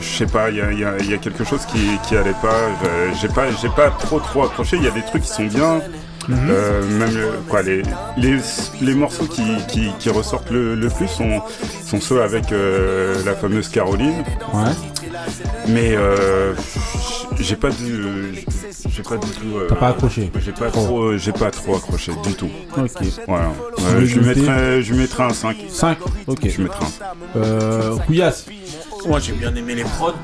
je 0.00 0.18
sais 0.18 0.26
pas, 0.26 0.50
il 0.50 0.56
y 0.56 0.60
a, 0.60 0.70
il 0.72 0.78
y 0.80 0.84
a- 0.84 0.96
il 1.00 1.10
y 1.10 1.14
a 1.14 1.16
quelque 1.18 1.44
chose 1.44 1.64
qui, 1.66 1.98
qui 2.06 2.16
allait 2.16 2.34
pas. 2.42 2.54
Je- 2.82 3.20
J'ai 3.20 3.28
pas, 3.28 3.44
j'ai 3.60 3.68
pas 3.70 3.90
trop 3.90 4.20
trop 4.20 4.44
accroché. 4.44 4.76
Il 4.76 4.84
y 4.84 4.88
a 4.88 4.90
des 4.90 5.02
trucs 5.02 5.22
qui 5.22 5.28
sont 5.28 5.44
bien. 5.46 5.80
Euh, 6.30 6.82
même 6.98 7.16
euh, 7.16 7.32
quoi, 7.48 7.62
les, 7.62 7.82
les, 8.16 8.38
les 8.80 8.94
morceaux 8.94 9.26
qui, 9.26 9.42
qui, 9.68 9.90
qui 9.98 10.08
ressortent 10.10 10.50
le, 10.50 10.74
le 10.74 10.88
plus 10.88 11.08
sont, 11.08 11.40
sont 11.84 12.00
ceux 12.00 12.22
avec 12.22 12.50
euh, 12.52 13.22
la 13.24 13.34
fameuse 13.34 13.68
Caroline. 13.68 14.24
Ouais. 14.52 14.70
Mais 15.68 15.94
euh, 15.96 16.54
j'ai 17.40 17.56
pas 17.56 17.70
du, 17.70 18.44
j'ai 18.88 19.02
pas 19.02 19.16
du 19.16 19.28
tout. 19.30 19.56
euh, 19.56 19.66
T'as 19.68 19.74
pas 19.76 19.88
accroché 19.88 20.30
J'ai 20.44 20.52
pas 20.52 20.70
trop, 20.70 21.16
j'ai 21.16 21.32
pas 21.32 21.50
trop 21.50 21.76
accroché 21.76 22.12
du 22.24 22.34
tout. 22.34 22.50
Ok. 22.76 22.88
Voilà. 23.28 23.50
Euh, 23.80 24.04
je 24.04 24.18
lui 24.18 24.26
mettrais, 24.26 24.82
je 24.82 24.92
lui 24.92 25.00
mettrais 25.00 25.24
un 25.24 25.30
5. 25.30 25.56
5 25.68 25.98
Ok. 26.26 26.40
Je 26.48 26.56
lui 26.56 26.62
mettrais 26.64 26.84
un. 26.84 27.38
Euh, 27.38 27.96
Couillasse. 28.06 28.46
Moi 29.06 29.20
j'ai 29.20 29.32
bien 29.32 29.54
aimé 29.54 29.74
les 29.74 29.84
prods. 29.84 30.14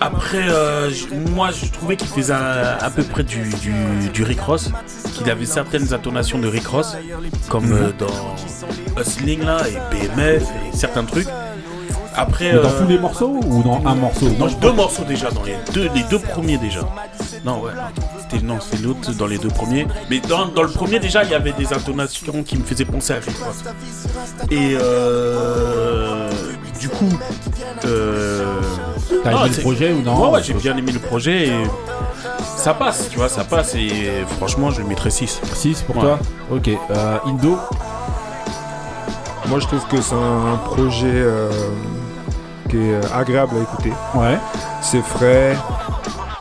Après, 0.00 0.44
euh, 0.48 0.90
moi 1.34 1.50
je 1.50 1.70
trouvais 1.70 1.96
qu'il 1.96 2.08
faisait 2.08 2.32
à, 2.32 2.76
à 2.78 2.90
peu 2.90 3.02
près 3.02 3.22
du, 3.22 3.48
du, 3.62 4.08
du 4.12 4.22
Rick 4.22 4.40
Ross, 4.40 4.70
qu'il 5.14 5.30
avait 5.30 5.46
certaines 5.46 5.92
intonations 5.94 6.38
de 6.38 6.48
Rick 6.48 6.66
Ross, 6.66 6.96
comme 7.48 7.72
euh, 7.72 7.92
dans 7.98 9.00
Hustling 9.00 9.42
là, 9.44 9.62
et 9.68 9.74
BMF 9.94 10.42
et 10.42 10.76
certains 10.76 11.04
trucs. 11.04 11.28
Après. 12.18 12.52
Dans 12.52 12.68
euh, 12.68 12.80
tous 12.80 12.88
les 12.88 12.98
morceaux 12.98 13.40
ou 13.44 13.62
dans 13.62 13.82
un 13.86 13.94
morceau? 13.94 14.28
Non, 14.38 14.46
deux 14.46 14.72
morceaux 14.72 15.04
déjà, 15.04 15.30
dans 15.30 15.42
les 15.42 15.56
deux, 15.74 15.90
les 15.94 16.02
deux 16.04 16.18
premiers 16.18 16.56
déjà. 16.56 16.80
Non, 17.44 17.60
ouais, 17.60 17.72
c'était 18.20 18.42
non, 18.44 18.58
c'est 18.58 18.80
l'autre 18.80 19.12
dans 19.12 19.26
les 19.26 19.36
deux 19.36 19.48
premiers. 19.50 19.86
Mais 20.08 20.20
dans, 20.20 20.46
dans 20.46 20.62
le 20.62 20.70
premier 20.70 20.98
déjà, 20.98 21.24
il 21.24 21.30
y 21.30 21.34
avait 21.34 21.52
des 21.52 21.72
intonations 21.74 22.42
qui 22.42 22.56
me 22.56 22.64
faisaient 22.64 22.86
penser 22.86 23.12
à 23.12 23.16
Rick 23.16 23.36
Ross. 23.38 23.64
Et 24.50 24.76
euh, 24.80 26.30
du 26.78 26.88
coup, 26.88 27.08
euh, 27.84 28.60
T'as 29.22 29.32
aimé 29.32 29.54
le 29.56 29.62
projet 29.62 29.92
ou 29.92 30.02
non 30.02 30.24
Ouais, 30.24 30.30
ouais, 30.30 30.42
j'ai 30.42 30.54
bien 30.54 30.76
aimé 30.76 30.92
le 30.92 30.98
projet. 30.98 31.48
Et 31.48 31.52
ça 32.56 32.74
passe, 32.74 33.08
tu 33.10 33.16
vois, 33.18 33.28
ça 33.28 33.44
passe. 33.44 33.74
Et 33.74 34.24
franchement, 34.36 34.70
je 34.70 34.80
le 34.82 34.88
mettrais 34.88 35.10
6. 35.10 35.40
6 35.54 35.82
pour 35.82 35.96
toi 35.96 36.18
Ok. 36.50 36.68
Euh, 36.68 37.18
Indo 37.26 37.58
Moi, 39.48 39.60
je 39.60 39.66
trouve 39.66 39.86
que 39.88 40.00
c'est 40.00 40.14
un 40.14 40.56
projet 40.64 41.06
euh, 41.06 41.50
qui 42.68 42.76
est 42.78 43.12
agréable 43.12 43.56
à 43.58 43.62
écouter. 43.62 43.92
Ouais. 44.14 44.38
C'est 44.82 45.02
frais, 45.02 45.56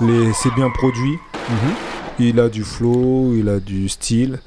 les... 0.02 0.34
c'est 0.34 0.54
bien 0.56 0.70
produit. 0.70 1.18
Mhm. 1.50 1.74
Il 2.18 2.40
a 2.40 2.50
du 2.50 2.64
flow, 2.64 3.34
il 3.36 3.50
a 3.50 3.60
du 3.60 3.90
style. 3.90 4.40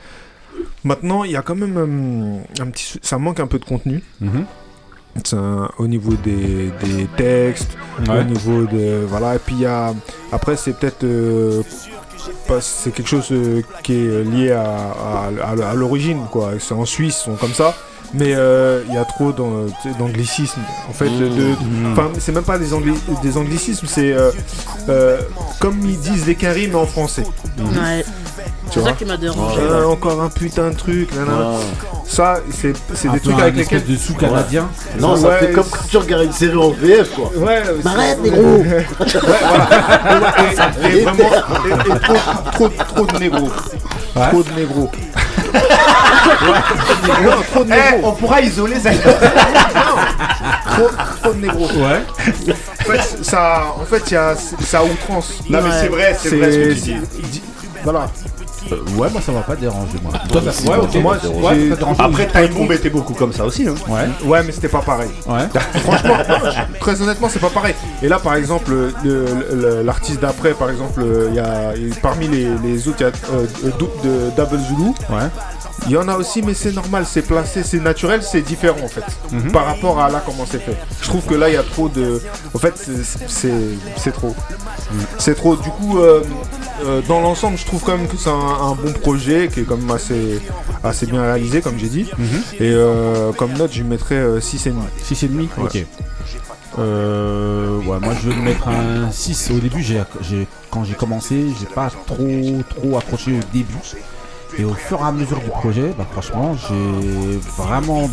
Maintenant, 0.84 1.24
il 1.24 1.32
y 1.32 1.36
a 1.36 1.42
quand 1.42 1.54
même 1.54 2.44
un 2.60 2.70
petit, 2.70 2.98
ça 3.02 3.18
manque 3.18 3.40
un 3.40 3.46
peu 3.46 3.58
de 3.58 3.64
contenu. 3.64 4.02
Mhm. 4.20 4.46
Un- 5.32 5.68
au 5.78 5.86
niveau 5.86 6.12
des, 6.14 6.70
des 6.82 7.06
textes, 7.16 7.76
Ouais. 8.08 8.20
au 8.20 8.24
niveau 8.24 8.64
de 8.64 9.04
voilà. 9.08 9.34
Et 9.36 9.38
puis 9.38 9.54
il 9.56 9.62
y 9.62 9.66
a, 9.66 9.92
après 10.32 10.56
c'est 10.56 10.72
peut-être 10.78 11.04
euh, 11.04 11.62
c'est 12.60 12.92
quelque 12.92 13.08
chose 13.08 13.28
euh, 13.32 13.62
qui 13.82 13.92
est 13.94 14.24
lié 14.24 14.52
à, 14.52 14.62
à- 14.62 15.30
à- 15.42 15.70
à 15.70 15.74
l'origine 15.74 16.22
quoi. 16.30 16.52
C'est 16.58 16.74
en 16.74 16.84
Suisse, 16.84 17.20
ils 17.22 17.24
sont 17.30 17.36
comme 17.36 17.52
ça. 17.52 17.74
Mais 18.14 18.32
euh, 18.34 18.82
il 18.88 18.94
y 18.94 18.96
a 18.96 19.04
trop 19.04 19.32
sais, 19.82 19.90
d'anglicisme. 19.98 20.60
En 20.88 20.92
fait, 20.92 21.10
enfin, 21.92 22.08
c'est 22.18 22.32
même 22.32 22.42
pas 22.44 22.58
des, 22.58 22.72
angli- 22.72 22.98
des 23.22 23.36
anglicismes, 23.36 23.86
c'est 23.86 24.12
euh, 24.12 24.30
euh, 24.88 25.18
comme 25.60 25.78
ils 25.84 25.98
disent 26.00 26.24
des 26.24 26.34
caries 26.34 26.68
mais 26.68 26.76
en 26.76 26.86
français. 26.86 27.24
Ouais. 27.58 28.04
Tu 28.70 28.78
C'est 28.80 28.84
ça 28.84 28.92
qui 28.92 29.04
m'a 29.04 29.16
dérangé. 29.16 29.60
Ah, 29.70 29.86
encore 29.86 30.22
un 30.22 30.28
putain 30.28 30.70
de 30.70 30.74
truc. 30.74 31.14
nanana. 31.14 31.50
Ouais. 31.50 31.56
Ça, 32.06 32.40
c'est 32.94 33.08
des 33.12 33.20
trucs 33.20 33.38
avec 33.38 33.56
lesquels. 33.56 33.84
de 33.84 33.96
sous-canadien. 33.96 34.68
Non, 34.98 35.16
ça 35.16 35.28
Ouais, 35.28 35.38
fait 35.40 35.52
comme 35.52 35.64
quand 35.70 35.86
tu 35.90 35.96
regardes 35.98 36.24
une 36.24 36.32
série 36.32 36.56
en 36.56 36.70
VF, 36.70 37.10
quoi. 37.14 37.30
Ouais, 37.36 37.62
Mais 37.84 37.90
arrête, 37.90 38.18
c'est- 38.24 38.30
négro 38.30 38.42
Ouais, 38.58 38.86
voilà. 38.98 40.34
Et, 40.82 40.88
et- 40.94 40.98
et 40.98 41.04
vraiment, 41.04 41.30
et, 41.66 41.90
et 41.90 42.00
trop, 42.00 42.14
trop, 42.52 42.68
trop 42.68 43.06
de 43.06 43.18
négro. 43.18 43.48
Trop 44.14 44.42
de 44.42 44.52
négro. 44.56 44.90
Trop 47.52 47.64
de 47.64 47.70
négro. 47.70 47.86
Eh, 47.98 48.04
on 48.04 48.12
pourra 48.12 48.40
isoler 48.40 48.80
ça. 48.80 48.90
trop, 50.66 50.88
trop 51.22 51.32
de 51.32 51.40
négro. 51.40 51.66
Ouais. 51.66 52.02
En 52.80 52.84
fait, 52.84 53.24
ça, 53.24 53.74
en 53.80 53.84
fait, 53.84 54.10
y 54.10 54.16
a, 54.16 54.34
ça 54.36 54.84
outrance. 54.84 55.40
Non, 55.48 55.60
mais 55.62 55.70
c'est 55.80 55.88
vrai, 55.88 56.16
c'est 56.18 56.36
vrai 56.36 56.52
ce 56.52 56.58
que 56.58 56.74
tu 56.74 57.22
dis. 57.22 57.42
Voilà. 57.84 58.06
Euh, 58.72 58.76
ouais, 58.96 59.08
moi 59.10 59.20
ça 59.20 59.32
m'a 59.32 59.40
pas 59.40 59.56
dérangé 59.56 59.98
moi. 60.02 60.12
Toi, 60.30 60.42
ça- 60.52 60.68
ouais, 60.70 60.76
ok. 60.76 60.94
Moi, 61.02 61.16
j'ai-. 61.54 61.72
Après, 61.98 62.26
Time 62.26 62.54
Bomb 62.54 62.72
était 62.72 62.90
beaucoup 62.90 63.14
comme 63.14 63.32
ça 63.32 63.44
aussi. 63.44 63.66
Hein. 63.66 63.74
Ouais. 63.88 64.08
Ouais, 64.28 64.42
mais 64.44 64.52
c'était 64.52 64.68
pas 64.68 64.80
pareil. 64.80 65.10
Ouais. 65.26 65.48
Franchement, 65.82 66.16
non, 66.28 66.50
je- 66.50 66.78
très 66.80 67.00
honnêtement, 67.02 67.28
c'est 67.28 67.38
pas 67.38 67.50
pareil. 67.50 67.74
Et 68.02 68.08
là, 68.08 68.18
par 68.18 68.34
exemple, 68.34 68.70
le- 68.70 68.92
le- 69.04 69.46
le- 69.54 69.82
l'artiste 69.82 70.20
d'après, 70.20 70.52
par 70.52 70.70
exemple, 70.70 71.02
il 71.28 71.34
y 71.34 71.38
a 71.40 71.72
parmi 72.02 72.28
les, 72.28 72.48
les 72.62 72.88
autres, 72.88 72.98
il 73.00 73.02
y 73.02 73.06
a 73.06 73.08
euh, 73.08 73.46
euh, 73.64 73.70
Dou- 73.78 73.88
de 74.04 74.30
Double 74.36 74.58
Zulu. 74.62 74.90
Ouais. 75.10 75.28
Il 75.86 75.92
y 75.92 75.96
en 75.96 76.08
a 76.08 76.16
aussi, 76.16 76.42
mais 76.42 76.54
c'est 76.54 76.72
normal, 76.72 77.04
c'est 77.08 77.22
placé, 77.22 77.62
c'est 77.62 77.80
naturel, 77.80 78.22
c'est 78.22 78.42
différent 78.42 78.80
en 78.84 78.88
fait. 78.88 79.04
Mhm. 79.32 79.52
Par 79.52 79.64
rapport 79.66 80.00
à 80.00 80.10
là 80.10 80.22
comment 80.24 80.44
c'est 80.50 80.58
fait. 80.60 80.76
Je 81.00 81.06
trouve 81.08 81.24
que 81.24 81.34
là, 81.34 81.48
il 81.48 81.54
y 81.54 81.56
a 81.56 81.62
trop 81.62 81.88
de. 81.88 82.20
En 82.54 82.58
fait, 82.58 82.74
c'est- 82.76 84.10
trop. 84.12 84.34
C'est 85.18 85.34
trop. 85.34 85.56
Du 85.56 85.68
coup, 85.70 85.98
euh, 85.98 86.22
euh, 86.84 87.00
dans 87.08 87.20
l'ensemble, 87.20 87.56
je 87.58 87.64
trouve 87.64 87.82
quand 87.84 87.96
même 87.96 88.08
que 88.08 88.16
c'est 88.16 88.28
un, 88.30 88.32
un 88.34 88.74
bon 88.74 88.92
projet 89.00 89.48
qui 89.52 89.60
est 89.60 89.62
quand 89.64 89.76
même 89.76 89.90
assez, 89.90 90.40
assez 90.84 91.06
bien 91.06 91.22
réalisé, 91.22 91.60
comme 91.62 91.78
j'ai 91.78 91.88
dit. 91.88 92.10
Mhm. 92.18 92.26
Et 92.60 92.70
euh, 92.72 93.32
comme 93.32 93.52
note, 93.54 93.72
je 93.72 93.82
mettrais 93.82 94.16
euh, 94.16 94.40
6,5. 94.40 94.72
6,5 95.04 95.48
Ok. 95.62 95.86
Euh, 96.78 97.78
ouais, 97.78 97.98
moi 98.00 98.14
je 98.22 98.28
vais 98.30 98.36
mettre 98.36 98.68
un 98.68 99.10
6. 99.10 99.50
Au 99.50 99.58
début, 99.58 99.82
j'ai- 99.82 100.02
quand 100.70 100.84
j'ai 100.84 100.94
commencé, 100.94 101.46
j'ai 101.58 101.66
pas 101.66 101.90
trop 102.06 102.62
trop 102.68 102.98
accroché 102.98 103.32
au 103.32 103.40
début. 103.52 103.74
Et 104.56 104.64
au 104.64 104.74
fur 104.74 104.98
et 105.00 105.02
à 105.04 105.12
mesure 105.12 105.38
du 105.40 105.50
projet, 105.50 105.92
bah, 105.96 106.06
franchement, 106.10 106.54
j'ai 106.68 107.38
vraiment. 107.56 108.08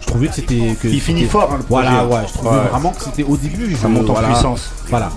Je 0.00 0.06
trouvais 0.06 0.28
que 0.28 0.34
c'était. 0.34 0.76
Que 0.80 0.88
Il 0.88 1.00
finit 1.00 1.24
fort, 1.24 1.50
hein, 1.52 1.56
le 1.58 1.64
projet. 1.64 1.88
Voilà, 1.88 2.06
ouais, 2.06 2.26
je 2.28 2.32
trouvais 2.34 2.50
Ouais. 2.56 2.68
vraiment 2.70 2.90
que 2.92 3.02
c'était 3.02 3.22
au 3.24 3.36
début. 3.36 3.74
Ça 3.76 3.88
monte 3.88 4.08
en 4.10 4.12
voilà, 4.14 4.28
puissance. 4.28 4.70
Voilà. 4.88 5.10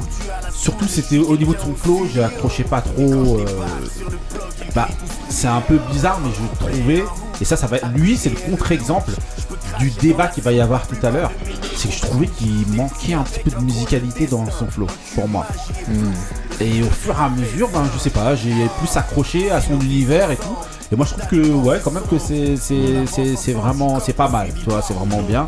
Surtout, 0.51 0.87
c'était 0.87 1.17
au 1.19 1.35
niveau 1.37 1.53
de 1.53 1.59
son 1.59 1.73
flow, 1.75 2.07
j'ai 2.13 2.23
accroché 2.23 2.63
pas 2.63 2.81
trop. 2.81 3.39
euh, 3.39 3.45
bah, 4.75 4.87
c'est 5.29 5.47
un 5.47 5.61
peu 5.61 5.77
bizarre, 5.91 6.19
mais 6.23 6.29
je 6.31 6.65
trouvais, 6.65 7.03
et 7.41 7.45
ça, 7.45 7.55
ça 7.57 7.67
va, 7.67 7.77
lui, 7.95 8.15
c'est 8.17 8.29
le 8.29 8.35
contre-exemple 8.37 9.11
du 9.79 9.89
débat 9.91 10.27
qu'il 10.27 10.43
va 10.43 10.51
y 10.51 10.61
avoir 10.61 10.87
tout 10.87 10.97
à 11.03 11.09
l'heure. 11.09 11.31
C'est 11.75 11.89
que 11.89 11.93
je 11.93 12.01
trouvais 12.01 12.27
qu'il 12.27 12.65
manquait 12.75 13.13
un 13.13 13.23
petit 13.23 13.39
peu 13.39 13.51
de 13.51 13.63
musicalité 13.63 14.27
dans 14.27 14.49
son 14.49 14.67
flow, 14.67 14.87
pour 15.15 15.27
moi. 15.27 15.45
Et 16.59 16.81
au 16.81 16.89
fur 16.89 17.15
et 17.19 17.23
à 17.23 17.29
mesure, 17.29 17.69
ben, 17.69 17.83
je 17.93 17.99
sais 17.99 18.09
pas, 18.09 18.35
j'ai 18.35 18.53
plus 18.79 18.95
accroché 18.95 19.51
à 19.51 19.59
son 19.59 19.79
univers 19.81 20.31
et 20.31 20.37
tout. 20.37 20.55
Et 20.91 20.95
moi, 20.95 21.05
je 21.05 21.13
trouve 21.13 21.27
que, 21.27 21.51
ouais, 21.51 21.81
quand 21.83 21.91
même 21.91 22.03
que 22.03 22.19
c'est, 22.19 22.55
c'est, 22.55 23.05
c'est, 23.07 23.35
c'est 23.35 23.53
vraiment, 23.53 23.99
c'est 23.99 24.13
pas 24.13 24.29
mal, 24.29 24.49
tu 24.53 24.69
vois, 24.69 24.81
c'est 24.81 24.93
vraiment 24.93 25.21
bien. 25.23 25.47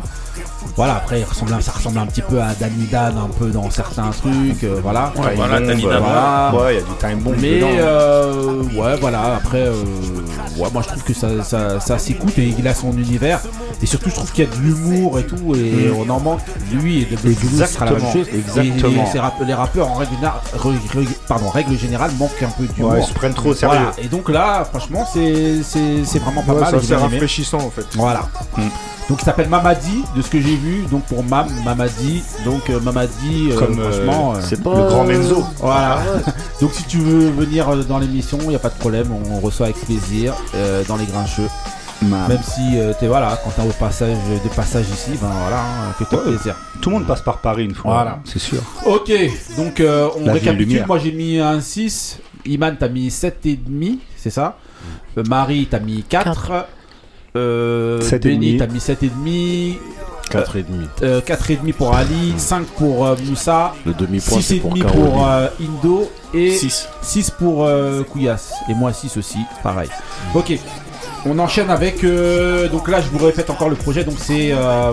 Voilà, 0.74 0.96
après, 0.96 1.20
il 1.20 1.24
ressemble, 1.24 1.52
à- 1.54 1.60
ça 1.60 1.72
ressemble 1.72 1.98
un 1.98 2.06
petit 2.06 2.22
peu 2.22 2.40
à 2.40 2.54
Danny 2.54 2.86
Dan, 2.90 3.14
un 3.16 3.28
peu 3.38 3.46
dans 3.50 3.70
certains 3.70 4.10
trucs, 4.10 4.64
euh, 4.64 4.80
voilà. 4.82 5.12
Ouais, 5.16 5.34
voilà, 5.36 5.58
Bomb, 5.58 5.66
Danny 5.68 5.82
Dan. 5.82 6.02
Voilà. 6.02 6.52
Ouais, 6.54 6.74
il 6.74 6.76
y 6.76 6.78
a 6.78 6.82
du 6.82 6.96
Time 6.98 7.18
Bomb 7.20 7.34
Mais 7.40 7.56
dedans. 7.56 7.68
euh, 7.78 8.62
ouais 8.74 8.96
voilà 9.00 9.36
après 9.36 9.62
euh, 9.62 9.72
ouais 10.58 10.68
moi 10.72 10.82
je 10.82 10.88
trouve 10.88 11.02
que 11.02 11.14
ça, 11.14 11.28
ça, 11.42 11.80
ça 11.80 11.98
s'écoute 11.98 12.38
et 12.38 12.54
il 12.58 12.66
a 12.68 12.74
son 12.74 12.92
univers 12.92 13.40
et 13.82 13.86
surtout 13.86 14.10
je 14.10 14.14
trouve 14.14 14.30
qu'il 14.32 14.44
y 14.44 14.46
a 14.46 14.50
de 14.50 14.60
l'humour 14.60 15.18
et 15.18 15.24
tout 15.26 15.54
et 15.54 15.90
on 15.96 16.08
en 16.10 16.20
manque 16.20 16.40
lui 16.72 17.02
et 17.02 17.04
de 17.06 17.16
Zulu 17.16 17.58
ce 17.58 17.66
sera 17.66 17.84
la 17.86 17.92
même 17.92 18.00
Exactement, 18.00 18.12
chose 18.12 18.28
exactement. 18.34 19.02
et, 19.04 19.08
et 19.08 19.12
ces 19.12 19.18
rap- 19.18 19.34
les 19.46 19.54
rappeurs 19.54 19.88
en 19.90 19.94
règle, 19.94 20.12
générale- 20.14 20.40
re- 20.58 21.02
re- 21.04 21.08
pardon, 21.28 21.48
règle 21.48 21.78
générale 21.78 22.10
manquent 22.18 22.42
un 22.42 22.48
peu 22.50 22.64
d'humour 22.64 22.92
Ouais, 22.92 23.00
ils 23.00 23.06
se 23.06 23.12
prennent 23.14 23.34
trop 23.34 23.50
au 23.50 23.54
sérieux. 23.54 23.76
Voilà. 23.78 23.92
et 24.02 24.08
donc 24.08 24.28
là 24.28 24.64
franchement 24.64 25.06
c'est 25.12 25.62
c'est 25.62 26.04
c'est 26.04 26.18
vraiment 26.18 26.42
pas 26.42 26.52
Ouais, 26.54 26.60
mal 26.60 26.74
c'est 26.82 26.96
rafraîchissant 26.96 27.58
en 27.58 27.70
fait. 27.70 27.86
Voilà. 27.94 28.28
Donc 29.08 29.18
il 29.22 29.24
s'appelle 29.24 29.48
Mamadi, 29.48 30.02
de 30.16 30.22
ce 30.22 30.28
que 30.28 30.40
j'ai 30.40 30.55
vu, 30.56 30.84
donc 30.90 31.04
pour 31.04 31.22
Mam, 31.24 31.46
Mamadi, 31.64 32.22
donc 32.44 32.68
euh, 32.70 32.80
Mamadi, 32.80 33.50
euh, 33.52 33.58
Comme, 33.58 33.78
euh, 33.80 33.90
franchement, 33.90 34.34
euh, 34.34 34.40
C'est 34.42 34.62
pas. 34.62 34.74
Le 34.74 34.88
grand 34.88 35.04
Menzo. 35.04 35.44
voilà. 35.58 36.02
donc 36.60 36.72
si 36.72 36.84
tu 36.84 36.98
veux 36.98 37.30
venir 37.30 37.74
dans 37.86 37.98
l'émission, 37.98 38.38
il 38.42 38.48
n'y 38.48 38.54
a 38.56 38.58
pas 38.58 38.68
de 38.70 38.78
problème, 38.78 39.08
on 39.30 39.40
reçoit 39.40 39.66
avec 39.66 39.78
plaisir 39.84 40.34
euh, 40.54 40.82
dans 40.88 40.96
les 40.96 41.06
grincheux. 41.06 41.48
Même 42.02 42.42
si 42.42 42.78
euh, 42.78 42.92
t'es 43.00 43.06
voilà, 43.06 43.40
quand 43.42 43.50
t'es 43.56 43.66
au 43.66 43.72
passage 43.72 44.18
de 44.44 44.48
passage 44.50 44.84
ici, 44.90 45.12
ben 45.20 45.30
voilà, 45.40 45.60
hein, 45.62 45.94
fais-toi 45.98 46.18
Ouais. 46.24 46.32
plaisir. 46.34 46.54
Tout 46.82 46.90
le 46.90 46.96
monde 46.96 47.06
passe 47.06 47.22
par 47.22 47.38
Paris 47.38 47.64
une 47.64 47.74
fois. 47.74 47.94
Voilà. 47.94 48.18
C'est 48.24 48.38
sûr. 48.38 48.60
Ok, 48.84 49.10
donc 49.56 49.80
euh, 49.80 50.08
on 50.14 50.26
La 50.26 50.32
ville 50.34 50.42
récapitule. 50.42 50.58
lumière. 50.68 50.86
Moi 50.86 50.98
j'ai 50.98 51.12
mis 51.12 51.38
un 51.40 51.58
6, 51.58 52.18
Iman 52.44 52.76
t'as 52.78 52.88
mis 52.88 53.08
7,5, 53.08 53.98
c'est 54.18 54.28
ça? 54.30 54.58
Euh, 55.16 55.22
Marie 55.26 55.68
t'as 55.70 55.78
mis 55.80 56.02
4. 56.02 56.66
Euh, 57.36 58.00
Sept 58.00 58.24
et 58.26 58.30
Benny 58.30 58.56
demi. 58.56 58.58
t'as 58.58 58.66
mis 58.66 58.78
7,5. 58.80 59.78
4 60.30 60.56
et 60.56 60.62
demi. 60.64 60.86
Euh, 61.02 61.20
4,5 61.20 61.72
pour 61.74 61.94
Ali, 61.94 62.34
5 62.36 62.64
pour 62.66 63.06
euh, 63.06 63.14
Moussa, 63.28 63.74
Le 63.86 63.94
demi-point, 63.94 64.40
c'est 64.42 64.56
pour 64.56 64.74
6,5 64.74 64.82
Caroline. 64.82 65.04
pour 65.04 65.26
euh, 65.28 65.48
Indo 65.60 66.10
et 66.34 66.50
6. 66.50 66.88
6 67.02 67.30
pour 67.30 67.64
euh, 67.64 68.02
Kouyas. 68.02 68.52
Et 68.68 68.74
moi 68.74 68.92
6 68.92 69.16
aussi, 69.18 69.38
pareil. 69.62 69.88
Ok, 70.34 70.58
on 71.26 71.38
enchaîne 71.38 71.70
avec. 71.70 72.02
euh, 72.02 72.68
donc 72.68 72.88
là, 72.88 73.00
je 73.00 73.08
vous 73.08 73.24
répète 73.24 73.50
encore 73.50 73.68
le 73.68 73.76
projet. 73.76 74.02
Donc 74.02 74.16
c'est 74.18 74.50
euh, 74.52 74.92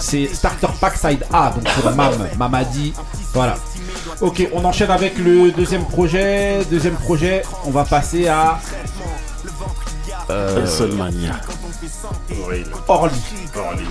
c'est 0.00 0.26
Starter 0.26 0.66
Pack 0.80 0.96
Side 0.96 1.24
A, 1.32 1.52
donc 1.54 1.64
pour 1.64 1.90
Mam, 1.94 2.14
Mamadi. 2.36 2.92
Voilà. 3.32 3.54
Ok, 4.20 4.48
on 4.52 4.64
enchaîne 4.64 4.90
avec 4.90 5.16
le 5.18 5.52
deuxième 5.52 5.84
projet. 5.84 6.58
Deuxième 6.68 6.94
projet, 6.96 7.42
on 7.66 7.70
va 7.70 7.84
passer 7.84 8.26
à. 8.26 8.58
Euh. 10.30 10.66
Orly. 12.88 13.12
Orly. 13.56 13.84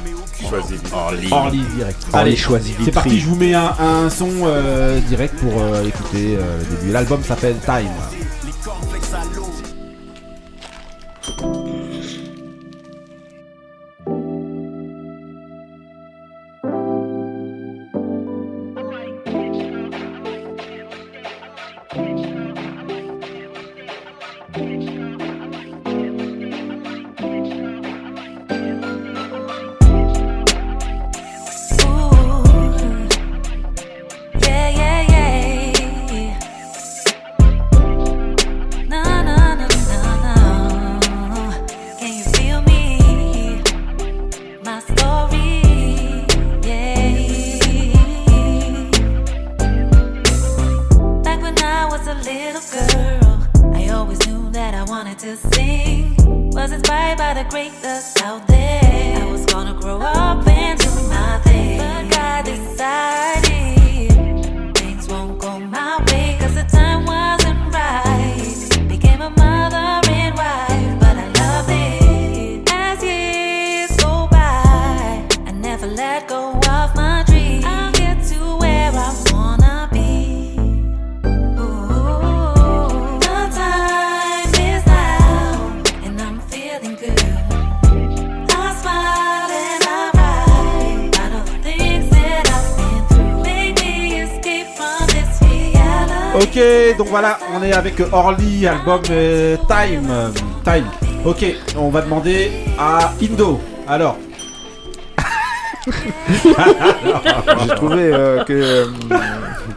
Choisis. 0.49 0.81
Orly. 0.93 1.27
Orly 1.31 1.59
direct. 1.75 1.97
Orly 2.13 2.13
Allez, 2.13 2.35
choisit 2.35 2.75
c'est 2.83 2.91
parti, 2.91 3.19
je 3.19 3.25
vous 3.27 3.35
mets 3.35 3.53
un, 3.53 3.73
un 3.79 4.09
son 4.09 4.29
euh, 4.43 4.99
direct 5.01 5.35
pour 5.35 5.61
euh, 5.61 5.83
écouter 5.83 6.37
euh, 6.37 6.59
le 6.59 6.77
début. 6.77 6.91
L'album 6.91 7.23
s'appelle 7.23 7.57
Time. 7.65 7.89
Avec 97.79 98.01
Orly, 98.11 98.67
album 98.67 99.01
euh, 99.09 99.55
Time. 99.69 100.11
Time. 100.65 100.83
Ok, 101.23 101.45
on 101.77 101.89
va 101.89 102.01
demander 102.01 102.51
à 102.77 103.13
Indo. 103.21 103.57
Alors. 103.87 104.17
J'ai 105.87 107.75
trouvé 107.77 108.11
euh, 108.13 108.43
que 108.43 108.51
euh, 108.53 108.85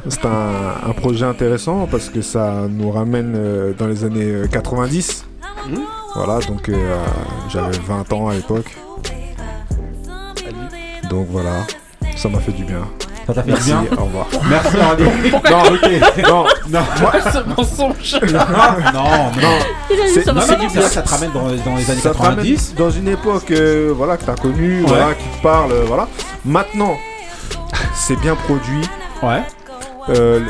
c'est 0.08 0.24
un, 0.26 0.88
un 0.88 0.92
projet 0.94 1.24
intéressant 1.24 1.86
parce 1.88 2.08
que 2.08 2.22
ça 2.22 2.66
nous 2.68 2.90
ramène 2.90 3.72
dans 3.78 3.86
les 3.86 4.04
années 4.04 4.32
euh, 4.32 4.48
90. 4.48 5.24
Voilà, 6.16 6.40
donc 6.40 6.68
j'avais 7.50 7.78
20 7.86 8.12
ans 8.12 8.28
à 8.28 8.34
l'époque. 8.34 8.76
Donc 11.08 11.28
voilà, 11.30 11.64
ça 12.16 12.28
m'a 12.28 12.40
fait 12.40 12.52
du 12.52 12.64
bien. 12.64 12.82
Ça 13.26 13.34
t'a 13.34 13.42
fait 13.42 13.50
Merci, 13.52 13.70
bien 13.70 13.84
Au 13.98 14.04
revoir. 14.04 14.26
Merci 14.50 14.76
Orly. 14.76 15.04
non, 15.32 15.74
ok. 15.74 16.22
Non, 16.28 16.44
non. 16.70 16.80
Moi- 17.00 17.12
Ce 17.32 17.38
mensonge. 17.56 18.20
non, 18.32 19.30
non. 19.42 19.58
Il 19.90 20.00
a 20.00 20.04
dit 20.06 20.12
C'est- 20.14 20.22
ça 20.24 20.32
m'a 20.32 20.40
Non, 20.40 20.46
fait 20.46 20.52
non, 20.54 20.58
du 20.60 20.66
non, 20.66 20.72
bien. 20.72 20.88
ça 20.88 21.02
te 21.02 21.08
ramène 21.08 21.30
dans, 21.32 21.42
dans 21.42 21.76
les 21.76 21.90
années 21.90 22.00
Ça 22.00 22.10
te 22.10 22.18
ramène 22.18 22.36
90. 22.36 22.74
dans 22.76 22.90
une 22.90 23.08
époque 23.08 23.50
euh, 23.50 23.92
voilà, 23.96 24.16
que 24.16 24.24
tu 24.24 24.30
as 24.30 24.34
connue, 24.34 24.80
Ouais. 24.82 24.88
voilà, 24.88 25.14
qui 25.14 25.24
te 25.38 25.42
parle. 25.42 25.72
euh, 25.72 25.84
voilà. 25.86 26.08
Maintenant, 26.44 26.96
c'est 27.94 28.16
bien 28.20 28.34
produit. 28.34 28.82
Ouais. 29.22 29.42
Euh, 30.10 30.40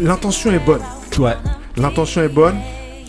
L'intention 0.00 0.52
est 0.52 0.58
bonne. 0.58 0.82
Ouais. 1.18 1.34
L'intention 1.76 2.22
est 2.22 2.28
bonne. 2.28 2.56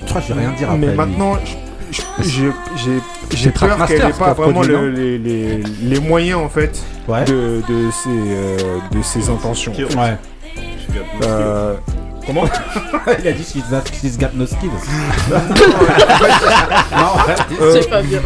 Je 0.02 0.06
crois 0.10 0.22
que 0.22 0.28
je 0.28 0.34
vais 0.34 0.40
rien 0.42 0.52
dire 0.52 0.70
Mais 0.74 0.88
après, 0.88 0.96
maintenant, 1.06 1.38
je- 1.44 1.52
je- 1.52 1.58
j'ai 1.92 2.04
j'ai- 2.26 2.52
j'ai 3.32 3.44
C'est 3.46 3.52
peur 3.52 3.86
qu'elle 3.88 4.06
n'ait 4.06 4.12
pas 4.14 4.34
vraiment 4.34 4.62
le- 4.62 4.76
non 4.76 4.82
les, 4.96 5.18
les- 5.18 5.64
les 5.84 6.00
moyens 6.00 6.40
en 6.40 6.50
fait 6.50 6.82
Ouais. 7.08 7.24
de, 7.26 7.62
de, 7.68 7.92
ses, 7.92 8.10
euh, 8.10 8.58
de 8.92 9.02
ses 9.02 9.30
intentions. 9.30 9.74
Ouais. 9.74 10.18
Euh, 11.24 11.76
comment 12.26 12.44
Il 13.20 13.28
a 13.28 13.32
dit 13.32 13.44
she's 13.44 13.64
got, 13.70 13.82
she's 14.02 14.18
got 14.18 14.28
no 14.34 14.46
skills. 14.46 14.70
Euh, 17.62 17.74
C'est 17.82 17.90
pas 17.90 18.02
bien. 18.02 18.20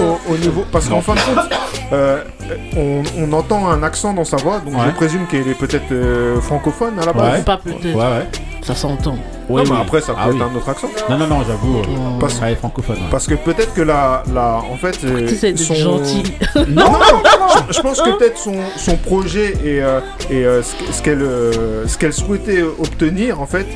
au, 0.00 0.32
au 0.32 0.36
niveau, 0.36 0.64
parce 0.70 0.88
qu'en 0.88 1.00
fin 1.00 1.14
de 1.14 1.20
compte, 1.20 1.50
euh, 1.92 2.22
on, 2.76 3.02
on 3.18 3.32
entend 3.32 3.68
un 3.68 3.82
accent 3.82 4.12
dans 4.12 4.24
sa 4.24 4.36
voix, 4.36 4.58
donc 4.60 4.74
Ouais. 4.74 4.86
je 4.88 4.90
présume 4.94 5.26
qu'elle 5.26 5.48
est 5.48 5.54
peut-être 5.58 5.92
euh, 5.92 6.40
francophone 6.40 6.98
à 7.00 7.06
la 7.06 7.12
base. 7.12 7.38
Ouais. 7.38 7.42
Pas 7.44 7.56
peut-être. 7.58 7.84
Ouais, 7.84 7.94
ouais. 7.94 8.28
Ça 8.62 8.74
s'entend. 8.74 9.16
Non, 9.48 9.62
mais 9.64 9.80
après, 9.80 10.00
ça 10.00 10.12
peut 10.12 10.18
Ah 10.22 10.28
être 10.28 10.34
oui. 10.34 10.42
un 10.42 10.56
autre 10.56 10.68
accent. 10.68 10.88
Non, 11.08 11.18
non, 11.18 11.26
non, 11.26 11.42
j'avoue. 11.46 11.78
euh, 11.78 11.82
Parce- 12.18 12.40
Elle 12.42 12.52
est 12.52 12.56
francophone. 12.56 12.96
ouais. 12.96 13.02
Parce 13.10 13.26
que 13.26 13.34
peut-être 13.34 13.72
que 13.74 13.82
la, 13.82 14.22
la, 14.34 14.56
en 14.70 14.76
fait, 14.76 14.98
euh, 15.04 15.28
d'être 15.40 15.58
son- 15.58 15.74
gentil. 15.74 16.22
Non, 16.56 16.84
non, 16.84 16.90
non, 16.90 17.46
Je, 17.68 17.74
je 17.74 17.80
pense 17.80 18.00
que 18.00 18.16
peut-être 18.18 18.38
son, 18.38 18.54
son 18.76 18.96
projet 18.96 19.52
et, 19.64 19.80
euh, 19.82 20.00
et 20.30 20.44
euh, 20.44 20.62
ce 20.62 20.74
que- 20.74 20.92
ce 20.92 21.02
qu'elle 21.02 21.22
euh, 21.22 21.86
ce 21.86 21.96
qu'elle 21.98 22.12
souhaitait 22.12 22.62
obtenir 22.62 23.40
en 23.40 23.46
fait 23.46 23.66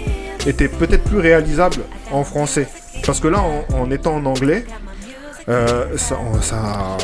était 0.47 0.69
peut-être 0.69 1.05
plus 1.05 1.19
réalisable 1.21 1.83
en 2.11 2.25
français. 2.25 2.67
Parce 3.07 3.21
que 3.21 3.29
là, 3.29 3.39
en, 3.41 3.65
en 3.83 3.91
étant 3.91 4.15
en 4.17 4.25
anglais, 4.27 4.65
euh, 5.51 5.97
ça, 5.97 6.17
ça 6.43 6.97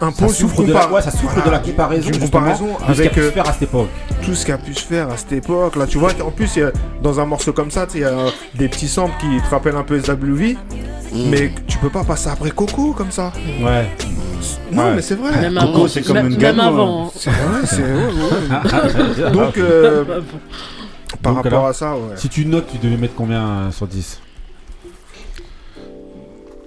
Ça 0.00 0.06
impose 0.06 0.34
souffre, 0.36 0.60
une 0.60 0.68
de 0.68 0.72
la, 0.72 0.80
compar- 0.80 0.92
ouais, 0.92 1.02
ça 1.02 1.10
souffre 1.10 1.44
de 1.44 1.50
la 1.50 1.58
comparaison, 1.58 2.10
comparaison 2.20 2.66
de 2.88 2.94
ce 2.94 3.02
qu'il 3.02 3.04
y 3.04 3.08
a 3.08 3.10
avec 3.10 3.12
pu 3.12 3.20
se 3.20 3.26
euh, 3.26 3.30
faire 3.32 3.48
à 3.48 3.52
cette 3.52 3.62
époque. 3.62 3.88
tout 4.24 4.34
ce 4.34 4.44
qu'il 4.44 4.54
a 4.54 4.58
pu 4.58 4.74
se 4.74 4.84
faire 4.84 5.10
à 5.10 5.16
cette 5.16 5.32
époque. 5.32 5.76
Là, 5.76 5.86
tu 5.86 5.98
vois, 5.98 6.10
en 6.24 6.30
plus, 6.30 6.56
il 6.56 6.60
y 6.60 6.62
a- 6.64 6.72
dans 7.02 7.20
un 7.20 7.26
morceau 7.26 7.52
comme 7.52 7.70
ça, 7.70 7.86
il 7.94 8.00
y 8.00 8.04
a 8.04 8.08
euh, 8.08 8.30
des 8.54 8.68
petits 8.68 8.88
samples 8.88 9.14
qui 9.20 9.40
te 9.42 9.50
rappellent 9.50 9.76
un 9.76 9.82
peu 9.82 10.00
SWV, 10.00 10.56
mais 11.12 11.52
tu 11.66 11.78
peux 11.78 11.90
pas 11.90 12.04
passer 12.04 12.28
après 12.30 12.50
Coco 12.50 12.92
comme 12.92 13.10
ça. 13.10 13.32
Ouais. 13.62 13.88
Non, 14.72 14.84
Ouais. 14.84 14.94
mais 14.96 15.02
c'est 15.02 15.16
vrai. 15.16 15.38
Même 15.50 15.54
Coco, 15.58 15.88
c'est 15.88 16.02
comme 16.02 16.14
Même- 16.16 16.26
une 16.26 16.32
Même 16.32 16.40
gano, 16.40 16.62
avant. 16.62 17.06
hein. 17.06 17.10
C'est 17.16 17.30
vrai, 17.30 17.60
c'est 17.64 17.82
ouais, 17.82 19.24
ouais. 19.24 19.30
Donc, 19.30 19.32
Donc, 19.34 19.58
euh, 19.58 20.04
par 21.22 21.34
Donc, 21.34 21.44
rapport 21.44 21.58
alors, 21.58 21.66
à 21.66 21.72
ça, 21.74 21.92
ouais. 21.94 22.14
Si 22.16 22.28
tu 22.28 22.46
notes, 22.46 22.68
tu 22.72 22.78
devais 22.78 22.96
mettre 22.96 23.14
combien 23.14 23.70
sur 23.72 23.86
10 23.86 24.20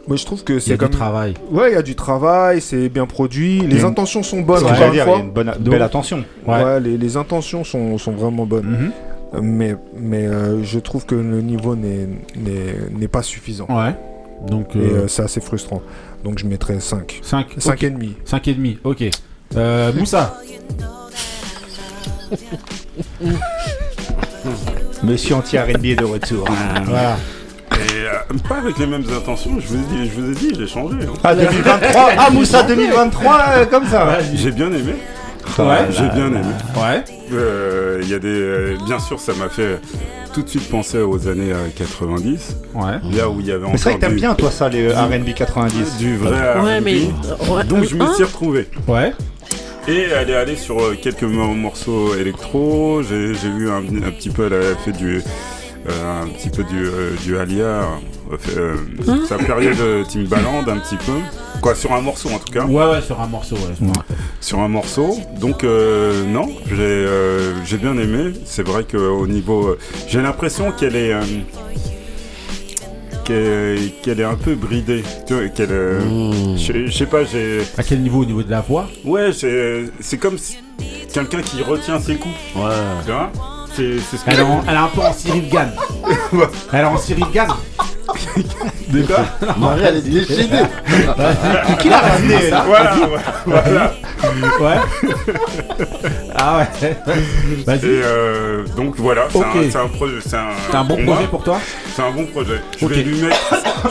Moi, 0.08 0.18
je 0.18 0.26
trouve 0.26 0.44
que 0.44 0.54
Il 0.54 0.58
y 0.58 0.62
c'est 0.62 0.74
a 0.74 0.78
comme. 0.78 0.90
du 0.90 0.98
travail. 0.98 1.34
Ouais, 1.50 1.72
il 1.72 1.76
y 1.76 1.78
a 1.78 1.82
du 1.82 1.96
travail, 1.96 2.60
c'est 2.60 2.90
bien 2.90 3.06
produit, 3.06 3.62
les 3.62 3.80
une- 3.80 3.86
intentions 3.86 4.22
sont 4.22 4.42
bonnes. 4.42 4.68
Une 4.68 4.74
dire, 4.76 4.90
il 4.94 4.98
y 4.98 5.02
fois. 5.02 5.18
a 5.18 5.20
une 5.22 5.32
bonne, 5.32 5.54
Donc- 5.60 5.70
belle 5.70 5.82
attention. 5.82 6.26
Ouais. 6.46 6.62
Ouais, 6.64 6.80
les, 6.82 6.98
les 6.98 7.18
intentions 7.18 7.64
sont, 7.64 7.98
sont 7.98 8.12
vraiment 8.12 8.46
bonnes. 8.46 8.68
Mhm. 8.70 8.92
Euh, 9.36 9.40
Mais, 9.42 9.76
mais 9.98 10.28
euh, 10.28 10.62
je 10.64 10.78
trouve 10.80 11.06
que 11.06 11.16
le 11.16 11.42
niveau 11.42 11.76
n'est- 11.76 12.08
n'est 12.36 12.76
n'est 13.00 13.08
pas 13.08 13.24
suffisant. 13.24 13.66
Ouais. 13.70 13.96
Donc, 14.46 14.76
Et 14.76 14.80
euh, 14.80 15.04
euh, 15.04 15.08
c'est 15.08 15.24
assez 15.24 15.40
frustrant. 15.42 15.82
Donc 16.24 16.38
je 16.38 16.46
mettrais 16.46 16.80
5. 16.82 17.20
5 17.24 17.48
5 17.58 17.84
et 17.84 17.90
demi. 17.90 18.16
5 18.26 18.48
et 18.50 18.54
demi, 18.54 18.78
ok. 18.84 19.06
Euh, 19.56 19.92
Moussa 19.94 20.38
Monsieur 25.04 25.36
anti-RB 25.36 25.86
est 25.86 25.96
de 25.96 26.06
retour. 26.06 26.48
Voilà. 26.86 27.18
Et 27.74 28.06
euh, 28.06 28.38
pas 28.48 28.58
avec 28.58 28.78
les 28.78 28.86
mêmes 28.86 29.04
intentions, 29.16 29.52
je 29.60 29.68
vous 29.68 29.76
ai 29.76 29.86
dit, 30.06 30.12
je 30.14 30.22
vous 30.22 30.32
ai 30.32 30.36
dit 30.36 30.52
j'ai 30.58 30.68
changé. 30.68 30.96
hein. 31.02 31.14
Ah, 31.24 31.36
2023 31.36 32.10
Ah, 32.18 32.30
Moussa 32.32 32.64
2023, 32.64 33.40
euh, 33.58 33.66
comme 33.66 33.86
ça. 33.88 34.20
J'ai 34.36 34.52
bien 34.52 34.68
aimé. 34.68 34.94
Ouais. 35.60 35.66
J'ai 35.92 36.08
bien 36.10 36.28
aimé. 36.28 36.40
Ouais. 36.76 37.04
Euh, 37.34 38.00
Il 38.04 38.10
y 38.10 38.14
a 38.14 38.20
des, 38.20 38.28
euh, 38.30 38.76
bien 38.86 39.00
sûr, 39.00 39.20
ça 39.20 39.34
m'a 39.34 39.50
fait 39.50 39.80
tout 40.34 40.42
de 40.42 40.50
suite 40.50 40.70
penser 40.70 41.00
aux 41.00 41.28
années 41.28 41.52
euh, 41.52 41.68
90. 41.76 42.56
Ouais. 42.74 42.82
Là 43.16 43.30
où 43.30 43.40
il 43.40 43.48
y 43.48 43.52
avait 43.52 43.66
Mais 43.68 43.78
c'est 43.78 43.84
vrai 43.84 43.90
encore 43.92 43.96
que 43.96 44.00
t'aimes 44.02 44.10
du- 44.12 44.16
bien, 44.22 44.34
toi, 44.36 44.52
ça, 44.52 44.70
les 44.70 44.88
euh, 44.88 44.94
RB 45.06 45.34
90. 45.36 45.98
du 45.98 46.16
vrai 46.18 46.32
Ouais, 46.62 46.78
R&B. 46.80 46.84
mais. 46.84 46.98
euh, 47.50 47.54
ouais, 47.56 47.64
Donc 47.66 47.84
je 47.86 47.96
me 47.96 48.04
hein 48.04 48.12
suis 48.16 48.24
retrouvé. 48.24 48.68
Ouais. 48.88 49.14
Et 49.88 50.04
elle 50.16 50.30
est 50.30 50.36
allée 50.36 50.56
sur 50.56 50.80
euh, 50.80 50.96
quelques 51.00 51.24
mo- 51.24 51.54
morceaux 51.54 52.16
électro. 52.16 53.02
J'ai 53.04 53.34
j'ai 53.36 53.50
vu 53.50 53.70
un, 53.70 53.80
un 53.80 54.12
petit 54.12 54.30
peu, 54.30 54.46
elle 54.48 54.54
a 54.54 54.76
fait 54.78 54.94
du, 54.94 55.18
euh, 55.18 55.22
un 55.90 56.28
petit 56.28 56.50
peu 56.50 56.64
du, 56.64 56.86
euh, 56.86 57.12
du 57.24 57.38
Alia. 57.38 57.64
euh, 58.32 58.38
fait, 58.40 58.58
euh, 58.58 58.76
Hein 59.08 59.20
sa 59.28 59.38
période 59.38 59.80
euh, 59.80 60.04
Timbaland 60.04 60.64
un 60.68 60.78
petit 60.80 60.96
peu. 60.98 61.14
Quoi, 61.62 61.76
sur 61.76 61.94
un 61.94 62.02
morceau 62.02 62.30
en 62.30 62.40
tout 62.40 62.52
cas. 62.52 62.66
Ouais, 62.66 62.86
ouais, 62.86 63.02
sur 63.02 63.20
un 63.22 63.28
morceau, 63.28 63.56
ouais. 63.56 63.88
Sur 64.42 64.60
un 64.60 64.68
morceau. 64.68 65.18
Donc 65.40 65.64
euh, 65.64 66.26
non, 66.26 66.48
j'ai 66.70 66.76
euh, 66.82 67.54
j'ai 67.66 67.78
bien 67.78 67.98
aimé. 67.98 68.34
C'est 68.46 68.66
vrai 68.68 68.84
qu'au 68.90 69.28
niveau, 69.28 69.68
euh, 69.68 69.80
j'ai 70.08 70.22
l'impression 70.22 70.72
qu'elle 70.72 70.96
est. 70.96 71.14
euh, 71.14 71.22
qu'elle 73.26 74.20
est 74.20 74.24
un 74.26 74.36
peu 74.36 74.56
bridée. 74.56 75.04
Tu 75.26 75.34
vois, 75.34 75.48
qu'elle, 75.50 75.72
euh, 75.72 76.56
je 76.58 76.88
je 76.88 76.92
sais 76.92 77.06
pas, 77.06 77.24
j'ai. 77.24 77.62
À 77.78 77.84
quel 77.84 78.02
niveau 78.02 78.22
Au 78.22 78.26
niveau 78.26 78.44
de 78.44 78.52
la 78.52 78.62
voix? 78.62 78.88
Ouais, 79.06 79.32
c'est 79.32 79.86
c'est 80.02 80.18
comme 80.18 80.38
si- 80.38 80.58
quelqu'un 81.14 81.42
qui 81.42 81.62
retient 81.64 82.00
ses 82.00 82.16
coups. 82.16 82.36
Ouais. 82.56 82.62
Tu 83.06 83.12
vois? 83.12 83.32
C'est 83.76 84.00
c'est 84.00 84.18
ce 84.18 84.26
que 84.26 84.30
elle, 84.32 84.40
est 84.40 84.44
en- 84.44 84.62
elle 84.68 84.74
est 84.76 84.78
un 84.78 84.88
peu 84.88 85.02
en 85.02 85.14
Cyril 85.14 85.50
Gann. 85.50 85.72
elle 86.74 86.80
est 86.80 86.84
en 86.84 86.98
Cyril 86.98 87.26
Gann. 87.34 87.48
Quoi 88.06 89.26
Marie, 89.58 89.82
elle 89.86 89.96
est 89.98 90.02
déchaînée. 90.02 90.62
Qui 91.80 91.90
l'a 91.90 91.98
ramené 92.00 92.50
là 92.50 92.64
Voilà, 92.68 92.96
voilà. 93.46 93.94
Ouais. 94.62 94.78
ah 96.36 96.58
ouais. 96.58 96.68
Et 97.60 97.64
Vas-y. 97.64 97.80
euh, 97.84 98.64
donc 98.78 98.96
voilà, 98.98 99.28
c'est 99.32 99.40
un, 99.40 99.70
c'est 99.72 99.78
un 99.78 99.88
projet. 99.88 100.16
C'est 100.26 100.36
un, 100.76 100.84
bon 100.84 101.02
moi, 101.02 101.16
projet 101.16 101.28
pour 101.30 101.44
toi 101.44 101.60
C'est 101.96 102.02
un 102.02 102.12
bon 102.12 102.26
projet. 102.28 102.62
Je, 102.80 102.86
vais 102.88 103.04
lui 103.04 103.22
mettre, 103.22 103.36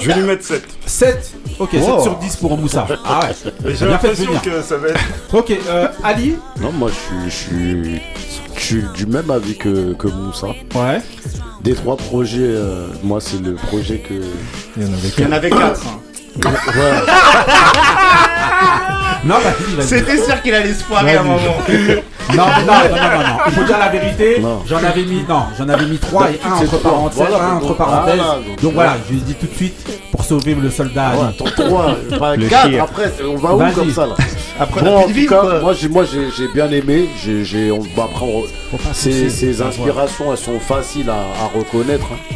je 0.01 0.09
vais 0.09 0.15
lui 0.15 0.23
mettre 0.23 0.45
7. 0.45 0.63
7 0.87 1.33
Ok, 1.59 1.71
7 1.73 1.81
Wow. 1.83 2.03
sur 2.03 2.17
10 2.17 2.37
pour 2.37 2.57
Moussa. 2.59 2.87
Ah 3.05 3.21
ouais. 3.65 3.75
J'ai 3.75 3.87
l'impression 3.87 4.33
que 4.43 4.63
ça 4.63 4.77
va 4.79 4.89
être. 4.89 5.01
Ok, 5.33 5.51
euh, 5.69 5.89
Ali 6.03 6.37
Non, 6.61 6.73
moi 6.73 6.91
je 6.91 6.95
suis, 6.95 7.31
je 7.31 7.55
suis, 7.95 8.01
je 8.57 8.61
suis 8.61 8.83
du 8.95 9.07
même 9.07 9.31
avis 9.31 9.57
que, 9.57 9.93
que 9.95 10.09
Moussa. 10.09 10.49
Ouais. 10.75 11.01
Des 11.63 11.75
trois 11.75 11.97
projets, 11.97 12.41
euh, 12.43 12.89
moi 13.05 13.21
c'est 13.21 13.41
le 13.41 13.55
projet 13.55 13.99
que. 13.99 14.15
Il 14.77 14.83
y 14.83 14.87
en 14.87 14.93
avait 14.93 15.09
Il 15.17 15.25
y 15.25 15.27
en 15.27 15.33
avait 15.33 15.51
4. 15.51 15.85
Ouais. 15.85 16.12
Non. 19.25 19.37
C'était 19.81 20.17
sûr 20.17 20.43
qu'il 20.43 20.53
allait 20.53 20.75
se 20.75 20.83
foirer 20.83 21.15
à 21.17 21.21
un 21.21 21.25
moment. 21.25 21.39
Non, 22.31 22.37
non, 22.37 22.45
non, 22.67 22.67
non. 22.67 23.37
Il 23.47 23.53
faut 23.53 23.65
dire 23.65 23.79
la 23.79 23.89
vérité. 23.89 24.43
J'en 24.67 24.79
avais 24.79 25.05
mis, 25.05 25.23
non, 25.29 25.43
j'en 25.57 25.69
avais 25.69 25.87
mis 25.87 25.99
3 25.99 26.31
et 26.31 26.41
1 26.45 26.57
C'est 26.59 26.65
entre 26.67 26.79
parenthèses. 26.79 27.17
Voilà, 27.29 27.45
un 27.45 27.55
donc, 27.55 27.63
entre 27.65 27.75
parenthèses. 27.77 28.15
voilà, 28.17 28.35
donc, 28.35 28.61
Donc 28.63 28.73
voilà, 28.75 28.91
voilà. 28.91 29.05
je 29.09 29.13
lui 29.13 29.21
dis 29.21 29.35
tout 29.35 29.47
de 29.47 29.55
suite 29.55 30.01
pour 30.11 30.25
sauver 30.25 30.55
le 30.57 30.71
soldat. 30.71 31.11
Attends, 31.29 31.45
trois, 31.57 31.95
pas 32.19 32.35
Le 32.37 32.47
quatre, 32.49 32.69
chien. 32.71 32.83
après, 32.83 33.13
on 33.25 33.37
va 33.37 33.55
où 33.55 33.73
comme 33.73 33.91
ça 33.93 34.07
là 34.07 34.15
Après, 34.59 34.81
Bon, 34.83 34.97
en 34.97 35.03
tout 35.09 35.27
cas, 35.29 35.61
moi 35.61 35.73
j'ai 35.75 35.89
moi 35.89 36.05
j'ai 36.05 36.29
j'ai 36.37 36.49
bien 36.53 36.69
aimé. 36.73 37.09
J'ai 37.25 37.45
j'ai 37.45 37.71
on 37.71 37.81
bah, 37.97 38.09
après 38.13 38.25
on- 38.27 38.45
ces, 38.93 39.63
inspirations 39.63 40.33
elles 40.33 40.39
sont 40.39 40.59
faciles 40.59 41.11
à, 41.11 41.15
à 41.45 41.47
reconnaître. 41.57 42.07
hein. 42.13 42.35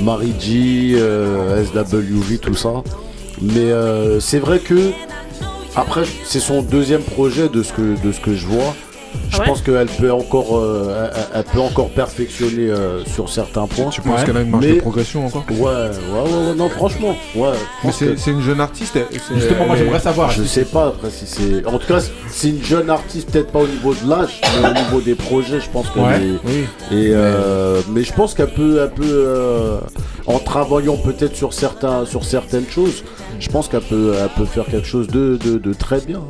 Marie 0.00 0.34
G, 0.40 0.94
euh, 0.96 1.64
SWV, 1.64 2.38
tout 2.38 2.54
ça. 2.54 2.68
Mais 3.40 3.70
euh, 3.70 4.20
c'est 4.20 4.38
vrai 4.38 4.58
que 4.58 4.92
après 5.74 6.04
c'est 6.24 6.40
son 6.40 6.62
deuxième 6.62 7.02
projet 7.02 7.48
de 7.48 7.62
ce 7.62 7.72
que 7.72 8.00
de 8.02 8.12
ce 8.12 8.20
que 8.20 8.34
je 8.34 8.46
vois. 8.46 8.74
Je 9.30 9.36
Ah 9.36 9.40
ouais 9.40 9.46
pense 9.46 9.60
qu'elle 9.62 9.86
peut 9.86 10.12
encore 10.12 10.56
euh, 10.58 11.10
elle, 11.14 11.22
elle 11.34 11.44
peut 11.44 11.60
encore 11.60 11.90
perfectionner 11.90 12.68
euh, 12.70 13.04
sur 13.04 13.28
certains 13.28 13.66
points. 13.66 13.90
Tu 13.90 14.00
penses 14.00 14.24
qu'elle 14.24 14.36
a 14.36 14.40
une 14.42 14.50
marge 14.50 14.64
de 14.66 14.72
Mais- 14.72 14.78
progression 14.78 15.26
encore? 15.26 15.44
Ouais, 15.50 15.56
ouais, 15.58 15.90
ouais, 16.12 16.48
ouais, 16.48 16.54
non, 16.56 16.68
franchement, 16.68 17.16
ouais. 17.34 17.50
Mais 17.84 17.90
que- 17.90 18.16
c'est 18.16 18.30
une 18.30 18.40
jeune 18.40 18.60
artiste. 18.60 18.98
Justement, 19.34 19.66
moi 19.66 19.74
elle 19.76 19.82
est- 19.82 19.84
j'aimerais 19.84 20.00
savoir. 20.00 20.30
Je 20.30 20.42
sais 20.44 20.64
pas 20.64 20.88
après 20.88 21.10
si 21.10 21.26
c'est. 21.26 21.66
En 21.66 21.78
tout 21.78 21.86
cas, 21.86 22.00
c'est 22.28 22.48
une 22.50 22.62
jeune 22.62 22.88
artiste, 22.90 23.30
peut-être 23.30 23.50
pas 23.52 23.60
au 23.60 23.66
niveau 23.66 23.94
de 23.94 24.08
l'âge, 24.08 24.40
mais 24.62 24.68
au 24.70 24.72
niveau 24.74 25.00
des 25.00 25.14
projets, 25.14 25.60
je 25.60 25.68
pense 25.70 25.88
qu'elle 25.90 26.02
Ouais, 26.02 26.20
est. 26.22 26.38
oui. 26.46 26.64
Et 26.92 27.10
euh, 27.12 27.80
mais 27.90 28.02
je 28.04 28.12
pense 28.12 28.34
qu'elle 28.34 28.52
peut, 28.52 28.80
elle 28.82 28.90
peut 28.90 29.04
euh, 29.06 29.78
en 30.26 30.38
travaillant 30.38 30.96
peut-être 30.96 31.36
sur 31.36 31.52
certains, 31.52 32.04
sur 32.06 32.24
certaines 32.24 32.66
choses, 32.68 33.02
je 33.40 33.48
pense 33.48 33.68
qu'elle 33.68 33.80
peut, 33.82 34.14
elle 34.20 34.28
peut 34.30 34.44
faire 34.46 34.64
quelque 34.66 34.86
chose 34.86 35.08
de, 35.08 35.36
de, 35.44 35.58
de 35.58 35.72
très 35.72 36.00
bien. 36.00 36.22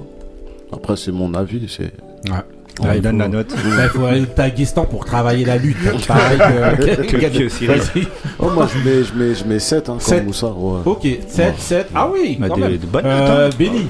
Après, 0.72 0.96
c'est 0.96 1.12
mon 1.12 1.34
avis, 1.34 1.66
c'est. 1.68 1.92
Ouais. 2.30 2.40
Là, 2.82 2.94
il 2.96 3.00
donne 3.02 3.12
faut- 3.16 3.18
la 3.22 3.28
note. 3.28 3.54
Il 3.54 3.88
faut 3.88 4.04
aller 4.06 4.20
au 4.22 4.26
Taguistan 4.26 4.84
pour 4.84 5.04
travailler 5.04 5.44
la 5.44 5.56
lutte. 5.56 5.76
Pareil 6.06 6.38
que, 6.38 7.02
Que- 7.02 7.38
que 7.38 7.48
Cyril. 7.48 7.78
Vas-y. 7.80 8.06
Oh, 8.38 8.50
moi, 8.50 8.68
je 8.72 8.78
mets, 8.88 9.02
je 9.04 9.14
mets, 9.14 9.34
je 9.34 9.44
mets 9.44 9.58
7 9.58 9.88
hein, 9.88 9.96
Sept. 9.98 10.18
comme 10.18 10.26
Moussa. 10.26 10.46
Ouais. 10.48 10.80
Ok, 10.84 11.06
7, 11.28 11.54
7. 11.58 11.88
Ah 11.94 12.08
oui, 12.12 12.36
Bah, 12.38 12.48
quand 12.48 12.56
des- 12.56 12.60
même. 12.62 12.76
de 12.76 12.86
bonnes 12.86 13.06
Euh, 13.06 13.46
hein. 13.48 13.50
Benny. 13.58 13.86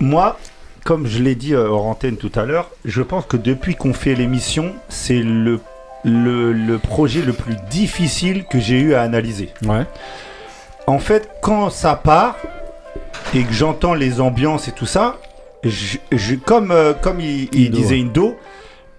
Moi, 0.00 0.38
comme 0.84 1.06
je 1.06 1.18
l'ai 1.22 1.34
dit 1.34 1.54
euh, 1.54 1.68
hors 1.68 1.86
antenne 1.86 2.16
tout 2.16 2.32
à 2.34 2.44
l'heure, 2.44 2.70
je 2.84 3.02
pense 3.02 3.24
que 3.26 3.36
depuis 3.36 3.74
qu'on 3.76 3.92
fait 3.92 4.14
l'émission, 4.14 4.72
c'est 4.88 5.20
le, 5.22 5.60
le, 6.04 6.52
le 6.52 6.78
projet 6.78 7.22
le 7.22 7.32
plus 7.32 7.54
difficile 7.70 8.44
que 8.50 8.58
j'ai 8.60 8.78
eu 8.80 8.94
à 8.94 9.02
analyser. 9.02 9.50
Ouais. 9.66 9.84
En 10.86 10.98
fait, 10.98 11.28
quand 11.40 11.70
ça 11.70 11.94
part 11.94 12.36
et 13.34 13.44
que 13.44 13.52
j'entends 13.52 13.94
les 13.94 14.20
ambiances 14.20 14.66
et 14.68 14.72
tout 14.72 14.86
ça, 14.86 15.16
je, 15.64 15.98
je- 16.12 16.34
comme, 16.34 16.70
euh, 16.70 16.92
comme 16.94 17.20
il, 17.20 17.48
il 17.52 17.68
Indo, 17.68 17.76
disait. 17.76 18.00
Indo, 18.00 18.38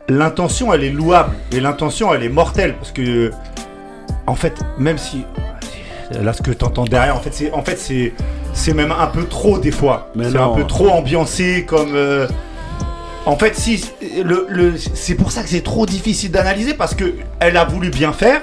l'intention 0.09 0.73
elle 0.73 0.83
est 0.83 0.89
louable 0.91 1.35
et 1.51 1.59
l'intention 1.59 2.13
elle 2.13 2.23
est 2.23 2.29
mortelle 2.29 2.75
parce 2.75 2.91
que 2.91 3.31
en 4.27 4.35
fait, 4.35 4.53
même 4.77 4.97
si 4.97 5.23
là 6.21 6.33
ce 6.33 6.41
que 6.41 6.51
tu 6.51 6.63
entends 6.65 6.85
derrière, 6.85 7.15
en 7.15 7.19
fait 7.19 7.33
c'est 7.33 7.51
en 7.51 7.63
fait 7.63 7.77
c'est 7.77 8.13
c'est 8.53 8.73
même 8.73 8.91
un 8.91 9.07
peu 9.07 9.25
trop 9.25 9.57
des 9.57 9.71
fois. 9.71 10.11
C'est 10.31 10.37
un 10.37 10.49
peu 10.49 10.65
trop 10.65 10.89
ambiancé 10.89 11.65
comme 11.67 11.95
euh, 11.95 12.27
en 13.25 13.37
fait, 13.37 13.55
si 13.55 13.83
le, 14.23 14.45
le- 14.49 14.77
c'est 14.77 15.15
pour 15.15 15.31
ça 15.31 15.43
que 15.43 15.49
c'est 15.49 15.63
trop 15.63 15.85
difficile 15.85 16.29
d'analyser 16.31 16.73
parce 16.73 16.93
que 16.93 17.13
elle 17.39 17.55
a 17.57 17.63
voulu 17.65 17.89
bien 17.89 18.11
faire, 18.13 18.41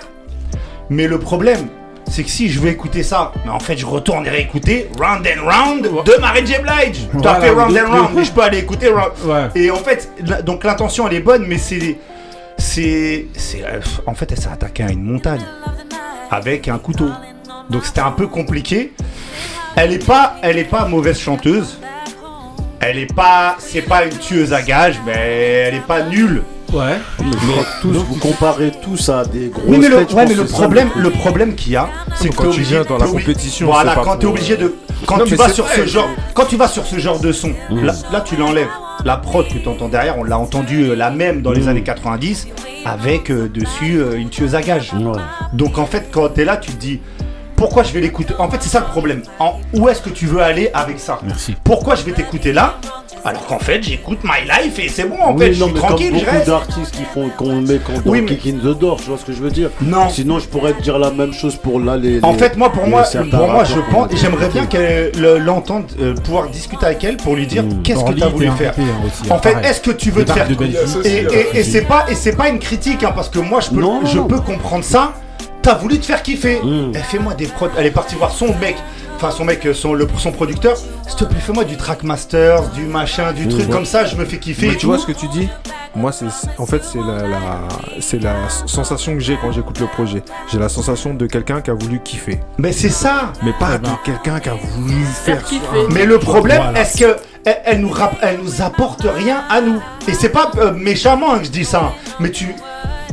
mais 0.88 1.06
le 1.06 1.18
problème, 1.18 1.68
c'est 2.08 2.24
que 2.24 2.30
si 2.30 2.48
je 2.50 2.58
veux 2.60 2.68
écouter 2.70 3.02
ça, 3.02 3.32
mais 3.44 3.50
en 3.50 3.60
fait, 3.60 3.76
je 3.76 3.86
retourne 3.86 4.26
et 4.26 4.30
réécouter 4.30 4.88
Round 4.98 5.26
and 5.26 5.48
Round 5.48 5.82
de 6.04 6.20
Mary 6.20 6.44
J. 6.46 6.54
Blige. 6.60 7.06
Tu 7.10 7.16
as 7.16 7.20
Voilà, 7.20 7.40
fait 7.40 7.50
Round 7.50 7.76
and. 7.78 7.90
Round, 7.96 8.08
mais 8.14 8.24
je 8.24 8.32
peux 8.32 8.42
aller 8.42 8.58
écouter 8.58 8.88
Round. 8.88 9.12
Ouais. 9.24 9.48
Et 9.54 9.70
en 9.70 9.76
fait, 9.76 10.10
donc 10.44 10.64
l'intention 10.64 11.06
elle 11.08 11.14
est 11.14 11.20
bonne, 11.20 11.44
mais 11.46 11.58
c'est 11.58 11.98
c'est 12.58 13.26
c'est 13.36 13.64
euh, 13.64 13.80
en 14.06 14.14
fait, 14.14 14.32
elle 14.32 14.38
s'est 14.40 14.48
attaquée 14.52 14.82
à 14.82 14.90
une 14.90 15.02
montagne 15.02 15.44
avec 16.30 16.68
un 16.68 16.78
couteau. 16.78 17.10
Donc 17.70 17.84
c'était 17.84 18.00
un 18.00 18.10
peu 18.12 18.26
compliqué. 18.26 18.92
Elle 19.76 19.92
est 19.92 20.04
pas, 20.04 20.36
elle 20.42 20.58
est 20.58 20.64
pas 20.64 20.86
mauvaise 20.86 21.18
chanteuse. 21.18 21.78
Elle 22.80 22.98
est 22.98 23.14
pas, 23.14 23.56
c'est 23.58 23.82
pas 23.82 24.04
une 24.04 24.16
tueuse 24.18 24.52
à 24.52 24.62
gages, 24.62 24.98
mais 25.06 25.12
elle 25.68 25.74
est 25.76 25.86
pas 25.86 26.02
nulle. 26.02 26.42
Ouais. 26.72 26.98
Mais 27.20 27.32
tous, 27.82 27.92
vous 27.92 28.16
comparez 28.16 28.70
tous 28.82 29.08
à 29.08 29.24
des 29.24 29.48
gros 29.48 29.62
Oui, 29.66 29.78
mais 29.78 29.88
le, 29.88 29.96
ouais, 29.96 30.26
mais 30.28 30.34
le 30.34 30.44
problème, 30.44 30.88
le 30.96 31.10
problème 31.10 31.54
qu'il 31.54 31.72
y 31.72 31.76
a, 31.76 31.88
c'est 32.14 32.28
que 32.28 32.36
quand 32.36 32.44
t'es 32.44 32.50
tu 32.50 32.60
obligé- 32.60 32.74
viens 32.76 32.84
dans 32.84 32.98
la 32.98 33.06
compétition, 33.06 33.66
Voilà, 33.66 33.94
quand 33.96 34.16
t'es 34.16 34.26
pour- 34.26 34.34
obligé 34.34 34.56
de, 34.56 34.74
quand 35.06 35.18
Non, 35.18 35.24
tu 35.24 35.34
vas 35.34 35.48
sur 35.48 35.66
ce 35.68 35.86
genre, 35.86 36.08
quand 36.34 36.44
tu 36.46 36.56
vas 36.56 36.68
sur 36.68 36.84
ce 36.86 36.98
genre 36.98 37.18
de 37.18 37.32
son, 37.32 37.52
là, 37.70 37.92
là, 38.12 38.20
tu 38.20 38.36
l'enlèves. 38.36 38.68
La 39.04 39.16
prod 39.16 39.48
que 39.48 39.54
tu 39.58 39.66
entends 39.66 39.88
derrière, 39.88 40.18
on 40.18 40.24
l'a 40.24 40.38
entendu 40.38 40.82
euh, 40.90 40.94
la 40.94 41.10
même 41.10 41.40
dans 41.40 41.52
les 41.52 41.68
années 41.68 41.82
90, 41.82 42.48
avec 42.84 43.30
euh, 43.30 43.48
dessus 43.48 43.96
euh, 43.98 44.16
une 44.18 44.28
tueuse 44.28 44.54
à 44.54 44.60
gages. 44.60 44.92
Donc 45.54 45.78
en 45.78 45.86
fait, 45.86 46.08
quand 46.12 46.28
t'es 46.28 46.44
là, 46.44 46.56
tu 46.58 46.70
te 46.72 46.76
dis. 46.80 47.00
Pourquoi 47.60 47.82
je 47.82 47.92
vais 47.92 48.00
l'écouter 48.00 48.32
En 48.38 48.48
fait, 48.48 48.56
c'est 48.60 48.70
ça 48.70 48.80
le 48.80 48.86
problème. 48.86 49.20
En, 49.38 49.60
où 49.74 49.86
est-ce 49.90 50.00
que 50.00 50.08
tu 50.08 50.24
veux 50.24 50.40
aller 50.40 50.70
avec 50.72 50.98
ça 50.98 51.18
Merci. 51.26 51.54
Pourquoi 51.62 51.94
je 51.94 52.02
vais 52.04 52.12
t'écouter 52.12 52.54
là 52.54 52.76
Alors 53.22 53.44
qu'en 53.44 53.58
fait, 53.58 53.82
j'écoute 53.82 54.20
My 54.24 54.48
Life 54.48 54.78
et 54.78 54.88
c'est 54.88 55.04
bon, 55.04 55.16
en 55.22 55.34
Oui, 55.34 55.40
fait, 55.44 55.52
je 55.52 55.60
non, 55.60 55.66
suis 55.66 55.74
mais 55.74 55.80
tranquille, 55.80 56.08
comme 56.10 56.18
je 56.20 56.24
beaucoup 56.24 56.36
reste. 56.36 56.46
d'artistes 56.48 56.90
qui 56.96 57.02
font 57.12 57.28
qu'on 57.36 57.60
met 57.60 57.78
quand 57.86 57.92
Oui, 58.06 58.22
mais- 58.22 58.34
Kick 58.36 58.54
in 58.54 58.58
the 58.60 58.78
Door, 58.78 58.96
tu 59.02 59.10
vois 59.10 59.18
ce 59.18 59.26
que 59.26 59.32
je 59.34 59.42
veux 59.42 59.50
dire 59.50 59.68
Non. 59.82 60.08
Sinon, 60.08 60.38
je 60.38 60.46
pourrais 60.46 60.72
te 60.72 60.80
dire 60.80 60.98
la 60.98 61.10
même 61.10 61.34
chose 61.34 61.54
pour 61.56 61.78
là 61.80 61.98
les. 61.98 62.24
En 62.24 62.32
les- 62.32 62.38
fait, 62.38 62.56
moi, 62.56 62.72
pour 62.72 62.86
moi, 62.86 63.02
pour 63.30 63.46
moi, 63.50 63.64
je 63.64 63.78
pense, 63.92 64.08
j'aimerais 64.18 64.48
bien 64.48 64.64
qu'elle 64.64 65.12
le- 65.18 65.36
l'entende, 65.36 65.84
euh, 66.00 66.14
pouvoir 66.14 66.48
discuter 66.48 66.86
avec 66.86 67.04
elle 67.04 67.18
pour 67.18 67.36
lui 67.36 67.46
dire 67.46 67.64
qu'est-ce 67.84 68.02
que 68.02 68.12
tu 68.12 68.22
as 68.22 68.28
voulu 68.28 68.46
était 68.46 68.56
faire. 68.56 68.74
hein, 68.78 68.82
aussi, 69.06 69.30
En 69.30 69.34
hein, 69.34 69.38
fait, 69.42 69.52
pareil. 69.52 69.66
est-ce 69.70 69.80
que 69.82 69.90
tu 69.90 70.10
veux 70.10 70.24
te 70.24 70.32
faire 70.32 70.48
et, 71.04 71.08
et- 71.08 71.58
et 71.58 71.62
c'est 71.62 71.82
pas 71.82 72.06
et 72.08 72.14
c'est 72.14 72.32
pas 72.36 72.48
une 72.48 72.58
critique 72.58 73.04
hein, 73.04 73.12
parce 73.14 73.28
que 73.28 73.38
moi 73.38 73.60
je 73.60 73.68
peux 73.68 73.80
Non, 73.82 74.00
je 74.06 74.16
non. 74.16 74.24
peux 74.24 74.40
comprendre 74.40 74.82
ça. 74.84 75.12
T'as 75.62 75.74
voulu 75.74 75.98
te 75.98 76.06
faire 76.06 76.22
kiffer. 76.22 76.60
Eh, 76.94 76.98
fais-moi 76.98 77.34
des 77.34 77.46
prods. 77.46 77.68
Elle 77.76 77.86
est 77.86 77.90
partie 77.90 78.14
voir 78.14 78.30
son 78.30 78.54
mec, 78.58 78.76
enfin 79.16 79.30
son 79.30 79.44
mec, 79.44 79.64
euh, 79.66 79.74
son 79.74 79.92
le 79.94 80.06
son 80.18 80.32
producteur. 80.32 80.76
S'il 80.76 81.16
te 81.18 81.24
plaît, 81.24 81.38
fais-moi 81.40 81.64
du 81.64 81.76
Trackmasters, 81.76 82.68
du 82.70 82.84
machin, 82.84 83.32
du 83.32 83.46
truc 83.48 83.66
ouais. 83.66 83.70
comme 83.70 83.84
ça. 83.84 84.04
Je 84.06 84.16
me 84.16 84.24
fais 84.24 84.38
kiffer. 84.38 84.66
Mais 84.68 84.72
et 84.72 84.76
tu 84.76 84.82
tout. 84.82 84.86
vois 84.86 84.98
ce 84.98 85.06
que 85.06 85.12
tu 85.12 85.28
dis? 85.28 85.48
Moi, 85.94 86.12
c'est 86.12 86.26
en 86.56 86.66
fait 86.66 86.84
c'est 86.84 87.00
la, 87.00 87.26
la- 87.26 87.68
c'est 88.00 88.20
la 88.22 88.34
sensation 88.66 89.12
que 89.14 89.18
j'ai 89.20 89.36
quand 89.36 89.50
j'écoute 89.52 89.80
le 89.80 89.86
projet. 89.86 90.22
J'ai 90.50 90.58
la 90.58 90.68
sensation 90.68 91.14
de 91.14 91.26
quelqu'un 91.26 91.60
qui 91.60 91.70
a 91.70 91.74
voulu 91.74 92.00
kiffer, 92.00 92.38
Mais 92.58 92.72
c'est 92.72 92.88
ça. 92.90 93.32
mais 93.42 93.52
pas 93.52 93.76
de 93.76 93.88
quelqu'un 94.04 94.38
qui 94.38 94.48
a 94.48 94.54
voulu 94.54 95.04
faire. 95.04 95.42
kiffer. 95.42 95.66
Mais 95.92 96.06
le 96.06 96.18
problème, 96.18 96.62
Voilà. 96.62 96.80
est-ce 96.80 96.96
que 96.98 97.16
elle, 97.44 97.56
elle 97.64 97.80
nous 97.80 97.90
rap- 97.90 98.18
elle 98.22 98.38
nous 98.42 98.62
apporte 98.62 99.02
rien 99.04 99.42
à 99.50 99.60
nous? 99.60 99.80
Et 100.06 100.14
c'est 100.14 100.28
pas 100.28 100.50
euh, 100.58 100.72
méchamment 100.72 101.32
hein, 101.34 101.38
que 101.40 101.46
je 101.46 101.50
dis 101.50 101.64
ça, 101.64 101.80
hein, 101.86 101.92
mais 102.20 102.30
tu. 102.30 102.54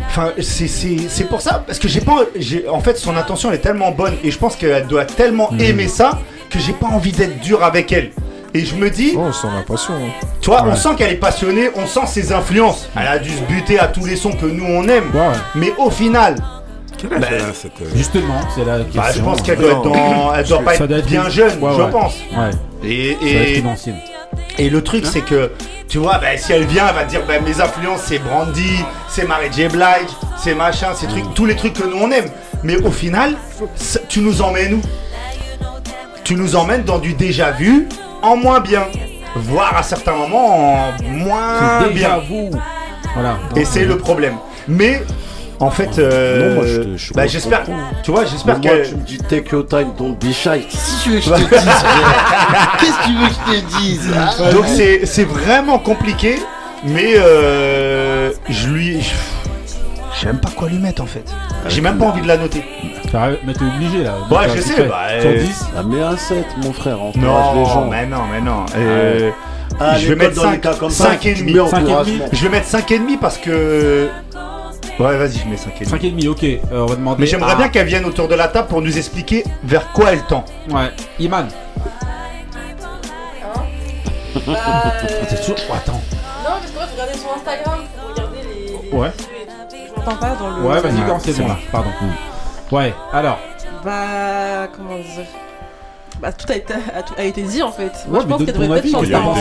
Enfin, 0.07 0.31
c'est- 0.41 0.67
c'est 0.67 0.97
c'est 1.09 1.25
pour 1.25 1.41
ça, 1.41 1.63
parce 1.67 1.77
que 1.79 1.87
j'ai 1.87 2.01
pas. 2.01 2.25
j'ai- 2.35 2.67
En 2.67 2.79
fait, 2.79 2.97
son 2.97 3.15
intention 3.15 3.49
elle 3.49 3.55
est 3.55 3.59
tellement 3.61 3.91
bonne 3.91 4.13
et 4.23 4.31
je 4.31 4.37
pense 4.37 4.55
qu'elle 4.55 4.87
doit 4.87 5.05
tellement 5.05 5.49
Mhm. 5.51 5.61
aimer 5.61 5.87
ça 5.87 6.19
que 6.49 6.59
j'ai 6.59 6.73
pas 6.73 6.87
envie 6.87 7.11
d'être 7.11 7.39
dur 7.39 7.63
avec 7.63 7.91
elle. 7.91 8.11
Et 8.53 8.65
je 8.65 8.75
me 8.75 8.89
dis, 8.89 9.13
Oh, 9.15 9.23
on 9.27 9.33
sent 9.33 9.47
la 9.55 9.61
passion. 9.61 9.93
hein. 9.95 10.25
tu 10.41 10.49
vois, 10.49 10.63
on 10.65 10.75
sent 10.75 10.89
qu'elle 10.97 11.11
est 11.11 11.15
passionnée, 11.17 11.69
on 11.75 11.85
sent 11.85 12.07
ses 12.07 12.31
influences. 12.33 12.87
Elle 12.99 13.07
a 13.07 13.19
dû 13.19 13.29
se 13.29 13.41
buter 13.43 13.77
à 13.77 13.87
tous 13.87 14.05
les 14.05 14.15
sons 14.15 14.31
que 14.31 14.45
nous 14.45 14.65
on 14.65 14.87
aime. 14.87 15.11
Ouais. 15.13 15.35
Mais 15.55 15.73
au 15.77 15.89
final, 15.91 16.35
Quel 16.97 17.13
âge 17.13 17.19
Bah, 17.19 17.27
elle 17.29 17.41
a, 17.41 17.53
cette. 17.53 17.79
euh, 17.81 17.85
Justement, 17.95 18.39
c'est 18.55 18.65
la 18.65 18.77
question. 18.79 19.01
bah, 19.01 19.11
je 19.13 19.21
pense 19.21 19.41
qu'elle 19.43 19.59
doit 19.59 19.71
être 19.71 19.83
dans. 19.83 20.33
Elle 20.33 20.45
doit 20.47 20.59
pas 20.63 20.73
Ça 20.73 20.83
être 20.85 20.89
doit 20.89 20.97
être 20.97 21.05
bien 21.05 21.25
une- 21.25 21.29
jeune, 21.29 21.61
Ouais, 21.61 21.71
je 21.77 21.81
ouais. 21.83 21.91
pense. 21.91 22.13
Ouais, 22.35 22.89
Et, 22.89 23.13
ça 23.13 23.19
doit 23.19 23.29
être 23.73 24.16
et, 24.57 24.69
le 24.69 24.83
truc, 24.83 25.05
c'est 25.05 25.21
que, 25.21 25.51
tu 25.87 25.97
vois, 25.99 26.17
bah, 26.17 26.35
si 26.37 26.51
elle 26.51 26.65
vient, 26.65 26.87
elle 26.89 26.95
va 26.95 27.03
dire, 27.05 27.21
bah, 27.27 27.39
mes 27.39 27.61
influences, 27.61 28.01
c'est 28.05 28.19
Brandy, 28.19 28.83
c'est 29.07 29.27
Mary 29.27 29.47
J. 29.51 29.67
Blige, 29.67 30.09
c'est 30.37 30.55
machin, 30.55 30.87
ces 30.95 31.07
trucs, 31.07 31.33
tous 31.33 31.45
les 31.45 31.55
trucs 31.55 31.73
que 31.73 31.83
nous 31.83 31.97
on 31.97 32.11
aime. 32.11 32.29
Mais 32.63 32.75
au 32.77 32.91
final, 32.91 33.35
ça- 33.75 33.99
tu 34.09 34.19
nous 34.21 34.41
emmènes 34.41 34.75
où? 34.75 34.81
Tu 36.23 36.35
nous 36.35 36.55
emmènes 36.55 36.83
dans 36.83 36.97
du 36.99 37.13
déjà 37.13 37.51
vu, 37.51 37.87
en 38.21 38.35
moins 38.35 38.59
bien. 38.59 38.87
Voire 39.35 39.77
à 39.77 39.83
certains 39.83 40.15
moments, 40.15 40.89
en 40.89 40.91
moins 41.03 41.87
déjà 41.89 42.17
bien. 42.17 42.23
vous. 42.27 42.49
Voilà. 43.13 43.37
Et 43.55 43.65
c'est 43.65 43.85
le 43.85 43.97
problème. 43.97 44.35
Mais, 44.67 45.03
en 45.59 45.71
fait, 45.71 45.97
euh, 45.97 46.49
Non, 46.49 46.55
moi, 46.55 46.65
je 46.67 46.81
te- 46.81 46.97
je 46.97 47.13
bah, 47.13 47.27
j'espère, 47.27 47.63
tu 48.03 48.11
vois, 48.11 48.25
j'espère 48.25 48.59
moi, 48.59 48.61
qu'elle... 48.61 48.87
tu 48.89 48.95
me 48.95 49.01
dis 49.01 49.17
take 49.17 49.49
your 49.51 49.67
time, 49.67 49.87
don't 49.97 50.15
be 50.15 50.31
shy. 50.31 50.65
Si 50.69 51.03
tu 51.03 51.09
veux 51.11 51.17
que 51.19 51.25
je 51.25 51.31
te 51.31 51.37
dise, 51.39 51.49
frère. 51.59 52.77
qu'est-ce 52.79 52.97
que 52.99 53.05
tu 53.05 53.13
veux 53.15 53.27
que 53.27 53.33
je 53.33 53.61
te 53.61 53.79
dise 53.79 54.11
Ah, 54.15 54.51
Donc 54.51 54.65
c'est 54.67 55.05
c'est 55.05 55.23
vraiment 55.23 55.79
compliqué, 55.79 56.35
mais 56.83 57.13
euh, 57.17 58.31
je 58.49 58.67
lui... 58.67 59.01
je- 59.01 59.09
J'aime 60.19 60.39
pas 60.39 60.49
quoi 60.49 60.67
lui 60.67 60.79
mettre 60.79 61.03
en 61.03 61.05
fait. 61.05 61.23
J'ai 61.69 61.79
même 61.81 61.99
pas 61.99 62.05
envie 62.05 62.21
de 62.23 62.27
la 62.27 62.37
noter. 62.37 62.63
Ça- 63.11 63.29
Mais 63.45 63.53
t'es 63.53 63.65
obligé 63.65 64.03
là. 64.03 64.15
Ouais, 64.31 64.47
je 64.55 64.61
sais, 64.61 64.83
bah, 64.87 65.09
Sur 65.21 65.29
euh, 65.29 65.37
10 65.43 65.65
Ah, 65.77 65.81
mais 65.85 66.01
un 66.01 66.17
7, 66.17 66.43
mon 66.63 66.73
frère, 66.73 66.99
encourage 67.01 67.23
Non, 67.23 67.53
les 67.63 67.65
gens. 67.65 67.85
mais 67.87 68.05
non, 68.07 68.21
mais 68.31 68.41
non. 68.41 68.65
Euh, 68.75 69.29
Ah, 69.79 69.95
je 69.95 70.07
vais 70.07 70.13
l'école, 70.15 70.27
mettre 70.29 70.35
dans 70.41 70.49
les 70.49 70.55
5, 70.55 70.61
cas 70.61 70.73
comme 70.73 70.89
ça, 70.89 71.03
5 71.09 71.25
et 71.27 71.33
tu 71.35 71.41
demi. 71.41 71.53
mets 71.53 71.67
Cinq 71.69 71.83
encouragement. 71.83 72.25
Je 72.31 72.43
vais 72.43 72.49
mettre 72.49 72.65
5 72.65 72.91
et 72.91 72.97
demi 72.99 73.17
parce 73.17 73.37
que... 73.37 74.07
Ouais, 74.99 75.15
vas-y, 75.17 75.37
je 75.39 75.47
mets 75.47 75.57
5 75.57 75.79
et 75.81 75.85
demi. 76.09 76.23
5,5, 76.25 76.27
ok. 76.29 76.43
Euh, 76.43 76.57
on 76.71 76.85
va 76.87 76.95
demander. 76.95 77.21
Mais 77.21 77.27
j'aimerais 77.27 77.51
à- 77.51 77.55
bien 77.55 77.69
qu'elle 77.69 77.87
vienne 77.87 78.05
autour 78.05 78.27
de 78.27 78.35
la 78.35 78.47
table 78.47 78.67
pour 78.67 78.81
nous 78.81 78.97
expliquer 78.97 79.43
vers 79.63 79.91
quoi 79.93 80.11
elle 80.13 80.23
tend. 80.23 80.43
Ouais, 80.71 80.91
Iman. 81.19 81.47
Bah, 84.45 84.53
euh, 84.55 85.07
C'est 85.29 85.39
toujours. 85.41 85.57
Oh, 85.69 85.73
attends. 85.75 85.93
Non, 85.93 86.49
parce 86.59 86.71
que 86.71 86.75
moi, 86.75 86.83
je 86.87 86.93
regardais 86.93 87.17
sur 87.17 87.33
Instagram 87.35 87.79
pour 87.99 88.09
regarder 88.13 88.37
les. 88.43 88.89
les 88.91 88.97
Ouais. 88.97 89.07
vues 89.09 89.13
et 89.41 89.45
tout. 89.45 89.75
Je 89.87 89.99
m'entends 89.99 90.15
pas 90.15 90.35
dans 90.35 90.49
le. 90.57 90.63
Ouais, 90.63 90.79
vas-y, 90.79 91.07
quand 91.07 91.19
c'est 91.19 91.37
bon. 91.41 91.47
là. 91.47 91.57
Pardon. 91.71 91.89
Ouais, 92.71 92.93
alors. 93.11 93.39
Bah, 93.83 94.67
comment 94.75 94.95
dire? 94.99 95.25
Bah, 96.21 96.31
tout 96.33 96.51
a 96.51 96.55
été, 96.55 96.73
a, 96.73 97.03
tout 97.03 97.13
a 97.17 97.23
été 97.23 97.41
dit 97.43 97.61
en 97.61 97.71
fait. 97.71 97.83
Ouais, 97.83 97.91
Moi, 98.09 98.19
je 98.21 98.25
pense 98.27 98.43
qu'elle 98.43 98.53
devrait 98.55 98.81
peut-être 98.81 98.91
chanter 98.91 99.15
en. 99.15 99.33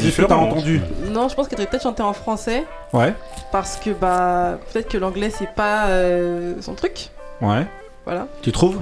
différents. 0.00 0.42
entendu 0.44 0.80
Non, 1.10 1.28
je 1.28 1.34
pense 1.34 1.46
qu'elle 1.48 1.58
devrait 1.58 1.70
peut-être 1.70 1.82
chanter 1.84 2.02
en 2.02 2.12
français. 2.12 2.64
Ouais, 2.92 3.14
Parce 3.52 3.76
que, 3.76 3.90
bah, 3.90 4.58
peut-être 4.72 4.88
que 4.88 4.98
l'anglais, 4.98 5.30
c'est 5.30 5.52
pas 5.54 5.86
euh, 5.86 6.54
son 6.60 6.74
truc. 6.74 7.08
ouais. 7.40 7.66
Voilà. 8.04 8.26
Tu 8.42 8.52
trouves 8.52 8.78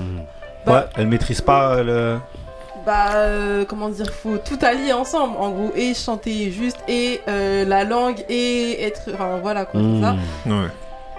Bah- 0.65 0.73
Ouais, 0.73 0.81
elle 0.97 1.09
maîtrise 1.09 1.41
pas 1.41 1.83
le. 1.83 2.19
Bah, 2.87 3.15
euh, 3.17 3.65
comment 3.69 3.89
dire, 3.89 4.07
faut 4.13 4.37
tout 4.39 4.59
allier 4.63 4.93
ensemble, 4.93 5.37
en 5.41 5.51
gros, 5.51 5.73
et 5.75 5.93
chanter 5.95 6.53
juste, 6.53 6.79
et 6.87 7.21
euh, 7.29 7.65
la 7.65 7.83
langue, 7.83 8.25
et 8.29 8.85
être. 8.85 9.03
Enfin, 9.13 9.39
voilà 9.43 9.65
quoi, 9.65 9.81
c'est 9.81 10.01
ça. 10.03 10.15
Ouais. 10.47 10.69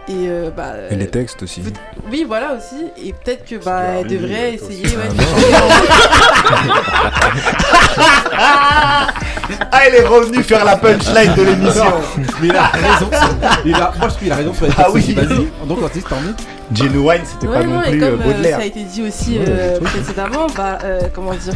Et 0.09 0.27
euh, 0.29 0.49
bah. 0.55 0.73
Et 0.89 0.95
les 0.95 1.05
euh, 1.05 1.09
textes 1.09 1.43
aussi. 1.43 1.61
Oui, 2.09 2.23
voilà 2.25 2.53
aussi, 2.53 2.85
et 3.05 3.13
peut-être 3.13 3.43
que 3.45 3.55
bah, 3.63 3.81
elle 3.99 4.07
devrait 4.07 4.51
euh, 4.51 4.53
essayer, 4.53 4.85
ouais. 4.85 5.09
Ah, 9.71 9.81
il 9.89 9.95
est 9.95 10.05
revenu 10.05 10.43
faire 10.43 10.65
la 10.65 10.77
punchline 10.77 11.33
de 11.35 11.41
l'émission. 11.41 11.85
Mais 12.41 12.47
il 12.47 12.55
a 12.55 12.67
raison. 12.67 13.09
Il 13.65 13.75
a... 13.75 13.79
Moi, 13.79 13.91
je 13.93 13.99
trouve 14.07 14.17
qu'il 14.19 14.31
a 14.31 14.35
raison 14.35 14.53
sur 14.53 14.65
les 14.65 14.71
Ah 14.77 14.83
textes 14.83 14.93
oui. 14.93 15.01
aussi. 15.01 15.13
Vas-y. 15.13 15.67
Donc, 15.67 15.83
artiste, 15.83 16.07
t'en 16.09 16.15
es 16.17 16.75
Genuine, 16.75 17.21
c'était 17.25 17.47
pas 17.47 17.59
Ouais, 17.59 17.63
non 17.65 17.73
non, 17.75 17.83
et 17.83 17.91
plus 17.91 17.99
comme 17.99 18.09
euh, 18.09 18.23
euh, 18.23 18.33
Baudelaire. 18.33 18.57
ça 18.57 18.63
a 18.63 18.65
été 18.65 18.83
dit 18.83 19.03
aussi 19.03 19.39
euh, 19.39 19.79
précédemment, 19.79 20.47
bah, 20.55 20.77
euh, 20.83 20.99
comment 21.13 21.33
dire, 21.33 21.53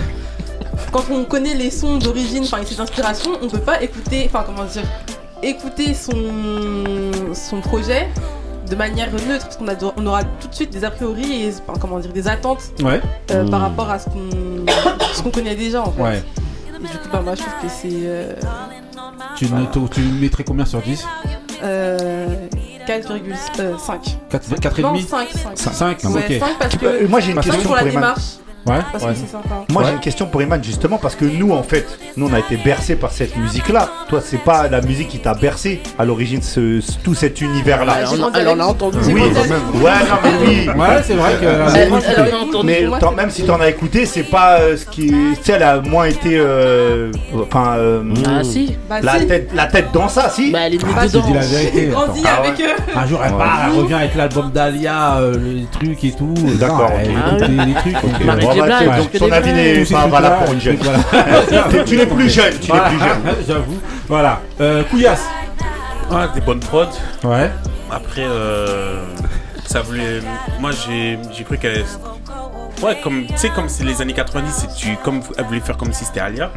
quand 0.92 1.04
on 1.12 1.26
connaît 1.26 1.54
les 1.54 1.70
sons 1.70 1.98
d'origine, 1.98 2.44
enfin, 2.44 2.60
et 2.62 2.66
ses 2.66 2.80
inspirations, 2.80 3.32
on 3.42 3.50
peut 3.50 3.60
pas 3.60 3.82
écouter, 3.82 4.30
enfin, 4.32 4.44
comment 4.46 4.64
dire, 4.64 4.84
écouter 5.44 5.94
son, 5.94 6.14
son 7.34 7.60
projet 7.60 8.08
de 8.72 8.76
manière 8.78 9.12
neutre, 9.12 9.46
parce 9.46 9.58
qu'on 9.58 9.68
a, 9.68 9.74
on 9.98 10.06
aura 10.08 10.24
tout 10.24 10.48
de 10.48 10.56
suite 10.56 10.72
des 10.72 10.86
a 10.86 10.92
priori 10.92 11.44
et, 11.44 11.54
enfin, 11.68 11.78
comment 11.80 12.00
dire, 12.00 12.14
des 12.14 12.28
attentes 12.28 12.72
Ouais. 12.82 13.02
euh, 13.32 13.46
par 13.50 13.60
rapport 13.62 13.90
à 13.90 14.00
ce 14.00 14.06
qu'on 14.10 14.30
ce 15.14 15.22
qu'on 15.22 15.30
connaît 15.30 15.56
déjà, 15.56 15.82
en 15.84 15.92
fait. 15.92 16.02
Ouais. 16.02 16.24
Et 16.80 16.88
du 16.88 16.98
coup, 16.98 17.10
bah, 17.12 17.22
moi, 17.22 17.36
je 17.36 17.42
trouve 17.42 17.54
que 17.62 17.68
c'est 17.70 17.90
euh, 17.92 18.34
Tu, 19.36 19.46
ne- 19.52 19.88
tu 19.90 20.02
mettrais 20.02 20.44
combien 20.46 20.66
sur 20.66 20.82
10 20.82 21.06
euh, 21.64 22.28
4,5. 22.88 24.18
4, 24.30 24.60
4 24.60 24.80
et 24.80 24.82
Non, 24.82 24.94
demi 24.94 25.04
5, 25.04 25.28
5. 25.30 25.58
5, 25.74 26.04
Ouais, 26.06 26.22
ok. 26.26 26.40
5 26.40 26.58
parce 26.60 26.76
que 26.78 27.06
moi, 27.08 27.20
j'ai 27.20 27.32
une 27.34 27.40
question 27.42 27.62
pour 27.64 27.76
la 27.76 27.84
démarche. 27.84 28.22
Ouais, 28.68 28.76
Parce 28.92 29.04
ouais. 29.04 29.12
que 29.14 29.18
c'est 29.18 29.32
sympa. 29.32 29.66
Moi 29.72 29.82
Ouais. 29.82 29.88
j'ai 29.90 29.94
une 29.96 30.00
question 30.02 30.28
pour 30.28 30.40
Eman 30.42 30.64
justement 30.64 30.98
parce 31.00 31.16
que 31.16 31.26
nous 31.26 31.52
en 31.52 31.64
fait, 31.64 31.88
nous 32.16 32.28
on 32.30 32.34
a 32.34 32.40
été 32.40 32.58
bercés 32.58 32.96
par 32.96 33.12
cette 33.12 33.36
musique 33.36 33.70
là. 33.70 33.90
Toi 34.08 34.20
c'est 34.24 34.38
pas 34.44 34.68
la 34.68 34.82
musique 34.82 35.08
qui 35.08 35.18
t'a 35.20 35.34
bercé 35.34 35.82
à 35.98 36.06
l'origine 36.06 36.42
ce, 36.44 36.80
ce- 36.80 36.92
tout 37.04 37.16
cet 37.16 37.42
univers 37.42 37.86
là. 37.86 37.96
Elle 38.02 38.22
en 38.22 38.28
a- 38.28 38.40
elle 38.40 38.48
en 38.50 38.60
a 38.60 38.66
entendu. 38.66 38.98
Oui, 39.08 39.14
ouais 39.14 39.30
non 39.30 40.18
mais 40.24 40.30
oui. 40.48 40.70
Ouais, 40.80 41.02
c'est 41.04 41.16
vrai 41.16 41.34
que. 41.42 41.46
Elle- 41.46 41.92
elle 42.08 42.34
en 42.34 42.38
a 42.38 42.42
entendu. 42.44 42.66
Mais 42.68 42.84
moi, 42.86 43.00
même 43.18 43.30
si 43.32 43.44
t'en 43.44 43.60
as 43.60 43.70
écouté, 43.70 44.06
c'est 44.06 44.24
pas 44.24 44.60
euh, 44.60 44.78
ce 44.78 44.86
qui, 44.86 45.08
tu 45.08 45.36
sais, 45.42 45.54
elle 45.54 45.64
a 45.64 45.82
moins 45.82 46.06
été, 46.06 46.38
euh, 46.38 47.12
enfin, 47.34 47.76
euh, 47.78 48.04
Ah 48.28 48.44
si. 48.44 48.78
Bah, 48.88 48.98
la 49.02 49.20
tête, 49.22 49.50
la 49.56 49.66
tête 49.66 49.88
dans 49.92 50.08
ça, 50.08 50.30
si. 50.30 50.52
Bah 50.52 50.60
elle 50.68 50.76
est 50.76 50.80
Ah, 50.96 51.08
dedans. 51.08 51.26
dit 51.26 51.34
la 51.34 51.40
vérité. 51.42 51.86
grandi 51.88 52.22
avec 52.28 52.60
eux. 52.62 52.76
Un 52.96 53.08
jour, 53.08 53.20
elle, 53.26 53.32
part, 53.32 53.60
elle 53.72 53.80
revient 53.80 53.94
avec 53.96 54.16
l'album 54.16 54.52
d'Alia, 54.52 55.20
les 55.44 55.66
trucs 55.72 56.04
et 56.04 56.12
tout. 56.12 56.34
D'accord, 56.60 56.92
Ah 56.96 57.48
les 57.48 57.74
trucs. 57.74 57.96
Donc, 58.98 59.12
des 59.12 59.20
ton 59.20 59.32
avis 59.32 59.54
n'est 59.54 59.86
pas 59.86 60.08
valable 60.08 60.46
pour 60.46 60.54
une 60.54 60.62
jeune. 60.62 60.78
Voilà. 60.78 61.00
Tu- 61.70 61.84
tu 61.86 61.98
n'es 61.98 62.06
plus 62.06 62.30
jeune, 62.30 62.54
tu 62.60 62.72
n'es 62.72 62.80
plus 62.80 63.00
jeune. 63.00 63.36
J'avoue. 63.48 63.80
Voilà. 64.08 64.40
Euh, 64.60 64.84
Couillasse. 64.84 65.26
Ouais, 66.12 66.26
des 66.36 66.42
bonnes 66.42 66.60
prods. 66.60 66.88
Ouais. 67.24 67.50
Après, 67.90 68.24
euh, 68.26 69.04
ça 69.66 69.82
voulait. 69.82 70.20
Moi, 70.60 70.72
j'ai 70.72 71.18
j'ai 71.36 71.44
cru 71.44 71.58
qu'elle. 71.58 71.84
Ouais, 72.82 72.98
comme 73.04 73.26
tu 73.28 73.38
sais, 73.38 73.50
comme 73.50 73.70
c'est 73.70 73.84
les 73.84 74.02
années 74.02 74.14
90, 74.14 74.52
c'est 74.52 74.76
tu 74.76 74.98
comme 75.04 75.22
elle 75.38 75.46
voulait 75.46 75.60
faire 75.60 75.78
comme 75.78 75.94
si 75.94 76.04
c'était 76.06 76.20
Alia. 76.20 76.52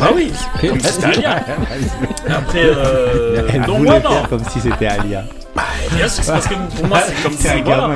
Bah 0.00 0.10
oui, 0.14 0.32
comme 0.60 0.80
si 0.80 0.92
c'était 0.92 1.06
Alia. 1.06 1.44
Après, 2.28 2.62
euh, 2.64 3.48
Elle 3.52 3.62
donc 3.62 3.78
voulait 3.78 3.90
ouais, 3.90 4.00
non. 4.00 4.10
faire 4.10 4.28
comme 4.28 4.44
si 4.44 4.60
c'était 4.60 4.86
Alia. 4.86 5.24
Bien 5.92 6.08
sûr, 6.08 6.24
c'est 6.24 6.32
parce 6.32 6.46
que 6.46 6.54
pour 6.76 6.86
moi, 6.86 7.00
c'est 7.06 7.22
comme 7.22 7.32
si 7.38 7.48
un 7.48 7.62
voilà. 7.62 7.90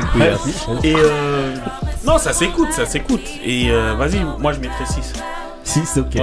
Et 0.83 0.95
euh, 0.97 1.55
non, 2.05 2.19
ça 2.19 2.33
s'écoute, 2.33 2.73
ça 2.73 2.87
s'écoute. 2.87 3.27
Et 3.45 3.71
euh, 3.71 3.95
vas-y, 3.97 4.25
moi 4.39 4.53
je 4.53 4.61
mettrais 4.61 4.87
6. 4.87 5.13
6, 5.65 5.99
ok. 5.99 6.15
Ouais. 6.17 6.23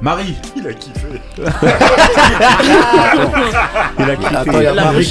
Marie. 0.00 0.36
Il 0.54 0.66
a 0.68 0.72
kiffé. 0.74 1.20
Il 3.98 4.10
a 4.10 4.16
kiffé. 4.16 4.36
Attends, 4.36 4.58
il 4.58 4.62
y 4.62 4.66
a 4.66 4.74
Marie 4.74 5.04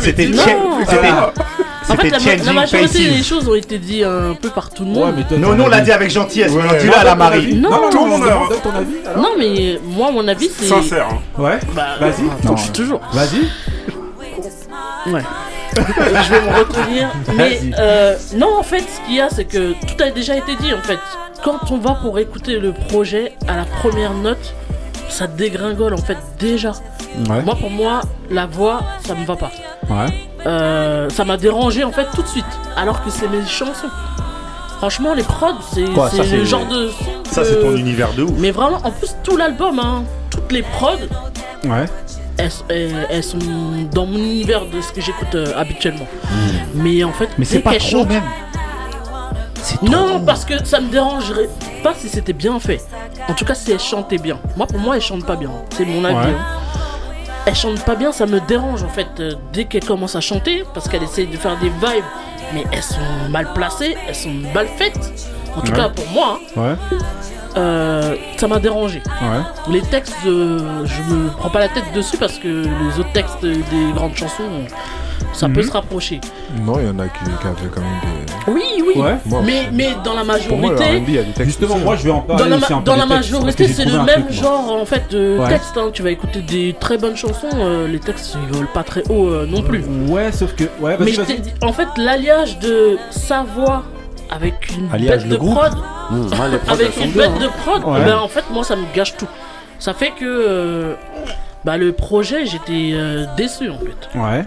c'était 0.00 0.30
En 1.92 1.96
fait, 1.96 2.10
la, 2.10 2.18
ma- 2.18 2.24
la 2.24 2.36
Changing 2.38 2.54
majorité 2.54 3.08
des 3.10 3.22
choses 3.22 3.48
ont 3.48 3.54
été 3.54 3.78
dites 3.78 4.04
un 4.04 4.34
peu 4.34 4.48
par 4.50 4.70
tout 4.70 4.84
le 4.84 4.90
monde. 4.90 5.04
Ouais, 5.06 5.12
mais 5.16 5.24
toi, 5.24 5.38
Non, 5.38 5.54
non, 5.54 5.64
on 5.64 5.68
l'a 5.68 5.80
dit 5.80 5.92
avec 5.92 6.10
gentillesse. 6.10 6.52
Ouais. 6.52 6.78
Dis-le 6.80 6.96
à 6.96 7.04
la 7.04 7.14
Marie. 7.14 7.54
Non, 7.54 7.70
Non, 7.70 7.90
Tout 7.90 7.98
le 8.04 8.10
non, 8.10 8.18
monde 8.18 8.20
non, 8.22 8.26
a- 8.44 8.48
donne 8.48 8.60
ton 8.60 8.70
avis. 8.70 8.94
alors. 9.06 9.22
Non, 9.22 9.30
mais 9.38 9.78
moi, 9.84 10.10
mon 10.10 10.26
avis, 10.28 10.48
c'est. 10.56 10.66
Sincère. 10.66 11.08
Hein. 11.10 11.18
Ouais. 11.42 11.58
Bah, 11.74 11.96
Vas-y. 12.00 12.22
Non, 12.46 12.54
toujours. 12.72 13.00
Vas-y. 13.12 13.48
Ouais. 15.12 15.22
je 15.76 16.30
vais 16.34 16.40
me 16.42 16.58
retenir. 16.58 17.08
Mais 17.36 17.60
euh, 17.78 18.16
non, 18.36 18.58
en 18.58 18.62
fait, 18.62 18.80
ce 18.80 19.06
qu'il 19.06 19.14
y 19.16 19.20
a, 19.20 19.28
c'est 19.30 19.44
que 19.44 19.72
tout 19.72 20.02
a 20.02 20.10
déjà 20.10 20.36
été 20.36 20.56
dit. 20.56 20.72
En 20.74 20.82
fait, 20.82 20.98
quand 21.44 21.70
on 21.70 21.78
va 21.78 21.94
pour 21.94 22.18
écouter 22.18 22.58
le 22.58 22.72
projet 22.72 23.32
à 23.48 23.56
la 23.56 23.64
première 23.64 24.12
note, 24.14 24.54
ça 25.10 25.26
dégringole 25.26 25.94
en 25.94 25.98
fait 25.98 26.16
déjà. 26.38 26.72
Ouais. 27.28 27.42
Moi, 27.42 27.54
pour 27.56 27.70
moi, 27.70 28.00
la 28.30 28.46
voix, 28.46 28.80
ça 29.06 29.14
me 29.14 29.24
va 29.24 29.36
pas. 29.36 29.50
Ouais. 29.88 30.06
Euh, 30.46 31.08
ça 31.10 31.24
m'a 31.24 31.36
dérangé 31.36 31.84
en 31.84 31.92
fait 31.92 32.06
tout 32.14 32.22
de 32.22 32.28
suite. 32.28 32.44
Alors 32.76 33.02
que 33.04 33.10
c'est 33.10 33.28
mes 33.28 33.44
chansons. 33.46 33.88
Franchement, 34.78 35.12
les 35.12 35.22
prods, 35.24 35.58
c'est 35.74 35.84
le 36.36 36.44
genre 36.44 36.64
de. 36.66 36.90
Ça, 37.30 37.44
c'est 37.44 37.60
ton 37.60 37.76
univers 37.76 38.12
de 38.14 38.22
ouf. 38.22 38.30
Mais 38.38 38.50
vraiment, 38.50 38.78
en 38.82 38.90
plus, 38.90 39.14
tout 39.22 39.36
l'album, 39.36 39.78
hein, 39.78 40.04
toutes 40.30 40.50
les 40.52 40.62
prods, 40.62 40.96
Ouais. 41.64 41.84
elles, 42.38 43.22
sont 43.22 43.36
dans 43.92 44.06
mon 44.06 44.16
univers 44.16 44.64
de 44.64 44.80
ce 44.80 44.90
que 44.92 45.00
j'écoute 45.02 45.34
euh, 45.34 45.52
habituellement. 45.54 46.06
Mais 46.74 47.04
en 47.04 47.12
fait, 47.12 47.28
Mais 47.36 47.44
c'est 47.44 47.58
pas 47.60 47.72
trop 47.74 47.80
chantent- 47.80 48.08
même. 48.08 48.22
Non, 49.82 50.20
parce 50.24 50.44
que 50.46 50.64
ça 50.64 50.80
me 50.80 50.88
dérangerait 50.90 51.48
pas 51.82 51.92
si 51.94 52.08
c'était 52.08 52.32
bien 52.32 52.58
fait. 52.58 52.80
En 53.30 53.34
tout 53.34 53.44
cas, 53.44 53.54
si 53.54 53.70
elles 53.70 53.78
chantaient 53.78 54.18
bien. 54.18 54.38
Moi, 54.56 54.66
pour 54.66 54.80
moi, 54.80 54.96
elles 54.96 55.02
chantent 55.02 55.24
pas 55.26 55.36
bien. 55.36 55.50
C'est 55.70 55.84
mon 55.84 56.04
avis. 56.04 56.16
Ouais. 56.16 56.34
hein. 56.34 56.58
Elles 57.46 57.54
chantent 57.54 57.84
pas 57.84 57.94
bien, 57.94 58.12
ça 58.12 58.26
me 58.26 58.40
dérange 58.40 58.82
en 58.82 58.88
fait. 58.88 59.06
euh, 59.20 59.32
dès 59.52 59.64
qu'elles 59.64 59.84
commencent 59.84 60.16
à 60.16 60.20
chanter, 60.20 60.64
parce 60.74 60.88
qu'elles 60.88 61.02
essayent 61.04 61.26
de 61.26 61.36
faire 61.36 61.56
des 61.58 61.68
vibes, 61.68 62.04
mais 62.52 62.64
elles 62.72 62.82
sont 62.82 62.98
mal 63.30 63.52
placées, 63.54 63.96
elles 64.06 64.14
sont 64.14 64.34
mal 64.54 64.66
faites. 64.76 64.98
En 65.56 65.60
tout 65.62 65.72
Ouais. 65.72 65.78
cas, 65.78 65.88
pour 65.88 66.06
moi, 66.08 66.38
hein, 66.56 66.60
Ouais. 66.60 66.74
euh, 67.56 68.16
ça 68.36 68.46
m'a 68.46 68.58
dérangé. 68.58 69.02
Les 69.68 69.80
textes, 69.82 70.14
euh, 70.26 70.84
je 70.84 71.02
me 71.14 71.28
prends 71.30 71.50
pas 71.50 71.60
la 71.60 71.68
tête 71.68 71.90
dessus 71.94 72.18
parce 72.18 72.38
que 72.38 72.48
les 72.66 72.98
autres 73.00 73.12
textes 73.12 73.40
des 73.42 73.92
grandes 73.94 74.16
chansons, 74.16 74.48
ça 75.32 75.48
peut 75.48 75.60
Mhm. 75.60 75.66
se 75.66 75.72
rapprocher. 75.72 76.20
Non, 76.64 76.78
il 76.80 76.86
y 76.86 76.88
en 76.90 76.98
a 76.98 77.04
qui, 77.08 77.24
qui 77.24 77.46
avaient 77.46 77.70
quand 77.72 77.80
même 77.80 78.00
des. 78.02 78.50
Oui, 78.52 78.62
oui. 78.86 79.00
Ouais. 79.00 79.16
Moi, 79.26 79.42
Mais, 79.44 79.68
mais 79.72 79.90
dans 80.04 80.14
la 80.14 80.22
Pour 80.24 80.56
moi, 80.58 80.70
le 80.70 80.76
majorité, 80.76 80.84
R&B, 80.98 81.04
il 81.08 81.14
y 81.14 81.18
a 81.18 81.22
des 81.22 81.32
textes. 81.32 81.44
Justement, 81.44 81.78
moi 81.78 81.94
hein. 81.94 81.96
je 81.98 82.04
vais 82.04 82.10
en 82.10 82.20
parler 82.20 82.42
dans 82.44 82.48
la, 82.50 82.56
aussi 82.56 82.72
un 82.72 82.80
dans 82.80 83.06
majorité, 83.06 83.68
c'est 83.68 83.84
le 83.84 84.02
même 84.02 84.24
truc, 84.24 84.32
genre 84.32 84.72
en 84.72 84.84
fait 84.84 85.10
de 85.10 85.38
Ouais. 85.38 85.48
texte. 85.48 85.76
hein. 85.76 85.90
Tu 85.92 86.02
vas 86.02 86.10
écouter 86.10 86.40
des 86.40 86.74
très 86.78 86.98
bonnes 86.98 87.16
chansons, 87.16 87.48
euh, 87.54 87.86
les 87.86 87.98
textes 88.00 88.36
ils 88.48 88.54
volent 88.56 88.68
pas 88.72 88.82
très 88.82 89.02
haut 89.08 89.26
euh, 89.28 89.46
non 89.46 89.62
plus. 89.62 89.84
Ouais, 90.08 90.32
sauf 90.32 90.54
que. 90.54 90.64
Ouais, 90.80 90.96
Mais 91.00 91.12
je 91.12 91.22
dit, 91.22 91.40
en 91.62 91.72
fait, 91.72 91.88
l'alliage 91.96 92.58
de 92.58 92.98
sa 93.10 93.42
voix 93.42 93.84
avec 94.30 94.70
une 94.76 94.88
Alliage, 94.92 95.22
bête 95.22 95.28
de 95.32 95.36
groupe. 95.36 95.54
prod, 95.58 95.72
Mmh, 96.10 96.34
moi, 96.36 96.48
les 96.48 96.58
prods, 96.58 96.72
avec 96.72 97.04
une 97.04 97.10
bête 97.12 97.30
hein. 97.36 97.40
de 97.40 97.46
prod, 97.48 97.84
Ouais. 97.84 98.04
ben 98.04 98.16
en 98.18 98.28
fait, 98.28 98.44
moi 98.52 98.64
ça 98.64 98.74
me 98.76 98.84
gâche 98.94 99.16
tout. 99.16 99.28
Ça 99.78 99.92
fait 99.94 100.10
que 100.10 100.24
euh, 100.24 100.94
bah, 101.64 101.76
le 101.76 101.92
projet, 101.92 102.46
j'étais 102.46 102.90
euh, 102.94 103.26
déçu 103.36 103.70
en 103.70 103.78
fait. 103.78 104.18
Ouais. 104.18 104.44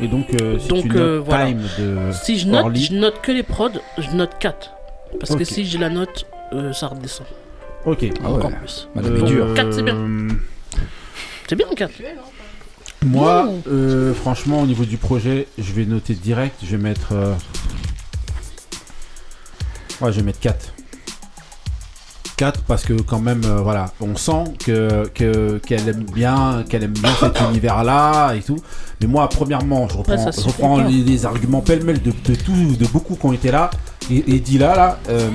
Et 0.00 0.08
donc, 0.08 0.26
euh, 0.34 0.58
si 0.58 0.68
Donc, 0.68 0.82
tu 0.82 0.88
notes 0.88 0.96
euh, 0.98 1.20
voilà. 1.24 1.46
Time 1.46 1.62
de. 1.78 1.98
Si 2.12 2.38
je 2.38 2.48
note, 2.48 2.62
Orly. 2.64 2.84
je 2.84 2.94
note 2.94 3.20
que 3.22 3.32
les 3.32 3.42
prods, 3.42 3.70
je 3.98 4.10
note 4.10 4.32
4. 4.40 4.70
Parce 5.20 5.36
que 5.36 5.44
si 5.44 5.64
je 5.64 5.78
la 5.78 5.88
note, 5.88 6.26
euh, 6.52 6.72
ça 6.72 6.88
redescend. 6.88 7.26
Ok. 7.86 7.98
Ah 8.02 8.30
ouais. 8.30 8.36
Encore 8.36 8.50
plus. 8.50 8.88
Madame 8.94 9.16
est 9.16 9.20
Euh, 9.20 9.26
dure. 9.26 9.54
4, 9.54 9.72
c'est 9.72 9.82
bien. 9.82 9.96
C'est 11.48 11.56
bien 11.56 11.66
4. 11.76 11.92
Moi, 13.04 13.48
euh, 13.68 14.14
franchement, 14.14 14.62
au 14.62 14.66
niveau 14.66 14.84
du 14.84 14.96
projet, 14.96 15.46
je 15.58 15.72
vais 15.72 15.84
noter 15.84 16.14
direct. 16.14 16.56
Je 16.64 16.70
vais 16.76 16.82
mettre. 16.82 17.12
euh, 17.12 17.34
Ouais, 20.00 20.10
je 20.10 20.16
vais 20.18 20.22
mettre 20.24 20.40
4. 20.40 20.73
4 22.36 22.62
parce 22.62 22.84
que 22.84 22.94
quand 22.94 23.20
même, 23.20 23.42
euh, 23.44 23.60
voilà, 23.62 23.86
on 24.00 24.16
sent 24.16 24.44
que 24.64 25.06
que- 25.14 25.58
qu'elle 25.66 25.88
aime 25.88 26.04
bien, 26.14 26.64
qu'elle 26.68 26.82
aime 26.84 26.92
bien 26.92 27.10
cet 27.20 27.40
univers-là 27.40 28.34
et 28.34 28.40
tout. 28.42 28.56
Mais 29.00 29.06
moi, 29.06 29.28
premièrement, 29.28 29.88
je 29.88 29.96
reprends, 29.98 30.30
je 30.30 30.40
reprends 30.40 30.82
les, 30.82 31.02
les 31.02 31.26
arguments 31.26 31.60
pêle-mêle 31.60 32.00
de, 32.02 32.10
de 32.24 32.34
tout, 32.34 32.52
de 32.78 32.86
beaucoup 32.88 33.14
qui 33.14 33.26
ont 33.26 33.32
été 33.32 33.50
là 33.50 33.70
et, 34.10 34.34
et 34.34 34.40
dit 34.40 34.58
là, 34.58 34.74
là. 34.74 34.98
euh, 35.08 35.28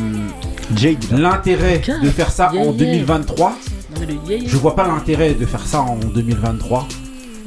L'intérêt 1.11 1.81
de 2.03 2.09
faire 2.09 2.31
ça 2.31 2.51
Yeah, 2.53 2.61
en 2.61 2.65
yeah. 2.73 2.73
2023, 2.73 3.49
Non, 3.49 3.55
mais 3.99 4.05
le 4.05 4.13
yeah, 4.27 4.37
yeah. 4.37 4.49
je 4.49 4.57
vois 4.57 4.75
pas 4.75 4.87
l'intérêt 4.87 5.33
de 5.33 5.45
faire 5.45 5.65
ça 5.65 5.81
en 5.81 5.95
2023. 5.97 6.87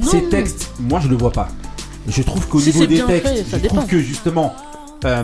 Non, 0.00 0.06
Ces 0.10 0.28
textes, 0.28 0.70
moi 0.80 1.00
je 1.00 1.08
le 1.08 1.16
vois 1.16 1.30
pas. 1.32 1.48
Je 2.08 2.22
trouve 2.22 2.46
qu'au 2.48 2.58
Si 2.60 2.72
niveau 2.72 2.86
des 2.86 2.96
fait, 2.96 3.20
textes, 3.20 3.44
je 3.52 3.56
dépend. 3.58 3.76
trouve 3.76 3.86
que 3.88 3.98
justement, 4.00 4.54
euh, 5.04 5.22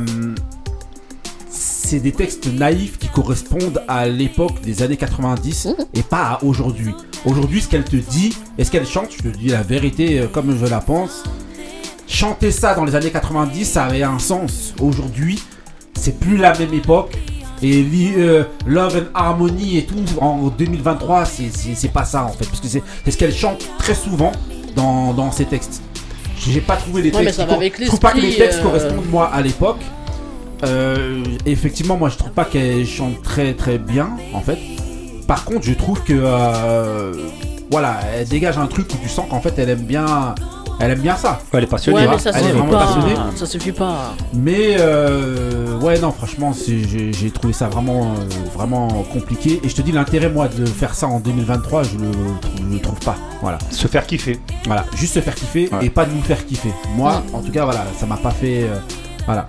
c'est 1.51 2.01
des 2.01 2.13
textes 2.13 2.47
naïfs 2.53 2.99
qui 2.99 3.09
correspondent 3.09 3.83
à 3.89 4.07
l'époque 4.07 4.61
des 4.63 4.83
années 4.83 4.97
90 4.97 5.67
Mmh. 5.67 5.83
et 5.95 6.03
pas 6.03 6.23
à 6.41 6.45
aujourd'hui. 6.45 6.93
Aujourd'hui, 7.25 7.61
ce 7.63 7.69
qu'elle 7.69 7.85
te 7.85 7.97
dit 7.97 8.37
et 8.59 8.65
ce 8.65 8.71
qu'elle 8.71 8.87
chante, 8.87 9.09
je 9.17 9.23
te 9.31 9.37
dis 9.37 9.49
la 9.49 9.63
vérité 9.63 10.21
euh, 10.21 10.27
comme 10.27 10.57
je 10.59 10.67
la 10.67 10.81
pense. 10.81 11.25
Chanter 12.07 12.51
ça 12.51 12.75
dans 12.75 12.85
les 12.85 12.95
années 12.95 13.11
90, 13.11 13.65
ça 13.65 13.85
avait 13.85 14.03
un 14.03 14.19
sens. 14.19 14.75
Aujourd'hui, 14.81 15.43
c'est 15.99 16.19
plus 16.19 16.37
la 16.37 16.57
même 16.59 16.73
époque. 16.75 17.13
Et 17.63 17.85
euh, 18.17 18.45
Love 18.67 18.97
and 18.97 19.11
Harmony 19.15 19.79
et 19.79 19.85
tout 19.85 19.97
en 20.21 20.47
2023, 20.49 21.25
c'est- 21.25 21.93
pas 21.93 22.05
ça 22.05 22.25
en 22.25 22.29
fait. 22.33 22.47
Parce 22.47 22.61
que 22.61 22.69
c'est 22.69 22.83
ce 23.11 23.17
qu'elle 23.17 23.35
chante 23.35 23.67
très 23.79 23.95
souvent 23.95 24.33
dans, 24.77 25.13
dans 25.13 25.33
ses 25.33 25.45
textes. 25.45 25.83
J'ai 26.39 26.61
pas 26.61 26.77
trouvé 26.77 27.03
les 27.03 27.11
Ouais, 27.11 27.19
mais 27.19 27.25
textes. 27.27 27.39
ça 27.39 27.43
qui 27.45 27.49
va 27.49 27.55
cor- 27.55 27.61
avec 27.63 27.81
je 27.81 27.87
trouve 27.87 27.99
pas 28.01 28.13
que 28.13 28.21
les 28.21 28.37
textes 28.37 28.61
euh, 28.61 28.63
correspondent 28.63 29.11
moi 29.11 29.27
à 29.33 29.43
l'époque. 29.43 29.81
Euh, 30.65 31.23
effectivement, 31.47 31.97
moi 31.97 32.09
je 32.09 32.17
trouve 32.17 32.33
pas 32.33 32.45
qu'elle 32.45 32.87
chante 32.87 33.23
très 33.23 33.55
très 33.55 33.79
bien 33.79 34.11
en 34.35 34.41
fait. 34.41 34.59
Par 35.27 35.45
contre, 35.45 35.63
je 35.63 35.75
trouve 35.75 36.03
que 36.03 36.15
euh, 36.17 37.13
voilà, 37.71 38.01
elle 38.15 38.27
dégage 38.29 38.59
un 38.59 38.67
truc 38.67 38.89
où 38.93 38.97
tu 39.03 39.09
sens 39.09 39.27
qu'en 39.29 39.41
fait 39.41 39.55
elle 39.59 39.69
aime 39.71 39.83
bien, 39.85 40.35
elle 40.81 40.91
aime 40.93 41.01
bien 41.01 41.17
ça. 41.17 41.39
Elle 41.53 41.65
est 41.65 41.67
passionnée. 41.67 41.99
Ouais, 41.99 42.03
mais 42.05 42.09
vois. 42.13 42.19
ça 42.19 42.31
elle 42.35 42.45
est 42.47 42.51
suffit 42.53 42.71
passionnée. 42.71 43.15
pas. 43.15 43.27
Ça 43.37 43.47
suffit 43.47 43.73
pas. 43.73 44.15
Mais 44.35 44.77
euh, 44.81 45.79
ouais 45.81 46.01
non 46.01 46.11
franchement 46.13 46.53
c'est- 46.55 47.13
j'ai 47.13 47.31
trouvé 47.31 47.53
ça 47.53 47.69
vraiment 47.69 48.15
euh, 48.15 48.49
vraiment 48.55 48.89
compliqué 49.13 49.61
et 49.63 49.69
je 49.69 49.75
te 49.77 49.83
dis 49.83 49.93
l'intérêt 49.93 50.29
moi 50.31 50.49
de 50.49 50.65
faire 50.67 50.95
ça 50.95 51.07
en 51.07 51.21
2023 51.21 51.83
je 51.85 51.99
le, 51.99 52.11
je 52.57 52.75
le 52.75 52.81
trouve 52.81 52.99
pas 53.01 53.17
voilà 53.43 53.59
Se 53.71 53.87
faire 53.87 54.07
kiffer. 54.07 54.41
voilà 54.67 54.85
juste 54.97 55.15
se 55.15 55.21
faire 55.21 55.35
kiffer 55.35 55.71
et 55.83 55.91
pas 55.91 56.05
nous 56.07 56.21
faire 56.23 56.45
kiffer 56.47 56.73
moi 56.97 57.23
en 57.33 57.41
tout 57.43 57.53
cas 57.53 57.65
voilà 57.65 57.85
ça 57.97 58.07
m'a 58.07 58.17
pas 58.17 58.31
fait 58.33 58.65
euh, 58.65 58.77
voilà 59.27 59.47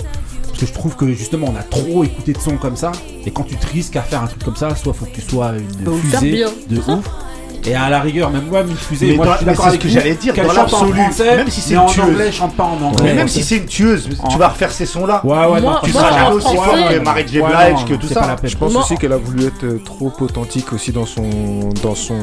que 0.60 0.66
je 0.66 0.74
trouve 0.74 0.96
que 0.96 1.08
justement 1.14 1.48
on 1.54 1.58
a 1.60 1.64
trop 1.64 2.04
écouté 2.04 2.34
de 2.34 2.40
sons 2.40 2.58
comme 2.58 2.76
ça 2.76 2.92
et 3.26 3.32
quand 3.32 3.44
tu 3.44 3.56
te 3.56 3.68
risques 3.68 3.96
à 3.96 4.02
faire 4.02 4.22
un 4.24 4.28
truc 4.28 4.44
comme 4.44 4.56
ça 4.56 4.76
soit 4.76 4.94
faut 4.94 5.06
que 5.06 5.12
tu 5.16 5.22
sois 5.22 5.52
une 5.58 5.86
Faut 5.86 5.92
le 5.92 5.98
faire 5.98 6.20
fusée 6.20 6.32
bien. 6.36 6.48
de 6.70 6.78
ouf 6.80 7.06
et 7.66 7.76
à 7.76 7.90
la 7.90 8.00
rigueur 8.00 8.30
même 8.30 8.46
moi 8.50 8.62
une 8.62 8.74
fusée 8.76 9.08
Mais 9.12 9.16
moi 9.18 9.26
dans- 9.26 9.32
je 9.34 9.38
suis 9.40 9.46
mais 9.46 9.52
d'accord 9.52 9.66
c'est 9.66 9.70
avec 9.70 9.82
ce 9.82 9.88
que 9.88 9.92
vous, 9.92 10.00
j'allais 10.00 10.16
dire, 10.16 10.34
qu'elle 10.34 10.48
dans 10.48 10.54
chante 10.54 10.74
en 10.74 10.80
l'absolu, 10.86 11.02
français 11.02 11.36
même 11.36 11.50
si 11.50 11.60
c'est 11.62 11.70
mais 11.72 11.76
une 11.76 11.82
en 11.82 11.86
tueuse. 11.88 12.04
anglais 12.06 12.32
chante 12.32 12.56
pas 12.56 12.64
en 12.64 12.82
anglais 12.82 13.04
Mais 13.04 13.14
même 13.16 13.28
si 13.28 13.44
c'est 13.44 13.58
une 13.58 13.66
tueuse, 13.66 14.10
tu 14.30 14.38
vas 14.38 14.48
refaire 14.48 14.72
ces 14.72 14.86
sons-là. 14.86 15.22
Ouais, 15.26 15.32
ouais, 15.46 15.62
Moi- 15.62 15.82
tu 15.84 15.92
moi, 15.92 16.02
seras 16.04 16.30
en 16.30 16.34
aussi 16.34 16.56
fort 16.56 16.64
français- 16.66 16.96
que 16.96 17.00
Mary 17.04 17.26
J. 17.28 17.42
Ouais, 17.42 17.48
Blige, 17.50 17.80
non, 17.82 17.86
que 17.86 17.94
tout 17.96 18.08
c'est 18.08 18.14
ça. 18.14 18.22
pas 18.22 18.28
la 18.28 18.36
peine. 18.38 18.50
Je 18.50 18.58
pense 18.58 18.72
Moi- 18.72 18.82
aussi 18.84 18.96
qu'elle 18.96 19.12
a 19.12 19.18
voulu 19.18 19.46
être 19.46 19.64
euh, 19.66 19.82
trop 19.84 20.12
authentique 20.22 20.72
aussi 20.72 20.94
dans 20.94 21.06
son 21.06 21.30
dans 21.84 21.96
son 21.96 22.16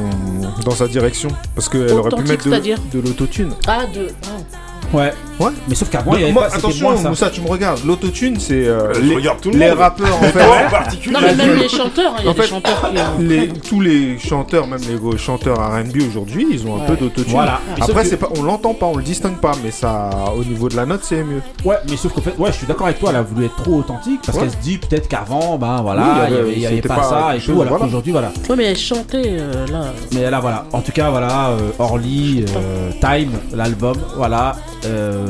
dans 0.65 0.71
sa 0.71 0.89
direction 0.89 1.29
parce 1.55 1.69
qu'elle 1.69 1.83
aurait 1.93 2.09
pu 2.09 2.15
Authentique, 2.15 2.29
mettre 2.29 2.45
c'est-à-dire 2.45 2.79
de, 2.93 2.99
de 2.99 3.07
l'autotune. 3.07 3.51
Ah, 3.67 3.81
de. 3.95 4.09
ah. 4.25 4.97
ouais 4.97 5.13
Ouais. 5.39 5.51
mais 5.69 5.75
sauf 5.75 5.91
qu'avant 5.91 6.15
il 6.15 6.21
y 6.21 6.25
avait 6.25 6.33
Moi, 6.33 6.47
pas 6.49 6.55
attention, 6.57 6.91
moins 6.93 7.03
ça. 7.03 7.09
Moussa, 7.11 7.31
tu 7.31 7.41
me 7.43 7.49
regardes. 7.49 7.85
L'autotune, 7.85 8.39
c'est 8.41 8.67
euh, 8.67 8.93
les, 9.03 9.15
regarde 9.17 9.41
tout 9.41 9.51
le 9.51 9.59
les 9.59 9.69
monde. 9.69 9.79
rappeurs 9.79 10.17
en 10.17 10.21
fait. 10.21 10.33
toi 10.33 10.57
en 10.67 10.71
particulier. 10.71 11.15
Non, 11.15 11.21
mais 11.23 11.35
même 11.35 11.57
les 11.59 11.69
chanteurs, 11.69 12.15
il 12.19 12.25
y 12.25 12.29
a 12.29 12.31
En 12.31 12.35
des 12.35 12.41
fait, 12.43 12.49
chanteurs 12.49 12.91
qui. 12.91 12.99
ont- 12.99 13.19
les, 13.29 13.49
tous 13.49 13.81
les 13.81 14.19
chanteurs, 14.19 14.67
même 14.67 14.81
les 14.81 15.19
chanteurs 15.19 15.59
R&B 15.59 15.99
aujourd'hui, 16.09 16.47
ils 16.51 16.67
ont 16.67 16.77
un 16.77 16.79
Ouais. 16.81 16.87
peu 16.87 16.97
d'autotune. 16.97 17.33
Voilà. 17.33 17.61
Après, 17.81 18.03
que- 18.03 18.09
c'est 18.09 18.17
pas, 18.17 18.29
on 18.39 18.43
l'entend 18.43 18.75
pas, 18.75 18.87
on 18.87 18.97
le 18.97 19.03
distingue 19.03 19.37
pas, 19.37 19.53
mais 19.63 19.71
ça, 19.71 20.11
au 20.37 20.43
niveau 20.45 20.69
de 20.69 20.77
la 20.77 20.87
note, 20.87 21.01
c'est 21.03 21.23
mieux. 21.23 21.43
Ouais, 21.65 21.77
mais 21.91 21.97
sauf 21.97 22.13
qu'en 22.13 22.21
fait, 22.23 22.35
ouais, 22.39 22.51
je 22.53 22.57
suis 22.59 22.67
d'accord 22.67 22.87
avec 22.87 22.99
toi, 22.99 23.11
elle 23.11 23.17
a 23.17 23.23
voulu 23.23 23.45
être 23.47 23.57
trop 23.57 23.77
authentique 23.81 24.21
parce 24.25 24.39
Ouais. 24.39 24.45
qu'elle 24.45 24.53
se 24.53 24.57
dit 24.59 24.79
peut-être 24.79 25.09
qu'avant, 25.09 25.59
ben 25.59 25.81
voilà, 25.83 26.29
il 26.31 26.49
y 26.49 26.53
il 26.57 26.59
y 26.63 26.67
avait- 26.67 26.81
pas, 26.83 26.95
pas 26.97 27.03
ça 27.03 27.37
et 27.37 27.41
tout, 27.41 27.53
alors 27.53 27.65
voilà. 27.69 27.85
qu'aujourd'hui, 27.85 28.13
voilà. 28.13 28.33
Ouais, 28.49 28.57
mais 28.57 28.65
elle 28.65 28.77
chantait 28.79 29.37
euh, 29.39 29.67
là. 29.67 29.93
Mais 30.15 30.31
là, 30.31 30.41
voilà. 30.41 30.65
En 30.73 30.81
tout 30.81 30.93
cas, 30.93 31.11
voilà, 31.11 31.49
euh, 31.51 31.71
Orly, 31.79 32.45
euh, 32.57 32.91
Time, 33.01 33.33
l'album, 33.55 33.97
voilà. 34.17 34.57
Euh, 34.87 35.26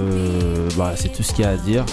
bah, 0.76 0.92
c'est 0.96 1.12
tout 1.12 1.22
ce 1.22 1.32
qu'il 1.32 1.44
y 1.44 1.48
a 1.48 1.50
à 1.50 1.56
dire. 1.56 1.84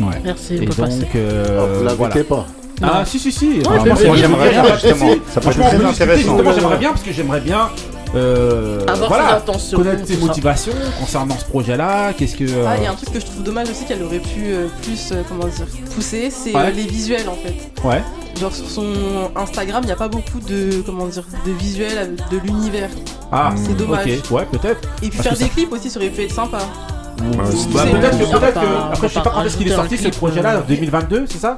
Ouais. 0.00 0.06
Merci, 0.24 0.54
Et 0.56 0.66
donc, 0.66 0.78
euh, 1.14 1.60
Oh, 1.60 1.88
vous 1.90 1.96
voilà. 1.96 2.24
pas. 2.24 2.46
Ah, 2.82 3.04
si, 3.04 3.18
si, 3.18 3.30
si. 3.30 3.46
Ouais, 3.60 3.78
moi, 3.84 3.94
j'aimerais 4.16 4.50
bien, 4.50 4.64
justement. 4.74 5.14
Ça 5.32 5.40
Franchement, 5.40 5.66
très 5.68 5.76
discuter, 5.78 6.02
intéressant. 6.02 6.28
justement, 6.36 6.52
j'aimerais 6.52 6.78
bien 6.78 6.90
parce 6.90 7.02
que 7.02 7.12
j'aimerais 7.12 7.40
bien. 7.40 7.68
euh, 8.14 8.84
voilà, 9.08 9.42
connaître 9.72 10.06
ses 10.06 10.14
tout 10.14 10.20
ça. 10.20 10.26
motivations 10.26 10.72
concernant 11.00 11.38
ce 11.38 11.44
projet-là. 11.46 12.12
Qu'est-ce 12.12 12.36
que. 12.36 12.44
Ah, 12.44 12.72
euh, 12.72 12.74
il 12.78 12.82
y 12.84 12.86
a 12.86 12.90
un 12.90 12.94
truc 12.94 13.12
que 13.12 13.20
je 13.20 13.24
trouve 13.26 13.42
dommage 13.42 13.70
aussi 13.70 13.84
qu'elle 13.84 14.02
aurait 14.02 14.18
pu 14.18 14.42
euh, 14.46 14.66
plus, 14.82 15.12
euh, 15.12 15.22
comment 15.28 15.46
dire, 15.46 15.66
pousser, 15.94 16.28
c'est 16.30 16.54
Ouais. 16.54 16.60
euh, 16.66 16.70
les 16.72 16.82
visuels 16.86 17.28
en 17.28 17.36
fait. 17.36 17.54
Ouais. 17.86 18.02
Genre 18.40 18.54
sur 18.54 18.68
son 18.68 18.86
Instagram, 19.36 19.80
il 19.84 19.86
n'y 19.86 19.92
a 19.92 19.96
pas 19.96 20.08
beaucoup 20.08 20.40
de, 20.46 20.82
comment 20.84 21.06
dire, 21.06 21.24
de 21.46 21.52
visuels 21.52 22.16
de 22.30 22.38
l'univers. 22.44 22.90
Ah, 23.30 23.54
C'est 23.56 23.76
dommage. 23.76 24.06
Ouais, 24.30 24.46
peut-être. 24.50 24.80
Et 25.02 25.08
puis 25.08 25.10
Parce 25.10 25.22
faire 25.28 25.32
des 25.38 25.44
ça- 25.44 25.50
clips 25.50 25.72
aussi, 25.72 25.88
ça 25.88 25.98
aurait 25.98 26.08
pu 26.10 26.22
être 26.22 26.34
sympa. 26.34 26.58
Bah, 27.36 27.44
C'est- 27.50 27.90
peut-être 27.90 28.18
que, 28.18 28.24
on 28.24 28.38
peut-être 28.40 28.58
on 28.58 28.92
après 28.92 29.08
je 29.08 29.12
sais 29.14 29.20
pas 29.20 29.30
quand 29.30 29.44
est-ce 29.44 29.56
qu'il 29.56 29.68
est 29.68 29.74
sorti 29.74 29.96
ce 29.98 30.08
projet-là, 30.08 30.56
euh. 30.56 30.60
2022, 30.68 31.24
c'est 31.28 31.38
ça 31.38 31.56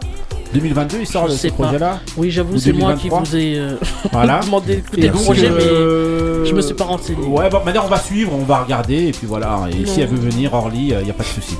2022 0.52 0.98
il 1.00 1.06
sort 1.06 1.28
ce 1.30 1.48
projet-là 1.48 1.98
Oui, 2.16 2.30
j'avoue, 2.30 2.54
Ou 2.54 2.58
c'est 2.58 2.72
moi 2.72 2.92
qui 2.94 3.08
2023. 3.08 3.20
vous 3.20 3.36
ai 3.36 3.58
euh, 3.58 3.76
Voilà. 4.12 4.40
demandé 4.44 4.76
d'écouter 4.76 5.00
Et 5.04 5.06
le 5.08 5.12
projet, 5.12 5.48
euh, 5.50 6.42
mais 6.42 6.48
je 6.48 6.54
me 6.54 6.60
suis 6.60 6.74
pas 6.74 6.84
renseigné. 6.84 7.26
Ouais, 7.26 7.50
bon, 7.50 7.60
maintenant 7.64 7.82
on 7.86 7.88
va 7.88 7.98
suivre, 7.98 8.32
on 8.34 8.44
va 8.44 8.58
regarder 8.62 9.08
et 9.08 9.10
puis 9.12 9.26
voilà. 9.26 9.60
Et 9.72 9.84
si 9.84 10.00
elle 10.00 10.08
veut 10.08 10.30
venir, 10.30 10.54
Orly, 10.54 10.88
il 10.98 11.04
n'y 11.04 11.10
a 11.10 11.14
pas 11.14 11.24
de 11.24 11.28
souci. 11.28 11.56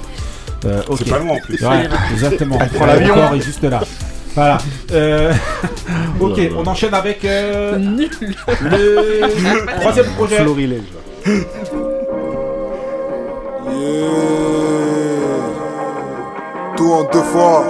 Euh, 0.64 0.80
ok. 0.88 0.98
C'est 1.04 1.10
pas 1.10 1.18
loin 1.18 1.34
en 1.34 1.40
plus. 1.40 1.60
Ouais, 1.60 1.88
exactement. 2.12 2.56
Elle 2.60 2.68
prend 2.68 2.86
l'avion. 2.86 3.34
Est 3.34 3.40
juste 3.40 3.64
là. 3.64 3.80
Voilà. 4.36 4.58
Euh, 4.92 5.32
ok, 6.20 6.40
on 6.56 6.64
enchaîne 6.66 6.94
avec 6.94 7.24
euh, 7.24 7.76
Nul. 7.78 8.10
le 8.62 9.76
troisième 9.80 10.06
projet. 10.16 10.36
Florilège. 10.36 10.82
Tout 16.84 16.92
en 16.92 17.04
deux 17.04 17.22
fois. 17.22 17.64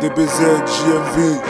DBZ, 0.00 0.38
JMB. 0.64 1.40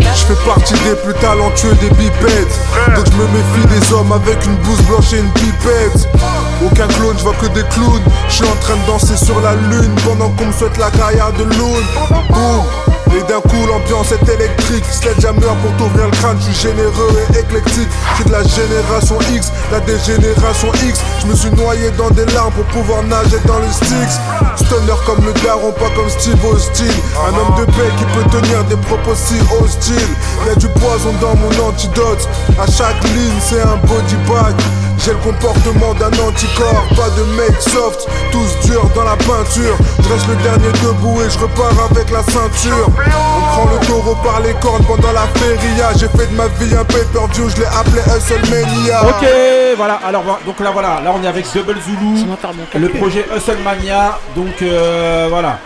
Je 0.00 0.34
fais 0.34 0.46
partie 0.46 0.72
des 0.72 0.94
plus 1.04 1.12
talentueux 1.20 1.74
des 1.74 1.90
bipettes 1.90 2.58
Donc 2.96 3.04
je 3.04 3.12
me 3.12 3.26
méfie 3.26 3.66
des 3.68 3.92
hommes 3.92 4.12
avec 4.12 4.46
une 4.46 4.56
blouse 4.56 4.80
blanche 4.82 5.12
et 5.12 5.18
une 5.18 5.30
pipette 5.32 6.08
Aucun 6.64 6.88
clone, 6.88 7.16
je 7.16 7.22
vois 7.22 7.34
que 7.34 7.46
des 7.46 7.62
clowns. 7.70 8.02
Je 8.28 8.34
suis 8.34 8.44
en 8.44 8.56
train 8.60 8.76
de 8.76 8.86
danser 8.86 9.16
sur 9.16 9.40
la 9.40 9.54
lune 9.54 9.94
Pendant 10.04 10.30
qu'on 10.30 10.46
me 10.46 10.52
souhaite 10.52 10.76
la 10.78 10.90
carrière 10.90 11.32
de 11.32 11.44
Loon. 11.44 11.82
Boum. 12.30 12.64
Et 13.16 13.22
d'un 13.22 13.40
coup 13.40 13.66
l'ambiance 13.66 14.12
est 14.12 14.28
électrique. 14.28 14.84
Sledgehammer 14.90 15.54
pour 15.62 15.72
t'ouvrir 15.78 16.06
le 16.06 16.10
crâne 16.10 16.36
Je 16.40 16.52
suis 16.52 16.68
généreux 16.68 17.26
et 17.32 17.38
éclectique. 17.38 17.88
Suis 18.16 18.24
de 18.24 18.32
la 18.32 18.42
génération 18.42 19.18
X, 19.32 19.52
la 19.72 19.80
dégénération 19.80 20.68
X. 20.84 21.00
Je 21.22 21.26
me 21.26 21.34
suis 21.34 21.50
noyé 21.52 21.90
dans 21.92 22.10
des 22.10 22.26
larmes 22.32 22.52
pour 22.52 22.64
pouvoir 22.66 23.02
nager 23.04 23.38
dans 23.46 23.58
le 23.58 23.68
Styx 23.70 24.18
Stunner 24.56 24.98
comme 25.06 25.24
le 25.24 25.32
daron, 25.44 25.72
pas 25.72 25.90
comme 25.96 26.10
Steve 26.10 26.44
Austin. 26.44 26.84
Un 27.24 27.38
homme 27.38 27.54
de 27.58 27.64
paix 27.72 27.90
qui 27.96 28.04
peut 28.04 28.40
tenir 28.40 28.64
des 28.64 28.76
propos 28.76 29.14
si 29.14 29.36
hostiles. 29.60 30.14
Y'a 30.46 30.56
du 30.56 30.68
poison 30.68 31.14
dans 31.20 31.36
mon 31.36 31.68
antidote. 31.68 32.28
À 32.60 32.66
chaque 32.70 33.02
ligne 33.04 33.40
c'est 33.40 33.62
un 33.62 33.76
body 33.86 34.16
bag 34.28 34.54
j'ai 34.98 35.12
le 35.12 35.18
comportement 35.18 35.94
d'un 35.94 36.12
anticorps, 36.22 36.86
pas 36.96 37.10
de 37.10 37.24
mec 37.36 37.60
soft, 37.60 38.08
tous 38.32 38.68
durs 38.68 38.88
dans 38.94 39.04
la 39.04 39.16
peinture. 39.16 39.76
Je 40.02 40.08
reste 40.08 40.28
le 40.28 40.36
dernier 40.42 40.72
debout 40.82 41.20
et 41.22 41.30
je 41.30 41.38
repars 41.38 41.72
avec 41.90 42.10
la 42.10 42.22
ceinture. 42.22 42.88
On 42.88 43.40
prend 43.52 43.70
le 43.72 43.86
taureau 43.86 44.16
par 44.22 44.40
les 44.40 44.54
cornes 44.54 44.84
pendant 44.84 45.12
la 45.12 45.26
feria. 45.38 45.90
J'ai 45.96 46.08
fait 46.08 46.30
de 46.30 46.36
ma 46.36 46.46
vie 46.46 46.74
un 46.74 46.84
pay-per-view, 46.84 47.48
je 47.50 47.56
l'ai 47.56 47.66
appelé 47.66 48.00
Hustlemania. 48.16 49.02
Ok, 49.04 49.26
voilà. 49.76 50.00
Alors 50.04 50.24
donc 50.44 50.60
là 50.60 50.70
voilà, 50.70 51.00
là 51.02 51.12
on 51.14 51.22
est 51.22 51.28
avec 51.28 51.46
Double 51.54 51.76
Zulu, 51.80 52.24
le 52.78 52.88
projet 52.88 53.24
Hustlemania. 53.34 54.18
Donc 54.34 54.62
euh, 54.62 55.26
voilà, 55.30 55.58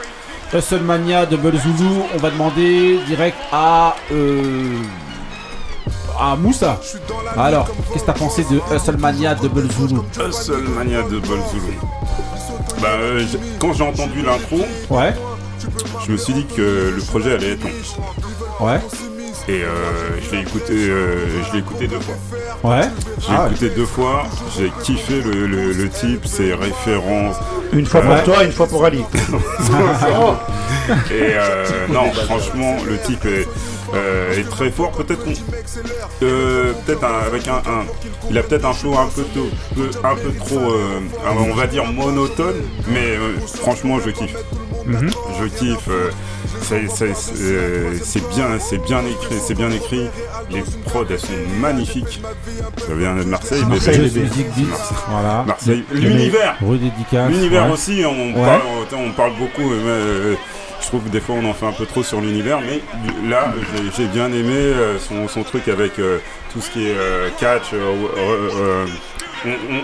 Hustlemania, 0.53 1.27
Double 1.27 1.57
Zulu. 1.59 2.03
On 2.15 2.19
va 2.19 2.31
demander 2.31 3.01
direct 3.07 3.37
à 3.53 3.97
euh, 4.13 4.77
à 6.21 6.37
Moussa. 6.37 6.79
Alors, 7.37 7.69
qu'est-ce 7.93 8.05
que 8.05 8.07
t'as 8.07 8.13
pensé 8.13 8.45
de 8.51 8.61
Hustlemania, 8.75 9.35
Double 9.35 9.69
Zulu 9.73 10.01
Hustlemania 10.29 11.03
de 11.03 11.19
Bolzulu. 11.19 11.79
Bah, 12.81 12.89
euh, 12.99 13.25
quand 13.61 13.73
j'ai 13.75 13.85
entendu 13.85 14.23
l'intro, 14.23 14.59
Ouais, 14.91 15.15
je 16.07 16.13
me 16.13 16.17
suis 16.17 16.33
dit 16.35 16.47
que 16.47 16.93
le 16.97 17.03
projet 17.03 17.35
allait 17.35 17.53
être 17.53 17.63
long. 17.65 18.67
ouais, 18.67 18.81
Et 19.49 19.63
euh, 19.63 19.69
je 20.23 20.31
l'ai 20.37 20.43
écouté, 20.43 20.73
euh, 20.73 21.27
je 21.47 21.53
l'ai 21.53 21.59
écouté 21.61 21.87
deux 21.89 22.01
fois. 22.01 22.15
ouais. 22.65 22.89
J'ai 23.21 23.29
Ah, 23.37 23.47
écouté 23.51 23.71
deux 23.71 23.87
fois, 23.87 24.25
j'ai 24.57 24.73
kiffé 24.83 25.21
le, 25.23 25.47
le- 25.47 25.73
le 25.73 25.89
type, 25.89 26.27
ses 26.27 26.55
références. 26.55 27.37
Une 27.73 27.87
fois 27.87 28.03
pour 28.03 28.23
toi, 28.25 28.45
une 28.45 28.53
fois 28.53 28.67
pour 28.67 28.85
Ali. 28.85 29.05
Et 31.11 31.35
euh, 31.35 31.87
non, 31.89 32.11
franchement, 32.13 32.77
le 32.87 32.99
type 32.99 33.25
est. 33.25 33.49
euh, 33.95 34.39
est 34.39 34.49
très 34.49 34.71
fort. 34.71 34.91
Peut-être 34.93 35.25
qu'on- 35.25 35.33
euh, 36.23 36.73
peut-être 36.87 37.05
avec 37.05 37.49
un, 37.49 37.57
un- 37.57 37.87
il 38.31 38.39
a 38.39 38.43
peut-être 38.43 38.65
un 38.67 38.73
flow 38.73 38.95
un 38.97 39.07
peu, 39.15 39.23
tôt- 39.35 39.51
un 40.05 40.15
peu 40.15 40.33
trop, 40.33 40.59
euh, 40.73 41.01
on 41.39 41.55
va 41.55 41.67
dire 41.67 41.85
monotone, 41.87 42.57
mais 42.89 43.17
euh, 43.17 43.35
franchement 43.61 43.99
je 44.05 44.11
kiffe. 44.11 44.35
Mhm. 44.87 45.11
Je 45.41 45.47
kiffe. 45.47 45.89
euh, 45.89 46.11
c'est- 46.63 46.89
c'est 46.89 47.15
c'est, 47.15 48.05
c'est 48.05 48.29
bien, 48.35 48.47
c'est 48.59 48.79
bien 48.83 49.01
écrit, 49.07 49.37
c'est 49.41 49.55
bien 49.55 49.71
écrit. 49.71 50.09
Les 50.51 50.63
prods 50.87 51.05
elles 51.09 51.19
sont 51.21 51.29
magnifiques. 51.61 52.21
Ça 52.87 52.95
vient 52.95 53.15
de 53.17 53.25
Marseille. 53.25 53.65
Marseille, 53.69 53.99
bébé. 54.11 54.23
Marseille. 54.27 54.67
voilà. 55.09 55.45
Marseille. 55.47 55.85
Le- 55.93 56.01
L'univers. 56.01 56.57
L'univers 57.31 57.67
ouais. 57.67 57.73
aussi. 57.73 58.03
On, 58.05 58.29
Ouais. 58.39 58.45
parle, 58.47 58.61
on, 58.97 59.11
parle 59.13 59.33
beaucoup. 59.39 59.71
Je 60.83 60.89
trouve 60.89 61.05
que 61.05 61.09
des 61.09 61.21
fois 61.21 61.37
on 61.37 61.49
en 61.49 61.55
fait 61.55 61.67
un 61.67 61.73
peu 61.73 61.87
trop 61.87 62.03
sur 62.03 62.21
l'univers, 62.21 62.61
mais 62.61 62.81
là 63.29 63.53
j'ai- 63.97 64.07
bien 64.07 64.27
aimé 64.27 64.53
euh, 64.55 64.99
son, 64.99 65.43
truc 65.45 65.69
avec 65.69 65.99
euh, 65.99 66.19
tout 66.53 66.61
ce 66.61 66.71
qui 66.71 66.87
est 66.89 66.95
euh, 66.97 67.29
catch. 67.39 67.73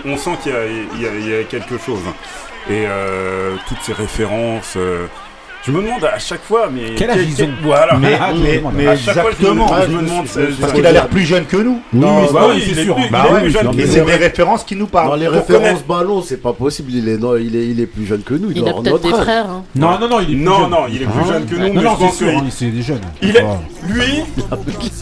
on, 0.05 0.17
sent 0.17 0.37
qu'il 0.43 0.51
y, 0.51 1.33
a- 1.33 1.43
quelque 1.43 1.77
chose. 1.77 2.01
Et 2.69 2.85
toutes 3.67 3.81
ces 3.81 3.93
références. 3.93 4.77
Euh, 5.59 5.65
je 5.65 5.71
me 5.71 5.81
demande 5.81 6.03
à 6.05 6.19
chaque 6.19 6.43
fois, 6.43 6.69
mais. 6.73 6.95
Quel 6.95 7.09
âge 7.09 7.19
ils 7.27 7.43
ont 7.43 7.49
Voilà. 7.63 7.97
Mais- 7.97 8.17
mais- 8.41 8.63
mais 8.75 8.87
à 8.87 8.95
chaque 8.97 9.19
fois, 9.19 9.31
je 9.39 9.45
me- 9.45 9.51
exactement. 9.51 9.67
je 9.83 9.91
me 9.91 10.01
demande. 10.01 10.25
Parce 10.61 10.73
qu'il 10.73 10.85
a 10.85 10.91
l'air 10.91 11.07
plus 11.07 11.25
jeune 11.25 11.45
que 11.45 11.57
nous. 11.57 11.81
Non, 11.93 12.21
Oui, 12.21 12.27
bah 12.27 12.39
bah 12.41 12.45
oui, 12.49 12.53
oui, 12.55 12.63
il 12.67 12.75
c'est 12.75 12.81
est 12.81 12.83
sûr. 12.85 12.95
plus- 12.95 13.09
Bah 13.09 13.25
que 13.75 13.85
c'est 13.87 14.05
des 14.05 14.15
références 14.15 14.63
qui 14.63 14.75
nous 14.75 14.87
parlent. 14.87 15.09
Dans 15.09 15.15
les 15.15 15.27
références 15.27 15.83
ballon, 15.83 16.21
c'est 16.21 16.41
pas 16.41 16.53
possible. 16.53 16.91
Il 16.93 17.07
est, 17.09 17.17
non, 17.17 17.35
il 17.35 17.55
est, 17.55 17.67
il 17.67 17.79
est 17.79 17.85
plus 17.85 18.05
jeune 18.05 18.21
que 18.21 18.33
nous. 18.33 18.51
Il 18.55 18.67
a 18.67 18.73
peut-être 18.73 18.99
des 19.01 19.09
frères. 19.09 19.49
hein. 19.49 19.63
Non, 19.75 19.99
non, 19.99 20.07
non, 20.09 20.19
il 20.19 20.31
est 20.31 20.35
plus 20.35 20.43
Non, 20.43 20.59
jeune. 20.61 20.69
non, 20.69 20.77
il 20.89 20.95
est 21.01 21.05
plus 21.05 21.13
Ah. 21.23 21.27
jeune 21.33 21.45
que 21.45 21.55
nous, 21.55 21.81
Non, 21.81 21.97
c'est 21.99 22.15
sûr, 22.17 22.29
hein, 22.29 22.43
c'est 22.49 22.65
des 22.67 22.81
jeunes. 22.81 23.01
Il 23.21 23.35
est. 23.35 23.41
Ah. 23.43 23.57
Lui. 23.87 24.23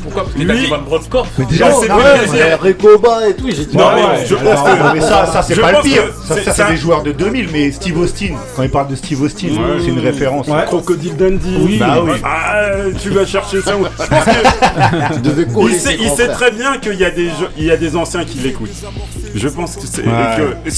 Pourquoi 0.04 0.24
Parce 0.24 0.36
qu'il 0.36 0.50
a 0.50 0.54
Lui- 0.54 0.62
dit 0.62 0.68
Van 0.68 0.78
Broodkorf. 0.80 1.30
Mais 1.38 1.46
déjà, 1.46 1.72
c'est 1.72 1.88
c'est- 1.88 2.56
Recoba 2.56 3.28
et 3.30 3.34
tout. 3.36 3.48
Non, 3.74 3.86
mais 3.96 4.26
je 4.26 4.36
pense 4.36 4.62
que- 4.62 4.94
mais 4.94 5.02
ça, 5.02 5.26
ça 5.26 5.42
c'est 5.42 5.60
pas 5.60 5.72
le 5.74 5.82
pire. 5.82 6.04
Ça, 6.26 6.36
c'est- 6.54 6.68
des 6.70 6.78
joueurs 6.78 7.04
de 7.04 7.12
2000, 7.12 7.50
mais 7.52 7.72
Steve 7.72 7.98
Austin, 8.00 8.34
quand 8.56 8.64
il 8.64 8.70
parle 8.70 8.88
de 8.88 8.96
Steve 8.96 9.22
Austin, 9.22 9.48
c'est 9.82 9.88
une 9.88 10.00
référence. 10.00 10.47
Ouais. 10.48 10.66
Crocodile 10.66 11.16
Dundee. 11.16 11.58
Oui. 11.60 11.78
Bah 11.78 11.98
oui. 12.04 12.12
Ah, 12.24 12.62
tu 13.02 13.10
vas 13.10 13.26
chercher 13.26 13.62
ça. 13.62 13.76
où 13.78 13.84
Je 13.86 14.08
pense 14.08 14.26
que 14.26 15.14
Tu 15.16 15.22
devais 15.22 15.46
il 15.70 15.80
sait, 15.80 15.98
il 16.00 16.10
très 16.30 16.52
bien 16.52 16.78
qu'il 16.78 16.96
y 16.96 17.06
a 17.06 17.10
des 17.12 17.30
il 17.58 17.66
y 17.66 17.72
a 17.72 17.78
des 17.78 17.96
anciens 17.96 18.24
qui 18.26 18.38
l'écoutent. 18.40 18.70
Je 19.36 19.48
pense 19.50 19.76
que 19.76 19.86
c'est 19.86 20.04
Ouais. 20.04 20.70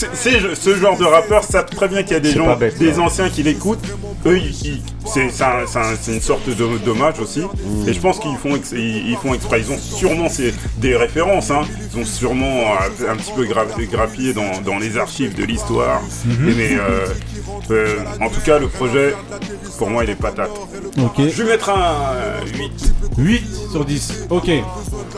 ce 0.55 0.75
genre 0.75 0.97
de 0.97 1.05
rappeurs 1.05 1.43
savent 1.43 1.65
très 1.69 1.87
bien 1.87 2.03
qu'il 2.03 2.13
y 2.13 2.15
a 2.15 2.19
des 2.19 2.31
gens, 2.31 2.55
bête, 2.55 2.77
des 2.79 2.99
anciens 2.99 3.29
qui 3.29 3.43
l'écoutent. 3.43 3.85
Eux, 4.25 4.37
ils- 4.37 4.81
c'est 5.05 5.29
c'est 5.29 5.43
un- 5.43 5.65
c'est 5.65 5.79
un- 5.79 5.95
c'est 5.99 6.13
une 6.13 6.21
sorte 6.21 6.47
de 6.49 6.77
dommage 6.79 7.19
aussi. 7.19 7.41
Et 7.87 7.93
je 7.93 7.99
pense 7.99 8.19
qu'ils 8.19 8.35
font 8.37 8.55
ex- 8.55 8.73
ils, 8.73 9.11
ils 9.11 9.17
font 9.17 9.33
exprès. 9.33 9.61
Ils 9.61 9.71
ont 9.71 9.77
sûrement 9.77 10.27
des 10.77 10.95
références. 10.95 11.49
Hein. 11.51 11.61
Ils 11.93 11.99
ont 12.01 12.05
sûrement 12.05 12.73
euh, 12.73 13.11
un 13.11 13.15
petit 13.15 13.31
peu 13.35 13.45
gra- 13.45 13.65
grappillé 13.89 14.33
dans, 14.33 14.61
dans 14.65 14.77
les 14.77 14.97
archives 14.97 15.35
de 15.35 15.43
l'histoire. 15.45 16.01
Mhm. 16.25 16.49
Et 16.49 16.53
Mais 16.55 16.69
euh, 16.77 17.07
euh, 17.71 17.97
en 18.19 18.29
tout 18.29 18.41
cas, 18.41 18.59
le 18.59 18.67
projet, 18.67 19.15
pour 19.77 19.89
moi, 19.89 20.03
il 20.03 20.09
est 20.09 20.15
patate. 20.15 20.51
Ok. 21.01 21.15
Je 21.29 21.43
vais 21.43 21.51
mettre 21.51 21.69
un 21.69 22.13
euh, 22.13 22.41
8. 22.57 22.93
8 23.17 23.43
sur 23.71 23.85
10. 23.85 24.25
Ok. 24.29 24.49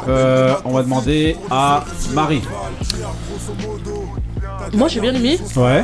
On 0.08 0.72
va 0.74 0.84
demander 0.84 1.38
à 1.50 1.86
Marie. 2.14 2.42
Moi 4.74 4.88
j'ai 4.88 5.00
bien 5.02 5.14
aimé. 5.14 5.40
Ouais. 5.56 5.84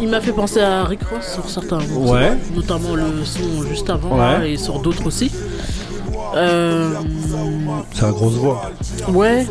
Il 0.00 0.08
m'a 0.08 0.20
fait 0.20 0.32
penser 0.32 0.60
à 0.60 0.84
Rick 0.84 1.00
Ross 1.02 1.32
sur 1.34 1.48
certains 1.50 1.78
morceaux, 1.78 2.14
Ouais. 2.14 2.32
notamment 2.54 2.94
le 2.94 3.24
son 3.24 3.62
juste 3.68 3.88
avant 3.90 4.12
Ouais. 4.12 4.38
là, 4.38 4.46
et 4.46 4.56
sur 4.56 4.78
d'autres 4.80 5.06
aussi. 5.06 5.30
Euh, 6.36 6.90
C'est 7.92 8.02
la 8.02 8.10
grosse 8.10 8.32
voix. 8.34 8.62
ouais. 9.12 9.14
Ouais, 9.14 9.46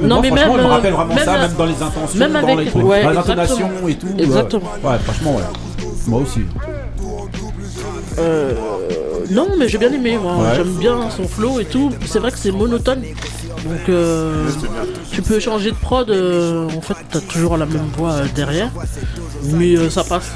mais 0.00 0.06
Non, 0.06 0.16
moi, 0.16 0.20
mais 0.22 0.28
franchement, 0.28 0.52
même, 0.54 0.60
il 0.60 0.62
me 0.62 0.68
rappelle 0.72 0.92
vraiment 0.92 1.14
même, 1.14 1.24
ça, 1.24 1.38
même 1.38 1.52
dans 1.58 1.64
les 1.66 1.82
intentions, 1.82 2.18
même 2.18 2.32
dans 2.32 2.38
avec- 2.38 2.58
les, 2.58 2.66
trucs, 2.66 2.84
ouais, 2.84 3.02
dans 3.02 3.10
les 3.10 3.16
exactement. 3.18 3.42
intonations 3.42 3.88
et 3.88 3.94
tout. 3.96 4.06
ouais. 4.06 4.22
Exactement. 4.22 4.70
Ouais, 4.84 4.98
franchement, 5.04 5.36
ouais. 5.36 5.42
Moi 6.06 6.20
aussi. 6.20 6.40
Euh, 8.18 8.52
non, 9.30 9.48
mais 9.58 9.68
j'ai 9.68 9.78
bien 9.78 9.92
aimé. 9.92 10.18
moi. 10.22 10.36
Ouais. 10.36 10.54
J'aime 10.56 10.74
bien 10.74 11.10
son 11.10 11.26
flow 11.26 11.60
et 11.60 11.64
tout. 11.64 11.90
C'est 12.06 12.18
vrai 12.18 12.30
que 12.30 12.38
c'est 12.38 12.52
monotone. 12.52 13.02
Donc, 13.64 13.88
euh, 13.88 14.48
tu 15.12 15.22
peux 15.22 15.38
changer 15.40 15.70
de 15.70 15.76
prod. 15.76 16.08
euh, 16.10 16.66
en 16.76 16.80
fait, 16.80 16.94
t'as 17.10 17.20
toujours 17.20 17.56
la 17.56 17.66
même 17.66 17.88
voix 17.96 18.12
euh, 18.12 18.26
derrière. 18.34 18.70
Mais 19.44 19.76
euh, 19.76 19.90
ça 19.90 20.04
passe. 20.04 20.30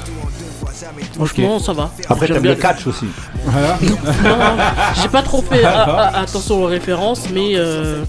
Franchement, 1.15 1.59
ça 1.59 1.73
va. 1.73 1.91
Après, 2.09 2.27
t'aimes 2.27 2.39
bien. 2.41 2.51
le 2.53 2.57
catch 2.61 2.85
aussi. 2.87 3.05
Voilà. 3.45 3.77
Non, 4.23 4.37
non, 4.37 4.63
j'ai 5.01 5.07
pas 5.07 5.21
trop 5.21 5.41
fait 5.41 5.63
a- 5.63 5.83
a- 5.83 6.19
attention 6.21 6.63
aux 6.63 6.67
références, 6.67 7.23
mais 7.33 7.53
euh, 7.55 8.03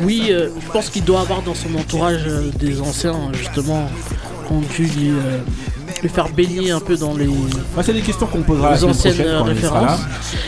oui, 0.00 0.28
euh, 0.30 0.48
je 0.64 0.70
pense 0.72 0.88
qu'il 0.88 1.04
doit 1.04 1.20
avoir 1.20 1.42
dans 1.42 1.54
son 1.54 1.74
entourage 1.78 2.22
euh, 2.26 2.50
des 2.58 2.80
anciens, 2.80 3.16
justement, 3.32 3.88
qui 4.46 4.52
ont 4.52 4.60
dû 4.60 5.14
faire 6.08 6.28
baigner 6.28 6.70
un 6.70 6.80
peu 6.80 6.96
dans 6.96 7.14
les, 7.16 7.26
Moi, 7.26 7.82
c'est 7.82 7.92
des 7.92 8.00
questions 8.00 8.26
qu'on 8.26 8.42
posera 8.42 8.74
les 8.74 8.84
anciennes 8.84 9.14
prochaine 9.14 9.32
euh, 9.34 9.38
quand 9.40 9.48
il 9.50 9.60
sera 9.62 9.80
là. 9.80 9.86
références. 9.86 10.00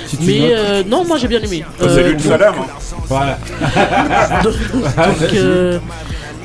Si 0.06 0.16
tu 0.16 0.24
Mais 0.24 0.39
notes. 0.40 0.51
euh, 0.59 0.82
non, 0.86 1.05
moi 1.05 1.18
j'ai 1.18 1.28
bien 1.28 1.40
aimé. 1.40 1.64
C'est 1.78 1.86
Euh, 1.86 2.12
lui 2.12 2.32
hein. 2.32 2.52
Voilà. 3.06 3.39
donc, 4.43 4.55
donc, 4.72 5.32
euh, 5.35 5.78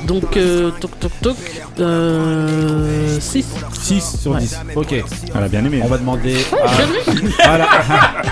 donc, 0.06 0.36
euh, 0.36 0.70
toc 0.80 0.98
toc 1.00 1.12
toc, 1.22 1.36
euh, 1.80 3.18
6. 3.20 3.44
6 3.72 4.16
sur 4.20 4.32
Ouais. 4.32 4.40
10. 4.40 4.56
Ok. 4.76 4.92
Elle 4.92 5.42
a 5.42 5.48
bien 5.48 5.64
aimé. 5.64 5.80
On 5.84 5.88
va 5.88 5.98
demander 5.98 6.36
à, 7.42 7.58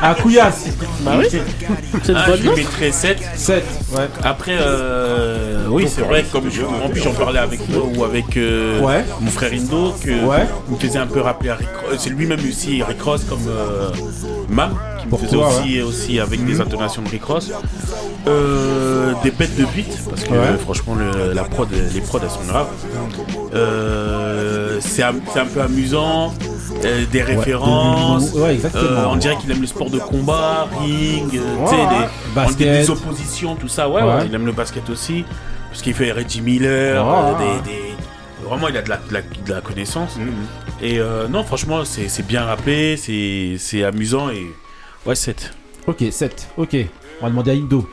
à 0.11 0.15
Couillasse. 0.15 0.67
Bah 1.01 1.13
oui, 1.19 1.27
c'est 1.31 2.13
une 2.13 2.17
Ah, 2.19 2.27
bonne 2.27 2.37
je 2.37 2.43
lui 2.43 2.49
note. 2.49 2.57
mettrais 2.59 2.93
7. 2.93 3.19
7. 3.37 3.65
Ouais. 3.97 4.09
Après, 4.23 4.57
euh, 4.61 5.67
oui, 5.69 5.87
c'est 5.89 6.03
vrai, 6.03 6.25
comme 6.31 6.51
je, 6.51 6.63
en 6.63 6.89
plus 6.89 7.01
j'en 7.03 7.13
parlais 7.13 7.39
avec 7.41 7.61
toi 7.71 7.83
ou 7.97 8.05
avec 8.05 8.37
euh, 8.37 8.81
Ouais. 8.81 9.05
mon 9.21 9.31
frère 9.31 9.53
Indo, 9.53 9.95
que 10.05 10.11
Ouais. 10.25 10.47
il 10.69 10.75
me 10.75 10.79
faisait 10.79 10.99
un 10.99 11.07
peu 11.07 11.21
rappeler 11.21 11.51
à 11.51 11.57
Rick 11.57 11.69
Ross. 11.89 11.99
C'est 11.99 12.11
lui-même 12.11 12.41
aussi, 12.49 12.83
Rick 12.83 13.03
Ross, 13.03 13.25
comme 13.29 13.47
euh, 13.49 13.91
Mam, 14.49 14.75
qui 14.99 15.05
me 15.07 15.11
Pour 15.11 15.21
faisait 15.21 15.33
toi, 15.37 15.49
aussi, 15.49 15.81
aussi 15.83 16.21
avec 16.21 16.45
des 16.45 16.61
intonations 16.61 17.03
de 17.03 17.09
Rick 17.09 17.25
Ross. 17.25 17.51
Euh, 18.29 19.13
des 19.25 19.33
bêtes 19.33 19.57
de 19.57 19.65
beat, 19.75 19.99
parce 20.09 20.23
que 20.23 20.31
Ouais. 20.31 20.37
euh, 20.39 20.59
franchement, 20.59 20.95
le- 20.95 21.33
la 21.33 21.43
prod, 21.43 21.69
les 21.93 22.01
prods, 22.01 22.21
elles 22.23 22.31
sont 22.31 22.45
graves. 22.47 22.69
Euh, 23.55 24.79
c'est 24.81 25.03
un, 25.03 25.15
c'est 25.33 25.41
un 25.41 25.47
peu 25.47 25.61
amusant. 25.61 26.35
euh, 26.85 27.05
des 27.13 27.23
références. 27.23 28.33
Ouais, 28.33 28.55
exactement. 28.55 28.83
Euh, 28.85 29.05
on 29.09 29.17
dirait 29.17 29.37
qu'il 29.37 29.51
aime 29.53 29.61
le 29.61 29.67
sport 29.67 29.91
de 29.91 29.99
combat, 29.99 30.69
ring, 30.81 31.31
tu 31.31 31.39
sais, 31.39 31.77
Ouais, 32.37 32.55
des, 32.57 32.65
des 32.65 32.91
oppositions, 32.91 33.55
tout 33.57 33.69
ça. 33.69 33.89
Ouais, 33.89 34.03
ouais, 34.03 34.09
Ouais. 34.09 34.27
il 34.27 34.35
aime 34.35 34.47
le 34.47 34.53
basket 34.53 34.89
aussi. 34.91 35.25
Parce 35.71 35.83
qu'il 35.83 35.95
fait 35.95 36.11
Reggie 36.13 36.41
Miller, 36.41 37.07
Ouais. 37.07 37.13
euh, 37.47 37.61
des, 37.65 37.71
des- 37.71 38.49
Vraiment, 38.49 38.69
il 38.69 38.77
a 38.77 38.83
de 38.83 38.89
la, 38.91 38.97
de 38.97 39.13
la, 39.15 39.21
de 39.23 39.53
la 39.53 39.61
connaissance. 39.61 40.17
Et 40.83 40.99
euh, 40.99 41.29
non, 41.29 41.45
franchement, 41.45 41.85
c'est 41.85 42.09
c'est 42.09 42.27
bien 42.27 42.45
rappelé, 42.45 42.97
c'est 42.97 43.55
c'est 43.59 43.85
amusant 43.85 44.31
et. 44.31 44.45
Ouais, 45.07 45.15
7. 45.15 45.53
Ok, 45.87 46.03
7. 46.11 46.49
Ok. 46.57 46.77
On 47.21 47.25
va 47.27 47.31
demander 47.31 47.51
à 47.53 47.55
Indo. 47.55 47.89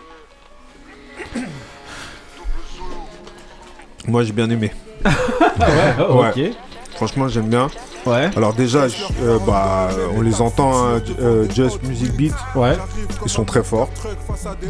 Moi 4.07 4.23
j'ai 4.23 4.31
bien 4.33 4.49
aimé. 4.49 4.71
Ouais, 5.05 6.05
ok. 6.09 6.53
Franchement 6.95 7.27
j'aime 7.27 7.47
bien. 7.47 7.67
Ouais. 8.05 8.29
Alors 8.35 8.53
déjà, 8.53 8.87
euh, 9.21 9.37
bah, 9.45 9.89
on 10.15 10.21
les 10.21 10.41
entend, 10.41 10.71
hein, 10.73 11.01
euh, 11.21 11.49
Just 11.49 11.83
Music 11.83 12.13
Beat. 12.15 12.33
Ouais. 12.55 12.77
Ils 13.25 13.29
sont 13.29 13.43
très 13.43 13.63
forts. 13.63 13.89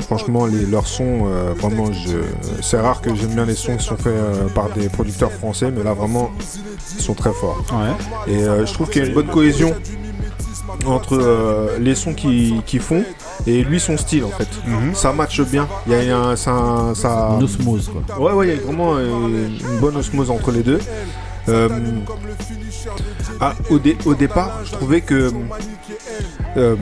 Franchement, 0.02 0.46
les, 0.46 0.66
leurs 0.66 0.88
sons, 0.88 1.28
euh, 1.28 1.54
vraiment, 1.56 1.92
je... 1.92 2.18
c'est 2.62 2.80
rare 2.80 3.02
que 3.02 3.14
j'aime 3.16 3.34
bien 3.34 3.46
les 3.46 3.56
sons 3.56 3.78
qui 3.78 3.86
sont 3.86 3.98
faits 3.98 4.14
par 4.56 4.70
des 4.70 4.90
producteurs 4.90 5.32
français, 5.32 5.72
mais 5.72 5.84
là 5.84 5.94
vraiment, 5.94 6.32
ils 6.98 7.02
sont 7.02 7.14
très 7.14 7.32
forts. 7.32 7.64
Ouais. 7.72 8.34
Et 8.34 8.44
je 8.44 8.74
trouve 8.74 8.90
qu'il 8.90 9.04
y 9.04 9.06
a 9.06 9.08
une 9.08 9.14
bonne 9.14 9.28
cohésion 9.28 9.76
entre 10.86 11.78
les 11.80 11.96
sons 11.96 12.14
qu'ils 12.14 12.64
qu'ils 12.64 12.82
font 12.82 13.04
et 13.48 13.64
lui 13.64 13.80
son 13.80 13.98
style 13.98 14.24
en 14.26 14.30
fait. 14.32 14.48
Ça 14.94 15.14
matche 15.14 15.42
bien. 15.42 15.68
Il 15.88 15.94
y 15.94 16.10
a 16.12 16.18
un, 16.18 16.36
ça, 16.36 16.92
ça... 16.96 17.32
Une 17.38 17.44
osmose, 17.44 17.90
quoi. 17.90 18.20
Ouais, 18.20 18.34
ouais, 18.34 18.48
il 18.48 18.56
y 18.56 18.58
a 18.58 18.62
vraiment 18.62 18.96
euh, 18.96 19.48
une 19.48 19.80
bonne 19.80 19.96
osmose 19.98 20.30
entre 20.30 20.52
les 20.52 20.64
deux. 20.64 20.80
Euh, 21.48 21.70
ah, 23.42 23.56
au, 23.70 23.80
dé- 23.80 23.98
au 24.06 24.14
départ, 24.14 24.60
je 24.66 24.72
trouvais 24.72 25.02
que 25.02 25.32
euh, 26.58 26.76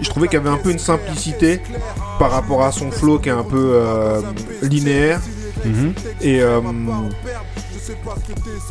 je 0.00 0.08
trouvais 0.08 0.26
qu'il 0.28 0.38
y 0.38 0.40
avait 0.40 0.50
un 0.50 0.56
peu 0.56 0.70
une 0.70 0.78
simplicité 0.78 1.60
par 2.18 2.30
rapport 2.32 2.62
à 2.64 2.72
son 2.72 2.90
flow 2.90 3.18
qui 3.18 3.28
est 3.28 3.32
un 3.32 3.44
peu 3.44 3.72
euh, 3.74 4.20
linéaire 4.62 5.20
Mhm. 5.64 5.92
et 6.20 6.40
euh, 6.42 6.60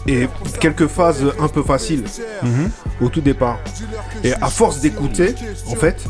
et 0.07 0.27
quelques 0.60 0.88
phases 0.88 1.23
un 1.40 1.48
peu 1.48 1.64
faciles 1.64 2.03
Mhm. 2.44 2.69
au 3.02 3.10
tout 3.10 3.22
départ. 3.22 3.60
Et 4.23 4.34
à 4.34 4.48
force 4.48 4.80
d'écouter, 4.82 5.36
en 5.68 5.76
fait, 5.76 6.03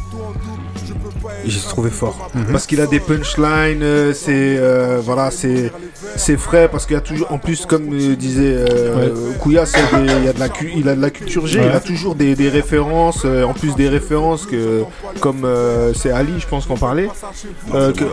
j'ai 1.45 1.59
trouvé 1.61 1.89
fort. 1.89 2.29
Parce 2.51 2.67
qu'il 2.67 2.81
a 2.81 2.87
des 2.87 2.99
punchlines, 2.99 3.83
euh, 3.83 4.13
c'est 4.13 4.57
euh, 4.57 5.01
voilà, 5.03 5.31
c'est 5.31 5.71
c'est 6.15 6.37
frais 6.37 6.67
parce 6.71 6.85
qu'il 6.85 6.93
y 6.95 6.97
a 6.97 7.01
toujours, 7.01 7.31
en 7.31 7.37
plus 7.37 7.65
comme 7.65 7.93
euh, 7.93 8.15
disait 8.15 8.55
euh, 8.55 9.31
Kouya, 9.39 9.65
c'est 9.65 9.79
des- 9.81 10.11
il 10.19 10.25
y 10.25 10.27
a 10.29 10.33
de 10.33 10.39
la 10.39 10.47
il 10.75 10.89
a 10.89 10.95
de 10.95 11.01
la 11.01 11.09
culture 11.09 11.45
G, 11.47 11.59
Ouais. 11.59 11.67
il 11.69 11.75
a 11.75 11.79
toujours 11.79 12.15
des, 12.15 12.35
des 12.35 12.49
références, 12.49 13.23
euh, 13.25 13.43
en 13.43 13.53
plus 13.53 13.75
des 13.75 13.89
références 13.89 14.45
que 14.45 14.83
comme 15.19 15.43
euh, 15.45 15.93
c'est 15.93 16.11
Ali, 16.11 16.33
je 16.39 16.47
pense 16.47 16.65
qu'on 16.65 16.77
parlait. 16.77 17.09
Euh, 17.73 17.91
que... 17.91 18.03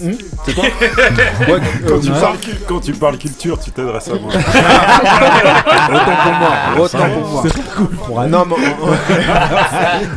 Hmm? 0.00 0.12
C'est 0.46 0.54
quoi 0.54 0.64
Ouais, 1.48 1.60
Quand, 1.86 1.98
tu 2.00 2.10
ouais. 2.10 2.20
parles, 2.20 2.38
cu- 2.38 2.56
quand 2.68 2.80
tu 2.80 2.92
parles 2.92 3.18
culture, 3.18 3.58
tu 3.60 3.70
t'adresses 3.70 4.08
à 4.08 4.14
moi. 4.14 4.32
Autant 5.92 6.16
pour 6.22 6.32
moi, 6.32 6.84
autant 6.84 6.98
pour 7.10 7.28
moi. 7.28 7.42
Non, 8.28 8.44
mais, 8.48 8.56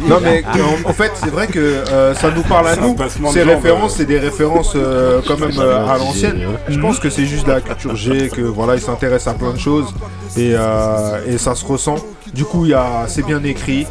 non, 0.07 0.19
mais 0.21 0.43
en, 0.45 0.89
en 0.89 0.93
fait, 0.93 1.11
c'est 1.15 1.29
vrai 1.29 1.47
que 1.47 1.59
euh, 1.59 2.13
ça 2.15 2.29
nous 2.35 2.41
parle 2.43 2.67
à 2.67 2.75
nous. 2.75 2.95
Ces 3.31 3.43
références, 3.43 3.95
c'est 3.97 4.05
des 4.05 4.19
références 4.19 4.73
euh, 4.75 5.21
quand 5.27 5.39
même 5.39 5.51
euh, 5.59 5.87
à 5.87 5.97
l'ancienne. 5.97 6.39
Je 6.67 6.79
pense 6.79 6.99
que 6.99 7.09
c'est 7.15 7.25
juste 7.25 7.45
de 7.45 7.51
la 7.51 7.61
culture 7.61 7.95
G, 7.95 8.29
que 8.29 8.41
voilà, 8.41 8.75
il 8.75 8.81
s'intéresse 8.81 9.27
à 9.27 9.33
plein 9.33 9.53
de 9.53 9.57
choses 9.59 9.93
et, 10.37 10.53
euh, 10.55 11.21
et 11.27 11.37
ça 11.37 11.55
se 11.55 11.65
ressent. 11.65 11.95
Du 12.33 12.43
coup, 12.43 12.65
il 12.65 12.71
y 12.71 12.73
a, 12.73 13.05
c'est 13.07 13.23
bien 13.25 13.41
écrit. 13.43 13.85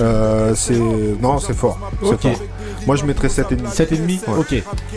Euh, 0.00 0.54
c'est 0.54 0.78
non, 0.78 1.38
c'est 1.38 1.54
fort. 1.56 1.78
C'est 2.02 2.08
Ok. 2.08 2.20
fort. 2.22 2.32
Moi, 2.86 2.96
je 2.96 3.04
mettrais 3.04 3.28
7,5. 3.28 3.66
7,5 3.74 4.20
Ouais. 4.28 4.38
Ok. 4.38 4.54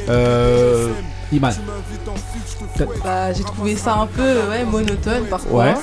Euh. 0.09 0.89
Iman. 1.31 1.53
Bah, 3.03 3.33
j'ai 3.33 3.43
trouvé 3.43 3.75
ça 3.75 3.95
un 3.95 4.07
peu 4.07 4.21
ouais, 4.49 4.63
monotone 4.65 5.25
parfois. 5.29 5.63
Ouais. 5.65 5.73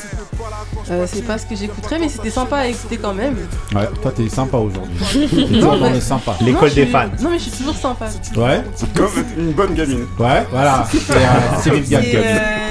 Euh, 0.90 1.06
c'est 1.10 1.22
pas 1.22 1.38
ce 1.38 1.46
que 1.46 1.54
j'écouterais, 1.56 1.98
mais 1.98 2.08
c'était 2.08 2.30
sympa 2.30 2.58
à 2.58 2.66
écouter 2.66 2.96
quand 2.98 3.14
même. 3.14 3.36
Ouais, 3.74 3.88
toi 4.02 4.12
t'es 4.14 4.28
sympa 4.28 4.56
aujourd'hui. 4.58 4.98
T'es 5.30 5.36
Non, 5.36 5.46
toujours 5.48 5.78
dans 5.78 5.80
mais- 5.88 5.94
le 5.94 6.00
sympa. 6.00 6.32
Non, 6.40 6.46
je 6.62 6.68
suis- 6.68 6.92
Non, 7.22 7.30
mais 7.30 7.38
je 7.38 7.42
suis 7.42 7.50
toujours 7.52 7.76
sympa. 7.76 8.06
Ouais. 8.36 8.62
Comme 8.94 9.10
une 9.38 9.52
bonne 9.52 9.74
gamine. 9.74 10.06
Ouais, 10.18 10.46
voilà. 10.50 10.86
C'est 10.90 11.10
euh, 11.14 11.60
Cyril 11.62 11.88
Gann. 11.88 12.02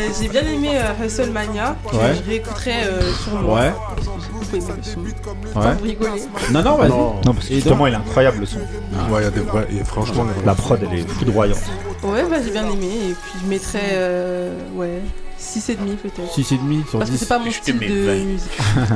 Euh, 0.02 0.10
j'ai 0.22 0.28
bien 0.30 0.42
aimé 0.42 0.70
euh, 0.76 1.06
Hustle 1.06 1.32
Mania. 1.32 1.76
que 1.90 1.96
Ouais. 1.96 2.14
Je 2.16 2.24
réécouterai 2.30 2.72
euh, 2.86 3.02
sûrement. 3.24 3.54
Ouais. 3.56 3.72
Parce 3.96 4.08
que 4.08 4.14
j'ai 4.22 4.30
beaucoup 4.32 4.56
aimé 4.56 4.74
le 4.78 4.84
son. 4.84 5.00
Ouais. 5.00 5.12
Enfin, 5.56 5.72
vous 5.74 5.84
rigolez. 5.84 6.22
Non, 6.52 6.62
non, 6.64 6.76
vas-y. 6.78 6.90
Non, 6.90 7.22
parce 7.34 7.48
que 7.48 7.54
justement, 7.56 7.88
il 7.88 7.94
est 7.94 7.98
incroyable 7.98 8.40
le 8.40 8.46
son. 8.46 8.60
Ouais, 8.60 9.20
il 9.20 9.24
y 9.24 9.26
a 9.26 9.30
des 9.32 9.42
vrais- 9.42 9.68
et 9.72 9.84
franchement, 9.84 10.26
La 10.46 10.56
prod, 10.56 10.80
elle 10.92 11.00
est 11.00 11.08
foudroyante. 11.10 11.58
Ouais, 12.04 12.24
bah, 12.30 12.38
j'ai 12.44 12.52
bien 12.52 12.66
aimé. 12.66 12.90
Et 13.10 13.14
puis 13.14 13.40
je 13.44 13.48
mettrais 13.50 13.90
euh, 13.94 14.54
ouais, 14.74 15.02
6,5 15.40 15.96
peut-être. 15.98 16.34
6,5 16.36 16.88
sur 16.90 17.00
Parce 17.00 17.10
que 17.12 17.16
10. 17.16 17.20
c'est 17.20 17.28
pas 17.28 17.40
mon 17.40 17.52
style 17.52 17.80
de 17.80 17.86
musique. 17.86 18.52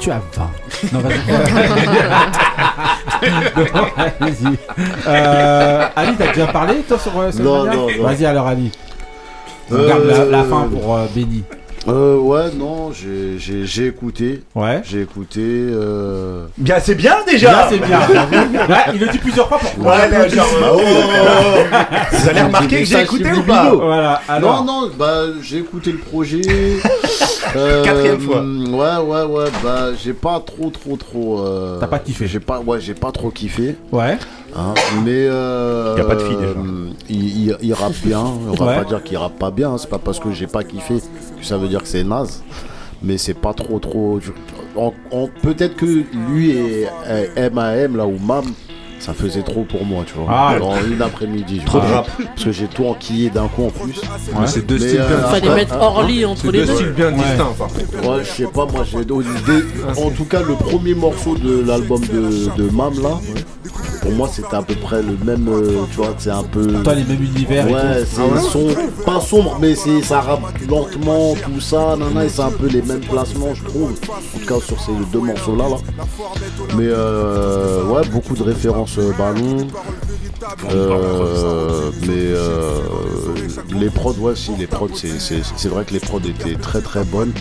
Tu 0.00 0.10
as 0.10 0.22
20. 0.34 0.50
Non, 0.94 1.00
vas-y. 1.00 1.20
Vas-y. 4.20 4.58
Euh, 5.06 5.86
Ali, 5.94 6.16
t'as 6.16 6.28
déjà 6.28 6.46
parlé, 6.46 6.76
toi, 6.88 6.98
sur 6.98 7.18
euh, 7.20 7.26
Non, 7.26 7.32
Solmania 7.64 7.76
non, 7.76 7.86
non. 7.98 8.02
Vas-y, 8.04 8.24
alors, 8.26 8.46
Ali. 8.46 8.72
On 9.70 9.74
Euh, 9.74 9.88
garde 9.88 10.04
la, 10.04 10.24
la 10.24 10.44
fin 10.44 10.68
pour 10.72 10.94
euh, 10.96 11.06
Benny. 11.14 11.42
Euh, 11.88 12.16
ouais, 12.18 12.50
non, 12.58 12.90
j'ai- 12.92 13.38
j'ai 13.38 13.64
j'ai 13.64 13.86
écouté. 13.86 14.42
Ouais. 14.56 14.82
J'ai 14.84 15.02
écouté. 15.02 15.40
Euh... 15.40 16.46
Bien, 16.58 16.80
c'est 16.80 16.96
bien 16.96 17.14
déjà 17.28 17.52
Là, 17.52 17.66
c'est 17.70 17.78
bien. 17.78 18.00
Là, 18.68 18.86
il 18.92 18.98
le 18.98 19.06
dit 19.08 19.18
plusieurs 19.18 19.46
fois 19.48 19.58
pour 19.58 19.86
Ouais, 19.86 20.08
là, 20.10 20.26
genre, 20.26 20.46
Bah 20.60 20.70
oh, 20.72 20.78
ouais. 20.78 21.78
Vous 22.18 22.28
allez 22.28 22.40
remarquer 22.42 22.78
que 22.80 22.84
j'ai 22.86 23.02
écouté 23.02 23.30
ou 23.32 23.42
pas 23.44 23.72
Voilà, 23.72 24.20
alors. 24.28 24.64
Non, 24.64 24.82
non, 24.82 24.90
bah 24.98 25.26
j'ai 25.42 25.58
écouté 25.58 25.92
le 25.92 25.98
projet. 25.98 26.40
Euh, 27.54 27.82
Quatrième 27.84 28.20
fois. 28.20 28.42
Ouais, 28.42 29.02
ouais, 29.04 29.24
ouais, 29.24 29.44
bah 29.62 29.90
j'ai 30.02 30.12
pas 30.12 30.42
trop, 30.44 30.68
trop, 30.68 30.96
trop. 30.96 31.40
euh, 31.46 31.78
T'as 31.78 31.86
pas 31.86 32.00
kiffé 32.00 32.26
J'ai 32.26 32.40
pas, 32.40 32.58
ouais, 32.58 32.80
j'ai 32.80 32.92
pas 32.92 33.12
trop 33.12 33.30
kiffé. 33.30 33.76
Ouais. 33.92 34.18
Hein, 34.58 34.72
mais 35.04 35.26
euh, 35.28 35.94
Y 35.98 36.00
a 36.00 36.04
pas 36.04 36.14
de 36.14 36.20
fille, 36.22 36.36
déjà. 36.36 36.54
Il, 37.10 37.24
il- 37.48 37.56
il 37.62 37.72
rappe 37.74 37.92
bien. 38.04 38.20
On 38.24 38.52
va 38.54 38.66
Ouais. 38.66 38.76
pas 38.78 38.84
dire 38.84 39.02
qu'il 39.04 39.18
rappe 39.18 39.38
pas 39.38 39.50
bien. 39.50 39.72
hein, 39.72 39.78
C'est 39.78 39.90
pas 39.90 39.98
parce 39.98 40.18
que 40.18 40.32
j'ai 40.32 40.46
pas 40.46 40.64
kiffé 40.64 40.94
que 41.38 41.44
ça 41.44 41.58
veut 41.58 41.68
dire 41.68 41.82
que 41.82 41.88
c'est 41.88 42.04
naze. 42.04 42.42
Mais 43.02 43.18
c'est 43.18 43.34
pas 43.34 43.52
trop 43.52 43.78
trop. 43.78 44.18
Peut-être 45.42 45.76
que 45.76 45.84
lui 45.84 46.50
et, 46.50 46.86
et 47.36 47.50
MAM 47.50 47.96
là 47.96 48.06
ou 48.06 48.18
MAM. 48.18 48.44
Ça 48.98 49.12
faisait 49.12 49.42
trop 49.42 49.62
pour 49.62 49.84
moi, 49.84 50.02
tu 50.06 50.14
vois. 50.14 50.26
Ah, 50.28 50.58
dans 50.58 50.74
une 50.82 51.00
après-midi. 51.00 51.60
Trop 51.64 51.78
vois. 51.78 51.88
de 51.88 51.92
rap. 51.94 52.10
Parce 52.34 52.44
que 52.44 52.50
j'ai 52.52 52.66
tout 52.66 52.86
enquillé 52.86 53.30
d'un 53.30 53.46
coup 53.46 53.66
en 53.66 53.70
plus. 53.70 53.92
Ouais, 53.92 54.46
c'est 54.46 54.66
deux 54.66 54.78
Mais, 54.78 54.88
styles 54.88 55.00
euh, 55.00 55.06
bien 55.08 55.18
après- 55.18 55.40
Fallait 55.40 55.54
mettre 55.54 55.76
Orly 55.80 56.24
entre 56.24 56.46
les 56.50 56.60
deux 56.60 56.66
deux. 56.66 56.74
styles 56.74 56.92
bien 56.92 57.06
Ouais. 57.08 57.12
distincts, 57.14 57.54
par 57.58 57.68
contre. 57.68 58.08
Ouais, 58.10 58.24
je 58.24 58.30
sais 58.30 58.46
pas, 58.46 58.66
moi 58.66 58.84
j'ai 58.84 60.02
En 60.02 60.10
tout 60.10 60.24
cas, 60.24 60.42
le 60.42 60.54
premier 60.54 60.94
morceau 60.94 61.36
de 61.36 61.62
l'album 61.66 62.00
de, 62.00 62.56
de 62.56 62.70
Mam 62.70 62.94
là, 63.02 63.18
pour 64.02 64.12
moi 64.12 64.28
c'était 64.32 64.54
à 64.56 64.62
peu 64.62 64.74
près 64.74 65.02
le 65.02 65.16
même. 65.24 65.46
euh, 65.48 65.82
tu 65.90 65.96
vois, 65.98 66.14
c'est 66.18 66.30
un 66.30 66.42
peu. 66.42 66.66
Toi, 66.82 66.94
les 66.94 67.04
mêmes 67.04 67.22
univers 67.22 67.66
Ouais, 67.70 68.04
c'est 68.10 68.20
Ah 68.22 68.34
ouais 68.34 68.40
sombre, 68.40 68.74
pas 69.04 69.20
sombre, 69.20 69.58
mais 69.60 69.74
c'est 69.74 70.02
ça 70.02 70.20
rappe 70.20 70.40
lentement, 70.68 71.34
tout 71.34 71.60
ça, 71.60 71.96
nana, 71.98 72.24
et 72.24 72.28
c'est 72.28 72.42
un 72.42 72.50
peu 72.50 72.66
les 72.66 72.82
mêmes 72.82 73.00
placements, 73.00 73.54
je 73.54 73.62
trouve. 73.64 73.92
En 74.08 74.38
tout 74.38 74.46
cas, 74.46 74.60
sur 74.66 74.80
ces 74.80 74.92
deux 75.12 75.20
morceaux-là, 75.20 75.68
là. 75.68 75.76
Mais 76.76 76.86
euh, 76.86 77.84
ouais, 77.84 78.02
beaucoup 78.10 78.34
de 78.34 78.42
références 78.42 78.85
euh, 78.98 79.12
ballon. 79.18 79.66
Euh, 80.70 81.90
mais 82.02 82.08
euh, 82.10 82.78
les 83.74 83.90
prods, 83.90 84.14
ouais, 84.18 84.36
si, 84.36 84.54
les 84.56 84.66
prods, 84.66 84.88
c'est- 84.94 85.18
c'est 85.18 85.42
c'est 85.56 85.68
vrai 85.68 85.84
que 85.84 85.92
les 85.92 86.00
prods 86.00 86.20
étaient 86.20 86.54
très 86.56 86.80
très 86.80 87.04
bonnes. 87.04 87.32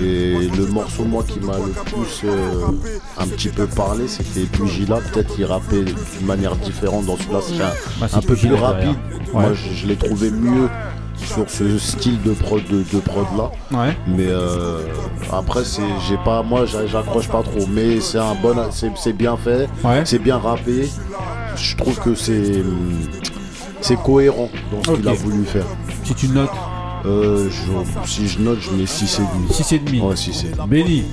Et 0.00 0.48
le 0.56 0.66
morceau, 0.66 1.04
moi, 1.04 1.24
qui 1.26 1.40
m'a 1.40 1.56
le 1.58 1.72
plus 1.84 2.22
euh, 2.24 2.66
un 3.18 3.26
petit 3.26 3.48
peu 3.48 3.66
parlé, 3.66 4.08
c'était 4.08 4.42
Pugila. 4.46 4.96
Peut-être 5.12 5.34
qu'il 5.34 5.44
rappait 5.44 5.82
d'une 5.82 6.26
manière 6.26 6.56
différente 6.56 7.06
dans 7.06 7.16
celui-là, 7.16 7.40
c'était 7.46 7.62
un, 7.62 7.72
Bah, 8.00 8.06
un 8.12 8.20
peu 8.20 8.34
plus 8.36 8.54
rapide. 8.54 8.94
Moi, 9.32 9.52
je 9.54 9.86
l'ai 9.86 9.96
trouvé 9.96 10.30
mieux 10.30 10.68
sur 11.26 11.48
ce 11.48 11.78
style 11.78 12.20
de 12.22 12.32
prod 12.32 12.62
de, 12.70 12.84
de 12.92 13.00
prod 13.00 13.26
là. 13.36 13.50
Ouais. 13.78 13.96
Mais 14.06 14.26
euh, 14.28 14.80
après, 15.32 15.64
c'est, 15.64 15.82
j'ai 16.08 16.16
pas, 16.24 16.42
moi, 16.42 16.64
j'a- 16.66 16.86
j'accroche 16.86 17.28
pas 17.28 17.42
trop. 17.42 17.66
Mais 17.68 18.00
c'est 18.00 18.18
un 18.18 18.34
bon, 18.34 18.56
c'est, 18.70 19.12
bien 19.12 19.36
fait, 19.36 19.68
Ouais. 19.84 20.02
c'est 20.04 20.18
bien 20.18 20.38
rappé. 20.38 20.88
Je 21.56 21.76
trouve 21.76 21.98
que 22.00 22.14
c'est, 22.14 22.62
c'est 23.80 24.00
cohérent 24.02 24.48
dans 24.72 24.82
ce 24.82 24.96
qu'il 24.96 25.08
a 25.08 25.12
voulu 25.12 25.44
faire. 25.44 25.66
Si 26.04 26.14
tu 26.14 26.28
notes 26.28 26.50
Euh, 27.06 27.48
je- 27.50 28.08
si 28.08 28.28
je 28.28 28.38
note, 28.40 28.58
je 28.60 28.70
mets 28.70 28.86
6 28.86 29.18
et 29.18 29.22
demi. 29.22 29.48
6,5. 29.52 30.02
Ouais, 30.02 30.16
6 30.16 30.44
et 30.44 30.48
demi. 30.56 30.66
Benny. 30.68 31.04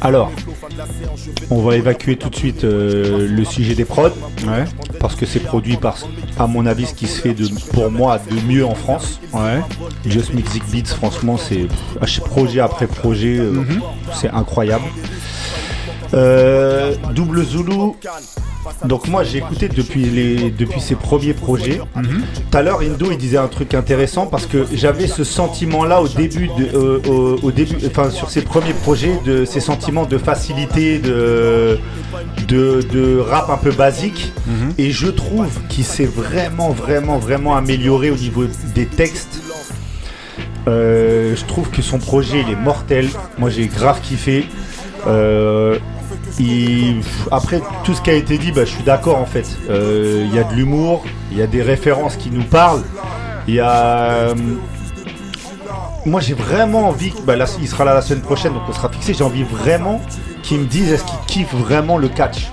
Alors, 0.00 0.30
on 1.50 1.62
va 1.62 1.76
évacuer 1.76 2.16
tout 2.16 2.28
de 2.28 2.36
suite 2.36 2.64
euh, 2.64 3.26
le 3.26 3.44
sujet 3.44 3.74
des 3.74 3.84
prods. 3.86 4.10
Ouais. 4.46 4.64
Parce 5.00 5.14
que 5.14 5.24
c'est 5.24 5.40
produit 5.40 5.76
par, 5.76 5.96
à 6.38 6.46
mon 6.46 6.66
avis, 6.66 6.86
ce 6.86 6.94
qui 6.94 7.06
se 7.06 7.20
fait 7.20 7.32
de, 7.34 7.46
pour 7.72 7.90
moi 7.90 8.18
de 8.18 8.40
mieux 8.46 8.66
en 8.66 8.74
France. 8.74 9.20
Ouais. 9.32 9.60
Just 10.06 10.34
Music 10.34 10.62
Beats, 10.70 10.94
franchement, 10.94 11.36
c'est 11.38 11.66
à 12.00 12.06
projet 12.20 12.60
après 12.60 12.86
projet, 12.86 13.38
euh, 13.38 13.50
Mhm. 13.52 13.80
c'est 14.14 14.28
incroyable. 14.30 14.84
Euh, 16.14 16.94
Double 17.14 17.44
Zulu. 17.44 17.92
Donc 18.86 19.08
moi 19.08 19.24
j'ai 19.24 19.38
écouté 19.38 19.68
depuis 19.68 20.04
les 20.04 20.50
depuis 20.50 20.80
ses 20.80 20.94
premiers 20.94 21.34
projets. 21.34 21.80
Tout 21.94 22.56
à 22.56 22.62
l'heure 22.62 22.80
Indo 22.80 23.10
il 23.10 23.18
disait 23.18 23.36
un 23.36 23.48
truc 23.48 23.74
intéressant 23.74 24.26
parce 24.26 24.46
que 24.46 24.64
j'avais 24.72 25.06
ce 25.06 25.22
sentiment 25.24 25.84
là 25.84 26.00
au 26.00 26.08
début 26.08 26.48
de 26.48 26.74
euh, 26.74 27.00
au, 27.06 27.38
au 27.42 27.50
début 27.50 27.76
enfin 27.86 28.10
sur 28.10 28.30
ses 28.30 28.40
premiers 28.42 28.72
projets 28.72 29.18
de 29.26 29.44
ces 29.44 29.60
sentiments 29.60 30.06
de 30.06 30.16
facilité 30.16 30.98
de 30.98 31.78
de, 32.48 32.82
de 32.90 33.18
rap 33.18 33.50
un 33.50 33.56
peu 33.58 33.70
basique 33.72 34.32
et 34.78 34.90
je 34.90 35.08
trouve 35.08 35.48
qu'il 35.68 35.84
s'est 35.84 36.06
vraiment 36.06 36.70
vraiment 36.70 37.18
vraiment 37.18 37.56
amélioré 37.56 38.10
au 38.10 38.16
niveau 38.16 38.44
des 38.74 38.86
textes. 38.86 39.40
Euh, 40.68 41.36
je 41.36 41.44
trouve 41.44 41.68
que 41.70 41.82
son 41.82 41.98
projet 41.98 42.40
il 42.46 42.50
est 42.52 42.56
mortel. 42.56 43.08
Moi 43.38 43.50
j'ai 43.50 43.66
grave 43.66 44.00
kiffé. 44.00 44.46
Euh, 45.06 45.78
il- 46.38 47.00
Après 47.30 47.60
tout 47.84 47.94
ce 47.94 48.00
qui 48.02 48.10
a 48.10 48.14
été 48.14 48.38
dit, 48.38 48.52
bah, 48.52 48.64
je 48.64 48.70
suis 48.70 48.82
d'accord 48.84 49.18
en 49.18 49.26
fait. 49.26 49.46
Euh, 49.70 50.24
Il 50.28 50.34
y 50.34 50.38
a 50.38 50.44
de 50.44 50.54
l'humour, 50.54 51.04
il 51.32 51.38
y 51.38 51.42
a 51.42 51.46
des 51.46 51.62
références 51.62 52.16
qui 52.16 52.30
nous 52.30 52.44
parlent. 52.44 52.82
Il 53.48 53.54
y 53.54 53.60
a. 53.60 53.70
euh, 53.72 54.34
Moi 56.06 56.20
j'ai 56.20 56.34
vraiment 56.34 56.88
envie, 56.88 57.12
bah, 57.26 57.34
là, 57.36 57.46
il 57.60 57.66
sera 57.68 57.84
là 57.84 57.94
la 57.94 58.02
semaine 58.02 58.22
prochaine 58.22 58.52
donc 58.52 58.62
on 58.68 58.72
sera 58.72 58.88
fixé. 58.90 59.14
J'ai 59.14 59.24
envie 59.24 59.42
vraiment 59.44 60.00
qu'il 60.42 60.58
me 60.60 60.66
dise 60.66 60.92
est-ce 60.92 61.04
qu'il 61.04 61.18
kiffe 61.26 61.54
vraiment 61.54 61.96
le 61.98 62.08
catch. 62.08 62.48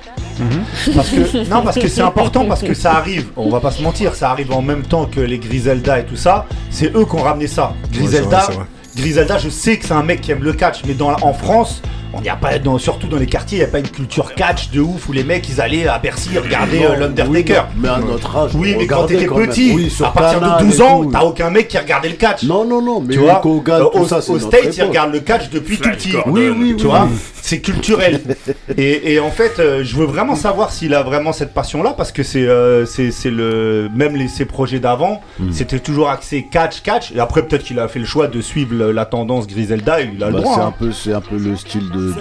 Parce 0.95 1.09
que, 1.09 1.49
non, 1.49 1.61
parce 1.61 1.77
que 1.77 1.87
c'est 1.87 2.01
important, 2.01 2.45
parce 2.45 2.61
que 2.63 2.73
ça 2.73 2.93
arrive, 2.93 3.27
on 3.35 3.49
va 3.49 3.59
pas 3.59 3.69
se 3.71 3.81
mentir, 3.83 4.15
ça 4.15 4.31
arrive 4.31 4.51
en 4.53 4.61
même 4.61 4.81
temps 4.83 5.05
que 5.05 5.19
les 5.19 5.37
Griselda 5.37 5.99
et 5.99 6.05
tout 6.05 6.15
ça. 6.15 6.45
C'est 6.69 6.95
eux 6.95 7.05
qui 7.05 7.15
ont 7.15 7.21
ramené 7.23 7.47
ça. 7.47 7.73
Griselda, 7.91 8.37
Ouais, 8.37 8.43
c'est 8.47 8.51
vrai, 8.53 8.53
c'est 8.53 8.53
vrai. 8.55 8.65
Griselda, 9.03 9.37
je 9.37 9.49
sais 9.49 9.77
que 9.77 9.85
c'est 9.85 9.93
un 9.93 10.03
mec 10.03 10.21
qui 10.21 10.31
aime 10.31 10.43
le 10.43 10.53
catch, 10.53 10.81
mais 10.87 10.93
dans, 10.93 11.11
en 11.21 11.33
France, 11.33 11.81
on 12.13 12.21
n'y 12.21 12.29
a 12.29 12.35
pas, 12.35 12.57
dans, 12.59 12.77
surtout 12.77 13.07
dans 13.07 13.17
les 13.17 13.25
quartiers, 13.25 13.59
il 13.59 13.61
n'y 13.61 13.67
a 13.67 13.71
pas 13.71 13.79
une 13.79 13.87
culture 13.89 14.33
catch 14.35 14.69
de 14.71 14.79
ouf 14.81 15.07
où 15.09 15.13
les 15.13 15.23
mecs 15.23 15.47
ils 15.49 15.61
allaient 15.61 15.87
à 15.87 15.97
Bercy 15.99 16.37
regarder 16.37 16.83
euh, 16.83 16.95
l'Undertaker. 16.95 17.63
Oui, 17.73 17.79
mais 17.81 17.89
à 17.89 17.99
notre 17.99 18.35
âge. 18.35 18.51
Oui, 18.55 18.75
mais 18.77 18.87
quand 18.87 19.05
t'étais 19.05 19.25
petit, 19.27 19.73
Oui, 19.75 19.93
à 20.03 20.09
partir 20.09 20.39
de 20.41 20.45
et 20.61 20.65
12 20.65 20.81
ans, 20.81 21.05
t'as 21.11 21.21
aucun 21.23 21.49
mec 21.49 21.67
qui 21.67 21.77
regardait 21.77 22.09
le 22.09 22.15
catch. 22.15 22.43
Non, 22.43 22.65
non, 22.65 22.81
non, 22.81 23.01
mais 23.01 23.13
tu 23.13 23.19
vois, 23.19 23.35
Kogan, 23.35 23.81
Euh, 23.81 23.85
tout 23.85 23.99
au, 23.99 24.07
ça, 24.07 24.21
States, 24.21 24.75
ils 24.77 24.83
regardent 24.83 25.13
le 25.13 25.19
catch 25.19 25.49
depuis 25.49 25.77
tout 25.77 25.89
petit. 25.89 26.11
Gordon. 26.11 26.31
Oui, 26.31 26.49
oui, 26.49 26.75
Tu 26.77 26.83
oui, 26.85 26.89
vois 26.89 27.07
c'est 27.43 27.59
culturel. 27.59 28.21
et, 28.77 29.13
et 29.13 29.19
en 29.19 29.31
fait, 29.31 29.59
euh, 29.59 29.83
je 29.83 29.95
veux 29.95 30.05
vraiment 30.05 30.35
savoir 30.35 30.71
s'il 30.71 30.93
a 30.93 31.01
vraiment 31.03 31.33
cette 31.33 31.53
passion-là 31.53 31.93
parce 31.97 32.11
que 32.11 32.21
c'est 32.23 32.45
euh, 32.47 32.85
le 33.25 33.89
même 33.95 34.15
les, 34.15 34.27
ses 34.27 34.45
projets 34.45 34.79
d'avant, 34.79 35.21
Mm. 35.39 35.51
c'était 35.51 35.79
toujours 35.79 36.09
axé 36.09 36.47
catch 36.51 36.81
catch. 36.81 37.11
Et 37.15 37.19
après 37.19 37.43
peut-être 37.45 37.63
qu'il 37.63 37.79
a 37.79 37.87
fait 37.87 37.99
le 37.99 38.05
choix 38.05 38.27
de 38.27 38.41
suivre 38.41 38.91
la 38.91 39.05
tendance 39.05 39.47
Griselda. 39.47 40.01
Il 40.01 40.23
a 40.23 40.27
le 40.27 40.33
Bah, 40.33 40.41
droit. 40.41 40.55
c'est 40.55 40.61
hein. 40.61 40.67
un 40.67 40.71
peu 40.71 40.91
c'est 40.91 41.13
un 41.13 41.21
peu 41.21 41.37
le 41.37 41.55
style 41.55 41.89
de, 41.89 42.00
de- 42.09 42.13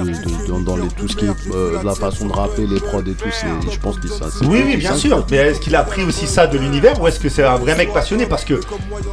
de- 0.42 0.48
dans, 0.48 0.60
dans 0.60 0.76
les 0.76 0.88
tout 0.88 1.08
ce 1.08 1.16
qui 1.16 1.24
est 1.26 1.28
euh, 1.54 1.82
la 1.82 1.94
façon 1.94 2.26
de 2.26 2.32
rapper 2.32 2.66
les 2.66 2.80
prods 2.80 3.00
et 3.00 3.12
tout 3.14 3.28
c'est 3.30 3.46
je 3.72 3.78
pense 3.78 3.98
que 3.98 4.08
ça 4.08 4.26
Oui, 4.42 4.62
oui, 4.64 4.76
bien 4.76 4.94
sûr. 4.94 5.24
Mais 5.30 5.36
est-ce 5.38 5.60
qu'il 5.60 5.74
a 5.76 5.82
pris 5.84 6.02
aussi 6.04 6.26
ça 6.26 6.46
de 6.46 6.58
l'univers 6.58 7.00
ou 7.00 7.06
est-ce 7.08 7.20
que 7.20 7.28
c'est 7.28 7.44
un 7.44 7.56
vrai 7.56 7.76
mec 7.76 7.92
passionné? 7.92 8.26
Parce 8.26 8.44
que 8.44 8.60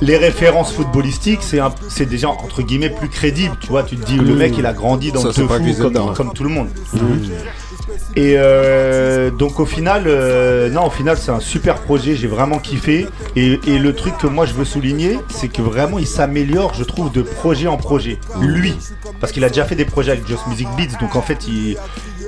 les 0.01 0.17
références 0.17 0.71
footballistiques, 0.73 1.41
c'est 1.43 1.59
un- 1.59 1.73
c'est 1.89 2.05
déjà 2.05 2.29
entre 2.29 2.61
guillemets 2.61 2.89
plus 2.89 3.09
crédible. 3.09 3.55
Tu 3.61 3.67
vois, 3.67 3.83
tu 3.83 3.95
te 3.97 4.05
dis, 4.05 4.17
le 4.17 4.35
mec, 4.35 4.55
il 4.57 4.65
a 4.65 4.73
grandi 4.73 5.11
dans 5.11 5.21
Ça, 5.21 5.27
le 5.41 5.47
comme, 5.47 5.95
ouais. 5.95 6.13
comme 6.15 6.33
tout 6.33 6.43
le 6.43 6.49
monde. 6.49 6.67
Et 8.15 8.35
euh, 8.37 9.31
donc 9.31 9.59
au 9.59 9.65
final, 9.65 10.03
euh, 10.07 10.69
non, 10.69 10.87
au 10.87 10.89
final 10.89 11.17
c'est 11.17 11.31
un 11.31 11.39
super 11.39 11.75
projet, 11.75 12.15
j'ai 12.15 12.27
vraiment 12.27 12.59
kiffé. 12.59 13.07
Et, 13.35 13.57
le 13.77 13.93
truc 13.93 14.17
que 14.17 14.27
moi 14.27 14.45
je 14.45 14.53
veux 14.53 14.65
souligner, 14.65 15.19
c'est 15.29 15.47
que 15.47 15.61
vraiment 15.61 15.99
il 15.99 16.07
s'améliore, 16.07 16.73
je 16.73 16.83
trouve, 16.83 17.11
de 17.11 17.21
projet 17.21 17.67
en 17.67 17.77
projet. 17.77 18.17
Lui, 18.39 18.75
parce 19.19 19.31
qu'il 19.31 19.43
a 19.43 19.49
déjà 19.49 19.65
fait 19.65 19.75
des 19.75 19.85
projets 19.85 20.11
avec 20.11 20.27
Just 20.27 20.47
Music 20.47 20.67
Beats, 20.77 20.97
donc 20.99 21.15
en 21.15 21.21
fait 21.21 21.45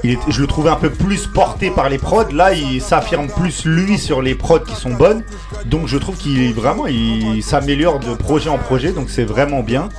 je 0.03 0.41
le 0.41 0.47
trouvais 0.47 0.69
un 0.69 0.75
peu 0.75 0.89
plus 0.89 1.27
porté 1.27 1.71
par 1.71 1.89
les 1.89 1.97
prods. 1.97 2.31
Là, 2.31 2.53
il 2.53 2.81
s'affirme 2.81 3.27
plus 3.27 3.65
lui 3.65 3.97
sur 3.97 4.21
les 4.21 4.35
prods 4.35 4.59
qui 4.59 4.75
sont 4.75 4.93
bonnes. 4.93 5.23
Donc 5.65 5.87
je 5.87 5.97
trouve 5.97 6.15
qu'il 6.15 6.53
vraiment, 6.53 6.87
il 6.87 7.43
s'améliore 7.43 7.99
de 7.99 8.13
projet 8.13 8.49
en 8.49 8.57
projet, 8.57 8.91
donc 8.91 9.09
c'est 9.09 9.25
vraiment 9.25 9.61
bien. 9.61 9.89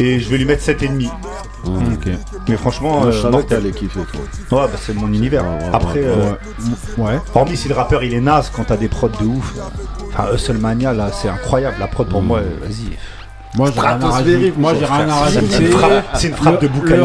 Et 0.00 0.18
je 0.18 0.28
vais 0.28 0.38
lui 0.38 0.44
mettre 0.44 0.62
7,5. 0.64 1.08
Ok. 1.66 2.08
Mais 2.48 2.56
franchement, 2.56 2.98
Moi, 2.98 3.06
euh, 3.06 3.12
je 3.12 3.18
savais 3.18 3.28
que 3.28 3.32
mortel. 3.36 3.58
t'allais 3.58 3.70
kiffer 3.72 4.00
Ouais, 4.00 4.04
bah 4.50 4.68
c'est 4.80 4.94
mon 4.94 5.06
univers. 5.12 5.44
ouais, 5.44 5.58
Après, 5.72 6.00
ouais, 6.00 6.06
euh, 6.06 6.32
ouais. 6.98 7.20
hormis 7.34 7.56
si 7.56 7.68
le 7.68 7.74
rappeur 7.74 8.02
il 8.02 8.12
est 8.12 8.20
naze 8.20 8.50
quand 8.54 8.64
t'as 8.64 8.76
des 8.76 8.88
prods 8.88 9.08
de 9.08 9.24
ouf. 9.24 9.54
Enfin, 10.12 10.34
Hustlemania 10.34 10.92
là, 10.92 11.10
c'est 11.12 11.28
incroyable. 11.28 11.76
La 11.78 11.86
prod 11.86 12.08
pour 12.08 12.22
moi, 12.22 12.38
euh, 12.40 12.50
vas-y. 12.60 12.96
Moi 13.56 13.70
j'ai 13.72 13.80
rien 13.80 14.00
à 14.02 14.08
rajouter. 14.10 14.52
Moi 14.56 14.74
j'ai 14.74 14.84
rien 14.84 15.08
à 15.08 15.12
frère. 15.12 15.28
C'est 15.30 15.38
rajouter. 15.38 15.64
une 15.64 15.70
frappe- 15.72 16.04
c'est 16.14 16.26
une 16.28 16.34
frappe 16.34 16.60
Le- 16.62 16.68
de 16.68 16.72
Bukayo 16.74 16.96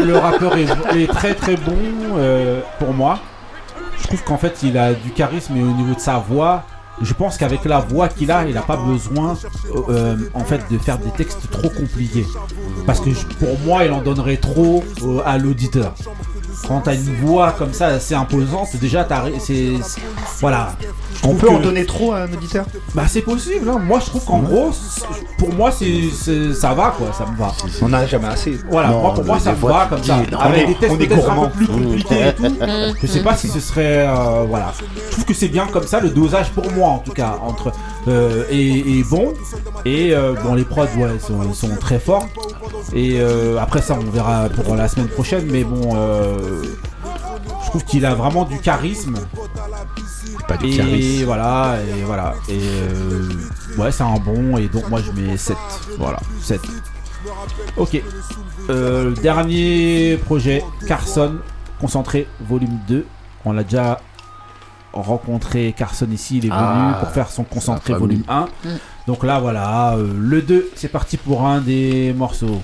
le 0.00 0.04
le 0.04 0.18
rappeur 0.18 0.52
est, 0.58 0.98
est 1.02 1.06
très 1.06 1.34
très 1.34 1.56
bon 1.56 1.74
euh, 2.18 2.60
pour 2.78 2.92
moi. 2.92 3.18
Je 4.02 4.06
trouve 4.08 4.22
qu'en 4.22 4.36
fait 4.36 4.54
il 4.62 4.76
a 4.76 4.92
du 4.92 5.10
charisme 5.12 5.56
et 5.56 5.62
au 5.62 5.72
niveau 5.72 5.94
de 5.94 6.00
sa 6.00 6.18
voix, 6.18 6.64
je 7.00 7.12
pense 7.14 7.36
qu'avec 7.36 7.64
la 7.64 7.80
voix 7.80 8.08
qu'il 8.08 8.30
a, 8.30 8.46
il 8.46 8.54
n'a 8.54 8.62
pas 8.62 8.76
besoin 8.76 9.36
euh, 9.88 10.16
en 10.34 10.44
fait 10.44 10.60
de 10.70 10.78
faire 10.78 10.98
des 10.98 11.10
textes 11.10 11.50
trop 11.50 11.68
compliqués. 11.68 12.26
Parce 12.86 13.00
que 13.00 13.10
pour 13.38 13.58
moi 13.60 13.84
il 13.84 13.92
en 13.92 14.00
donnerait 14.02 14.36
trop 14.36 14.84
euh, 15.02 15.20
à 15.24 15.38
l'auditeur. 15.38 15.94
Quand 16.66 16.80
t'as 16.80 16.94
une 16.94 17.14
voix 17.24 17.52
comme 17.52 17.72
ça 17.72 17.86
assez 17.88 18.14
imposante, 18.14 18.74
déjà 18.76 19.04
t'as 19.04 19.20
ré- 19.22 19.34
c'est 19.38 19.72
c'est- 19.82 20.00
voilà. 20.40 20.72
On 21.26 21.34
peut 21.34 21.48
en 21.48 21.58
donner 21.58 21.86
trop 21.86 22.12
à 22.12 22.22
un 22.22 22.32
auditeur 22.32 22.66
Bah 22.94 23.04
c'est 23.06 23.22
possible. 23.22 23.68
hein. 23.68 23.78
Moi 23.78 23.98
je 24.00 24.06
trouve 24.06 24.24
qu'en 24.24 24.40
gros, 24.40 24.70
pour 25.38 25.52
moi 25.54 25.70
c'est 25.72 26.10
c'est- 26.14 26.52
ça 26.54 26.74
va 26.74 26.94
quoi, 26.96 27.08
ça 27.16 27.26
me 27.30 27.36
va. 27.36 27.52
On 27.82 27.88
n'a 27.88 28.06
jamais 28.06 28.28
assez. 28.28 28.58
Voilà, 28.70 28.88
Non, 28.90 29.00
moi 29.00 29.14
pour 29.14 29.24
moi 29.24 29.38
ça 29.38 29.52
me 29.52 29.56
va 29.56 29.86
comme 29.88 30.02
ça. 30.02 30.16
non, 30.30 30.38
Avec 30.38 30.54
on 30.56 30.64
est- 30.64 30.66
des 30.66 30.74
textes 30.74 30.96
on 30.96 31.00
est 31.00 31.06
peut-être 31.06 31.30
un 31.30 31.46
peu 31.46 31.50
plus 31.50 31.66
compliqués 31.66 32.28
et 32.28 32.34
tout. 32.34 32.56
Je 33.02 33.06
sais 33.06 33.22
pas 33.22 33.36
si 33.36 33.48
ce 33.48 33.60
serait 33.60 34.06
euh, 34.06 34.44
voilà. 34.48 34.72
Je 35.08 35.12
trouve 35.12 35.24
que 35.24 35.34
c'est 35.34 35.48
bien 35.48 35.66
comme 35.66 35.86
ça 35.86 36.00
le 36.00 36.10
dosage 36.10 36.50
pour 36.50 36.70
moi 36.72 36.88
en 36.88 36.98
tout 36.98 37.12
cas 37.12 37.36
entre 37.46 37.72
euh, 38.08 38.44
et, 38.50 38.98
et 38.98 39.04
bon 39.04 39.32
et 39.86 40.14
euh, 40.14 40.34
bon 40.44 40.54
les 40.54 40.64
prods 40.64 40.82
ouais 40.98 41.08
sont, 41.26 41.52
sont 41.54 41.74
très 41.80 41.98
forts 41.98 42.26
et 42.92 43.16
euh, 43.18 43.56
après 43.58 43.80
ça 43.80 43.96
on 43.98 44.10
verra 44.10 44.48
pour 44.50 44.74
la 44.74 44.88
semaine 44.88 45.08
prochaine 45.08 45.46
mais 45.50 45.64
bon 45.64 45.92
euh, 45.96 46.36
je 47.64 47.66
trouve 47.68 47.84
qu'il 47.84 48.04
a 48.06 48.14
vraiment 48.14 48.44
du 48.44 48.58
charisme. 48.60 49.14
Pas 50.48 50.56
du 50.56 50.66
et 50.66 50.76
charisme. 50.76 51.24
voilà 51.24 51.78
et 51.82 52.02
voilà. 52.04 52.34
Et 52.48 52.58
euh, 52.62 53.28
ouais 53.78 53.90
c'est 53.92 54.02
un 54.02 54.18
bon 54.18 54.56
et 54.56 54.68
donc 54.68 54.88
moi 54.88 55.00
je 55.00 55.10
mets 55.12 55.36
7 55.36 55.56
voilà 55.98 56.18
7 56.40 56.60
ok. 57.76 58.02
Euh, 58.70 59.10
dernier 59.16 60.18
projet 60.24 60.62
Carson 60.86 61.36
concentré 61.80 62.26
volume 62.40 62.78
2 62.88 63.06
on 63.44 63.52
l'a 63.52 63.62
déjà 63.64 64.00
rencontré 64.92 65.74
Carson 65.76 66.06
ici. 66.12 66.38
Il 66.38 66.46
est 66.46 66.48
venu 66.50 66.58
Ah, 66.60 66.96
pour 67.00 67.10
faire 67.10 67.28
son 67.30 67.44
concentré 67.44 67.94
volume 67.94 68.22
1 68.28 68.46
donc 69.06 69.22
là 69.24 69.38
voilà 69.40 69.94
euh, 69.94 70.12
le 70.18 70.40
2 70.42 70.70
c'est 70.76 70.88
parti 70.88 71.16
pour 71.16 71.46
un 71.46 71.60
des 71.60 72.14
morceaux 72.16 72.62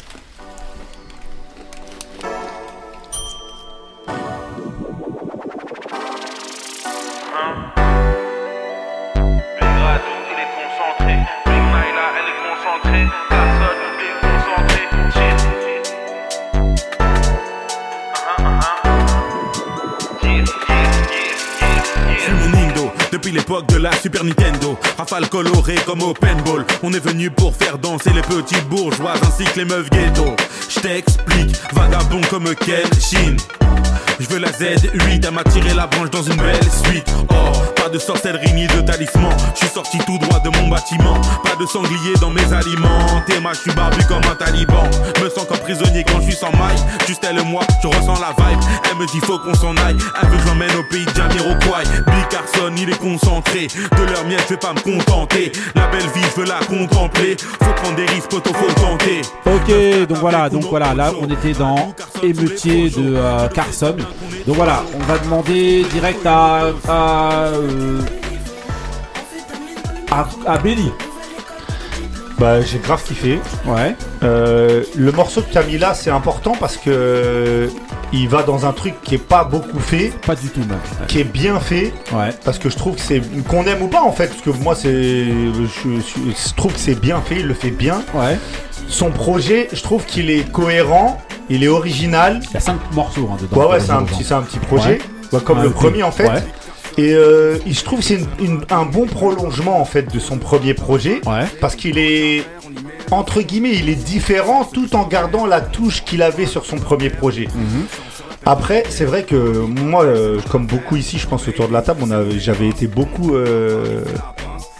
l'époque 23.32 23.66
de 23.68 23.76
la 23.76 23.92
Super 23.92 24.24
Nintendo. 24.24 24.78
Rafale 24.96 25.28
colorée 25.28 25.78
comme 25.86 26.02
au 26.02 26.14
paintball. 26.14 26.64
On 26.82 26.92
est 26.92 27.04
venu 27.04 27.30
pour 27.30 27.54
faire 27.54 27.78
danser 27.78 28.10
les 28.14 28.22
petites 28.22 28.68
bourgeoises 28.68 29.20
ainsi 29.22 29.44
que 29.44 29.60
les 29.60 29.64
meufs 29.64 29.90
ghetto. 29.90 30.36
Je 30.68 30.80
t'explique, 30.80 31.56
vagabond 31.72 32.20
comme 32.30 32.54
Ken 32.54 32.88
Shin. 33.00 33.36
Je 34.20 34.28
veux 34.28 34.38
la 34.38 34.50
Z8, 34.50 35.24
elle 35.26 35.30
m'a 35.32 35.44
tiré 35.44 35.72
la 35.72 35.86
branche 35.86 36.10
dans 36.10 36.22
une 36.22 36.36
belle 36.36 36.60
suite. 36.84 37.06
Oh, 37.30 37.34
pas 37.74 37.88
de 37.88 37.98
sorcellerie 37.98 38.52
ni 38.52 38.66
de 38.66 38.82
talisman. 38.82 39.32
Je 39.54 39.60
suis 39.60 39.68
sorti 39.68 39.96
tout 40.06 40.18
droit 40.18 40.40
de 40.40 40.50
mon 40.58 40.68
bâtiment. 40.68 41.18
Pas 41.42 41.56
de 41.58 41.64
sanglier 41.64 42.12
dans 42.20 42.28
mes 42.28 42.52
aliments. 42.52 43.06
T'es 43.26 43.40
ma, 43.40 43.54
je 43.54 43.60
suis 43.60 43.72
barbu 43.72 44.04
comme 44.04 44.22
un 44.30 44.34
taliban. 44.34 44.84
Me 45.22 45.30
sens 45.30 45.46
comme 45.48 45.58
prisonnier 45.60 46.04
quand 46.04 46.20
je 46.20 46.26
suis 46.26 46.34
sans 46.34 46.52
maille. 46.52 46.76
Juste 47.06 47.24
elle 47.28 47.38
et 47.38 47.44
moi, 47.44 47.62
je 47.82 47.88
ressens 47.88 48.20
la 48.20 48.34
vibe. 48.36 48.60
Elle 48.90 48.98
me 48.98 49.06
dit 49.06 49.20
faut 49.20 49.38
qu'on 49.38 49.54
s'en 49.54 49.74
aille. 49.78 49.96
Elle 50.20 50.28
veut 50.28 50.36
que 50.36 50.42
je 50.42 50.48
l'emmène 50.48 50.76
au 50.78 50.82
pays 50.82 51.06
de 51.06 51.14
Jamiroquai. 51.14 51.88
Big 52.06 52.28
Carson, 52.28 52.72
il 52.76 52.90
est 52.90 52.98
concentré. 52.98 53.68
De 53.68 54.12
leur 54.12 54.26
miel, 54.26 54.40
je 54.44 54.48
vais 54.50 54.60
pas 54.60 54.74
me 54.74 54.80
contenter. 54.80 55.50
La 55.74 55.86
belle 55.86 56.08
vie, 56.14 56.26
je 56.36 56.40
veux 56.42 56.46
la 56.46 56.60
contempler. 56.66 57.36
Faut 57.38 57.72
prendre 57.72 57.96
des 57.96 58.06
risques, 58.06 58.28
poto, 58.28 58.52
faut 58.52 58.72
tenter. 58.74 59.22
Ok, 59.46 60.06
donc 60.08 60.18
voilà, 60.18 60.50
donc 60.50 60.64
voilà, 60.68 60.92
là 60.92 61.10
on 61.18 61.26
était 61.30 61.52
dans 61.52 61.94
émeutier 62.22 62.90
de 62.90 63.14
euh, 63.16 63.48
Carson. 63.48 63.96
Donc 64.46 64.56
voilà, 64.56 64.82
on 64.94 65.02
va 65.04 65.18
demander 65.18 65.84
direct 65.92 66.24
à 66.26 66.66
à, 66.88 67.32
euh, 67.46 68.00
à, 70.10 70.26
à 70.46 70.58
Benny. 70.58 70.90
Bah 72.38 72.62
j'ai 72.62 72.78
grave 72.78 73.02
kiffé. 73.04 73.38
Ouais. 73.66 73.94
Euh, 74.22 74.82
le 74.96 75.12
morceau 75.12 75.42
mis 75.68 75.76
là, 75.78 75.92
c'est 75.94 76.10
important 76.10 76.52
parce 76.58 76.78
que 76.78 76.88
euh, 76.90 77.68
il 78.14 78.28
va 78.30 78.42
dans 78.42 78.64
un 78.64 78.72
truc 78.72 78.94
qui 79.02 79.16
est 79.16 79.18
pas 79.18 79.44
beaucoup 79.44 79.78
fait. 79.78 80.10
Pas 80.26 80.34
du 80.34 80.48
tout 80.48 80.60
même. 80.60 80.78
Qui 81.06 81.20
est 81.20 81.24
bien 81.24 81.60
fait. 81.60 81.92
Ouais. 82.12 82.30
Parce 82.44 82.58
que 82.58 82.70
je 82.70 82.76
trouve 82.76 82.94
que 82.94 83.02
c'est 83.02 83.20
qu'on 83.46 83.64
aime 83.66 83.82
ou 83.82 83.88
pas 83.88 84.00
en 84.02 84.12
fait, 84.12 84.28
parce 84.28 84.40
que 84.40 84.50
moi 84.62 84.74
c'est, 84.74 84.90
je, 85.26 85.64
je- 85.84 86.30
je 86.48 86.54
trouve 86.54 86.72
que 86.72 86.80
c'est 86.80 86.98
bien 86.98 87.20
fait, 87.20 87.36
il 87.40 87.46
le 87.46 87.54
fait 87.54 87.70
bien. 87.70 88.02
Ouais. 88.14 88.38
Son 88.88 89.10
projet, 89.10 89.68
je 89.74 89.82
trouve 89.82 90.04
qu'il 90.06 90.30
est 90.30 90.50
cohérent, 90.50 91.20
il 91.50 91.62
est 91.64 91.68
original. 91.68 92.40
Il 92.50 92.54
y 92.54 92.56
a 92.56 92.60
cinq 92.60 92.78
morceaux 92.94 93.28
hein, 93.32 93.36
dedans. 93.40 93.60
Ouais 93.60 93.72
ouais, 93.72 93.80
c'est 93.80 93.90
un 93.92 94.02
petit, 94.04 94.24
c'est 94.24 94.34
un 94.34 94.42
petit 94.42 94.58
projet, 94.58 95.00
Ouais. 95.32 95.40
Comme 95.44 95.58
Ouais, 95.58 95.64
le 95.64 95.70
premier 95.70 96.02
en 96.02 96.10
fait. 96.10 96.28
Ouais. 96.28 96.42
Et 96.98 97.12
euh, 97.14 97.56
je 97.66 97.82
trouve 97.84 98.00
que 98.00 98.04
c'est 98.04 98.20
un 98.70 98.84
bon 98.84 99.06
prolongement 99.06 99.80
en 99.80 99.84
fait 99.84 100.12
de 100.12 100.18
son 100.18 100.38
premier 100.38 100.74
projet, 100.74 101.20
parce 101.60 101.76
qu'il 101.76 101.98
est 101.98 102.44
entre 103.10 103.42
guillemets, 103.42 103.74
il 103.74 103.88
est 103.88 103.94
différent 103.94 104.64
tout 104.64 104.94
en 104.96 105.04
gardant 105.06 105.46
la 105.46 105.60
touche 105.60 106.04
qu'il 106.04 106.22
avait 106.22 106.46
sur 106.46 106.64
son 106.64 106.76
premier 106.78 107.10
projet. 107.10 107.46
Mhm. 107.54 107.86
Après, 108.46 108.84
c'est 108.88 109.04
vrai 109.04 109.22
que 109.24 109.36
moi, 109.36 110.02
euh, 110.04 110.40
comme 110.50 110.66
beaucoup 110.66 110.96
ici, 110.96 111.18
je 111.18 111.26
pense 111.26 111.46
autour 111.46 111.68
de 111.68 111.72
la 111.72 111.82
table, 111.82 112.02
j'avais 112.38 112.68
été 112.68 112.86
beaucoup. 112.86 113.34
euh, 113.34 114.02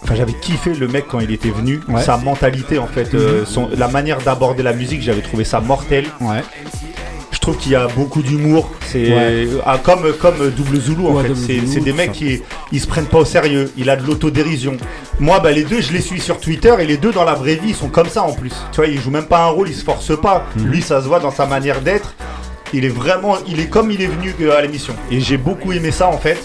Enfin, 0.03 0.15
j'avais 0.15 0.33
kiffé 0.33 0.73
le 0.75 0.89
mec 0.89 1.05
quand 1.09 1.21
il 1.21 1.31
était 1.31 1.51
venu, 1.51 1.81
Ouais. 1.89 2.03
sa 2.03 2.17
mentalité 2.17 2.79
en 2.79 2.87
fait, 2.87 3.15
euh, 3.15 3.41
Mhm. 3.41 3.47
son- 3.47 3.69
la 3.77 3.89
manière 3.89 4.19
d'aborder 4.19 4.63
la 4.63 4.73
musique, 4.73 5.03
j'avais 5.03 5.21
trouvé 5.21 5.45
ça 5.45 5.61
mortel. 5.61 6.07
Ouais. 6.21 6.43
Je 7.33 7.39
trouve 7.39 7.57
qu'il 7.57 7.73
y 7.73 7.77
a 7.77 7.87
beaucoup 7.87 8.23
d'humour. 8.23 8.71
C'est 8.87 9.13
Ouais. 9.15 9.49
ah, 9.65 9.79
comme 9.83 10.13
comme 10.21 10.51
Double 10.51 10.79
Zulu 10.81 11.07
en 11.07 11.23
fait. 11.23 11.35
C'est 11.35 11.81
des 11.81 11.93
mecs 11.93 12.09
ça. 12.09 12.13
qui 12.13 12.43
ils 12.73 12.81
se 12.81 12.87
prennent 12.87 13.07
pas 13.07 13.19
au 13.19 13.25
sérieux. 13.25 13.71
Il 13.79 13.89
a 13.89 13.97
de 13.97 14.07
l'autodérision. 14.07 14.77
Moi, 15.21 15.39
bah 15.41 15.51
les 15.53 15.65
deux, 15.65 15.81
je 15.81 15.93
les 15.93 16.01
suis 16.01 16.21
sur 16.21 16.39
Twitter 16.39 16.75
et 16.81 16.85
les 16.87 16.97
deux 16.99 17.13
dans 17.13 17.25
la 17.25 17.35
vraie 17.35 17.55
vie, 17.55 17.69
ils 17.71 17.75
sont 17.75 17.89
comme 17.89 18.09
ça 18.09 18.23
en 18.23 18.33
plus. 18.33 18.53
Tu 18.73 18.77
vois, 18.77 18.87
ils 18.89 19.01
jouent 19.01 19.11
même 19.11 19.27
pas 19.27 19.45
un 19.45 19.49
rôle, 19.49 19.69
ils 19.69 19.75
se 19.75 19.85
forcent 19.85 20.19
pas. 20.21 20.45
Mhm. 20.57 20.67
Lui, 20.67 20.83
ça 20.83 21.01
se 21.03 21.07
voit 21.07 21.21
dans 21.21 21.31
sa 21.31 21.47
manière 21.47 21.81
d'être. 21.81 22.15
Il 22.75 22.85
est 22.85 22.89
vraiment, 22.91 23.37
il 23.49 23.59
est 23.61 23.67
comme 23.69 23.91
il 23.91 24.03
est 24.03 24.07
venu 24.07 24.35
euh, 24.43 24.57
à 24.59 24.61
l'émission. 24.63 24.95
Et 25.11 25.21
j'ai 25.21 25.37
beaucoup 25.39 25.73
aimé 25.73 25.91
ça 25.93 26.09
en 26.09 26.19
fait. 26.19 26.39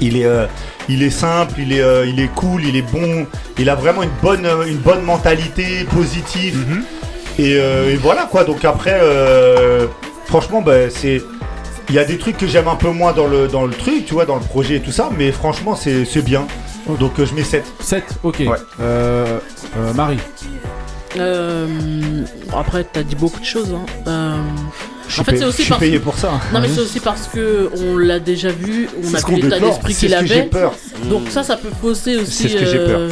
Il 0.00 0.16
est, 0.16 0.24
euh, 0.24 0.46
il 0.90 1.02
est 1.02 1.10
simple, 1.10 1.54
il 1.58 1.72
est, 1.72 1.80
euh, 1.80 2.06
il 2.06 2.20
est 2.20 2.32
cool, 2.34 2.64
il 2.64 2.76
est 2.76 2.82
bon. 2.82 3.26
Il 3.58 3.68
a 3.70 3.74
vraiment 3.74 4.02
une 4.02 4.10
bonne, 4.22 4.46
euh, 4.46 4.66
une 4.66 4.78
bonne 4.78 5.02
mentalité, 5.02 5.84
positive. 5.84 6.56
Mhm. 6.68 6.84
Et, 7.38 7.54
euh, 7.56 7.92
et 7.92 7.96
voilà 7.96 8.24
quoi. 8.24 8.44
Donc 8.44 8.64
après, 8.64 8.98
euh, 9.02 9.86
franchement, 10.26 10.62
bah, 10.62 10.90
c'est. 10.90 11.22
Il 11.88 11.96
y 11.96 11.98
a 11.98 12.04
des 12.04 12.18
trucs 12.18 12.36
que 12.36 12.46
j'aime 12.46 12.68
un 12.68 12.76
peu 12.76 12.90
moins 12.90 13.12
dans 13.12 13.26
le, 13.26 13.48
dans 13.48 13.66
le 13.66 13.72
truc, 13.72 14.04
tu 14.06 14.14
vois, 14.14 14.24
dans 14.24 14.36
le 14.36 14.42
projet 14.42 14.76
et 14.76 14.80
tout 14.80 14.92
ça, 14.92 15.10
mais 15.18 15.32
franchement, 15.32 15.74
c'est 15.74 16.04
c'est 16.04 16.22
bien. 16.22 16.46
Donc 16.98 17.18
euh, 17.18 17.26
je 17.26 17.34
mets 17.34 17.44
7. 17.44 17.64
7, 17.80 18.04
ok. 18.22 18.42
Euh, 18.80 19.38
euh, 19.76 19.94
Marie. 19.94 20.18
Euh, 21.16 21.66
après, 22.56 22.84
t'as 22.84 23.02
dit 23.02 23.16
beaucoup 23.16 23.40
de 23.40 23.44
choses. 23.44 23.74
Hein. 24.06 24.44
En 25.18 25.24
fait, 25.24 25.36
c'est 25.38 25.44
aussi 25.44 25.64
parce 25.64 25.80
payé 25.80 25.98
pour 25.98 26.16
ça. 26.16 26.40
Non, 26.52 26.60
mais 26.60 26.68
c'est 26.68 26.80
aussi 26.80 27.00
parce 27.00 27.26
que 27.28 27.70
on 27.84 27.96
l'a 27.98 28.20
déjà 28.20 28.50
vu, 28.50 28.88
on 29.02 29.14
a 29.14 29.18
vu 29.28 29.34
l'état 29.42 29.58
d'esprit 29.58 29.94
qu'il 29.94 30.14
avait. 30.14 30.42
peur. 30.44 30.72
Donc 31.08 31.28
ça, 31.30 31.42
ça 31.42 31.56
peut 31.56 31.70
fausser 31.80 32.16
aussi. 32.16 32.48
Ce 32.48 32.56
que 32.56 32.86
peur. 32.86 32.98
euh, 33.00 33.10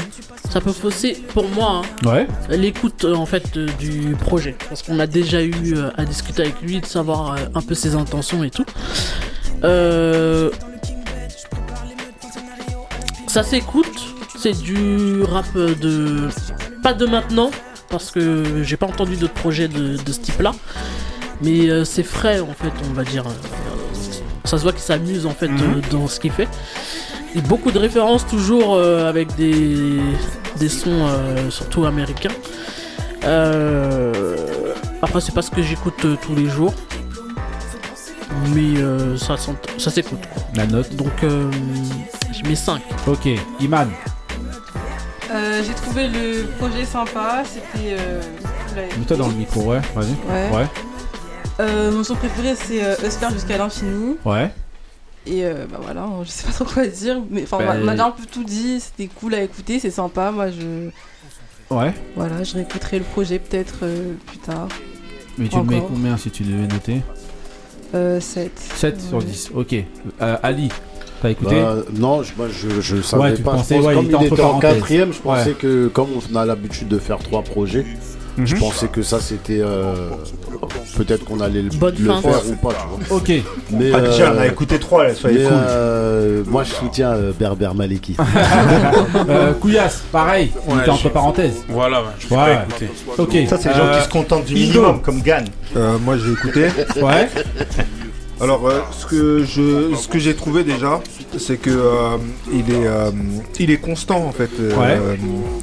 Ça 0.50 0.60
peut 0.60 0.72
fausser 0.72 1.22
pour 1.34 1.46
moi. 1.48 1.82
hein, 2.04 2.08
Ouais. 2.08 2.26
L'écoute 2.56 3.04
euh, 3.04 3.14
en 3.14 3.26
fait 3.26 3.44
euh, 3.56 3.66
du 3.78 4.16
projet, 4.18 4.56
parce 4.68 4.82
qu'on 4.82 4.98
a 5.00 5.06
déjà 5.06 5.42
eu 5.42 5.74
à 5.96 6.04
discuter 6.04 6.42
avec 6.42 6.60
lui, 6.62 6.80
de 6.80 6.86
savoir 6.86 7.36
un 7.54 7.60
peu 7.62 7.74
ses 7.74 7.94
intentions 7.94 8.42
et 8.44 8.50
tout. 8.50 8.64
Euh, 9.64 10.50
Ça 13.26 13.42
s'écoute, 13.42 13.86
c'est 14.38 14.58
du 14.58 15.22
rap 15.22 15.46
de 15.54 16.28
pas 16.82 16.94
de 16.94 17.04
maintenant, 17.06 17.50
parce 17.90 18.10
que 18.10 18.62
j'ai 18.62 18.76
pas 18.78 18.86
entendu 18.86 19.16
d'autres 19.16 19.34
projets 19.34 19.68
de, 19.68 19.96
de 19.96 20.12
ce 20.12 20.20
type-là, 20.20 20.52
mais 21.42 21.68
euh, 21.70 21.84
c'est 21.84 22.02
frais 22.02 22.40
en 22.40 22.52
fait, 22.54 22.72
on 22.90 22.94
va 22.94 23.04
dire. 23.04 23.24
Ça 24.44 24.56
se 24.58 24.62
voit 24.62 24.72
qu'il 24.72 24.80
s'amuse 24.82 25.26
en 25.26 25.30
fait 25.34 25.48
Mhm. 25.48 25.60
euh, 25.60 25.80
dans 25.90 26.08
ce 26.08 26.18
qu'il 26.20 26.32
fait. 26.32 26.48
Et 27.34 27.40
beaucoup 27.42 27.70
de 27.70 27.78
références 27.78 28.26
toujours 28.26 28.74
euh, 28.76 29.08
avec 29.08 29.34
des, 29.36 29.98
des 30.58 30.68
sons 30.70 31.06
euh, 31.06 31.50
surtout 31.50 31.84
américains. 31.84 32.30
Euh, 33.24 34.74
après 35.02 35.20
c'est 35.20 35.34
pas 35.34 35.42
ce 35.42 35.50
que 35.50 35.62
j'écoute 35.62 36.02
euh, 36.04 36.16
tous 36.22 36.34
les 36.34 36.48
jours. 36.48 36.72
Mais 38.54 38.78
euh, 38.80 39.16
ça, 39.16 39.36
s'ent- 39.36 39.56
ça 39.78 39.90
s'écoute. 39.90 40.20
quoi. 40.32 40.42
La 40.54 40.66
note. 40.66 40.94
Donc 40.96 41.12
euh, 41.24 41.50
je 42.32 42.48
mets 42.48 42.54
5. 42.54 42.80
Ok. 43.06 43.28
Iman. 43.60 43.88
Euh, 45.30 45.62
J'ai 45.66 45.74
trouvé 45.74 46.08
le 46.08 46.44
projet 46.58 46.84
sympa, 46.86 47.42
c'était. 47.44 47.96
Euh. 47.98 48.20
Mets-toi 48.98 49.16
dans 49.16 49.28
le 49.28 49.34
micro, 49.34 49.62
ouais. 49.62 49.80
Vas-y. 49.94 50.12
Ouais. 50.32 50.56
Ouais. 50.56 50.66
Euh, 51.60 51.90
mon 51.90 52.04
son 52.04 52.14
préféré 52.14 52.54
c'est 52.54 52.84
euh, 52.84 52.94
Hustler 53.06 53.28
jusqu'à 53.32 53.58
l'infini. 53.58 54.16
Ouais. 54.24 54.50
Et 55.26 55.44
euh, 55.44 55.66
bah 55.70 55.78
voilà, 55.82 56.06
je 56.24 56.28
sais 56.30 56.46
pas 56.46 56.52
trop 56.64 56.64
quoi 56.64 56.86
dire. 56.86 57.20
Mais 57.30 57.42
enfin, 57.42 57.58
Bah, 57.58 57.74
on 57.80 57.84
m'a- 57.84 57.94
m'a 57.94 58.04
un 58.06 58.10
peu 58.12 58.24
tout 58.30 58.44
dit, 58.44 58.80
c'était 58.80 59.08
cool 59.08 59.34
à 59.34 59.42
écouter, 59.42 59.78
c'est 59.80 59.90
sympa. 59.90 60.30
Moi 60.30 60.50
je. 60.50 60.88
Ouais. 61.74 61.92
Voilà, 62.16 62.42
je 62.44 62.54
réécouterai 62.54 62.98
le 63.00 63.04
projet 63.04 63.38
peut-être 63.38 63.80
euh, 63.82 64.14
plus 64.26 64.38
tard. 64.38 64.68
Mais 65.36 65.48
tu 65.48 65.56
le 65.56 65.64
mets 65.64 65.82
combien 65.86 66.16
si 66.16 66.30
tu 66.30 66.42
devais 66.44 66.66
noter 66.66 67.02
Euh, 67.94 68.20
7. 68.20 68.52
7 68.58 69.00
sur 69.00 69.18
10. 69.22 69.50
Ok. 69.54 69.74
Euh, 70.22 70.36
Ali, 70.42 70.68
t'as 71.20 71.30
écouté 71.30 71.60
Bah, 71.60 71.76
non, 71.94 72.22
je, 72.22 72.32
moi 72.36 72.46
je, 72.50 72.80
je 72.80 73.02
savais 73.02 73.22
Ouais, 73.24 73.34
tu 73.34 73.42
pas. 73.42 73.52
pensais, 73.52 73.76
je 73.76 73.80
pense, 73.80 73.88
ouais, 73.88 73.94
comme 73.94 74.04
il 74.06 74.16
il 74.26 74.32
était 74.32 74.40
en 74.42 74.58
quatrième, 74.58 75.12
je 75.12 75.18
pensais 75.20 75.48
Ouais. 75.50 75.54
que 75.54 75.88
comme 75.88 76.08
on 76.32 76.36
a 76.36 76.44
l'habitude 76.46 76.88
de 76.88 76.98
faire 76.98 77.18
trois 77.18 77.42
projets, 77.42 77.84
je 78.44 78.54
Mhm. 78.54 78.60
pensais 78.60 78.88
que 78.88 79.02
ça 79.02 79.20
c'était 79.20 79.60
euh, 79.60 79.94
peut-être 80.96 81.24
qu'on 81.24 81.40
allait 81.40 81.62
le, 81.62 81.70
Bonne 81.70 81.94
le 81.98 82.10
fin. 82.12 82.20
faire 82.22 82.40
ou 82.48 82.54
pas. 82.54 82.74
Tu 82.74 83.06
vois. 83.08 83.16
Ok. 83.18 83.32
Mais 83.72 83.90
Ah, 83.94 84.00
déjà, 84.00 84.30
euh, 84.30 84.34
on 84.36 84.40
a 84.40 84.46
écouté 84.46 84.78
trois, 84.78 85.04
là, 85.04 85.14
soyez 85.14 85.44
cool. 85.44 85.52
euh, 85.52 86.42
moi 86.46 86.64
je 86.64 86.72
soutiens 86.72 87.10
euh, 87.12 87.32
Berber 87.38 87.70
Maleki. 87.74 88.16
euh, 89.28 89.52
Couillasse, 89.54 90.02
pareil. 90.12 90.50
il 90.68 90.74
Ouais, 90.74 90.80
était 90.82 90.90
entre 90.90 91.08
parenthèses. 91.10 91.64
Voilà, 91.68 92.02
je 92.18 92.28
Ouais. 92.28 92.36
pas 92.36 92.64
écouté. 92.68 92.88
Ok. 93.18 93.36
Ça, 93.48 93.58
c'est 93.58 93.68
les 93.70 93.74
gens 93.74 93.84
Euh, 93.86 93.98
qui 93.98 94.04
se 94.04 94.08
contentent 94.08 94.44
du 94.44 94.54
minimum, 94.54 95.00
comme 95.02 95.20
Gann. 95.22 95.44
Euh, 95.76 95.98
moi 95.98 96.16
j'ai 96.16 96.32
écouté. 96.32 96.66
Ouais. 97.02 97.28
Alors 98.40 98.68
euh, 98.68 98.80
ce 98.92 99.04
que 99.06 99.44
je 99.44 99.94
ce 99.96 100.06
que 100.06 100.18
j'ai 100.20 100.34
trouvé 100.36 100.62
déjà, 100.62 101.00
c'est 101.38 101.56
que 101.56 101.70
euh, 101.70 102.16
il 102.52 102.72
est 102.72 102.86
euh, 102.86 103.10
il 103.58 103.70
est 103.72 103.78
constant 103.78 104.24
en 104.24 104.30
fait 104.32 104.48
Ouais. 104.60 104.96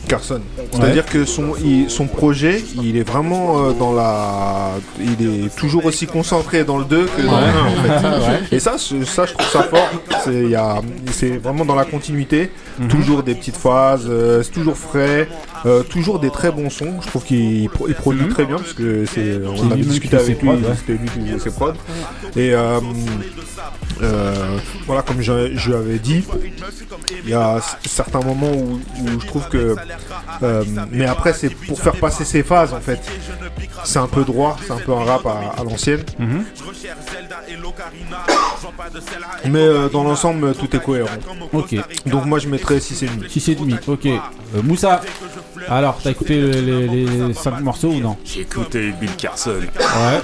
Carson. 0.09 0.41
C'est-à-dire 0.71 1.05
que 1.05 1.23
son 1.23 1.53
il- 1.63 1.89
son 1.89 2.05
projet, 2.07 2.61
il 2.83 2.97
est 2.97 3.07
vraiment 3.07 3.71
dans 3.71 3.93
la 3.93 4.71
il 4.99 5.25
est 5.45 5.55
toujours 5.55 5.85
aussi 5.85 6.05
concentré 6.05 6.65
dans 6.65 6.77
le 6.77 6.83
2 6.85 7.05
que 7.15 7.21
dans 7.21 7.39
le 7.39 7.45
1 7.45 7.49
en 7.65 8.01
fait. 8.49 8.51
Et 8.55 8.59
ça 8.59 8.75
je- 8.77 9.05
ça 9.05 9.25
je 9.25 9.33
trouve 9.33 9.47
ça 9.47 9.63
fort, 9.63 9.89
c'est 11.11 11.37
vraiment 11.37 11.63
dans 11.63 11.75
la 11.75 11.85
continuité, 11.85 12.51
Mhm. 12.79 12.87
toujours 12.89 13.23
des 13.23 13.35
petites 13.35 13.57
phases, 13.57 14.05
euh, 14.09 14.43
c'est 14.43 14.51
toujours 14.51 14.77
frais, 14.77 15.27
euh, 15.65 15.83
toujours 15.83 16.19
des 16.19 16.29
très 16.29 16.51
bons 16.51 16.69
sons. 16.69 16.95
Je 17.01 17.07
trouve 17.07 17.23
qu'il 17.23 17.69
pro- 17.69 17.87
il 17.87 17.95
produit 17.95 18.27
très 18.29 18.45
bien 18.45 18.57
parce 18.57 18.73
que 18.73 19.05
c'est 19.05 19.35
on 19.45 19.53
lui-même 19.61 19.79
discuté 19.81 20.15
avec 20.17 20.27
ses 20.39 20.45
lui, 20.45 20.49
c'était 20.77 20.93
lui 20.93 21.09
qui 21.09 21.19
faisait 21.31 21.39
ses 21.39 21.51
prods. 21.51 21.73
Et 22.35 22.53
euh, 22.53 22.79
euh, 24.01 24.57
voilà, 24.85 25.01
comme 25.03 25.21
je, 25.21 25.55
je 25.55 25.69
lui 25.69 25.75
avais 25.77 25.99
dit, 25.99 26.23
il 27.23 27.29
y 27.29 27.33
a 27.33 27.59
certains 27.85 28.19
moments 28.19 28.51
où, 28.51 28.73
où 29.03 29.19
je 29.21 29.25
trouve 29.27 29.47
que. 29.49 29.75
euh, 30.43 30.63
mais 30.91 31.05
après, 31.05 31.33
c'est 31.33 31.49
pour 31.49 31.79
faire 31.79 31.95
passer 31.95 32.25
ces 32.25 32.43
phases 32.43 32.73
en 32.73 32.81
fait. 32.81 32.99
C'est 33.85 33.99
un 33.99 34.07
peu 34.07 34.23
droit, 34.23 34.57
c'est 34.65 34.73
un 34.73 34.77
peu 34.77 34.91
un 34.93 35.03
rap 35.05 35.25
à, 35.25 35.55
à 35.59 35.63
l'ancienne. 35.63 36.03
Mhm. 36.19 36.43
Mais 39.45 39.59
euh, 39.59 39.89
dans 39.89 40.03
l'ensemble, 40.03 40.53
tout 40.55 40.73
est 40.75 40.79
cohérent. 40.83 41.09
Ok. 41.53 41.75
Donc 42.05 42.25
moi, 42.25 42.39
je 42.39 42.47
mettrais 42.49 42.77
6,5. 42.77 43.27
6,5. 43.29 43.77
Ok. 43.87 44.05
Euh, 44.05 44.61
Moussa. 44.63 45.01
Alors, 45.67 45.99
t'as 46.03 46.11
écouté 46.11 46.39
les 46.39 47.33
5 47.33 47.61
morceaux 47.61 47.89
ou 47.89 47.99
non? 47.99 48.17
J'ai 48.23 48.41
écouté 48.41 48.91
Bill 48.99 49.15
Carson. 49.17 49.55
Ouais. 49.59 50.21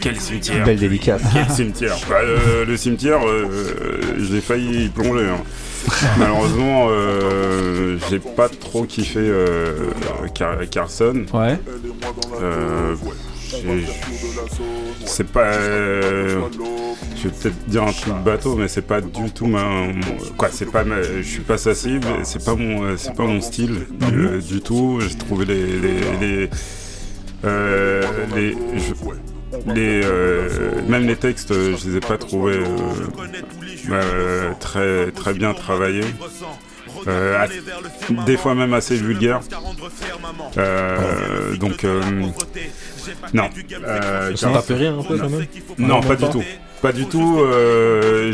Quel 0.00 0.20
cimetière. 0.20 0.64
Belle 0.64 0.78
dédicace. 0.78 1.22
Quel 1.32 1.48
cimetière. 1.50 1.96
Bah, 2.08 2.16
euh, 2.22 2.64
le 2.64 2.76
cimetière, 2.76 3.20
euh, 3.26 4.00
j'ai 4.18 4.40
failli 4.40 4.84
y 4.86 4.88
plonger. 4.88 5.26
hein. 5.28 5.40
Malheureusement, 6.18 6.88
euh, 6.90 7.96
j'ai 8.10 8.18
pas 8.18 8.48
trop 8.50 8.84
kiffé 8.84 9.20
euh, 9.20 9.90
Car- 10.34 10.68
Carson. 10.70 11.24
Ouais. 11.32 11.58
Euh, 12.42 12.94
c'est 15.06 15.26
pas. 15.32 15.44
euh, 15.54 16.40
je 17.16 17.28
vais 17.28 17.34
peut-être 17.34 17.68
dire 17.68 17.82
un 17.84 17.92
truc 17.92 18.14
bateau, 18.24 18.54
mais 18.56 18.68
c'est 18.68 18.82
pas 18.82 19.00
du 19.00 19.30
tout 19.32 19.46
ma. 19.46 19.88
Quoi, 20.36 20.48
c'est 20.52 20.70
pas. 20.70 20.84
ma- 20.84 21.02
je 21.02 21.22
suis 21.22 21.40
pas 21.40 21.58
sensible. 21.58 22.06
C'est 22.24 22.44
pas 22.44 22.54
mon. 22.54 22.84
euh, 22.84 22.96
C'est 22.96 23.14
pas 23.14 23.24
mon 23.24 23.40
style 23.40 23.86
euh, 24.12 24.40
du 24.40 24.60
tout. 24.60 24.98
J'ai 25.00 25.16
trouvé 25.16 25.44
les. 25.46 25.66
les, 25.78 26.00
les 26.20 26.50
euh, 27.44 28.02
les- 28.34 28.52
je- 28.78 28.94
les, 29.74 30.00
euh, 30.04 30.80
même 30.88 31.06
les 31.08 31.16
textes, 31.16 31.52
je 31.52 31.88
les 31.88 31.96
ai 31.96 32.00
pas 32.00 32.16
trouvés 32.18 32.58
euh, 32.58 32.66
euh, 33.90 34.52
très 34.60 35.10
très 35.10 35.34
bien 35.34 35.52
travaillés. 35.54 36.04
Euh, 37.06 37.46
des 38.26 38.36
fois 38.36 38.54
même 38.54 38.74
assez 38.74 38.96
vulgaires. 38.96 39.40
Euh, 40.58 41.56
donc 41.56 41.84
euh, 41.84 42.02
non. 43.32 43.48
Euh, 43.86 44.36
Ça 44.36 44.50
t'a 44.50 44.62
fait 44.62 44.74
rire 44.74 44.98
un 44.98 45.02
peu 45.02 45.18
quand 45.18 45.28
même 45.28 45.46
Non, 45.78 45.88
Non, 45.88 46.00
pas 46.00 46.16
du 46.16 46.28
tout. 46.28 46.42
Pas 46.82 46.92
du 46.92 47.06
tout. 47.06 47.40
euh, 47.40 48.32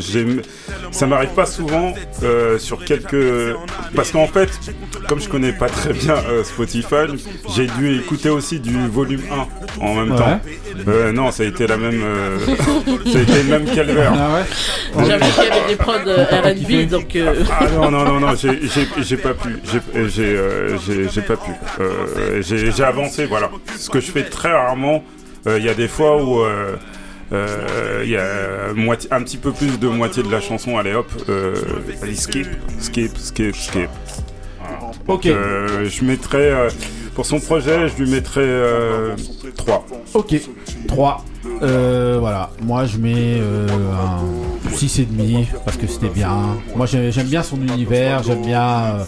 ça 0.92 1.06
m'arrive 1.06 1.30
pas 1.30 1.46
souvent 1.46 1.92
euh, 2.22 2.58
sur 2.58 2.84
quelques. 2.84 3.54
Parce 3.94 4.12
qu'en 4.12 4.26
fait, 4.28 4.50
comme 5.08 5.20
je 5.20 5.28
connais 5.28 5.52
pas 5.52 5.68
très 5.68 5.92
bien 5.92 6.14
euh, 6.28 6.44
Spotify, 6.44 7.06
j'ai 7.54 7.66
dû 7.66 7.96
écouter 7.98 8.28
aussi 8.30 8.60
du 8.60 8.86
volume 8.88 9.22
1 9.80 9.84
en 9.84 9.94
même 9.94 10.12
Ouais. 10.12 10.16
temps. 10.18 10.40
Euh, 10.88 11.12
non, 11.12 11.30
ça 11.32 11.42
a 11.42 11.46
été 11.46 11.66
la 11.66 11.76
même. 11.76 12.00
euh, 12.02 12.38
ça 13.12 13.18
a 13.18 13.22
été 13.22 13.42
le 13.42 13.48
même 13.50 13.64
calvaire. 13.66 14.12
Ah 14.16 14.34
ouais 14.36 15.04
J'avais 15.08 15.26
qu'il 15.28 15.44
y 15.44 15.46
avait 15.48 15.68
des 15.68 15.76
prods 15.76 16.84
RB, 16.84 16.88
donc. 16.88 17.16
euh, 17.16 17.34
Ah 17.50 17.66
non, 17.74 17.90
non, 17.90 18.04
non, 18.04 18.20
non, 18.20 18.34
j'ai- 18.36 19.16
pas 19.16 19.34
pu. 19.34 19.58
J'ai 19.64 20.08
j'ai, 20.08 20.22
euh, 20.36 20.78
j'ai- 20.78 21.08
j'ai 21.08 21.22
pas 21.22 21.36
pu. 21.36 21.50
Euh, 21.80 22.42
j'ai 22.42 22.84
avancé, 22.84 23.26
voilà. 23.26 23.50
Ce 23.76 23.90
que 23.90 23.98
je 24.00 24.10
fais 24.12 24.22
très 24.24 24.52
rarement, 24.52 25.02
euh, 25.46 25.58
il 25.58 25.64
y 25.64 25.68
a 25.68 25.74
des 25.74 25.88
fois 25.88 26.22
où 26.22 26.40
il 27.32 28.10
y 28.10 28.16
a 28.16 28.72
moitié, 28.74 29.12
un 29.12 29.22
petit 29.22 29.36
peu 29.36 29.52
plus 29.52 29.78
de 29.78 29.88
moitié 29.88 30.22
de 30.22 30.30
la 30.30 30.40
chanson, 30.40 30.78
allez 30.78 30.94
hop, 30.94 31.10
euh, 31.28 31.54
allez, 32.02 32.14
skip, 32.14 32.46
skip, 32.78 33.16
skip, 33.18 33.54
skip. 33.56 33.88
Voilà. 34.60 34.80
Donc, 34.80 34.94
Ok. 35.08 35.26
euh, 35.26 35.88
je 35.88 36.04
mettrais, 36.04 36.50
euh, 36.50 36.68
pour 37.14 37.26
son 37.26 37.40
projet, 37.40 37.88
je 37.88 38.02
lui 38.02 38.10
mettrais 38.10 38.40
euh, 38.44 39.16
3. 39.56 39.86
Ok. 40.14 40.34
3. 40.88 41.24
Euh, 41.62 42.16
voilà, 42.20 42.50
moi 42.62 42.84
je 42.84 42.98
mets 42.98 43.38
euh, 43.40 43.66
un 43.68 44.70
6,5 44.74 45.46
parce 45.64 45.76
que 45.76 45.86
c'était 45.86 46.08
bien. 46.10 46.58
Moi 46.74 46.86
j'ai- 46.86 47.10
j'aime 47.12 47.28
bien 47.28 47.42
son 47.42 47.56
univers, 47.62 48.22
j'aime 48.24 48.42
bien. 48.44 48.98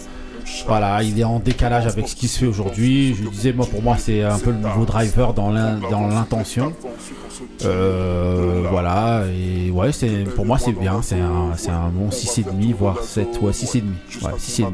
Voilà, 0.67 1.01
il 1.03 1.19
est 1.19 1.23
en 1.23 1.39
décalage 1.39 1.87
avec 1.87 2.07
ce 2.07 2.15
qui 2.15 2.27
se 2.27 2.39
fait 2.39 2.45
aujourd'hui. 2.47 3.15
Je 3.15 3.27
disais, 3.29 3.53
moi 3.53 3.65
pour 3.65 3.81
moi 3.81 3.97
c'est 3.97 4.23
un 4.23 4.37
peu 4.39 4.51
le 4.51 4.57
nouveau 4.57 4.85
driver 4.85 5.33
dans 5.33 5.49
l'in- 5.51 5.79
dans 5.91 6.07
l'intention. 6.07 6.73
Euh, 7.65 8.63
voilà, 8.69 9.23
et 9.27 9.69
ouais, 9.71 9.91
c'est 9.91 10.23
pour 10.35 10.45
moi 10.45 10.57
c'est 10.57 10.71
bien, 10.73 11.01
c'est 11.01 11.19
un, 11.19 11.89
bon 11.89 12.09
6,5 12.09 12.73
voire 12.73 13.01
7, 13.03 13.27
ouais 13.41 13.51
6,5. 13.53 13.83
Ouais, 14.23 14.31
6,5. 14.37 14.65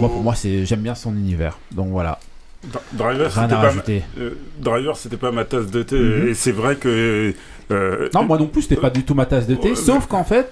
Moi 0.00 0.08
pour 0.08 0.22
moi 0.22 0.34
c'est 0.34 0.64
j'aime 0.66 0.80
bien 0.80 0.94
son 0.94 1.12
univers. 1.14 1.58
Donc 1.72 1.88
voilà. 1.90 2.18
Dr- 2.66 2.80
Driver, 2.92 3.30
Rien 3.32 3.42
c'était 3.48 3.54
pas, 3.54 3.72
ma- 3.72 4.22
euh, 4.24 4.30
Driver, 4.60 4.96
c'était 4.96 5.16
pas 5.16 5.30
ma 5.30 5.44
tasse 5.44 5.66
de 5.70 5.82
thé. 5.82 5.96
Mhm. 5.98 6.28
Et 6.28 6.34
c'est 6.34 6.52
vrai 6.52 6.74
que. 6.76 7.32
euh, 7.70 8.08
Non, 8.14 8.24
moi 8.24 8.36
non 8.38 8.46
plus, 8.48 8.62
c'était 8.62 8.76
pas 8.76 8.90
du 8.90 9.04
tout 9.04 9.14
ma 9.14 9.26
tasse 9.26 9.46
de 9.46 9.54
thé. 9.54 9.74
Sauf 9.76 10.06
qu'en 10.06 10.24
fait, 10.24 10.50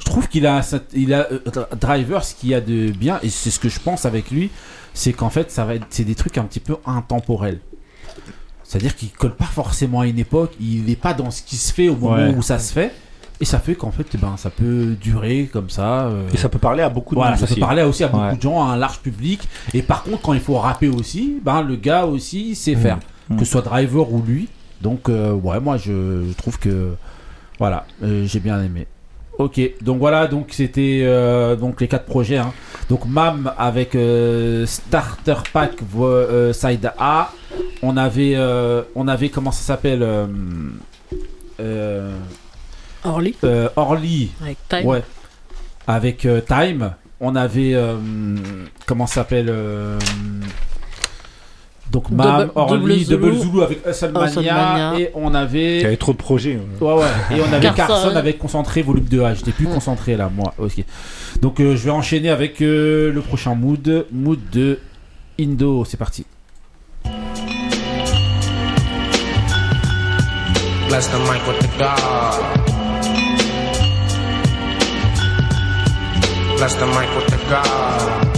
je 0.00 0.04
trouve 0.06 0.26
qu'il 0.28 0.46
a, 0.46 0.60
il 0.94 1.14
a 1.14 1.28
euh, 1.30 1.38
Driver, 1.80 2.24
ce 2.24 2.34
qu'il 2.34 2.48
y 2.48 2.54
a 2.54 2.60
de 2.60 2.90
bien, 2.90 3.20
et 3.22 3.28
c'est 3.30 3.50
ce 3.50 3.60
que 3.60 3.68
je 3.68 3.78
pense 3.78 4.04
avec 4.06 4.30
lui, 4.32 4.50
c'est 4.94 5.12
qu'en 5.12 5.30
fait, 5.30 5.50
ça 5.52 5.64
va 5.64 5.76
être, 5.76 5.86
c'est 5.90 6.04
des 6.04 6.16
trucs 6.16 6.36
un 6.38 6.44
petit 6.44 6.58
peu 6.60 6.76
intemporels. 6.84 7.60
C'est-à-dire 8.64 8.94
qu'il 8.94 9.10
colle 9.10 9.34
pas 9.34 9.44
forcément 9.46 10.00
à 10.00 10.06
une 10.06 10.18
époque, 10.18 10.52
il 10.60 10.84
n'est 10.84 10.96
pas 10.96 11.12
dans 11.14 11.30
ce 11.30 11.42
qui 11.42 11.56
se 11.56 11.72
fait 11.72 11.88
au 11.88 11.96
moment 11.96 12.14
Ouais. 12.16 12.34
où 12.36 12.42
ça 12.42 12.58
se 12.58 12.72
fait. 12.72 12.92
Et 13.42 13.44
ça 13.46 13.58
fait 13.58 13.74
qu'en 13.74 13.90
fait, 13.90 14.06
eh 14.14 14.18
ben, 14.18 14.36
ça 14.36 14.50
peut 14.50 14.96
durer 15.00 15.48
comme 15.50 15.70
ça. 15.70 16.02
euh, 16.04 16.28
Et 16.32 16.36
ça 16.36 16.48
peut 16.50 16.58
parler 16.58 16.82
à 16.82 16.90
beaucoup 16.90 17.14
de 17.14 17.20
voilà, 17.20 17.36
monde 17.36 17.40
ça 17.48 17.52
peut 17.54 17.58
parler 17.60 17.82
aussi 17.82 18.04
à 18.04 18.08
beaucoup 18.08 18.22
Ouais. 18.24 18.36
de 18.36 18.42
gens, 18.42 18.62
à 18.62 18.72
un 18.72 18.76
large 18.76 19.00
public. 19.00 19.40
Et 19.72 19.80
par 19.82 20.02
contre, 20.02 20.20
quand 20.20 20.34
il 20.34 20.40
faut 20.40 20.58
rapper 20.58 20.88
aussi, 20.88 21.38
ben, 21.42 21.62
le 21.62 21.76
gars 21.76 22.04
aussi 22.04 22.54
sait 22.54 22.74
Mm. 22.74 22.80
faire. 22.80 22.98
Mm. 23.30 23.36
Que 23.38 23.44
ce 23.46 23.50
soit 23.52 23.62
Driver 23.62 24.12
ou 24.12 24.22
lui. 24.22 24.48
Donc, 24.82 25.08
euh, 25.08 25.32
ouais, 25.32 25.58
moi, 25.58 25.78
je, 25.78 26.24
je 26.28 26.32
trouve 26.36 26.58
que. 26.58 26.94
Voilà, 27.58 27.86
euh, 28.02 28.26
j'ai 28.26 28.40
bien 28.40 28.62
aimé. 28.62 28.86
Ok, 29.40 29.58
donc 29.80 29.98
voilà, 30.00 30.26
donc 30.26 30.48
c'était 30.50 31.00
euh, 31.02 31.56
donc 31.56 31.80
les 31.80 31.88
quatre 31.88 32.04
projets. 32.04 32.36
hein. 32.36 32.52
Donc 32.90 33.06
MAM 33.06 33.50
avec 33.56 33.94
euh, 33.94 34.66
Starter 34.66 35.36
Pack 35.50 35.76
euh, 35.98 36.52
Side 36.52 36.92
A. 36.98 37.32
On 37.82 37.96
avait, 37.96 38.36
on 38.94 39.08
avait 39.08 39.30
comment 39.30 39.50
ça 39.50 39.62
s'appelle 39.62 40.06
Orly. 43.02 43.34
Orly. 43.76 44.30
Avec 44.42 44.58
Time. 44.68 44.86
Ouais. 44.86 45.02
Avec 45.86 46.28
Time. 46.46 46.92
On 47.18 47.34
avait 47.34 47.74
comment 48.84 49.06
ça 49.06 49.14
s'appelle 49.14 49.50
donc 51.90 52.08
MAM, 52.10 52.50
Orly, 52.54 53.04
Double 53.04 53.32
Zulu, 53.34 53.42
Zulu 53.50 53.62
avec 53.62 53.80
Hustlemania 53.86 54.26
Hustlemania. 54.28 54.98
et 55.00 55.10
on 55.14 55.34
avait 55.34 55.78
Il 55.78 55.82
y 55.82 55.86
avait 55.86 55.96
trop 55.96 56.12
de 56.12 56.16
projets. 56.18 56.56
euh. 56.56 56.84
Ouais, 56.84 57.02
ouais. 57.02 57.36
Et 57.36 57.40
on 57.40 57.52
avait 57.52 57.60
Carson. 57.74 57.74
Carson, 57.86 58.16
avec 58.16 58.38
Concentré 58.38 58.82
volume 58.82 59.06
2A. 59.06 59.34
J'étais 59.36 59.50
plus 59.52 59.66
concentré 59.66 60.16
là, 60.16 60.30
moi. 60.32 60.54
Ok. 60.58 60.84
Donc 61.42 61.58
euh, 61.60 61.74
je 61.74 61.84
vais 61.84 61.90
enchaîner 61.90 62.30
avec 62.30 62.62
euh, 62.62 63.12
le 63.12 63.20
prochain 63.20 63.54
mood. 63.56 64.06
Mood 64.12 64.38
de 64.52 64.78
Indo. 65.40 65.84
C'est 65.84 65.96
parti. 65.96 66.24
Bless 70.88 71.08
the 71.08 71.18
mic 71.20 71.46
with 71.46 71.58
the 71.58 71.78
God. 71.78 72.40
Bless 76.56 76.74
the 76.76 76.86
mic 76.86 77.08
with 77.16 77.26
the 77.26 77.38
God. 77.48 78.29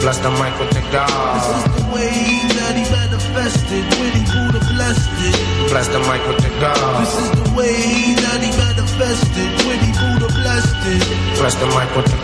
Bless 0.00 0.18
the 0.18 0.30
mic 0.30 0.54
with 0.60 0.70
the 0.70 0.82
God. 0.92 1.08
This 1.36 1.48
is 1.56 1.64
the 1.76 1.84
way 1.94 2.12
that 2.58 2.74
he 2.76 2.84
manifested 2.92 3.84
when 3.98 4.12
he 4.12 4.22
Buddha 4.28 4.60
blessed 4.72 5.10
it. 5.28 5.36
Bless 5.70 5.88
the 5.88 6.00
mic 6.04 6.22
with 6.28 6.40
the 6.44 6.52
God. 6.60 7.00
This 7.00 7.14
is 7.16 7.30
the 7.32 7.46
way 7.56 8.14
that 8.24 8.40
he 8.44 8.50
manifested 8.56 9.50
when 9.66 9.78
he 9.80 9.90
Buddha 9.96 10.28
blessed 10.32 10.82
it. 10.92 11.02
Bless 11.40 11.54
the 11.56 11.66
mic 11.72 11.90
with 11.96 12.06
the 12.06 12.18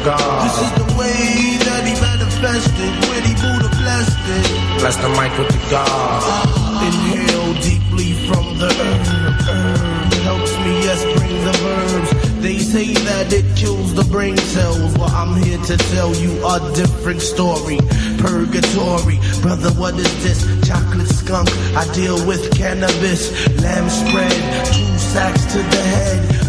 This 0.44 0.58
is 0.62 0.72
the 0.78 0.88
way 0.98 1.56
that 1.66 1.82
he 1.88 1.94
manifested 2.00 2.92
when 3.08 3.22
he 3.24 3.34
Buddha 3.40 3.68
blessed 3.80 4.20
it. 4.36 4.46
Bless 4.80 4.96
the 4.96 5.08
mic 5.16 5.32
with 5.38 5.48
the 5.48 5.62
God. 5.70 5.88
Uh, 5.88 6.86
inhale 6.86 7.54
deeply 7.62 8.12
from 8.26 8.58
the 8.58 8.68
herb. 8.68 9.21
Say 12.72 12.94
that 12.94 13.30
it 13.34 13.44
kills 13.54 13.92
the 13.92 14.04
brain 14.04 14.38
cells. 14.38 14.96
Well, 14.96 15.10
I'm 15.10 15.42
here 15.42 15.58
to 15.58 15.76
tell 15.92 16.14
you 16.14 16.32
a 16.42 16.72
different 16.74 17.20
story. 17.20 17.76
Purgatory, 18.16 19.20
brother, 19.42 19.68
what 19.72 19.94
is 19.96 20.12
this? 20.24 20.40
Chocolate 20.66 21.06
skunk. 21.08 21.50
I 21.76 21.84
deal 21.92 22.16
with 22.26 22.50
cannabis. 22.56 23.28
Lamb 23.60 23.90
spread, 23.90 24.32
two 24.72 24.88
sacks 24.96 25.44
to 25.52 25.58
the 25.58 25.82
head. 25.92 26.41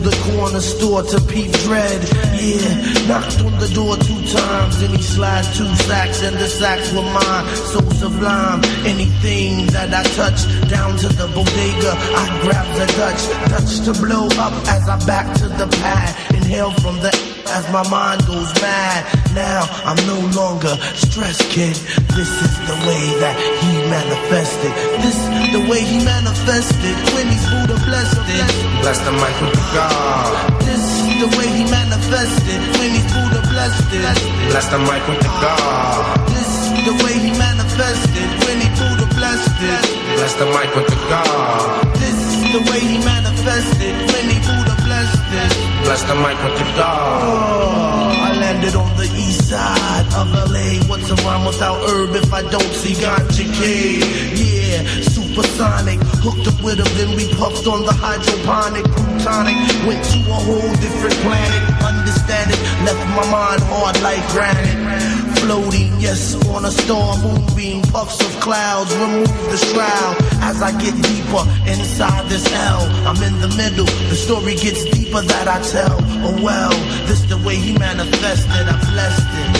The 0.00 0.16
corner 0.32 0.60
store 0.60 1.02
to 1.02 1.20
peep 1.20 1.52
dread. 1.64 2.00
Yeah, 2.32 3.06
knocked 3.06 3.38
on 3.40 3.58
the 3.60 3.68
door 3.74 3.96
two 3.96 4.20
times. 4.32 4.80
Then 4.80 4.90
he 4.96 5.02
slid 5.02 5.44
two 5.54 5.68
sacks, 5.84 6.22
and 6.22 6.36
the 6.36 6.48
sacks 6.48 6.90
were 6.92 7.02
mine. 7.02 7.46
So 7.72 7.80
sublime. 8.00 8.64
Anything 8.86 9.66
that 9.66 9.92
I 9.92 10.02
touch, 10.16 10.40
down 10.70 10.96
to 10.98 11.08
the 11.08 11.28
bodega, 11.28 11.92
I 12.16 12.40
grab 12.42 12.66
the 12.78 12.86
Dutch. 12.96 13.22
Touch 13.52 13.72
to 13.84 13.92
blow 14.00 14.26
up 14.40 14.54
as 14.68 14.88
I 14.88 14.96
back 15.04 15.36
to 15.40 15.48
the 15.48 15.66
pad. 15.82 16.34
Inhale 16.34 16.72
from 16.80 16.96
the 17.00 17.29
as 17.50 17.66
my 17.72 17.82
mind 17.90 18.26
goes 18.26 18.50
mad. 18.62 19.06
Now 19.34 19.66
I'm 19.84 19.98
no 20.06 20.18
longer 20.34 20.74
stressed, 20.94 21.50
kid. 21.50 21.74
This 22.14 22.30
is 22.30 22.54
the 22.66 22.76
way 22.86 23.04
that 23.22 23.36
he 23.62 23.70
manifested. 23.90 24.72
This 25.02 25.18
the 25.50 25.62
way 25.70 25.82
he 25.82 25.98
manifested 26.04 26.96
when 27.14 27.26
he's 27.26 27.46
Buddha 27.50 27.76
blessed 27.86 28.22
it. 28.26 28.46
Bless 28.82 28.98
the 29.02 29.12
mic 29.12 29.34
with 29.42 29.54
the 29.54 29.66
God. 29.74 30.62
This 30.62 30.86
the 31.18 31.28
way 31.36 31.48
he 31.50 31.64
manifested 31.66 32.60
when 32.78 32.90
he's 32.94 33.08
Buddha 33.10 33.42
blessed 33.50 33.90
it. 33.92 34.16
Bless 34.50 34.66
the 34.70 34.78
mic 34.78 35.02
with 35.10 35.20
the 35.20 35.32
God. 35.42 36.28
This 36.30 36.70
the 36.86 36.94
way 37.02 37.14
he 37.18 37.30
manifested 37.34 38.28
when 38.46 38.56
he 38.62 38.68
Buddha 38.78 39.06
blessed 39.14 39.58
it. 39.58 39.84
Bless 40.16 40.34
the 40.38 40.46
mic 40.46 40.70
with 40.74 40.86
the 40.86 41.00
God. 41.10 41.94
This 41.98 42.20
the 42.54 42.62
way 42.70 42.80
he 42.80 42.98
manifested 43.02 43.94
when 44.10 44.24
he 44.30 44.38
Buddha 44.46 44.74
blessed 44.86 45.34
it. 45.34 45.69
Bless 45.84 46.02
the 46.04 46.14
mic 46.14 46.36
with 46.44 46.58
the 46.58 46.64
God. 46.76 47.22
Oh, 47.22 48.12
I 48.16 48.32
landed 48.38 48.74
on 48.74 48.96
the 48.96 49.08
east 49.16 49.48
side 49.48 50.06
of 50.14 50.30
LA. 50.32 50.78
What's 50.88 51.10
a 51.10 51.14
rhyme 51.24 51.46
without 51.46 51.80
herb 51.88 52.14
if 52.14 52.32
I 52.32 52.42
don't 52.42 52.72
see 52.80 52.94
ganja 52.94 53.46
K? 53.58 53.98
Yeah, 54.36 54.82
supersonic. 55.02 55.98
Hooked 56.22 56.46
up 56.46 56.62
with 56.62 56.78
him, 56.78 56.90
then 56.98 57.16
we 57.16 57.32
puffed 57.34 57.66
on 57.66 57.84
the 57.84 57.92
hydroponic. 57.92 58.84
Plutonic. 58.84 59.56
Went 59.86 60.04
to 60.12 60.18
a 60.30 60.38
whole 60.46 60.74
different 60.84 61.16
planet. 61.24 61.62
Understand 61.82 62.50
it. 62.52 62.60
Left 62.84 63.02
my 63.16 63.26
mind 63.30 63.62
hard 63.64 64.00
like 64.02 64.22
granite. 64.30 65.19
Floating, 65.40 65.90
yes, 65.98 66.36
on 66.48 66.64
a 66.64 66.70
star 66.70 67.16
moving. 67.18 67.80
Puffs 67.90 68.20
of 68.20 68.40
clouds 68.40 68.94
remove 68.96 69.26
the 69.50 69.56
shroud. 69.56 70.14
As 70.44 70.60
I 70.60 70.70
get 70.78 70.94
deeper 71.00 71.44
inside 71.64 72.28
this 72.28 72.46
hell, 72.46 72.84
I'm 73.08 73.20
in 73.22 73.40
the 73.40 73.48
middle. 73.56 73.88
The 74.10 74.16
story 74.16 74.54
gets 74.54 74.84
deeper 74.84 75.22
that 75.22 75.48
I 75.48 75.58
tell. 75.64 75.96
Oh 76.28 76.36
well, 76.44 76.70
this 77.08 77.22
the 77.24 77.38
way 77.38 77.56
he 77.56 77.72
manifested. 77.78 78.68
I 78.68 78.76
blessed 78.92 79.32
it. 79.42 79.50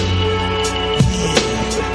Yeah, 1.16 1.39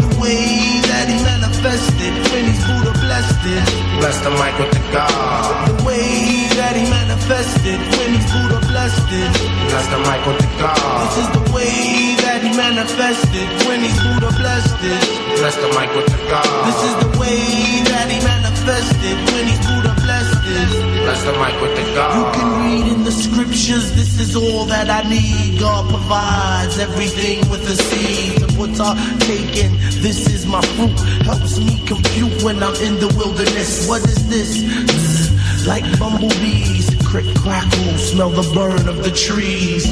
the 0.02 0.10
way 0.18 0.82
that 0.90 1.06
he 1.06 1.18
manifested 1.22 2.14
when 2.34 2.44
he's 2.50 2.64
Buddha 2.66 2.94
blessed 3.06 3.46
it. 3.46 3.66
Bless 4.02 4.18
the 4.26 4.32
mic 4.34 4.58
with 4.58 4.72
the 4.74 4.84
God. 4.92 5.70
The 5.70 5.84
way 5.86 6.50
that 6.58 6.74
he 6.74 6.90
manifested 6.90 7.80
when 8.02 8.10
he's 8.18 8.28
Buddha 8.34 8.60
blessed 8.66 9.14
it. 9.14 9.32
Bless 9.70 9.88
the 9.94 10.00
mic 10.10 10.22
with 10.26 10.40
the 10.42 10.50
God. 10.58 10.98
This 11.06 11.16
is 11.22 11.30
the 11.38 11.44
way 11.54 12.15
he 12.46 12.58
manifested 12.58 13.48
when 13.66 13.82
he's 13.82 13.98
Buddha 14.04 14.30
blessed 14.38 14.78
it. 14.84 15.04
Bless 15.42 15.56
the 15.58 15.70
mic 15.74 15.90
with 15.98 16.06
the 16.06 16.22
God. 16.30 16.46
This 16.70 16.82
is 16.90 16.96
the 17.02 17.12
way 17.20 17.42
that 17.90 18.08
he 18.12 18.20
manifested 18.22 19.18
when 19.34 19.46
he's 19.50 19.64
Buddha 19.66 19.94
blessed 20.06 20.46
it. 20.46 20.70
Bless 21.06 21.22
the 21.26 21.34
mic 21.42 21.56
with 21.62 21.74
the 21.74 21.86
God. 21.98 22.14
You 22.14 22.26
can 22.38 22.50
read 22.62 22.86
in 22.94 23.04
the 23.04 23.12
scriptures, 23.12 23.94
this 23.98 24.20
is 24.20 24.36
all 24.36 24.66
that 24.66 24.90
I 24.90 25.08
need. 25.10 25.60
God 25.60 25.90
provides 25.90 26.78
everything 26.78 27.50
with 27.50 27.66
a 27.66 27.76
seed 27.76 28.38
to 28.42 28.48
put 28.56 28.80
our 28.80 28.96
take. 29.26 29.56
This 30.06 30.30
is 30.30 30.46
my 30.46 30.62
fruit, 30.76 31.00
helps 31.26 31.58
me 31.58 31.82
compute 31.88 32.44
when 32.44 32.62
I'm 32.62 32.76
in 32.76 32.96
the 33.00 33.12
wilderness. 33.18 33.88
What 33.88 34.04
is 34.04 34.30
this? 34.30 34.62
Zzz, 34.62 35.68
like 35.68 35.86
bumblebees, 35.98 36.94
crick 37.06 37.26
crackle, 37.38 37.98
smell 37.98 38.30
the 38.30 38.46
burn 38.54 38.88
of 38.88 39.04
the 39.04 39.12
trees. 39.12 39.88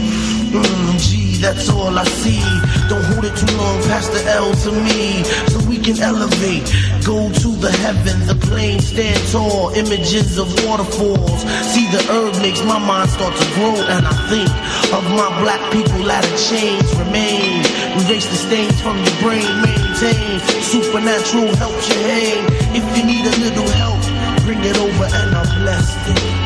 Mm, 0.54 1.23
that's 1.44 1.68
all 1.70 2.00
I 2.00 2.06
see. 2.06 2.40
Don't 2.88 3.04
hold 3.12 3.26
it 3.26 3.36
too 3.36 3.52
long, 3.58 3.84
pass 3.84 4.08
the 4.08 4.24
L 4.32 4.56
to 4.64 4.72
me, 4.72 5.24
so 5.52 5.60
we 5.68 5.78
can 5.78 6.00
elevate. 6.00 6.64
Go 7.04 7.28
to 7.44 7.50
the 7.60 7.72
heaven, 7.84 8.16
the 8.26 8.36
plane 8.48 8.80
stand 8.80 9.20
tall, 9.32 9.70
images 9.76 10.38
of 10.38 10.48
waterfalls. 10.64 11.42
See 11.68 11.86
the 11.92 12.02
herb 12.08 12.40
makes 12.42 12.64
my 12.64 12.80
mind 12.80 13.10
start 13.10 13.36
to 13.36 13.46
grow, 13.56 13.76
and 13.76 14.08
I 14.08 14.16
think 14.32 14.50
of 14.96 15.04
my 15.20 15.30
black 15.44 15.62
people 15.76 16.10
at 16.10 16.24
a 16.24 16.36
change 16.50 16.88
remain. 16.96 17.60
Erase 18.00 18.28
the 18.32 18.40
stains 18.40 18.80
from 18.80 18.96
your 19.04 19.18
brain, 19.20 19.52
maintain. 19.60 20.40
Supernatural 20.64 21.54
helps 21.58 21.90
you 21.90 22.00
hang. 22.08 22.42
If 22.72 22.86
you 22.96 23.04
need 23.04 23.26
a 23.28 23.36
little 23.44 23.70
help, 23.84 24.02
bring 24.48 24.64
it 24.64 24.78
over 24.78 25.06
and 25.12 25.36
I'm 25.36 25.62
blessed 25.62 26.08
it. 26.08 26.43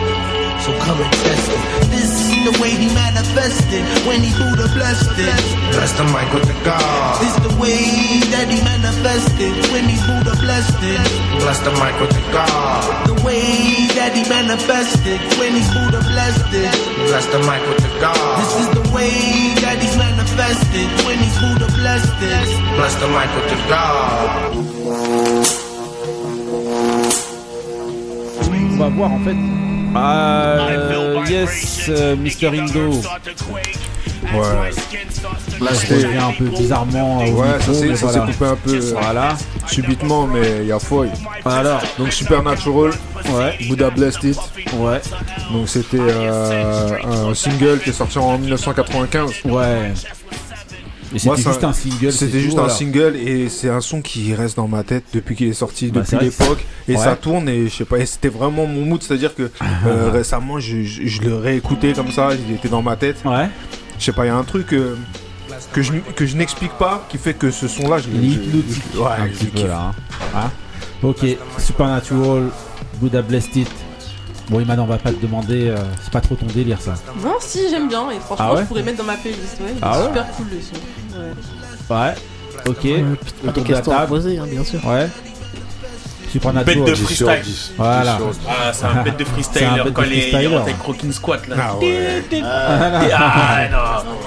So 0.67 0.75
come 0.83 0.99
and 0.99 1.13
test 1.23 1.47
it. 1.47 1.61
This 1.95 2.11
is 2.27 2.43
the 2.43 2.53
way 2.59 2.75
he 2.75 2.91
manifested 2.91 3.87
when 4.03 4.19
he 4.19 4.35
Buddha 4.35 4.67
blessed 4.75 5.15
it. 5.15 5.39
Bless 5.71 5.95
the 5.95 6.03
mic 6.11 6.27
with 6.35 6.43
the 6.43 6.57
God. 6.67 7.23
This 7.23 7.39
the 7.39 7.55
way 7.55 8.19
that 8.35 8.51
he 8.51 8.59
manifested 8.59 9.55
when 9.71 9.87
he 9.87 9.95
Buddha 10.03 10.35
blessed 10.43 10.83
it. 10.83 11.07
Bless 11.39 11.63
the 11.63 11.71
mic 11.79 11.95
with 12.03 12.11
the 12.11 12.23
God. 12.35 12.83
The 13.07 13.15
way 13.23 13.87
that 13.95 14.11
he 14.11 14.27
manifested 14.27 15.19
when 15.39 15.55
he 15.55 15.63
Buddha 15.71 16.03
blessed 16.03 16.51
it. 16.51 16.75
Bless 17.07 17.25
the 17.31 17.39
mic 17.47 17.63
with 17.63 17.79
the 17.79 17.93
God. 18.03 18.35
This 18.43 18.67
is 18.67 18.69
the 18.75 18.85
way 18.91 19.55
that 19.63 19.79
he's 19.79 19.95
manifested 19.95 20.27
invested. 20.37 20.87
20s, 21.01 21.35
who 21.41 21.49
the 21.59 21.71
blessed 21.73 22.21
is? 22.21 22.49
Bless 22.77 22.95
the 22.95 23.07
mic 23.07 23.29
with 23.35 23.47
the 23.49 23.57
God. 23.69 24.67
On 28.69 28.77
va 28.77 28.89
voir 28.89 29.11
en 29.11 29.19
fait. 29.19 29.66
Euh, 29.97 31.25
yes, 31.27 31.85
euh, 31.89 32.15
Mr. 32.15 32.47
Indo. 32.59 33.01
Ouais. 34.33 34.71
Là, 35.61 35.71
je 35.73 35.93
reviens 35.93 36.27
un 36.27 36.33
peu 36.33 36.45
bizarrement. 36.45 37.17
au 37.19 37.21
Ouais, 37.21 37.57
micro, 37.57 37.73
ça 37.73 37.73
s'est 37.73 37.95
voilà. 38.19 38.31
coupé 38.31 38.45
un 38.45 38.55
peu 38.55 38.75
euh, 38.75 38.93
Voilà. 39.01 39.29
subitement, 39.67 40.27
mais 40.27 40.57
il 40.61 40.67
y 40.67 40.71
a 40.71 40.79
Foy. 40.79 41.09
Alors, 41.45 41.81
donc 41.97 42.11
Supernatural, 42.11 42.91
ouais. 43.29 43.57
Buddha 43.67 43.89
Blessed 43.89 44.23
It. 44.23 44.37
Ouais. 44.75 44.99
Donc 45.51 45.69
c'était 45.69 45.97
euh, 45.99 47.29
un 47.29 47.33
single 47.33 47.79
qui 47.79 47.89
est 47.91 47.93
sorti 47.93 48.17
en 48.19 48.37
1995. 48.37 49.31
Ouais. 49.45 49.93
C'était 51.15 51.35
juste 51.41 51.63
un 51.63 51.73
single, 51.73 52.11
C'était 52.11 52.31
tout, 52.31 52.37
juste 52.39 52.55
voilà. 52.57 52.73
un 52.73 52.75
single 52.75 53.15
et 53.15 53.49
c'est 53.49 53.69
un 53.69 53.81
son 53.81 54.01
qui 54.01 54.33
reste 54.35 54.57
dans 54.57 54.67
ma 54.67 54.83
tête 54.83 55.05
depuis 55.13 55.35
qu'il 55.35 55.47
est 55.47 55.53
sorti, 55.53 55.87
Bah, 55.87 56.01
depuis 56.01 56.17
l'époque. 56.25 56.65
Et 56.87 56.95
Ouais. 56.95 57.03
ça 57.03 57.15
tourne 57.15 57.47
et 57.47 57.67
je 57.69 57.75
sais 57.75 57.85
pas, 57.85 57.97
et 57.99 58.05
c'était 58.05 58.29
vraiment 58.29 58.65
mon 58.65 58.83
mood. 58.85 59.01
C'est-à-dire 59.01 59.33
que 59.35 59.49
euh, 59.85 60.09
récemment, 60.11 60.59
je, 60.59 60.83
je- 60.83 61.05
je 61.07 61.21
le 61.21 61.35
réécoutais 61.35 61.93
comme 61.93 62.11
ça, 62.11 62.29
il 62.49 62.55
était 62.55 62.69
dans 62.69 62.81
ma 62.81 62.95
tête. 62.95 63.17
Ouais. 63.25 63.47
Je 63.99 64.03
sais 64.05 64.11
pas, 64.13 64.25
il 64.25 64.27
y 64.27 64.31
a 64.31 64.35
un 64.35 64.43
truc 64.43 64.73
euh, 64.73 64.95
que 65.73 65.81
je, 65.81 65.93
que 66.15 66.25
je 66.25 66.35
n'explique 66.35 66.73
pas 66.73 67.05
qui 67.09 67.17
fait 67.17 67.33
que 67.33 67.51
ce 67.51 67.67
son-là, 67.67 67.97
je 67.99 68.09
hypnotique. 68.09 68.83
Ouais, 68.95 69.05
un 69.19 69.27
petit 69.27 69.45
peu 69.45 69.67
là. 69.67 69.91
hein. 69.91 69.93
Hein 70.35 70.51
ok, 71.03 71.25
Supernatural, 71.57 72.49
Buddha 73.01 73.21
Blessed 73.21 73.55
It. 73.55 73.69
Bon, 74.49 74.61
Iman, 74.61 74.79
on 74.79 74.85
va 74.85 74.97
pas 74.97 75.11
te 75.11 75.21
demander, 75.21 75.67
euh, 75.67 75.75
c'est 76.01 76.11
pas 76.11 76.21
trop 76.21 76.35
ton 76.35 76.45
délire 76.45 76.79
ça. 76.79 76.93
Non, 77.21 77.33
si, 77.39 77.69
j'aime 77.69 77.89
bien. 77.89 78.09
Et 78.11 78.19
franchement, 78.19 78.45
Ah 78.49 78.53
ouais 78.53 78.61
je 78.61 78.67
pourrais 78.67 78.83
mettre 78.83 78.97
dans 78.99 79.03
ma 79.03 79.17
playlist. 79.17 79.59
Ouais, 79.59 79.73
Ah 79.81 79.99
ouais 79.99 80.05
super 80.07 80.25
cool 80.31 80.45
le 80.51 80.61
son. 80.61 81.93
Ouais. 81.93 82.05
Ouais, 82.07 82.13
ok. 82.65 83.47
Autour 83.49 83.63
de 83.63 83.71
la 83.73 83.81
table. 83.81 84.07
poser, 84.07 84.37
hein, 84.37 84.45
bien 84.49 84.63
sûr. 84.63 84.79
Ouais. 84.85 85.09
Supernatural. 86.31 86.77
Bête 86.85 86.85
de 86.89 86.95
freestyle. 86.95 87.53
Voilà. 87.77 88.17
Ah, 88.47 88.71
c'est 88.73 88.85
un 88.85 89.03
bête 89.03 89.17
de 89.17 89.23
C'est 89.25 89.29
un 89.29 89.33
freestyler 89.33 89.83
bête 89.83 89.93
quand 89.93 90.01
rentré 90.01 90.55
avec 90.55 90.77
Rockin' 90.81 91.11
Squat 91.11 91.47
là. 91.47 91.55
Ah 91.59 91.77
ouais. 91.77 92.23
Ah, 92.43 93.61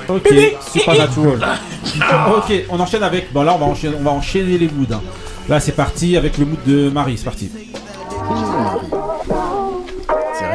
non. 0.09 0.15
Ok, 0.17 0.29
Supernatural. 0.73 1.39
ok, 2.37 2.53
on 2.71 2.81
enchaîne 2.81 3.03
avec. 3.03 3.33
Bon, 3.33 3.43
là, 3.43 3.55
on 3.55 3.59
va 3.59 3.67
enchaîner, 3.67 3.97
on 3.99 4.03
va 4.03 4.11
enchaîner 4.11 4.59
les 4.59 4.69
moods. 4.69 4.93
hein. 4.93 5.01
Là, 5.49 5.61
c'est 5.61 5.73
parti 5.73 6.17
avec 6.17 6.37
le 6.39 6.45
mood 6.47 6.59
de 6.67 6.91
Marie, 6.91 7.17
c'est 7.19 7.25
parti. 7.25 7.51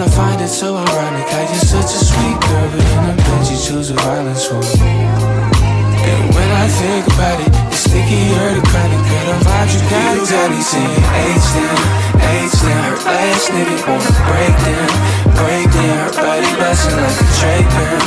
And 0.00 0.08
I 0.08 0.16
find 0.16 0.40
it 0.40 0.48
so 0.48 0.76
ironic 0.76 1.28
how 1.28 1.44
you're 1.44 1.60
such 1.60 1.92
a 1.92 2.00
sweet 2.00 2.40
girl, 2.40 2.68
but 2.72 2.80
in 2.80 3.04
a 3.04 3.16
bed 3.20 3.44
you 3.52 3.58
choose 3.60 3.90
a 3.90 3.94
violence 4.00 4.46
for. 4.48 4.56
And 4.56 6.24
when 6.32 6.50
I 6.56 6.68
think 6.72 7.04
about 7.12 7.36
it, 7.36 7.52
it's 7.68 7.84
stickier 7.84 8.48
to 8.56 8.62
chronic. 8.64 8.96
Girl, 8.96 9.36
the 9.36 9.44
vibes 9.44 9.76
you 9.76 9.82
got 9.92 10.16
you 10.16 10.56
me 10.56 10.62
saying 10.64 11.04
H 11.04 11.44
down, 11.52 11.76
H 12.16 12.56
down. 12.64 12.80
Her 12.80 12.96
last 13.12 13.52
nigga 13.52 13.76
wanna 13.84 14.12
break 14.24 14.56
down, 14.64 14.88
break 15.36 15.68
down. 15.68 16.00
Her 16.00 16.12
body 16.16 16.48
busting 16.56 16.96
like 16.96 17.20
a 17.20 17.26
Drake 17.36 17.68
girl. 17.68 18.00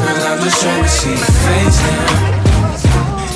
Girl, 0.00 0.32
I'm 0.32 0.40
just 0.40 0.62
trying 0.62 0.82
to 0.82 0.88
see 0.88 1.10
your 1.12 1.28
face 1.44 1.76
now. 1.84 2.45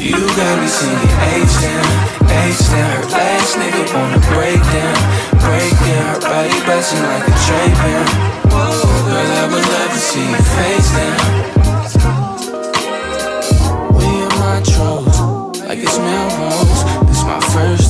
You 0.01 0.17
got 0.17 0.57
me 0.59 0.67
singing 0.67 1.13
H 1.29 1.61
down, 1.61 1.85
H 2.25 2.57
down. 2.73 2.89
Her 2.89 3.05
last 3.13 3.53
nigga 3.61 3.85
wanna 3.93 4.17
break 4.33 4.57
down, 4.73 4.97
break 5.45 5.77
down. 5.77 6.15
Her 6.15 6.21
body 6.25 6.57
busting 6.65 7.05
like 7.05 7.29
a 7.29 7.37
train 7.45 7.69
Drake 7.69 7.77
girl. 7.85 8.09
Girl, 8.49 9.29
I 9.29 9.45
would 9.53 9.61
love 9.61 9.93
to 9.93 10.01
see 10.01 10.25
your 10.25 10.41
face 10.57 10.91
now. 10.97 11.17
We 13.93 14.09
in 14.25 14.33
my 14.41 14.65
tros, 14.65 15.61
like 15.69 15.81
it's 15.81 15.99
Melrose. 15.99 16.81
This 17.07 17.23
my 17.25 17.41
first 17.53 17.90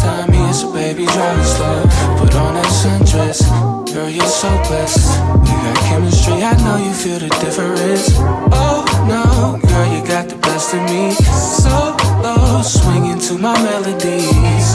baby, 0.95 1.05
it 1.05 1.47
slow. 1.47 1.83
Put 2.19 2.35
on 2.35 2.55
that 2.55 2.67
sundress, 2.67 3.41
girl, 3.93 4.09
you're 4.09 4.27
so 4.27 4.51
blessed. 4.67 5.07
You 5.47 5.57
got 5.62 5.77
chemistry, 5.87 6.43
I 6.43 6.55
know 6.65 6.77
you 6.83 6.93
feel 6.93 7.19
the 7.19 7.31
difference. 7.39 8.11
Oh 8.51 8.83
no, 9.07 9.59
girl, 9.69 9.87
you 9.95 10.03
got 10.07 10.29
the 10.29 10.37
best 10.37 10.75
of 10.75 10.83
me. 10.91 11.12
So 11.62 11.95
low, 12.23 12.62
swinging 12.62 13.21
to 13.31 13.39
my 13.39 13.55
melodies. 13.62 14.69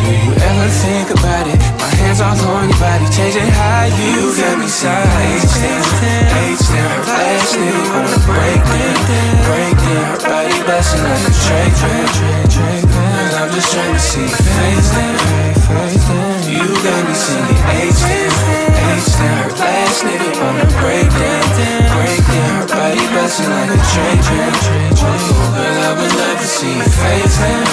Do 0.00 0.08
you 0.08 0.32
ever 0.32 0.68
think 0.84 1.08
about 1.16 1.46
it? 1.48 1.58
My 1.80 1.90
hands 2.00 2.20
all 2.20 2.36
on 2.36 2.68
your 2.68 2.78
body, 2.78 3.08
changing 3.08 3.48
how 3.48 3.88
you 3.96 4.36
got 4.36 4.58
me 4.58 4.68
side. 4.68 5.08
H 5.24 5.56
down, 5.56 5.84
H 6.52 6.64
down, 6.68 6.90
her 6.90 7.16
last 7.16 7.54
nigga 7.56 7.82
wanna 7.92 8.20
break 8.28 8.60
break 8.68 9.80
body 10.20 10.58
busting 10.68 11.02
like 11.02 11.24
a 11.24 11.32
Drake, 11.44 11.74
Drake, 11.80 12.12
Drake, 12.16 12.50
Drake. 12.50 12.89
I'm 13.40 13.48
just 13.52 13.72
trying 13.72 13.94
to 13.94 13.98
see 13.98 14.20
your 14.20 14.28
face 14.28 14.92
down. 14.92 15.16
You 16.44 16.60
got 16.84 17.08
me 17.08 17.14
singing 17.16 17.56
H 17.72 17.96
down, 18.04 18.28
H 18.92 19.16
down. 19.16 19.48
Her 19.48 19.56
last 19.56 20.04
nigga 20.04 20.28
wanna 20.44 20.68
break 20.76 21.08
down, 21.08 21.48
break 21.96 22.20
down. 22.20 22.60
Her 22.60 22.68
body 22.68 23.00
busting 23.16 23.48
like 23.48 23.72
a 23.72 23.80
Drake, 23.80 24.20
Drake. 24.28 24.60
Girl, 25.56 25.80
I 25.88 25.96
would 25.96 26.12
love 26.20 26.36
to 26.36 26.44
see 26.44 26.76
your 26.76 26.84
face 26.84 27.38
down, 27.40 27.64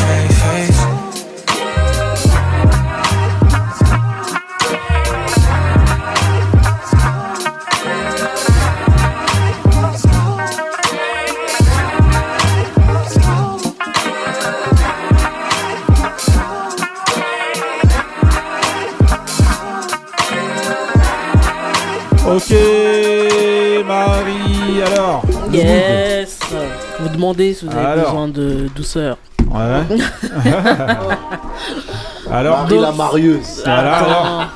Vous 27.18 27.24
demandez 27.24 27.56
si 27.56 27.66
vous 27.66 27.72
avez 27.72 27.84
Alors. 27.84 28.06
besoin 28.12 28.28
de 28.28 28.68
douceur. 28.76 29.18
Ouais. 29.50 29.98
Alors, 32.32 32.68
Marie 32.94 33.34
la. 33.34 33.64
Voilà, 33.66 33.98
alors. 33.98 34.48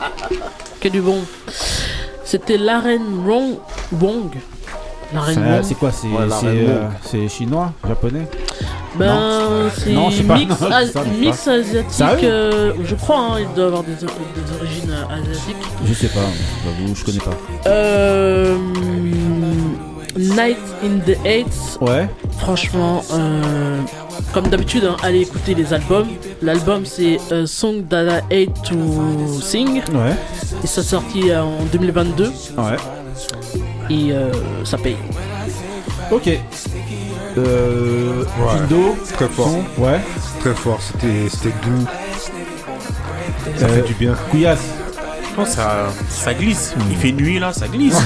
Que 0.79 0.89
du 0.89 1.01
bon. 1.01 1.17
C'était 2.23 2.57
l'arène 2.59 3.01
Wrong. 3.25 3.55
Wong. 3.99 4.29
L'arène 5.11 5.39
Euh, 5.39 5.55
Wong. 5.55 5.63
c'est 5.63 5.73
quoi 5.73 5.91
C'est 5.91 6.07
Ouais, 6.07 6.27
la 6.27 6.35
c'est, 6.35 6.45
reine 6.45 6.69
euh, 6.69 6.81
Wong. 6.83 6.91
c'est 7.01 7.27
chinois 7.29 7.73
Japonais 7.87 8.27
Ben, 8.95 9.07
Non. 9.07 9.69
c'est 9.75 9.91
Non, 9.93 10.09
pas. 10.27 10.35
mix, 10.37 10.61
Non, 10.61 10.67
as- 10.71 10.85
c'est 10.85 10.91
ça, 10.91 10.99
je 11.03 11.09
sais 11.09 11.19
mix 11.19 11.47
asiatique. 11.47 11.91
Sérieux 11.91 12.29
euh, 12.29 12.73
je 12.85 12.95
crois, 12.95 13.17
hein, 13.19 13.39
il 13.39 13.55
doit 13.55 13.65
avoir 13.67 13.83
des, 13.83 13.93
des 13.95 14.03
origines 14.05 14.91
euh, 14.91 15.15
asiatiques. 15.19 15.57
Je 15.85 15.93
sais 15.95 16.07
pas, 16.09 16.19
j'avoue, 16.63 16.95
je 16.95 17.03
connais 17.05 17.17
pas. 17.19 17.31
Euh, 17.67 18.55
Night 20.17 20.57
in 20.83 20.99
the 21.05 21.17
Heights. 21.25 21.77
Ouais. 21.81 22.09
Franchement, 22.39 23.03
euh, 23.13 23.79
comme 24.33 24.47
d'habitude, 24.47 24.83
hein, 24.85 24.97
allez 25.03 25.21
écouter 25.21 25.53
les 25.55 25.73
albums. 25.73 26.07
L'album 26.41 26.85
c'est 26.85 27.19
euh, 27.31 27.45
Song 27.45 27.83
That 27.89 28.21
I 28.31 28.43
Hate 28.47 28.63
to 28.69 29.41
Sing. 29.41 29.81
Ouais. 29.93 30.15
Et 30.63 30.67
ça 30.67 30.81
sorti 30.83 31.31
euh, 31.31 31.43
en 31.43 31.63
2022. 31.71 32.25
Ouais. 32.25 32.31
Et 33.89 34.11
euh, 34.11 34.31
ça 34.63 34.77
paye. 34.77 34.97
Ok. 36.11 36.29
Euh. 37.37 38.23
Ouais. 38.23 38.59
Indo, 38.63 38.97
Très 39.13 39.27
fort. 39.29 39.47
son, 39.47 39.81
Ouais. 39.81 39.99
Très 40.39 40.53
fort, 40.53 40.79
c'était 40.81 41.29
c'était 41.29 41.55
doux. 41.63 41.85
Ça 43.57 43.65
Euh, 43.65 43.75
fait 43.81 43.87
du 43.87 43.93
bien. 43.93 44.13
Couillasse. 44.29 44.63
Non, 45.37 45.45
ça, 45.45 45.87
ça 46.09 46.33
glisse. 46.33 46.73
Il 46.89 46.97
fait 46.97 47.11
nuit 47.13 47.39
là, 47.39 47.53
ça 47.53 47.67
glisse. 47.67 47.97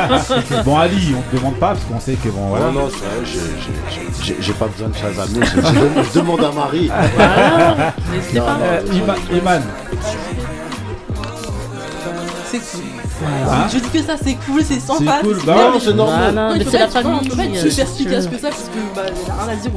bon, 0.64 0.76
Ali, 0.76 1.14
on 1.16 1.22
te 1.30 1.36
demande 1.36 1.56
pas 1.56 1.68
parce 1.68 1.84
qu'on 1.84 1.98
sait 2.00 2.14
que 2.14 2.28
bon, 2.28 2.48
voilà. 2.48 2.66
Non, 2.66 2.72
non, 2.72 2.88
c'est 2.90 2.98
vrai, 2.98 3.24
j'ai- 3.24 3.40
j'ai- 3.94 4.24
j'ai- 4.36 4.36
j'ai 4.42 4.52
pas 4.52 4.66
besoin 4.66 4.88
de 4.88 4.94
Shazamer. 4.94 5.46
Je, 5.46 5.56
je 5.56 5.60
demande- 5.60 6.04
je 6.12 6.18
demande 6.18 6.44
à 6.44 6.52
Marie. 6.52 6.90
Voilà. 7.16 7.94
N'hésitez 8.12 8.38
Non, 8.38 8.44
pas. 8.44 8.52
non, 8.52 8.64
Euh, 8.64 8.94
Iman, 8.94 9.16
Iman. 9.32 9.62
C'est 12.50 12.58
cool. 12.58 12.82
Hein 13.24 13.66
Je 13.72 13.78
dis 13.78 13.88
que 13.88 14.02
ça 14.02 14.14
c'est 14.22 14.34
cool, 14.46 14.62
c'est 14.62 14.80
sympa. 14.80 15.18
C'est 15.20 15.26
cool, 15.26 15.36
c'est 15.40 15.46
bah 15.46 15.54
ouais, 15.54 15.80
c'est 15.80 15.94
normal. 15.94 16.32
Voilà, 16.32 16.48
Non, 16.48 16.54
mais 16.56 16.64
il 16.64 16.70
c'est 16.70 16.78
la 16.78 16.88
famille. 16.88 17.18
il 17.22 17.30
faut 17.30 17.36
pas 17.36 17.44
être 17.44 17.66
efficace 17.66 18.22
sûr. 18.22 18.30
que 18.30 18.38
ça 18.38 18.48
parce 18.48 18.62
que 18.64 18.94
bah 18.94 19.02
il 19.08 19.26
y 19.26 19.30
a 19.30 19.44
rien 19.44 19.52
à 19.52 19.56
dire. 19.56 19.70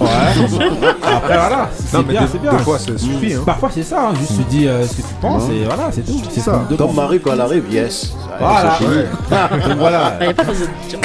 Ouais. 0.00 0.88
Après 1.02 1.36
voilà, 1.36 1.68
c'est 1.76 2.02
bien, 2.06 2.20
des- 2.22 2.26
c'est 2.32 2.38
bien. 2.40 2.52
des 2.52 2.58
fois, 2.58 2.78
ça 2.78 2.96
suffit, 2.98 3.34
hein. 3.34 3.42
Parfois 3.44 3.70
c'est 3.74 3.82
ça, 3.82 4.08
hein, 4.08 4.14
juste 4.18 4.36
tu 4.36 4.44
dis 4.44 4.66
euh, 4.68 4.86
ce 4.86 4.92
que 4.96 5.02
tu 5.02 5.14
penses 5.20 5.44
et 5.50 5.64
voilà, 5.64 5.90
c'est 5.92 6.02
tout. 6.04 6.20
C'est 6.30 6.40
ça. 6.40 6.64
Comme. 6.76 6.94
Marie 6.94 7.20
quand 7.20 7.32
elle 7.32 7.40
arrive, 7.42 7.64
yes. 7.70 8.12
Voilà. 8.38 8.78
Donc 9.68 9.76
voilà. 9.78 10.16
Ah, 10.20 10.24
y 10.24 10.28
a 10.28 10.34
pas 10.34 10.44
besoin 10.44 10.66
de 10.66 10.88
dire. 10.88 10.98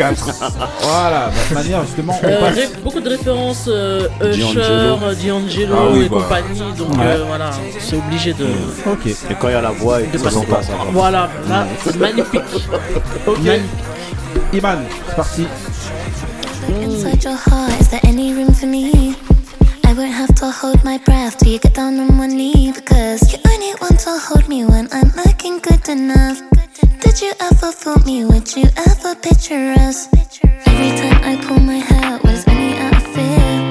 Voilà, 0.81 1.27
de 1.27 1.33
toute 1.47 1.51
manière 1.57 1.81
justement 1.85 2.13
on 2.21 2.25
Euh, 2.27 2.39
passe. 2.39 2.71
beaucoup 2.83 2.99
de 2.99 3.09
références 3.09 3.65
euh, 3.67 4.07
Usher, 4.21 4.95
D'Angelo. 5.27 5.75
Ah 5.77 5.83
oui, 5.91 6.05
et 6.05 6.09
bah. 6.09 6.17
compagnie, 6.17 6.59
donc 6.77 6.89
Ouais. 6.91 6.97
euh, 7.05 7.23
voilà, 7.27 7.49
c'est 7.79 7.97
obligé 7.97 8.33
de. 8.33 8.45
Ok. 8.89 9.07
Et 9.07 9.15
quand 9.39 9.47
il 9.49 9.53
y 9.53 9.55
a 9.55 9.61
la 9.61 9.71
voix, 9.71 10.01
et 10.01 10.07
De 10.07 10.17
ça 10.17 10.29
Voilà, 10.91 11.29
là, 11.49 11.67
c'est 11.83 11.95
magnifique. 11.97 12.41
Ok. 13.27 13.37
Magnifique. 13.39 13.69
Iman, 14.53 14.79
c'est 15.07 15.15
parti. 15.15 15.47
Inside 16.69 17.23
your 17.23 17.35
heart, 17.35 17.71
is 17.81 17.89
there 17.89 17.99
any 18.03 18.33
room 18.33 18.53
for 18.53 18.67
me? 18.67 19.15
I 19.85 19.93
won't 19.93 20.13
have 20.13 20.33
to 20.35 20.49
hold 20.51 20.83
my 20.83 20.97
breath 20.99 21.37
till 21.37 21.51
you 21.51 21.59
get 21.59 21.73
down 21.73 21.99
on 21.99 22.17
one 22.17 22.35
knee 22.35 22.71
because 22.71 23.31
you 23.33 23.39
only 23.51 23.73
want 23.81 23.99
to 24.01 24.17
hold 24.17 24.47
me 24.47 24.63
when 24.65 24.87
I'm 24.91 25.11
looking 25.25 25.59
good 25.59 25.89
enough. 25.89 26.41
Did 27.01 27.21
you 27.21 27.33
ever 27.41 27.71
fool 27.71 27.97
me? 28.05 28.23
Would 28.25 28.55
you 28.55 28.69
ever 28.77 29.15
picture 29.15 29.73
us? 29.79 30.07
Every 30.65 30.91
time 30.97 31.19
I 31.23 31.35
pull 31.45 31.59
my 31.59 31.79
hair, 31.79 32.19
was 32.23 32.47
only 32.47 32.77
out 32.77 32.95
of 32.95 33.03
fear 33.13 33.70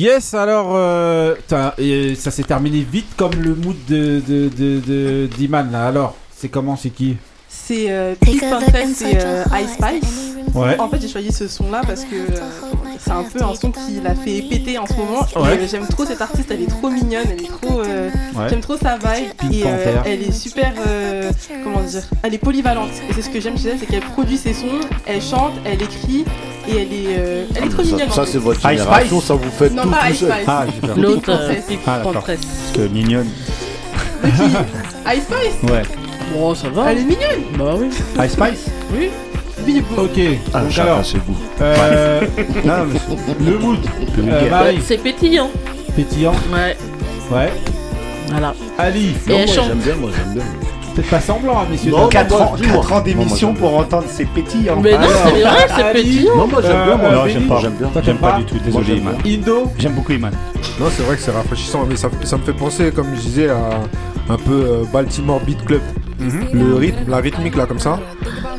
Yes, 0.00 0.32
alors 0.32 0.70
euh, 0.76 1.34
et 1.76 2.14
ça 2.14 2.30
s'est 2.30 2.42
terminé 2.44 2.80
vite 2.90 3.10
comme 3.18 3.34
le 3.34 3.54
mood 3.54 3.76
de 3.86 4.22
de 4.26 4.48
de 4.48 4.80
de- 4.80 5.26
d'Iman 5.36 5.70
là. 5.70 5.88
Alors, 5.88 6.16
c'est 6.34 6.48
comment, 6.48 6.74
c'est 6.76 6.88
qui? 6.88 7.16
C'est 7.48 7.90
euh, 7.90 8.14
Peace 8.18 8.40
Princess 8.40 9.02
et 9.02 9.18
euh, 9.20 9.44
Ice 9.62 9.72
Spice. 9.74 10.10
Ouais. 10.54 10.78
En 10.80 10.88
fait, 10.88 11.00
j'ai 11.02 11.08
choisi 11.08 11.30
ce 11.32 11.46
son-là 11.48 11.82
parce 11.86 12.04
que 12.04 12.16
euh, 12.16 12.89
c'est 13.04 13.10
un 13.12 13.22
peu 13.24 13.42
un 13.42 13.54
son 13.54 13.70
qui 13.70 14.00
l'a 14.02 14.14
fait 14.14 14.42
péter 14.42 14.78
en 14.78 14.86
ce 14.86 14.92
moment. 14.94 15.26
Et, 15.34 15.38
Ouais. 15.38 15.58
euh, 15.58 15.66
j'aime 15.70 15.86
trop 15.86 16.04
cette 16.04 16.20
artiste, 16.20 16.50
elle 16.50 16.62
est 16.62 16.66
trop 16.70 16.90
mignonne, 16.90 17.24
elle 17.30 17.42
est 17.44 17.48
trop. 17.48 17.80
euh, 17.80 18.08
Ouais. 18.36 18.46
J'aime 18.48 18.60
trop 18.60 18.76
sa 18.76 18.96
vibe. 18.96 19.30
Pink 19.38 19.52
et 19.54 19.62
euh, 19.66 19.96
elle 20.04 20.22
est 20.22 20.32
super. 20.32 20.72
euh, 20.86 21.30
comment 21.64 21.80
dire 21.80 22.02
Elle 22.22 22.34
est 22.34 22.38
polyvalente. 22.38 22.90
Et 23.08 23.12
c'est 23.14 23.22
ce 23.22 23.30
que 23.30 23.40
j'aime 23.40 23.58
chez 23.58 23.68
elle, 23.70 23.78
c'est 23.78 23.86
qu'elle 23.86 24.00
produit 24.02 24.36
ses 24.38 24.52
sons, 24.54 24.66
elle 25.06 25.20
chante, 25.22 25.52
elle 25.64 25.82
écrit 25.82 26.24
et 26.68 26.72
elle 26.72 26.92
est, 26.92 27.16
euh, 27.18 27.44
elle 27.54 27.64
est 27.64 27.68
trop 27.68 27.82
Ça, 27.82 27.90
mignonne. 27.92 28.10
ça, 28.10 28.26
c'est 28.26 28.38
votre 28.38 28.60
Ice 28.70 28.78
génération, 28.78 29.16
Spice 29.20 29.28
ça 29.28 29.34
vous 29.34 29.50
fait 29.50 29.70
Non, 29.70 29.82
tout 29.84 29.90
pas 29.90 30.06
tout 30.06 30.12
Ice 30.12 30.18
seul. 30.20 30.32
Ah. 30.46 30.66
L'autre, 30.96 31.30
euh. 31.30 31.54
Pink 31.66 31.80
Ah. 31.86 32.00
Parce 32.04 32.26
que 32.74 32.80
mignonne. 32.88 33.28
Ice 34.24 35.22
Spice 35.22 35.70
Ouais. 35.70 35.82
Bon, 36.34 36.54
ça 36.54 36.68
va. 36.68 36.92
Elle 36.92 36.98
est 36.98 37.04
mignonne 37.04 37.42
Bah 37.58 37.74
oui. 37.76 37.88
Ice 38.24 38.32
Spice 38.32 38.66
Oui. 38.92 39.10
Ok. 39.96 40.20
Ah, 40.54 40.60
donc 40.60 40.78
alors, 40.78 41.04
ses 41.04 41.18
goûts. 41.18 41.36
euh, 41.60 42.20
Non, 42.64 42.74
mais 42.92 42.98
c'est- 42.98 43.44
le 43.50 43.58
mood. 43.58 43.78
Euh. 44.18 44.50
Marie, 44.50 44.80
C'est 44.84 44.98
pétillant. 44.98 45.50
pétillant. 45.96 46.32
Ouais. 46.52 46.76
Ouais. 47.30 47.52
Voilà. 48.30 48.54
Ali, 48.78 49.14
Et 49.26 49.30
Non, 49.30 49.38
elle 49.40 49.46
moi 49.46 49.54
chante. 49.54 49.64
j'aime 49.68 49.78
bien, 49.78 49.94
moi 49.96 50.10
j'aime 50.16 50.34
bien. 50.34 50.42
faites 50.94 51.10
pas 51.10 51.20
semblant, 51.20 51.58
hein, 51.60 51.66
messieurs. 51.70 51.90
Non, 51.90 51.98
dames. 52.02 52.08
4 52.10 52.30
moi, 52.30 52.40
ans, 52.40 52.54
dis-moi. 52.56 52.76
quatre 52.76 52.86
ans 52.92 52.94
Moi, 52.96 53.00
d'émission 53.02 53.48
moi, 53.52 53.58
pour 53.60 53.76
entendre 53.78 54.04
ces 54.08 54.24
pétillants. 54.24 54.80
Mais 54.80 54.92
non, 54.92 54.98
c'est 55.24 55.40
vrai, 55.42 55.66
c'est 55.68 55.82
Ali, 55.82 56.02
pétillant. 56.02 56.36
Non, 56.36 56.46
moi 56.46 56.62
j'aime 56.62 56.84
bien, 56.84 56.96
moi. 56.96 57.10
non, 57.12 57.26
j'aime 57.28 57.48
pas. 57.48 57.60
J'aime 57.60 57.72
bien. 57.72 57.88
Toi, 57.88 58.02
J'aime 58.04 58.04
t'aimes 58.04 58.16
pas 58.20 58.32
pas 58.32 58.38
du 58.38 58.44
tout, 58.44 58.56
désolé 58.64 58.84
j'aime 58.86 58.96
Iman. 58.98 59.14
Indo 59.26 59.70
J'aime 59.78 59.92
beaucoup 59.92 60.12
Iman. 60.12 60.30
Non, 60.78 60.86
c'est 60.90 61.02
vrai 61.02 61.16
que 61.16 61.22
c'est 61.22 61.30
rafraîchissant, 61.32 61.84
mais 61.88 61.96
ça, 61.96 62.08
ça 62.24 62.36
me 62.36 62.42
fait 62.42 62.52
penser, 62.52 62.90
comme 62.92 63.08
je 63.16 63.20
disais, 63.20 63.48
à 63.50 63.80
un 64.28 64.36
peu 64.36 64.52
euh, 64.52 64.82
Baltimore 64.92 65.40
Beat 65.40 65.64
Club. 65.64 65.80
Le 66.52 66.74
rythme, 66.76 67.08
la 67.10 67.16
rythmique 67.16 67.56
là, 67.56 67.64
comme 67.66 67.78
ça. 67.78 67.98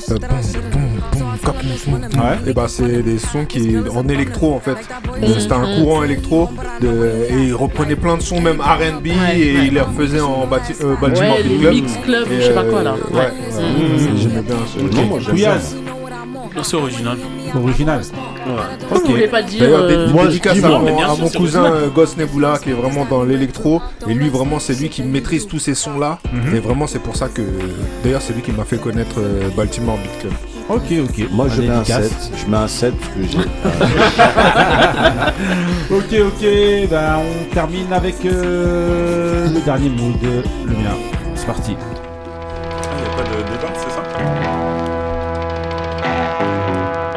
Euh, 0.09 0.15
boum, 0.17 0.19
boum, 0.71 0.80
Ouais. 1.47 2.49
Et 2.49 2.53
bah, 2.53 2.65
c'est 2.67 3.01
des 3.03 3.17
sons 3.17 3.45
qui 3.45 3.75
en 3.93 4.07
électro 4.07 4.53
en 4.53 4.59
fait. 4.59 4.71
Euh, 5.21 5.39
C'était 5.39 5.53
un 5.53 5.79
courant 5.79 6.03
électro 6.03 6.49
de- 6.81 7.25
et 7.29 7.47
il 7.47 7.53
reprenait 7.55 7.95
plein 7.95 8.17
de 8.17 8.21
sons, 8.21 8.41
même 8.41 8.59
RB, 8.61 9.07
Ouais, 9.07 9.39
et 9.39 9.57
ouais. 9.57 9.67
il 9.67 9.73
les 9.73 9.81
refaisait 9.81 10.19
en 10.21 10.45
Bati- 10.47 10.73
euh, 10.83 10.95
Baltimore 11.01 11.37
Ouais, 11.37 11.57
Club. 11.59 11.73
mix 11.73 11.93
club, 12.03 12.27
Et, 12.31 12.35
je 12.41 12.41
sais 12.47 12.53
pas 12.53 12.63
quoi 12.63 12.79
euh, 12.79 12.83
là. 12.83 12.93
Ouais, 12.93 13.17
Ouais. 13.17 13.21
ouais, 13.21 13.61
Mhm. 13.61 14.17
j'aimais 14.17 14.41
bien 14.41 14.55
ce. 14.73 15.01
Moi. 15.05 15.19
Couillasse, 15.29 15.75
C'est 16.63 16.75
original. 16.75 17.17
original. 17.55 18.01
Pourquoi 18.79 18.99
vous 18.99 19.11
voulez 19.11 19.27
pas 19.27 19.41
dire. 19.41 19.61
D'ailleurs, 19.61 19.81
euh, 19.83 20.07
dé- 20.07 20.13
moi, 20.13 20.25
dédicace 20.27 20.55
je 20.55 20.59
dis, 20.59 20.65
à 20.65 20.69
moi, 20.69 20.79
mon, 20.79 20.99
à 21.03 21.15
mon 21.15 21.29
cousin 21.29 21.65
euh, 21.65 21.87
Ghost 21.89 22.17
Nebula 22.17 22.57
qui 22.61 22.69
est 22.71 22.73
vraiment 22.73 23.05
dans 23.05 23.23
l'électro 23.23 23.81
et 24.07 24.13
lui 24.13 24.29
vraiment 24.29 24.59
c'est 24.59 24.77
lui 24.79 24.89
qui 24.89 25.01
maîtrise 25.03 25.47
tous 25.47 25.59
ces 25.59 25.75
sons 25.75 25.97
là 25.99 26.19
et 26.53 26.59
vraiment 26.59 26.87
c'est 26.87 26.99
pour 26.99 27.15
ça 27.15 27.27
que 27.29 27.41
d'ailleurs 28.03 28.21
c'est 28.21 28.33
lui 28.33 28.41
qui 28.41 28.51
m'a 28.51 28.63
fait 28.65 28.77
connaître 28.77 29.15
euh, 29.19 29.49
Baltimore 29.55 29.97
Beat 29.97 30.19
Club. 30.21 30.33
Ok, 30.71 30.83
ok. 31.03 31.27
Moi 31.31 31.47
je 31.49 31.61
mets 31.61 31.69
un 31.69 31.81
efficace. 31.81 32.07
7. 32.07 32.31
Je 32.37 32.45
mets 32.49 32.57
un 32.57 32.67
7 32.67 32.93
parce 32.97 33.11
que 33.13 33.23
j'ai. 33.23 33.37
Ok, 35.93 36.13
ok, 36.27 36.89
ben 36.89 37.17
on 37.19 37.53
termine 37.53 37.91
avec 37.91 38.23
euh, 38.25 39.47
le 39.53 39.59
dernier 39.59 39.89
mood, 39.89 40.15
le 40.65 40.71
mien. 40.71 40.95
C'est 41.35 41.45
parti. 41.45 41.75
Il 41.75 42.97
n'y 43.01 43.05
a 43.05 43.15
pas 43.17 43.23
de 43.23 43.35
débat, 43.51 43.73
c'est 43.75 43.91
ça? 43.91 44.01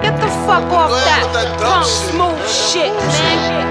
Get 0.03 0.15
the 0.19 0.29
fuck 0.47 0.73
off 0.73 0.91
that 1.33 1.47
punk 1.59 1.85
smooth 1.85 2.45
shit, 2.49 2.93
man. 2.93 3.64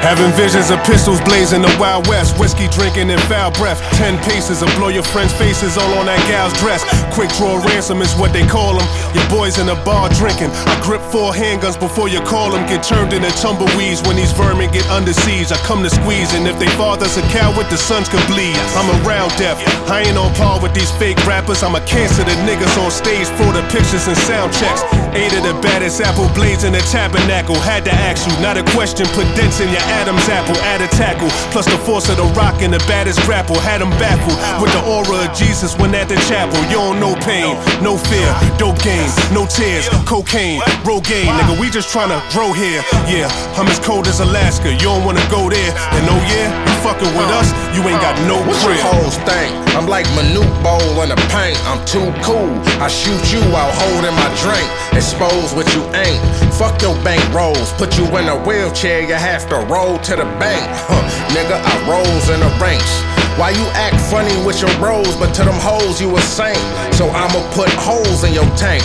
Having 0.00 0.32
visions 0.38 0.70
of 0.70 0.78
pistols 0.84 1.20
blazing 1.26 1.60
the 1.60 1.74
Wild 1.78 2.06
West, 2.06 2.38
whiskey 2.38 2.68
drinking 2.68 3.10
and 3.10 3.20
foul 3.26 3.50
breath. 3.58 3.82
Ten 3.98 4.16
paces 4.22 4.62
of 4.62 4.70
blow 4.78 4.88
your 4.88 5.02
friends' 5.02 5.34
faces 5.34 5.76
all 5.76 5.98
on 5.98 6.06
that 6.06 6.22
gal's 6.30 6.54
dress. 6.62 6.86
Quick 7.12 7.28
draw 7.34 7.58
ransom 7.66 8.00
is 8.00 8.14
what 8.14 8.32
they 8.32 8.46
call 8.46 8.78
them. 8.78 8.86
Your 9.12 9.26
boys 9.28 9.58
in 9.58 9.66
the 9.66 9.74
bar 9.82 10.08
drinking. 10.14 10.54
I 10.70 10.78
grip 10.86 11.02
four 11.10 11.34
handguns 11.34 11.78
before 11.78 12.08
you 12.08 12.22
call 12.22 12.50
them. 12.54 12.64
Get 12.70 12.86
turned 12.86 13.12
into 13.12 13.28
tumbleweeds 13.42 14.00
when 14.06 14.16
these 14.16 14.32
vermin 14.32 14.70
get 14.70 14.86
under 14.88 15.12
siege. 15.12 15.50
I 15.50 15.58
come 15.66 15.82
to 15.82 15.90
squeeze, 15.90 16.32
and 16.32 16.46
if 16.46 16.58
they 16.58 16.70
father's 16.78 17.18
a 17.18 17.24
coward, 17.34 17.66
the 17.68 17.76
sons 17.76 18.08
could 18.08 18.24
bleed. 18.30 18.56
I'm 18.78 18.88
around 19.02 19.34
death. 19.36 19.58
I 19.90 20.06
ain't 20.06 20.16
on 20.16 20.32
par 20.38 20.62
with 20.62 20.72
these 20.72 20.90
fake 20.96 21.18
rappers. 21.26 21.62
I'm 21.62 21.74
a 21.74 21.84
cancer 21.84 22.22
to 22.22 22.36
niggas 22.46 22.78
on 22.78 22.90
stage 22.94 23.28
for 23.34 23.50
the 23.50 23.66
pictures 23.68 24.06
and 24.06 24.16
sound 24.24 24.54
checks. 24.54 24.80
Eight 25.12 25.34
of 25.34 25.42
the 25.42 25.58
baddest 25.60 26.00
apple 26.00 26.30
blades 26.38 26.64
in 26.64 26.72
the 26.72 26.84
tabernacle. 26.88 27.56
Had 27.56 27.84
to 27.86 27.92
ask 27.92 28.24
you, 28.24 28.34
not 28.40 28.56
a 28.56 28.64
question. 28.72 29.04
Put 29.12 29.26
dents 29.34 29.60
in 29.60 29.68
your 29.68 29.87
Adam's 29.88 30.28
apple, 30.28 30.56
add 30.62 30.80
a 30.80 30.88
tackle. 30.96 31.28
Plus 31.52 31.64
the 31.64 31.78
force 31.78 32.08
of 32.08 32.16
the 32.16 32.28
rock 32.36 32.60
and 32.62 32.72
the 32.72 32.82
baddest 32.90 33.20
grapple. 33.22 33.58
Had 33.58 33.80
them 33.80 33.90
baffled 33.96 34.36
with 34.60 34.72
the 34.72 34.82
aura 34.84 35.28
of 35.28 35.32
Jesus 35.36 35.78
when 35.78 35.94
at 35.94 36.08
the 36.08 36.16
chapel. 36.28 36.58
You 36.68 36.80
don't 36.82 37.00
know 37.00 37.14
pain, 37.22 37.56
no 37.82 37.96
fear, 37.96 38.28
dope 38.58 38.80
game, 38.82 39.08
no 39.32 39.46
tears, 39.46 39.88
cocaine, 40.04 40.60
Rogaine. 40.82 41.30
Nigga, 41.38 41.60
we 41.60 41.70
just 41.70 41.94
tryna 41.94 42.18
grow 42.32 42.52
here. 42.52 42.82
Yeah, 43.06 43.30
I'm 43.56 43.68
as 43.68 43.78
cold 43.78 44.06
as 44.06 44.20
Alaska. 44.20 44.72
You 44.72 44.90
don't 44.90 45.04
wanna 45.04 45.24
go 45.30 45.48
there. 45.48 45.72
And 45.94 46.04
oh 46.10 46.22
yeah, 46.26 46.50
you 46.50 46.74
fucking 46.82 47.12
with 47.14 47.30
us, 47.38 47.48
you 47.76 47.80
ain't 47.86 48.02
got 48.02 48.18
no 48.26 48.42
your 48.42 48.58
crib. 48.58 48.82
hoes 48.82 49.16
think? 49.28 49.54
I'm 49.78 49.86
like 49.86 50.06
Manute 50.18 50.50
Bowl 50.62 51.02
in 51.02 51.10
the 51.10 51.20
paint. 51.30 51.54
I'm 51.70 51.78
too 51.86 52.10
cool. 52.26 52.50
I 52.82 52.88
shoot 52.88 53.22
you 53.30 53.40
while 53.54 53.70
holding 53.70 54.14
my 54.18 54.28
drink. 54.42 54.66
Expose 54.92 55.54
what 55.54 55.68
you 55.74 55.86
ain't. 55.94 56.18
Fuck 56.58 56.82
your 56.82 56.96
bank 57.06 57.22
rolls. 57.32 57.72
Put 57.78 57.96
you 57.96 58.04
in 58.18 58.26
a 58.26 58.36
wheelchair. 58.42 59.02
You 59.02 59.14
have 59.14 59.48
to 59.50 59.56
roll 59.70 59.77
to 59.78 60.16
the 60.16 60.26
bank. 60.42 60.66
Huh, 60.90 60.98
nigga, 61.30 61.54
I 61.54 61.74
rolls 61.86 62.26
in 62.34 62.40
the 62.42 62.50
ranks. 62.58 62.90
Why 63.38 63.50
you 63.54 63.62
act 63.78 63.94
funny 64.10 64.34
with 64.44 64.60
your 64.60 64.74
bros, 64.82 65.14
but 65.22 65.30
to 65.38 65.44
them 65.44 65.54
hoes 65.62 66.00
you 66.00 66.10
a 66.16 66.20
saint? 66.20 66.58
So 66.98 67.06
I'ma 67.06 67.38
put 67.54 67.70
holes 67.78 68.24
in 68.24 68.34
your 68.34 68.48
tank. 68.58 68.82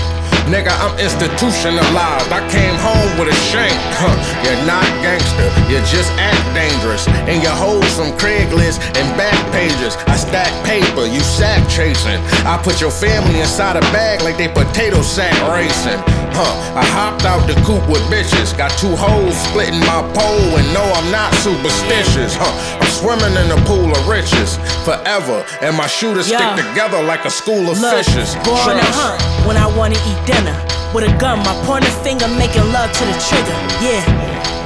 Nigga, 0.52 0.76
I'm 0.84 0.94
institutionalized. 1.00 2.30
I 2.32 2.44
came 2.52 2.76
home 2.76 3.10
with 3.18 3.32
a 3.32 3.38
shank. 3.50 3.74
Huh, 3.98 4.12
you're 4.44 4.60
not 4.68 4.84
gangster, 5.02 5.48
you 5.72 5.80
just 5.88 6.12
act 6.20 6.44
dangerous. 6.54 7.08
And 7.30 7.42
you 7.42 7.50
hold 7.50 7.84
some 7.86 8.12
Craigslist 8.20 8.84
and 9.00 9.08
back 9.18 9.36
pages. 9.52 9.96
I 10.06 10.16
stack 10.18 10.52
paper, 10.66 11.06
you 11.08 11.22
sack 11.22 11.64
chasing. 11.70 12.20
I 12.46 12.60
put 12.62 12.82
your 12.82 12.92
family 12.92 13.40
inside 13.40 13.78
a 13.78 13.84
bag 13.96 14.22
like 14.22 14.38
they 14.38 14.50
potato 14.50 15.02
sack 15.02 15.34
racing. 15.50 15.98
Huh, 16.36 16.54
I 16.76 16.84
hopped 16.92 17.24
out 17.26 17.46
the 17.48 17.54
coop 17.64 17.86
with 17.88 18.02
bitches. 18.12 18.52
Got 18.58 18.72
two 18.78 18.94
hoes 18.96 19.38
splitting 19.50 19.80
my 19.88 20.02
pole, 20.18 20.50
and 20.60 20.68
no, 20.74 20.84
I'm 20.84 21.10
not 21.10 21.34
superstitious. 21.40 22.36
Huh, 22.36 22.52
I'm 22.82 22.90
swimming 22.92 23.32
in 23.38 23.48
a 23.54 23.60
pool 23.66 23.90
of 23.90 24.02
riches 24.10 24.58
forever. 24.84 25.46
And 25.62 25.78
my 25.78 25.88
shooters 25.88 26.30
Yeah. 26.30 26.42
stick 26.54 26.66
together 26.68 27.02
like 27.04 27.24
a 27.26 27.30
school 27.32 27.70
of 27.72 27.80
Look, 27.80 27.94
fishes. 27.96 28.36
a 28.36 28.40
Trust. 28.44 29.00
hunt 29.00 29.22
when 29.48 29.58
I 29.58 29.68
wanna 29.68 29.96
eat 30.10 30.20
dinner. 30.34 30.58
With 30.94 31.10
a 31.10 31.14
gun, 31.18 31.40
my 31.40 31.56
pointer 31.66 31.90
finger 32.06 32.28
making 32.28 32.66
love 32.74 32.92
to 32.92 33.04
the 33.06 33.18
trigger. 33.30 33.58
Yeah. 33.82 34.02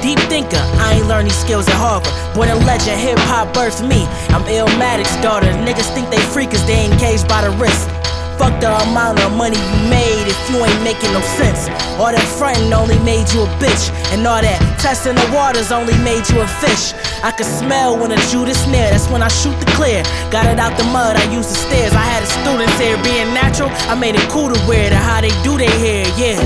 Deep 0.02 0.18
thinker, 0.30 0.62
I 0.78 0.94
ain't 0.94 1.08
learned 1.08 1.26
these 1.26 1.40
skills 1.40 1.66
at 1.66 1.74
Harvard. 1.74 2.12
Born 2.34 2.48
a 2.48 2.54
legend, 2.62 3.00
hip 3.00 3.18
hop 3.26 3.52
birthed 3.54 3.82
me. 3.82 4.06
I'm 4.30 4.44
Illmatic's 4.46 5.16
daughter. 5.22 5.50
Niggas 5.66 5.90
think 5.94 6.08
they 6.10 6.22
cause 6.46 6.64
they 6.66 6.86
engaged 6.86 7.26
by 7.26 7.42
the 7.42 7.50
wrist. 7.58 7.97
Fuck 8.38 8.60
the 8.62 8.70
amount 8.86 9.18
of 9.18 9.34
money 9.34 9.58
you 9.58 9.90
made 9.90 10.30
if 10.30 10.38
you 10.46 10.62
ain't 10.62 10.82
making 10.86 11.10
no 11.10 11.20
sense. 11.34 11.66
All 11.98 12.14
that 12.14 12.22
frontin' 12.38 12.72
only 12.72 12.94
made 13.02 13.26
you 13.34 13.42
a 13.42 13.50
bitch. 13.58 13.90
And 14.14 14.22
all 14.22 14.38
that 14.38 14.62
testing 14.78 15.18
the 15.18 15.26
waters 15.34 15.74
only 15.74 15.98
made 16.06 16.22
you 16.30 16.38
a 16.38 16.46
fish. 16.62 16.94
I 17.26 17.34
could 17.34 17.50
smell 17.50 17.98
when 17.98 18.14
a 18.14 18.20
Judas 18.30 18.62
near, 18.70 18.86
that's 18.94 19.10
when 19.10 19.26
I 19.26 19.28
shoot 19.28 19.58
the 19.58 19.66
clear. 19.74 20.06
Got 20.30 20.46
it 20.46 20.62
out 20.62 20.78
the 20.78 20.86
mud, 20.94 21.18
I 21.18 21.26
used 21.34 21.50
the 21.50 21.58
stairs. 21.66 21.92
I 21.98 22.06
had 22.06 22.22
a 22.22 22.30
students 22.30 22.78
here 22.78 22.94
being 23.02 23.34
natural. 23.34 23.74
I 23.90 23.98
made 23.98 24.14
it 24.14 24.22
cool 24.30 24.54
to 24.54 24.58
wear 24.70 24.86
to 24.86 24.96
how 24.96 25.18
they 25.18 25.34
do 25.42 25.58
their 25.58 25.74
hair, 25.82 26.06
yeah. 26.14 26.38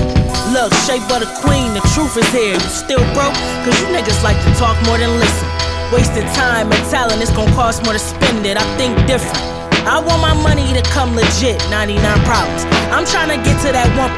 Look, 0.49 0.73
shape 0.89 1.05
of 1.13 1.21
the 1.21 1.29
queen, 1.45 1.77
the 1.77 1.85
truth 1.93 2.17
is 2.17 2.25
here. 2.33 2.57
You 2.57 2.69
still 2.73 3.05
broke? 3.13 3.37
Cause 3.61 3.77
you 3.77 3.85
niggas 3.93 4.17
like 4.25 4.41
to 4.41 4.51
talk 4.57 4.73
more 4.89 4.97
than 4.97 5.13
listen. 5.21 5.45
Wasting 5.93 6.25
time 6.33 6.73
and 6.73 6.83
talent, 6.89 7.21
it's 7.21 7.29
gonna 7.29 7.53
cost 7.53 7.85
more 7.85 7.93
to 7.93 8.01
spend 8.01 8.49
it. 8.49 8.57
I 8.57 8.65
think 8.81 8.97
different. 9.05 9.52
I 9.83 9.99
want 9.99 10.21
my 10.23 10.31
money 10.39 10.71
to 10.71 10.81
come 10.95 11.11
legit, 11.11 11.59
99 11.67 11.99
problems. 12.23 12.63
I'm 12.95 13.03
trying 13.03 13.35
to 13.35 13.39
get 13.43 13.59
to 13.67 13.69
that 13.75 13.91
1%. 13.99 14.15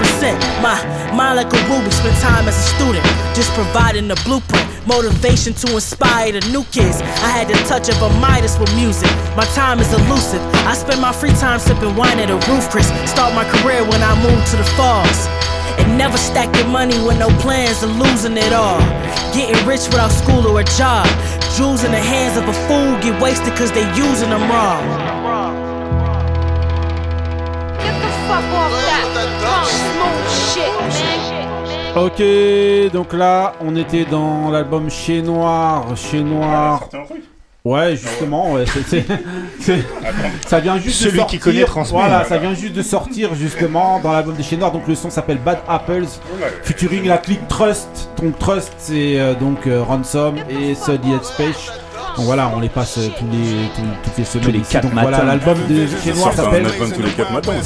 My 0.62 0.78
mind 1.10 1.42
like 1.42 1.50
a 1.50 1.62
ruby, 1.66 1.90
spend 1.90 2.14
time 2.22 2.46
as 2.46 2.54
a 2.54 2.66
student, 2.78 3.02
just 3.34 3.50
providing 3.58 4.08
the 4.08 4.14
blueprint. 4.30 4.62
Motivation 4.86 5.58
to 5.66 5.74
inspire 5.74 6.38
the 6.38 6.46
new 6.54 6.62
kids. 6.70 7.02
I 7.26 7.34
had 7.34 7.50
the 7.50 7.58
touch 7.66 7.90
of 7.90 7.98
a 7.98 8.10
Midas 8.22 8.62
with 8.62 8.70
music. 8.78 9.10
My 9.34 9.46
time 9.58 9.82
is 9.82 9.90
elusive. 9.90 10.42
I 10.70 10.78
spend 10.78 11.02
my 11.02 11.12
free 11.12 11.34
time 11.42 11.58
sipping 11.58 11.98
wine 11.98 12.22
at 12.22 12.30
a 12.30 12.38
roof, 12.46 12.70
Chris. 12.70 12.86
Start 13.10 13.34
my 13.34 13.46
career 13.58 13.82
when 13.90 14.06
I 14.06 14.14
moved 14.22 14.46
to 14.54 14.58
the 14.62 14.68
falls. 14.78 15.26
And 15.82 15.98
never 15.98 16.18
stack 16.18 16.56
your 16.56 16.70
money 16.70 16.94
with 17.02 17.18
no 17.18 17.34
plans 17.42 17.82
of 17.82 17.90
losing 17.98 18.38
it 18.38 18.54
all. 18.54 18.80
Getting 19.34 19.58
rich 19.66 19.90
without 19.90 20.14
school 20.14 20.46
or 20.46 20.62
a 20.62 20.68
job. 20.78 21.10
Jewels 21.58 21.84
in 21.84 21.90
the 21.90 21.98
hands 22.00 22.38
of 22.38 22.46
a 22.46 22.54
fool 22.70 22.94
get 23.02 23.20
wasted 23.20 23.58
cause 23.58 23.72
they 23.72 23.88
using 23.98 24.30
them 24.30 24.46
wrong. 24.46 25.25
Fuck 28.36 28.54
off 28.54 28.74
that 29.14 29.30
punk 29.42 29.68
smooth 29.70 30.28
shit, 30.52 30.74
man. 31.96 32.04
Ok, 32.04 32.92
donc 32.92 33.14
là, 33.14 33.54
on 33.66 33.76
était 33.78 34.04
dans 34.04 34.50
l'album 34.52 34.90
Chez 34.90 35.22
Noir. 35.22 35.86
Chez 35.96 36.22
Noir. 36.22 36.82
Ouais, 37.64 37.96
justement, 37.96 38.52
ouais, 38.54 38.66
c'est- 38.88 39.06
ça 40.46 40.60
vient 40.60 40.78
juste 40.78 41.00
de 41.02 41.06
Celui 41.08 41.18
sortir. 41.20 41.40
qui 41.40 41.44
connaît 41.44 41.64
transmet. 41.64 41.98
Voilà, 41.98 42.24
ça 42.26 42.38
vient 42.38 42.54
juste 42.54 42.74
de 42.74 42.82
sortir 42.84 43.34
justement 43.34 44.00
dans 44.02 44.12
l'album 44.12 44.36
des 44.36 44.44
Chez 44.44 44.58
Noirs. 44.58 44.72
Donc 44.72 44.88
le 44.88 44.94
son 44.96 45.10
s'appelle 45.10 45.38
Bad 45.40 45.60
Apples, 45.68 46.06
featuring 46.64 47.08
la 47.08 47.18
clique 47.18 47.48
Trust. 47.48 48.10
Donc 48.22 48.38
Trust, 48.38 48.74
c'est 48.78 49.18
euh, 49.20 49.34
donc 49.34 49.66
euh, 49.66 49.82
Ransom 49.82 50.36
et 50.50 50.76
Suddy 50.76 51.14
Headspace. 51.14 51.72
Donc 52.18 52.26
voilà, 52.26 52.50
on 52.56 52.60
les 52.62 52.70
passe 52.70 52.98
euh, 52.98 53.10
tous 53.20 53.26
les, 53.32 53.68
tous- 53.76 53.82
toutes 54.04 54.18
les 54.18 54.24
semaines. 54.24 54.46
Tous 54.46 54.52
les 54.54 54.60
ici. 54.60 54.72
quatre 54.72 54.84
Donc 54.84 54.94
voilà, 54.94 55.18
matins. 55.18 55.26
l'album 55.28 55.58
de 55.68 55.88
Chez 56.04 56.14
Noir 56.14 56.34
s'appelle. 56.34 56.66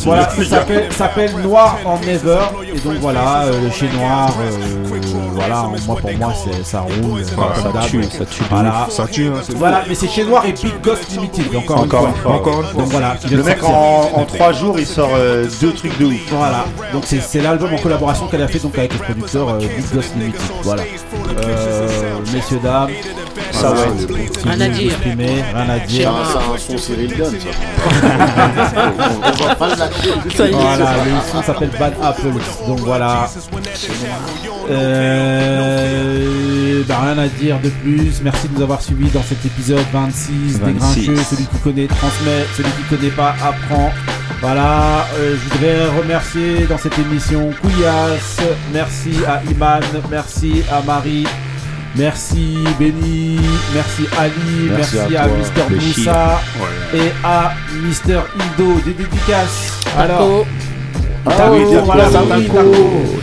Voilà, 0.06 0.30
s'appelle- 0.30 0.92
s'appelle 0.92 1.32
Noir 1.44 1.78
en 1.86 2.00
Never. 2.00 2.40
Et 2.76 2.80
donc 2.80 2.94
voilà, 3.00 3.44
euh, 3.44 3.62
le 3.62 3.70
Chez 3.72 3.88
Noir, 3.90 4.32
euh, 4.42 5.00
voilà, 5.34 5.66
moi 5.86 5.96
pour 6.02 6.12
moi 6.18 6.34
c'est 6.44 6.66
ça 6.66 6.80
roule. 6.82 7.20
Ouais, 7.20 7.24
comme 7.64 7.74
ça 7.74 7.80
tue, 7.88 8.04
ça 8.04 8.26
tue 8.26 8.44
Voilà. 8.50 8.88
Ça 8.90 9.04
hein, 9.04 9.32
Voilà, 9.56 9.78
beau. 9.82 9.86
mais 9.90 9.96
c'est 9.96 10.08
Chez 10.10 10.24
Noir 10.24 10.44
et 10.46 10.54
Big 10.54 10.82
Ghost 10.82 11.12
Limited. 11.12 11.56
Encore, 11.56 11.82
Encore 11.82 12.08
une 12.08 12.14
fois. 12.16 12.32
Encore 12.34 12.60
une 12.62 12.66
fois. 12.68 12.82
Donc 12.82 12.90
voilà, 12.92 13.16
Le 13.30 13.44
mec 13.44 13.64
en, 13.64 14.12
en 14.16 14.26
3 14.26 14.52
jours 14.54 14.80
il 14.80 14.88
sort 14.88 15.10
euh, 15.14 15.46
deux 15.62 15.74
trucs 15.74 15.98
de 16.00 16.06
ouf. 16.06 16.14
Voilà, 16.32 16.66
donc 16.92 17.04
c'est 17.06 17.22
c'est 17.22 17.40
l'album 17.42 17.72
en 17.74 17.78
collaboration 17.78 18.26
qu'elle 18.28 18.42
a 18.42 18.48
fait 18.48 18.60
donc 18.60 18.78
avec 18.78 18.94
le 18.94 19.00
producteur 19.00 19.50
euh, 19.50 19.60
Big 19.60 19.94
Ghost 19.94 20.16
Limited. 20.18 20.42
Voilà. 20.64 20.84
Euh, 21.46 21.88
messieurs, 22.34 22.60
dames, 22.64 22.90
Ça, 23.52 23.70
voilà, 23.72 23.92
ouais. 23.92 24.30
Rien 24.46 24.62
à 24.62 24.68
dire. 24.70 24.94
rien 25.04 25.70
à 25.70 25.80
dire. 25.80 26.12
C'est 26.26 26.38
un- 26.38 26.58
son 26.58 26.78
Cyril 26.78 27.14
Gunn, 27.16 27.36
ça. 27.40 27.48
On 29.42 29.46
va 29.46 29.56
pas. 29.56 29.68
Voilà, 29.76 31.06
le 31.06 31.12
son 31.32 31.42
s'appelle 31.44 31.72
Bad 31.80 31.94
Apples. 32.02 32.32
Donc 32.68 32.80
voilà. 32.80 33.30
Euh, 34.70 36.84
bah, 36.88 37.00
rien 37.04 37.18
à 37.18 37.28
dire 37.28 37.58
de 37.64 37.70
plus. 37.70 38.22
Merci 38.24 38.48
de 38.50 38.56
nous 38.56 38.62
avoir 38.64 38.82
suivis 38.82 39.10
dans 39.10 39.24
cet 39.24 39.46
épisode 39.46 39.84
26, 39.92 40.60
des 40.60 40.72
26. 40.74 41.06
grincheux. 41.08 41.24
Celui 41.30 41.46
qui 41.46 41.58
connaît 41.64 41.88
transmet, 41.88 42.46
celui 42.56 42.70
qui 42.72 42.96
connaît 42.96 43.12
pas 43.12 43.36
apprend. 43.44 43.92
Voilà, 44.42 45.06
euh, 45.18 45.36
je 45.36 45.54
voudrais 45.54 46.00
remercier 46.02 46.66
dans 46.70 46.78
cette 46.78 46.98
émission 46.98 47.50
Couillasse, 47.62 48.40
merci 48.72 49.12
à 49.28 49.42
Iman, 49.52 49.82
merci 50.10 50.64
à 50.72 50.82
Marie, 50.82 51.28
merci 51.96 52.58
Benny, 52.80 53.40
merci 53.74 54.04
Ali, 54.18 54.70
Merci 54.76 54.96
merci, 54.98 55.16
à 55.16 55.24
à, 55.24 55.28
Mister 55.28 55.62
Moussa 55.70 56.42
Ouais. 56.60 57.00
et 57.00 57.12
à 57.24 57.54
Mister 57.84 58.20
Ido. 58.36 58.74
Des 58.86 58.94
dédicaces. 58.94 59.74
Alors, 59.98 60.46
Ah 61.26 61.32
Taco, 61.36 61.54
oui, 61.56 61.64
voilà, 61.84 62.04
Taco, 62.10 62.26
oui, 62.36 62.48
Taco. 62.48 62.74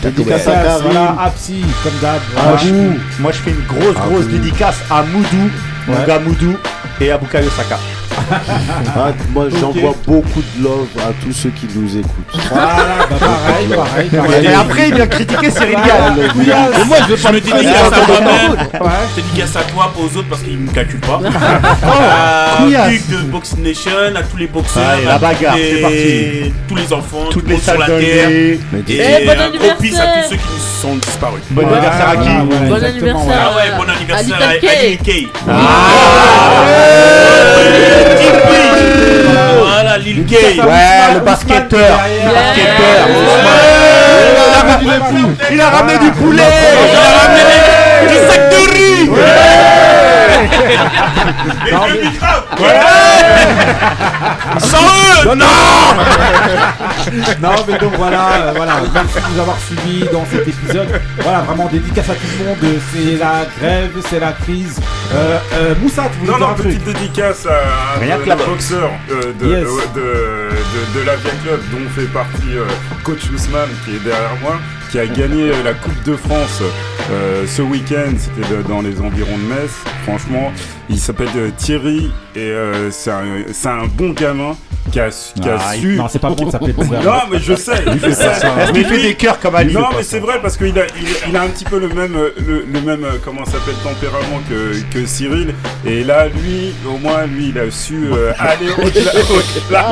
Taco. 0.02 0.14
Dédicace 0.16 0.48
à 0.48 1.24
Apsi, 1.24 1.62
comme 1.82 1.92
d'hab. 2.00 2.20
Ah, 2.36 2.40
voilà. 2.42 2.56
je- 2.58 3.22
moi 3.22 3.32
je 3.32 3.38
fais 3.38 3.50
une 3.50 3.66
grosse 3.66 3.96
Ah, 3.96 4.06
grosse 4.08 4.24
oui. 4.26 4.32
dédicace 4.38 4.76
à 4.90 5.02
Moudou, 5.02 5.50
mon 5.86 5.94
Ouais. 5.94 6.06
gars 6.06 6.18
Moudou 6.18 6.56
et 7.00 7.10
à 7.10 7.18
Bukayo 7.18 7.48
Saka. 7.56 7.78
Ah, 8.96 9.12
moi, 9.32 9.46
j'envoie 9.50 9.94
beaucoup 10.06 10.42
de 10.56 10.64
love 10.64 10.88
à 10.98 11.12
tous 11.24 11.32
ceux 11.32 11.50
qui 11.50 11.66
nous 11.74 11.96
écoutent. 11.98 12.42
Voilà, 12.50 13.06
bah 13.10 13.16
pareil, 13.20 13.66
pareil, 13.68 14.08
pareil. 14.08 14.44
Et 14.46 14.52
après, 14.54 14.88
il 14.88 14.94
vient 14.94 15.06
critiquer 15.06 15.50
Cyril 15.50 15.74
Gann. 15.74 16.18
Et 16.18 16.84
moi, 16.84 16.96
je 17.02 17.14
veux 17.14 17.16
pas 17.16 17.30
me 17.30 17.36
me 17.36 17.40
dédicace 17.40 17.92
à. 17.92 18.82
Ouais. 18.82 18.90
Je 19.16 19.22
dédicace 19.22 19.56
à 19.56 19.62
toi, 19.62 19.92
pas 19.94 20.00
aux 20.00 20.18
autres 20.18 20.28
parce 20.28 20.42
qu'ils 20.42 20.58
me 20.58 20.70
calculent 20.70 21.00
pas. 21.00 21.20
Oh, 21.22 22.72
à 22.76 22.88
de 22.88 23.22
Box 23.30 23.56
Nation, 23.58 23.90
à 24.16 24.22
tous 24.22 24.36
les 24.36 24.46
boxeurs, 24.46 24.82
Ah, 24.86 25.00
et 25.00 25.04
la 25.04 25.14
à 25.14 25.18
bagarre, 25.18 25.54
tous 25.54 25.58
les- 25.60 25.72
c'est 25.74 25.80
parti. 25.82 26.52
tous 26.68 26.74
les 26.76 26.92
enfants, 26.92 27.24
Toutes 27.30 27.42
tout 27.44 27.48
le 27.48 27.54
les 27.54 27.60
sur 27.60 27.78
la 27.78 27.86
terre. 27.86 28.30
Et 28.30 28.58
Eh, 28.88 29.26
peace 29.80 29.98
à 29.98 30.22
tous 30.22 30.30
ceux 30.30 30.36
qui 30.36 30.60
sont 30.80 30.96
disparus. 30.96 31.42
Bon 31.50 31.62
anniversaire 31.66 32.08
à 32.08 32.16
qui 32.16 32.28
Bon 32.28 32.76
exactement, 32.76 32.84
anniversaire. 32.86 33.52
Ah 33.52 33.56
ouais, 33.56 33.70
bon 33.76 33.88
anniversaire 33.90 34.38
à, 34.40 34.54
Little 34.54 34.98
K. 35.04 35.28
Voilà. 39.58 39.98
Lil 39.98 40.24
à 40.26 40.66
Ouais, 40.66 41.14
le 41.14 41.20
basketteur. 41.20 41.68
derrière. 41.70 42.32
Basketteur. 42.34 43.06
Il 45.50 45.60
a 45.60 45.68
ramené 45.70 45.98
du 45.98 46.10
poulet. 46.12 46.42
Il 46.92 46.98
a 46.98 47.00
ramené 47.20 47.40
du 47.40 47.60
du 48.08 48.14
sac 48.32 48.42
de 48.50 48.60
riz. 48.72 49.08
Non, 51.72 51.82
mais-. 51.88 52.10
Sans 54.60 54.78
eux. 54.78 55.26
Non, 55.26 55.36
non 55.36 55.46
Non, 57.42 57.50
mais 57.68 57.78
donc 57.78 57.94
voilà, 57.96 58.28
euh, 58.32 58.52
voilà, 58.56 58.74
merci 58.92 59.14
de 59.14 59.34
nous 59.34 59.40
avoir 59.40 59.56
suivis 59.60 60.04
dans 60.12 60.24
cet 60.30 60.46
épisode. 60.48 60.88
Voilà, 61.20 61.40
vraiment 61.40 61.66
dédicace 61.66 62.10
à 62.10 62.14
tout 62.14 62.20
le 62.38 62.44
monde. 62.46 62.58
C'est 62.92 63.16
la 63.18 63.44
grève, 63.58 63.90
c'est 64.08 64.20
la 64.20 64.32
crise. 64.32 64.80
Euh, 65.14 65.38
euh, 65.54 65.74
Moussa, 65.80 66.04
tu 66.12 66.18
voulais 66.18 66.32
Non, 66.32 66.38
dire 66.38 66.46
non, 66.46 66.52
un 66.52 66.56
truc 66.56 66.66
petite 66.78 66.84
dédicace 66.84 67.46
à 67.46 67.96
un 67.96 68.00
Rien 68.00 68.18
que 68.18 68.28
la 68.28 68.36
boxeur 68.36 68.90
euh, 69.10 69.32
de, 69.40 69.46
Yes. 69.46 69.64
de, 69.94 70.00
de, 70.00 71.00
de 71.00 71.06
l'Avia 71.06 71.30
Club 71.44 71.60
dont 71.72 71.88
fait 71.94 72.08
partie 72.12 72.56
euh, 72.56 72.64
Coach 73.04 73.30
Ousmane 73.34 73.68
qui 73.84 73.96
est 73.96 74.00
derrière 74.00 74.36
moi, 74.42 74.56
qui 74.96 75.00
a 75.00 75.06
gagné 75.06 75.50
la 75.62 75.74
Coupe 75.74 76.02
de 76.04 76.16
France 76.16 76.62
euh, 77.10 77.46
ce 77.46 77.60
week-end, 77.60 78.14
c'était 78.16 78.62
dans 78.66 78.80
les 78.80 78.98
environs 78.98 79.36
de 79.36 79.42
Metz. 79.42 79.70
Franchement, 80.04 80.50
il 80.88 80.98
s'appelle 80.98 81.28
euh, 81.36 81.50
Thierry 81.54 82.10
et 82.34 82.38
euh, 82.38 82.90
c'est 82.90 83.10
un 83.10 83.86
bon 83.94 84.12
gamin 84.12 84.56
qui 84.90 85.00
a, 85.00 85.10
su- 85.10 85.34
qui 85.40 85.48
a 85.48 85.56
Ah, 85.60 85.76
il-. 85.76 85.96
Non, 85.96 86.06
c'est 86.08 86.18
pas 86.18 86.30
bon 86.30 86.44
de 86.46 86.50
s'appeler. 86.50 86.74
Non, 87.04 87.12
mais 87.30 87.38
je 87.38 87.54
sais, 87.54 87.72
je 88.02 88.10
sais. 88.10 88.26
Est-ce 88.26 88.72
qu'il 88.72 88.82
Mais 88.82 88.88
fait 88.88 88.94
lui- 88.96 89.02
des 89.02 89.14
cœurs 89.14 89.38
comme 89.40 89.54
Ali 89.54 89.74
Non, 89.74 89.86
mais 89.96 90.02
c'est 90.02 90.18
vrai 90.20 90.38
parce 90.40 90.56
qu'il 90.56 90.78
a, 90.78 90.82
il, 90.96 91.30
il 91.30 91.36
a 91.36 91.42
un 91.42 91.48
petit 91.48 91.64
peu 91.64 91.78
le 91.78 91.88
même, 91.88 92.14
euh, 92.16 92.30
le, 92.46 92.64
le 92.72 92.80
même, 92.80 93.04
euh, 93.04 93.18
comment 93.24 93.44
ça 93.44 93.52
s'appelle, 93.52 93.74
tempérament 93.82 94.40
que, 94.48 94.80
que 94.98 95.06
Cyril. 95.06 95.54
Et 95.86 96.04
là, 96.04 96.26
lui, 96.28 96.74
au 96.86 96.98
moins, 96.98 97.24
lui, 97.26 97.48
il 97.54 97.58
a 97.58 97.70
su 97.70 98.08
euh, 98.12 98.32
aller 98.38 98.68
au-delà, 98.78 99.10
au-delà, 99.30 99.86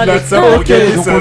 Ah 0.00 0.06
de 0.06 0.20
ça 0.26 0.40
pour 0.40 0.58
Ok, 0.60 0.66
gagner 0.66 0.92
donc 0.96 1.04
sa- 1.04 1.12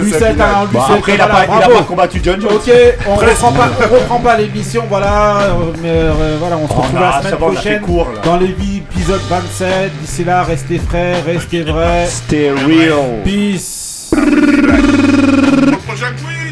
après, 0.94 1.14
il 1.16 1.22
a 1.22 1.28
pas, 1.28 1.46
il 1.46 1.52
a 1.52 1.58
bravo. 1.68 1.74
pas 1.76 1.84
combattu 1.84 2.22
John 2.24 2.42
Jones. 2.42 2.52
Ok, 2.54 2.72
on 3.08 3.16
reprend 3.16 3.52
pas, 3.52 3.70
on 3.92 3.94
reprend 3.96 4.20
pas 4.20 4.38
l'émission, 4.38 4.84
voilà, 4.90 5.56
mais 5.82 5.90
euh, 5.90 6.38
voilà, 6.40 6.58
on 6.58 6.68
se 6.68 6.74
Oh, 6.74 6.82
retrouve 6.82 7.00
la 7.00 7.12
ça 7.12 7.20
semaine 7.20 7.32
fait 7.32 7.38
prochaine 7.80 7.82
dans 8.24 8.38
l'épisode 8.38 9.22
27. 9.30 9.92
D'ici 10.02 10.24
là, 10.24 10.44
restez 10.44 10.80
frais, 10.80 11.22
restez 11.22 11.62
vrais. 11.62 12.08
Stay 12.08 12.50
real. 12.52 13.03
Peace. 13.24 14.10
Prochain 15.86 16.16
quiz 16.16 16.43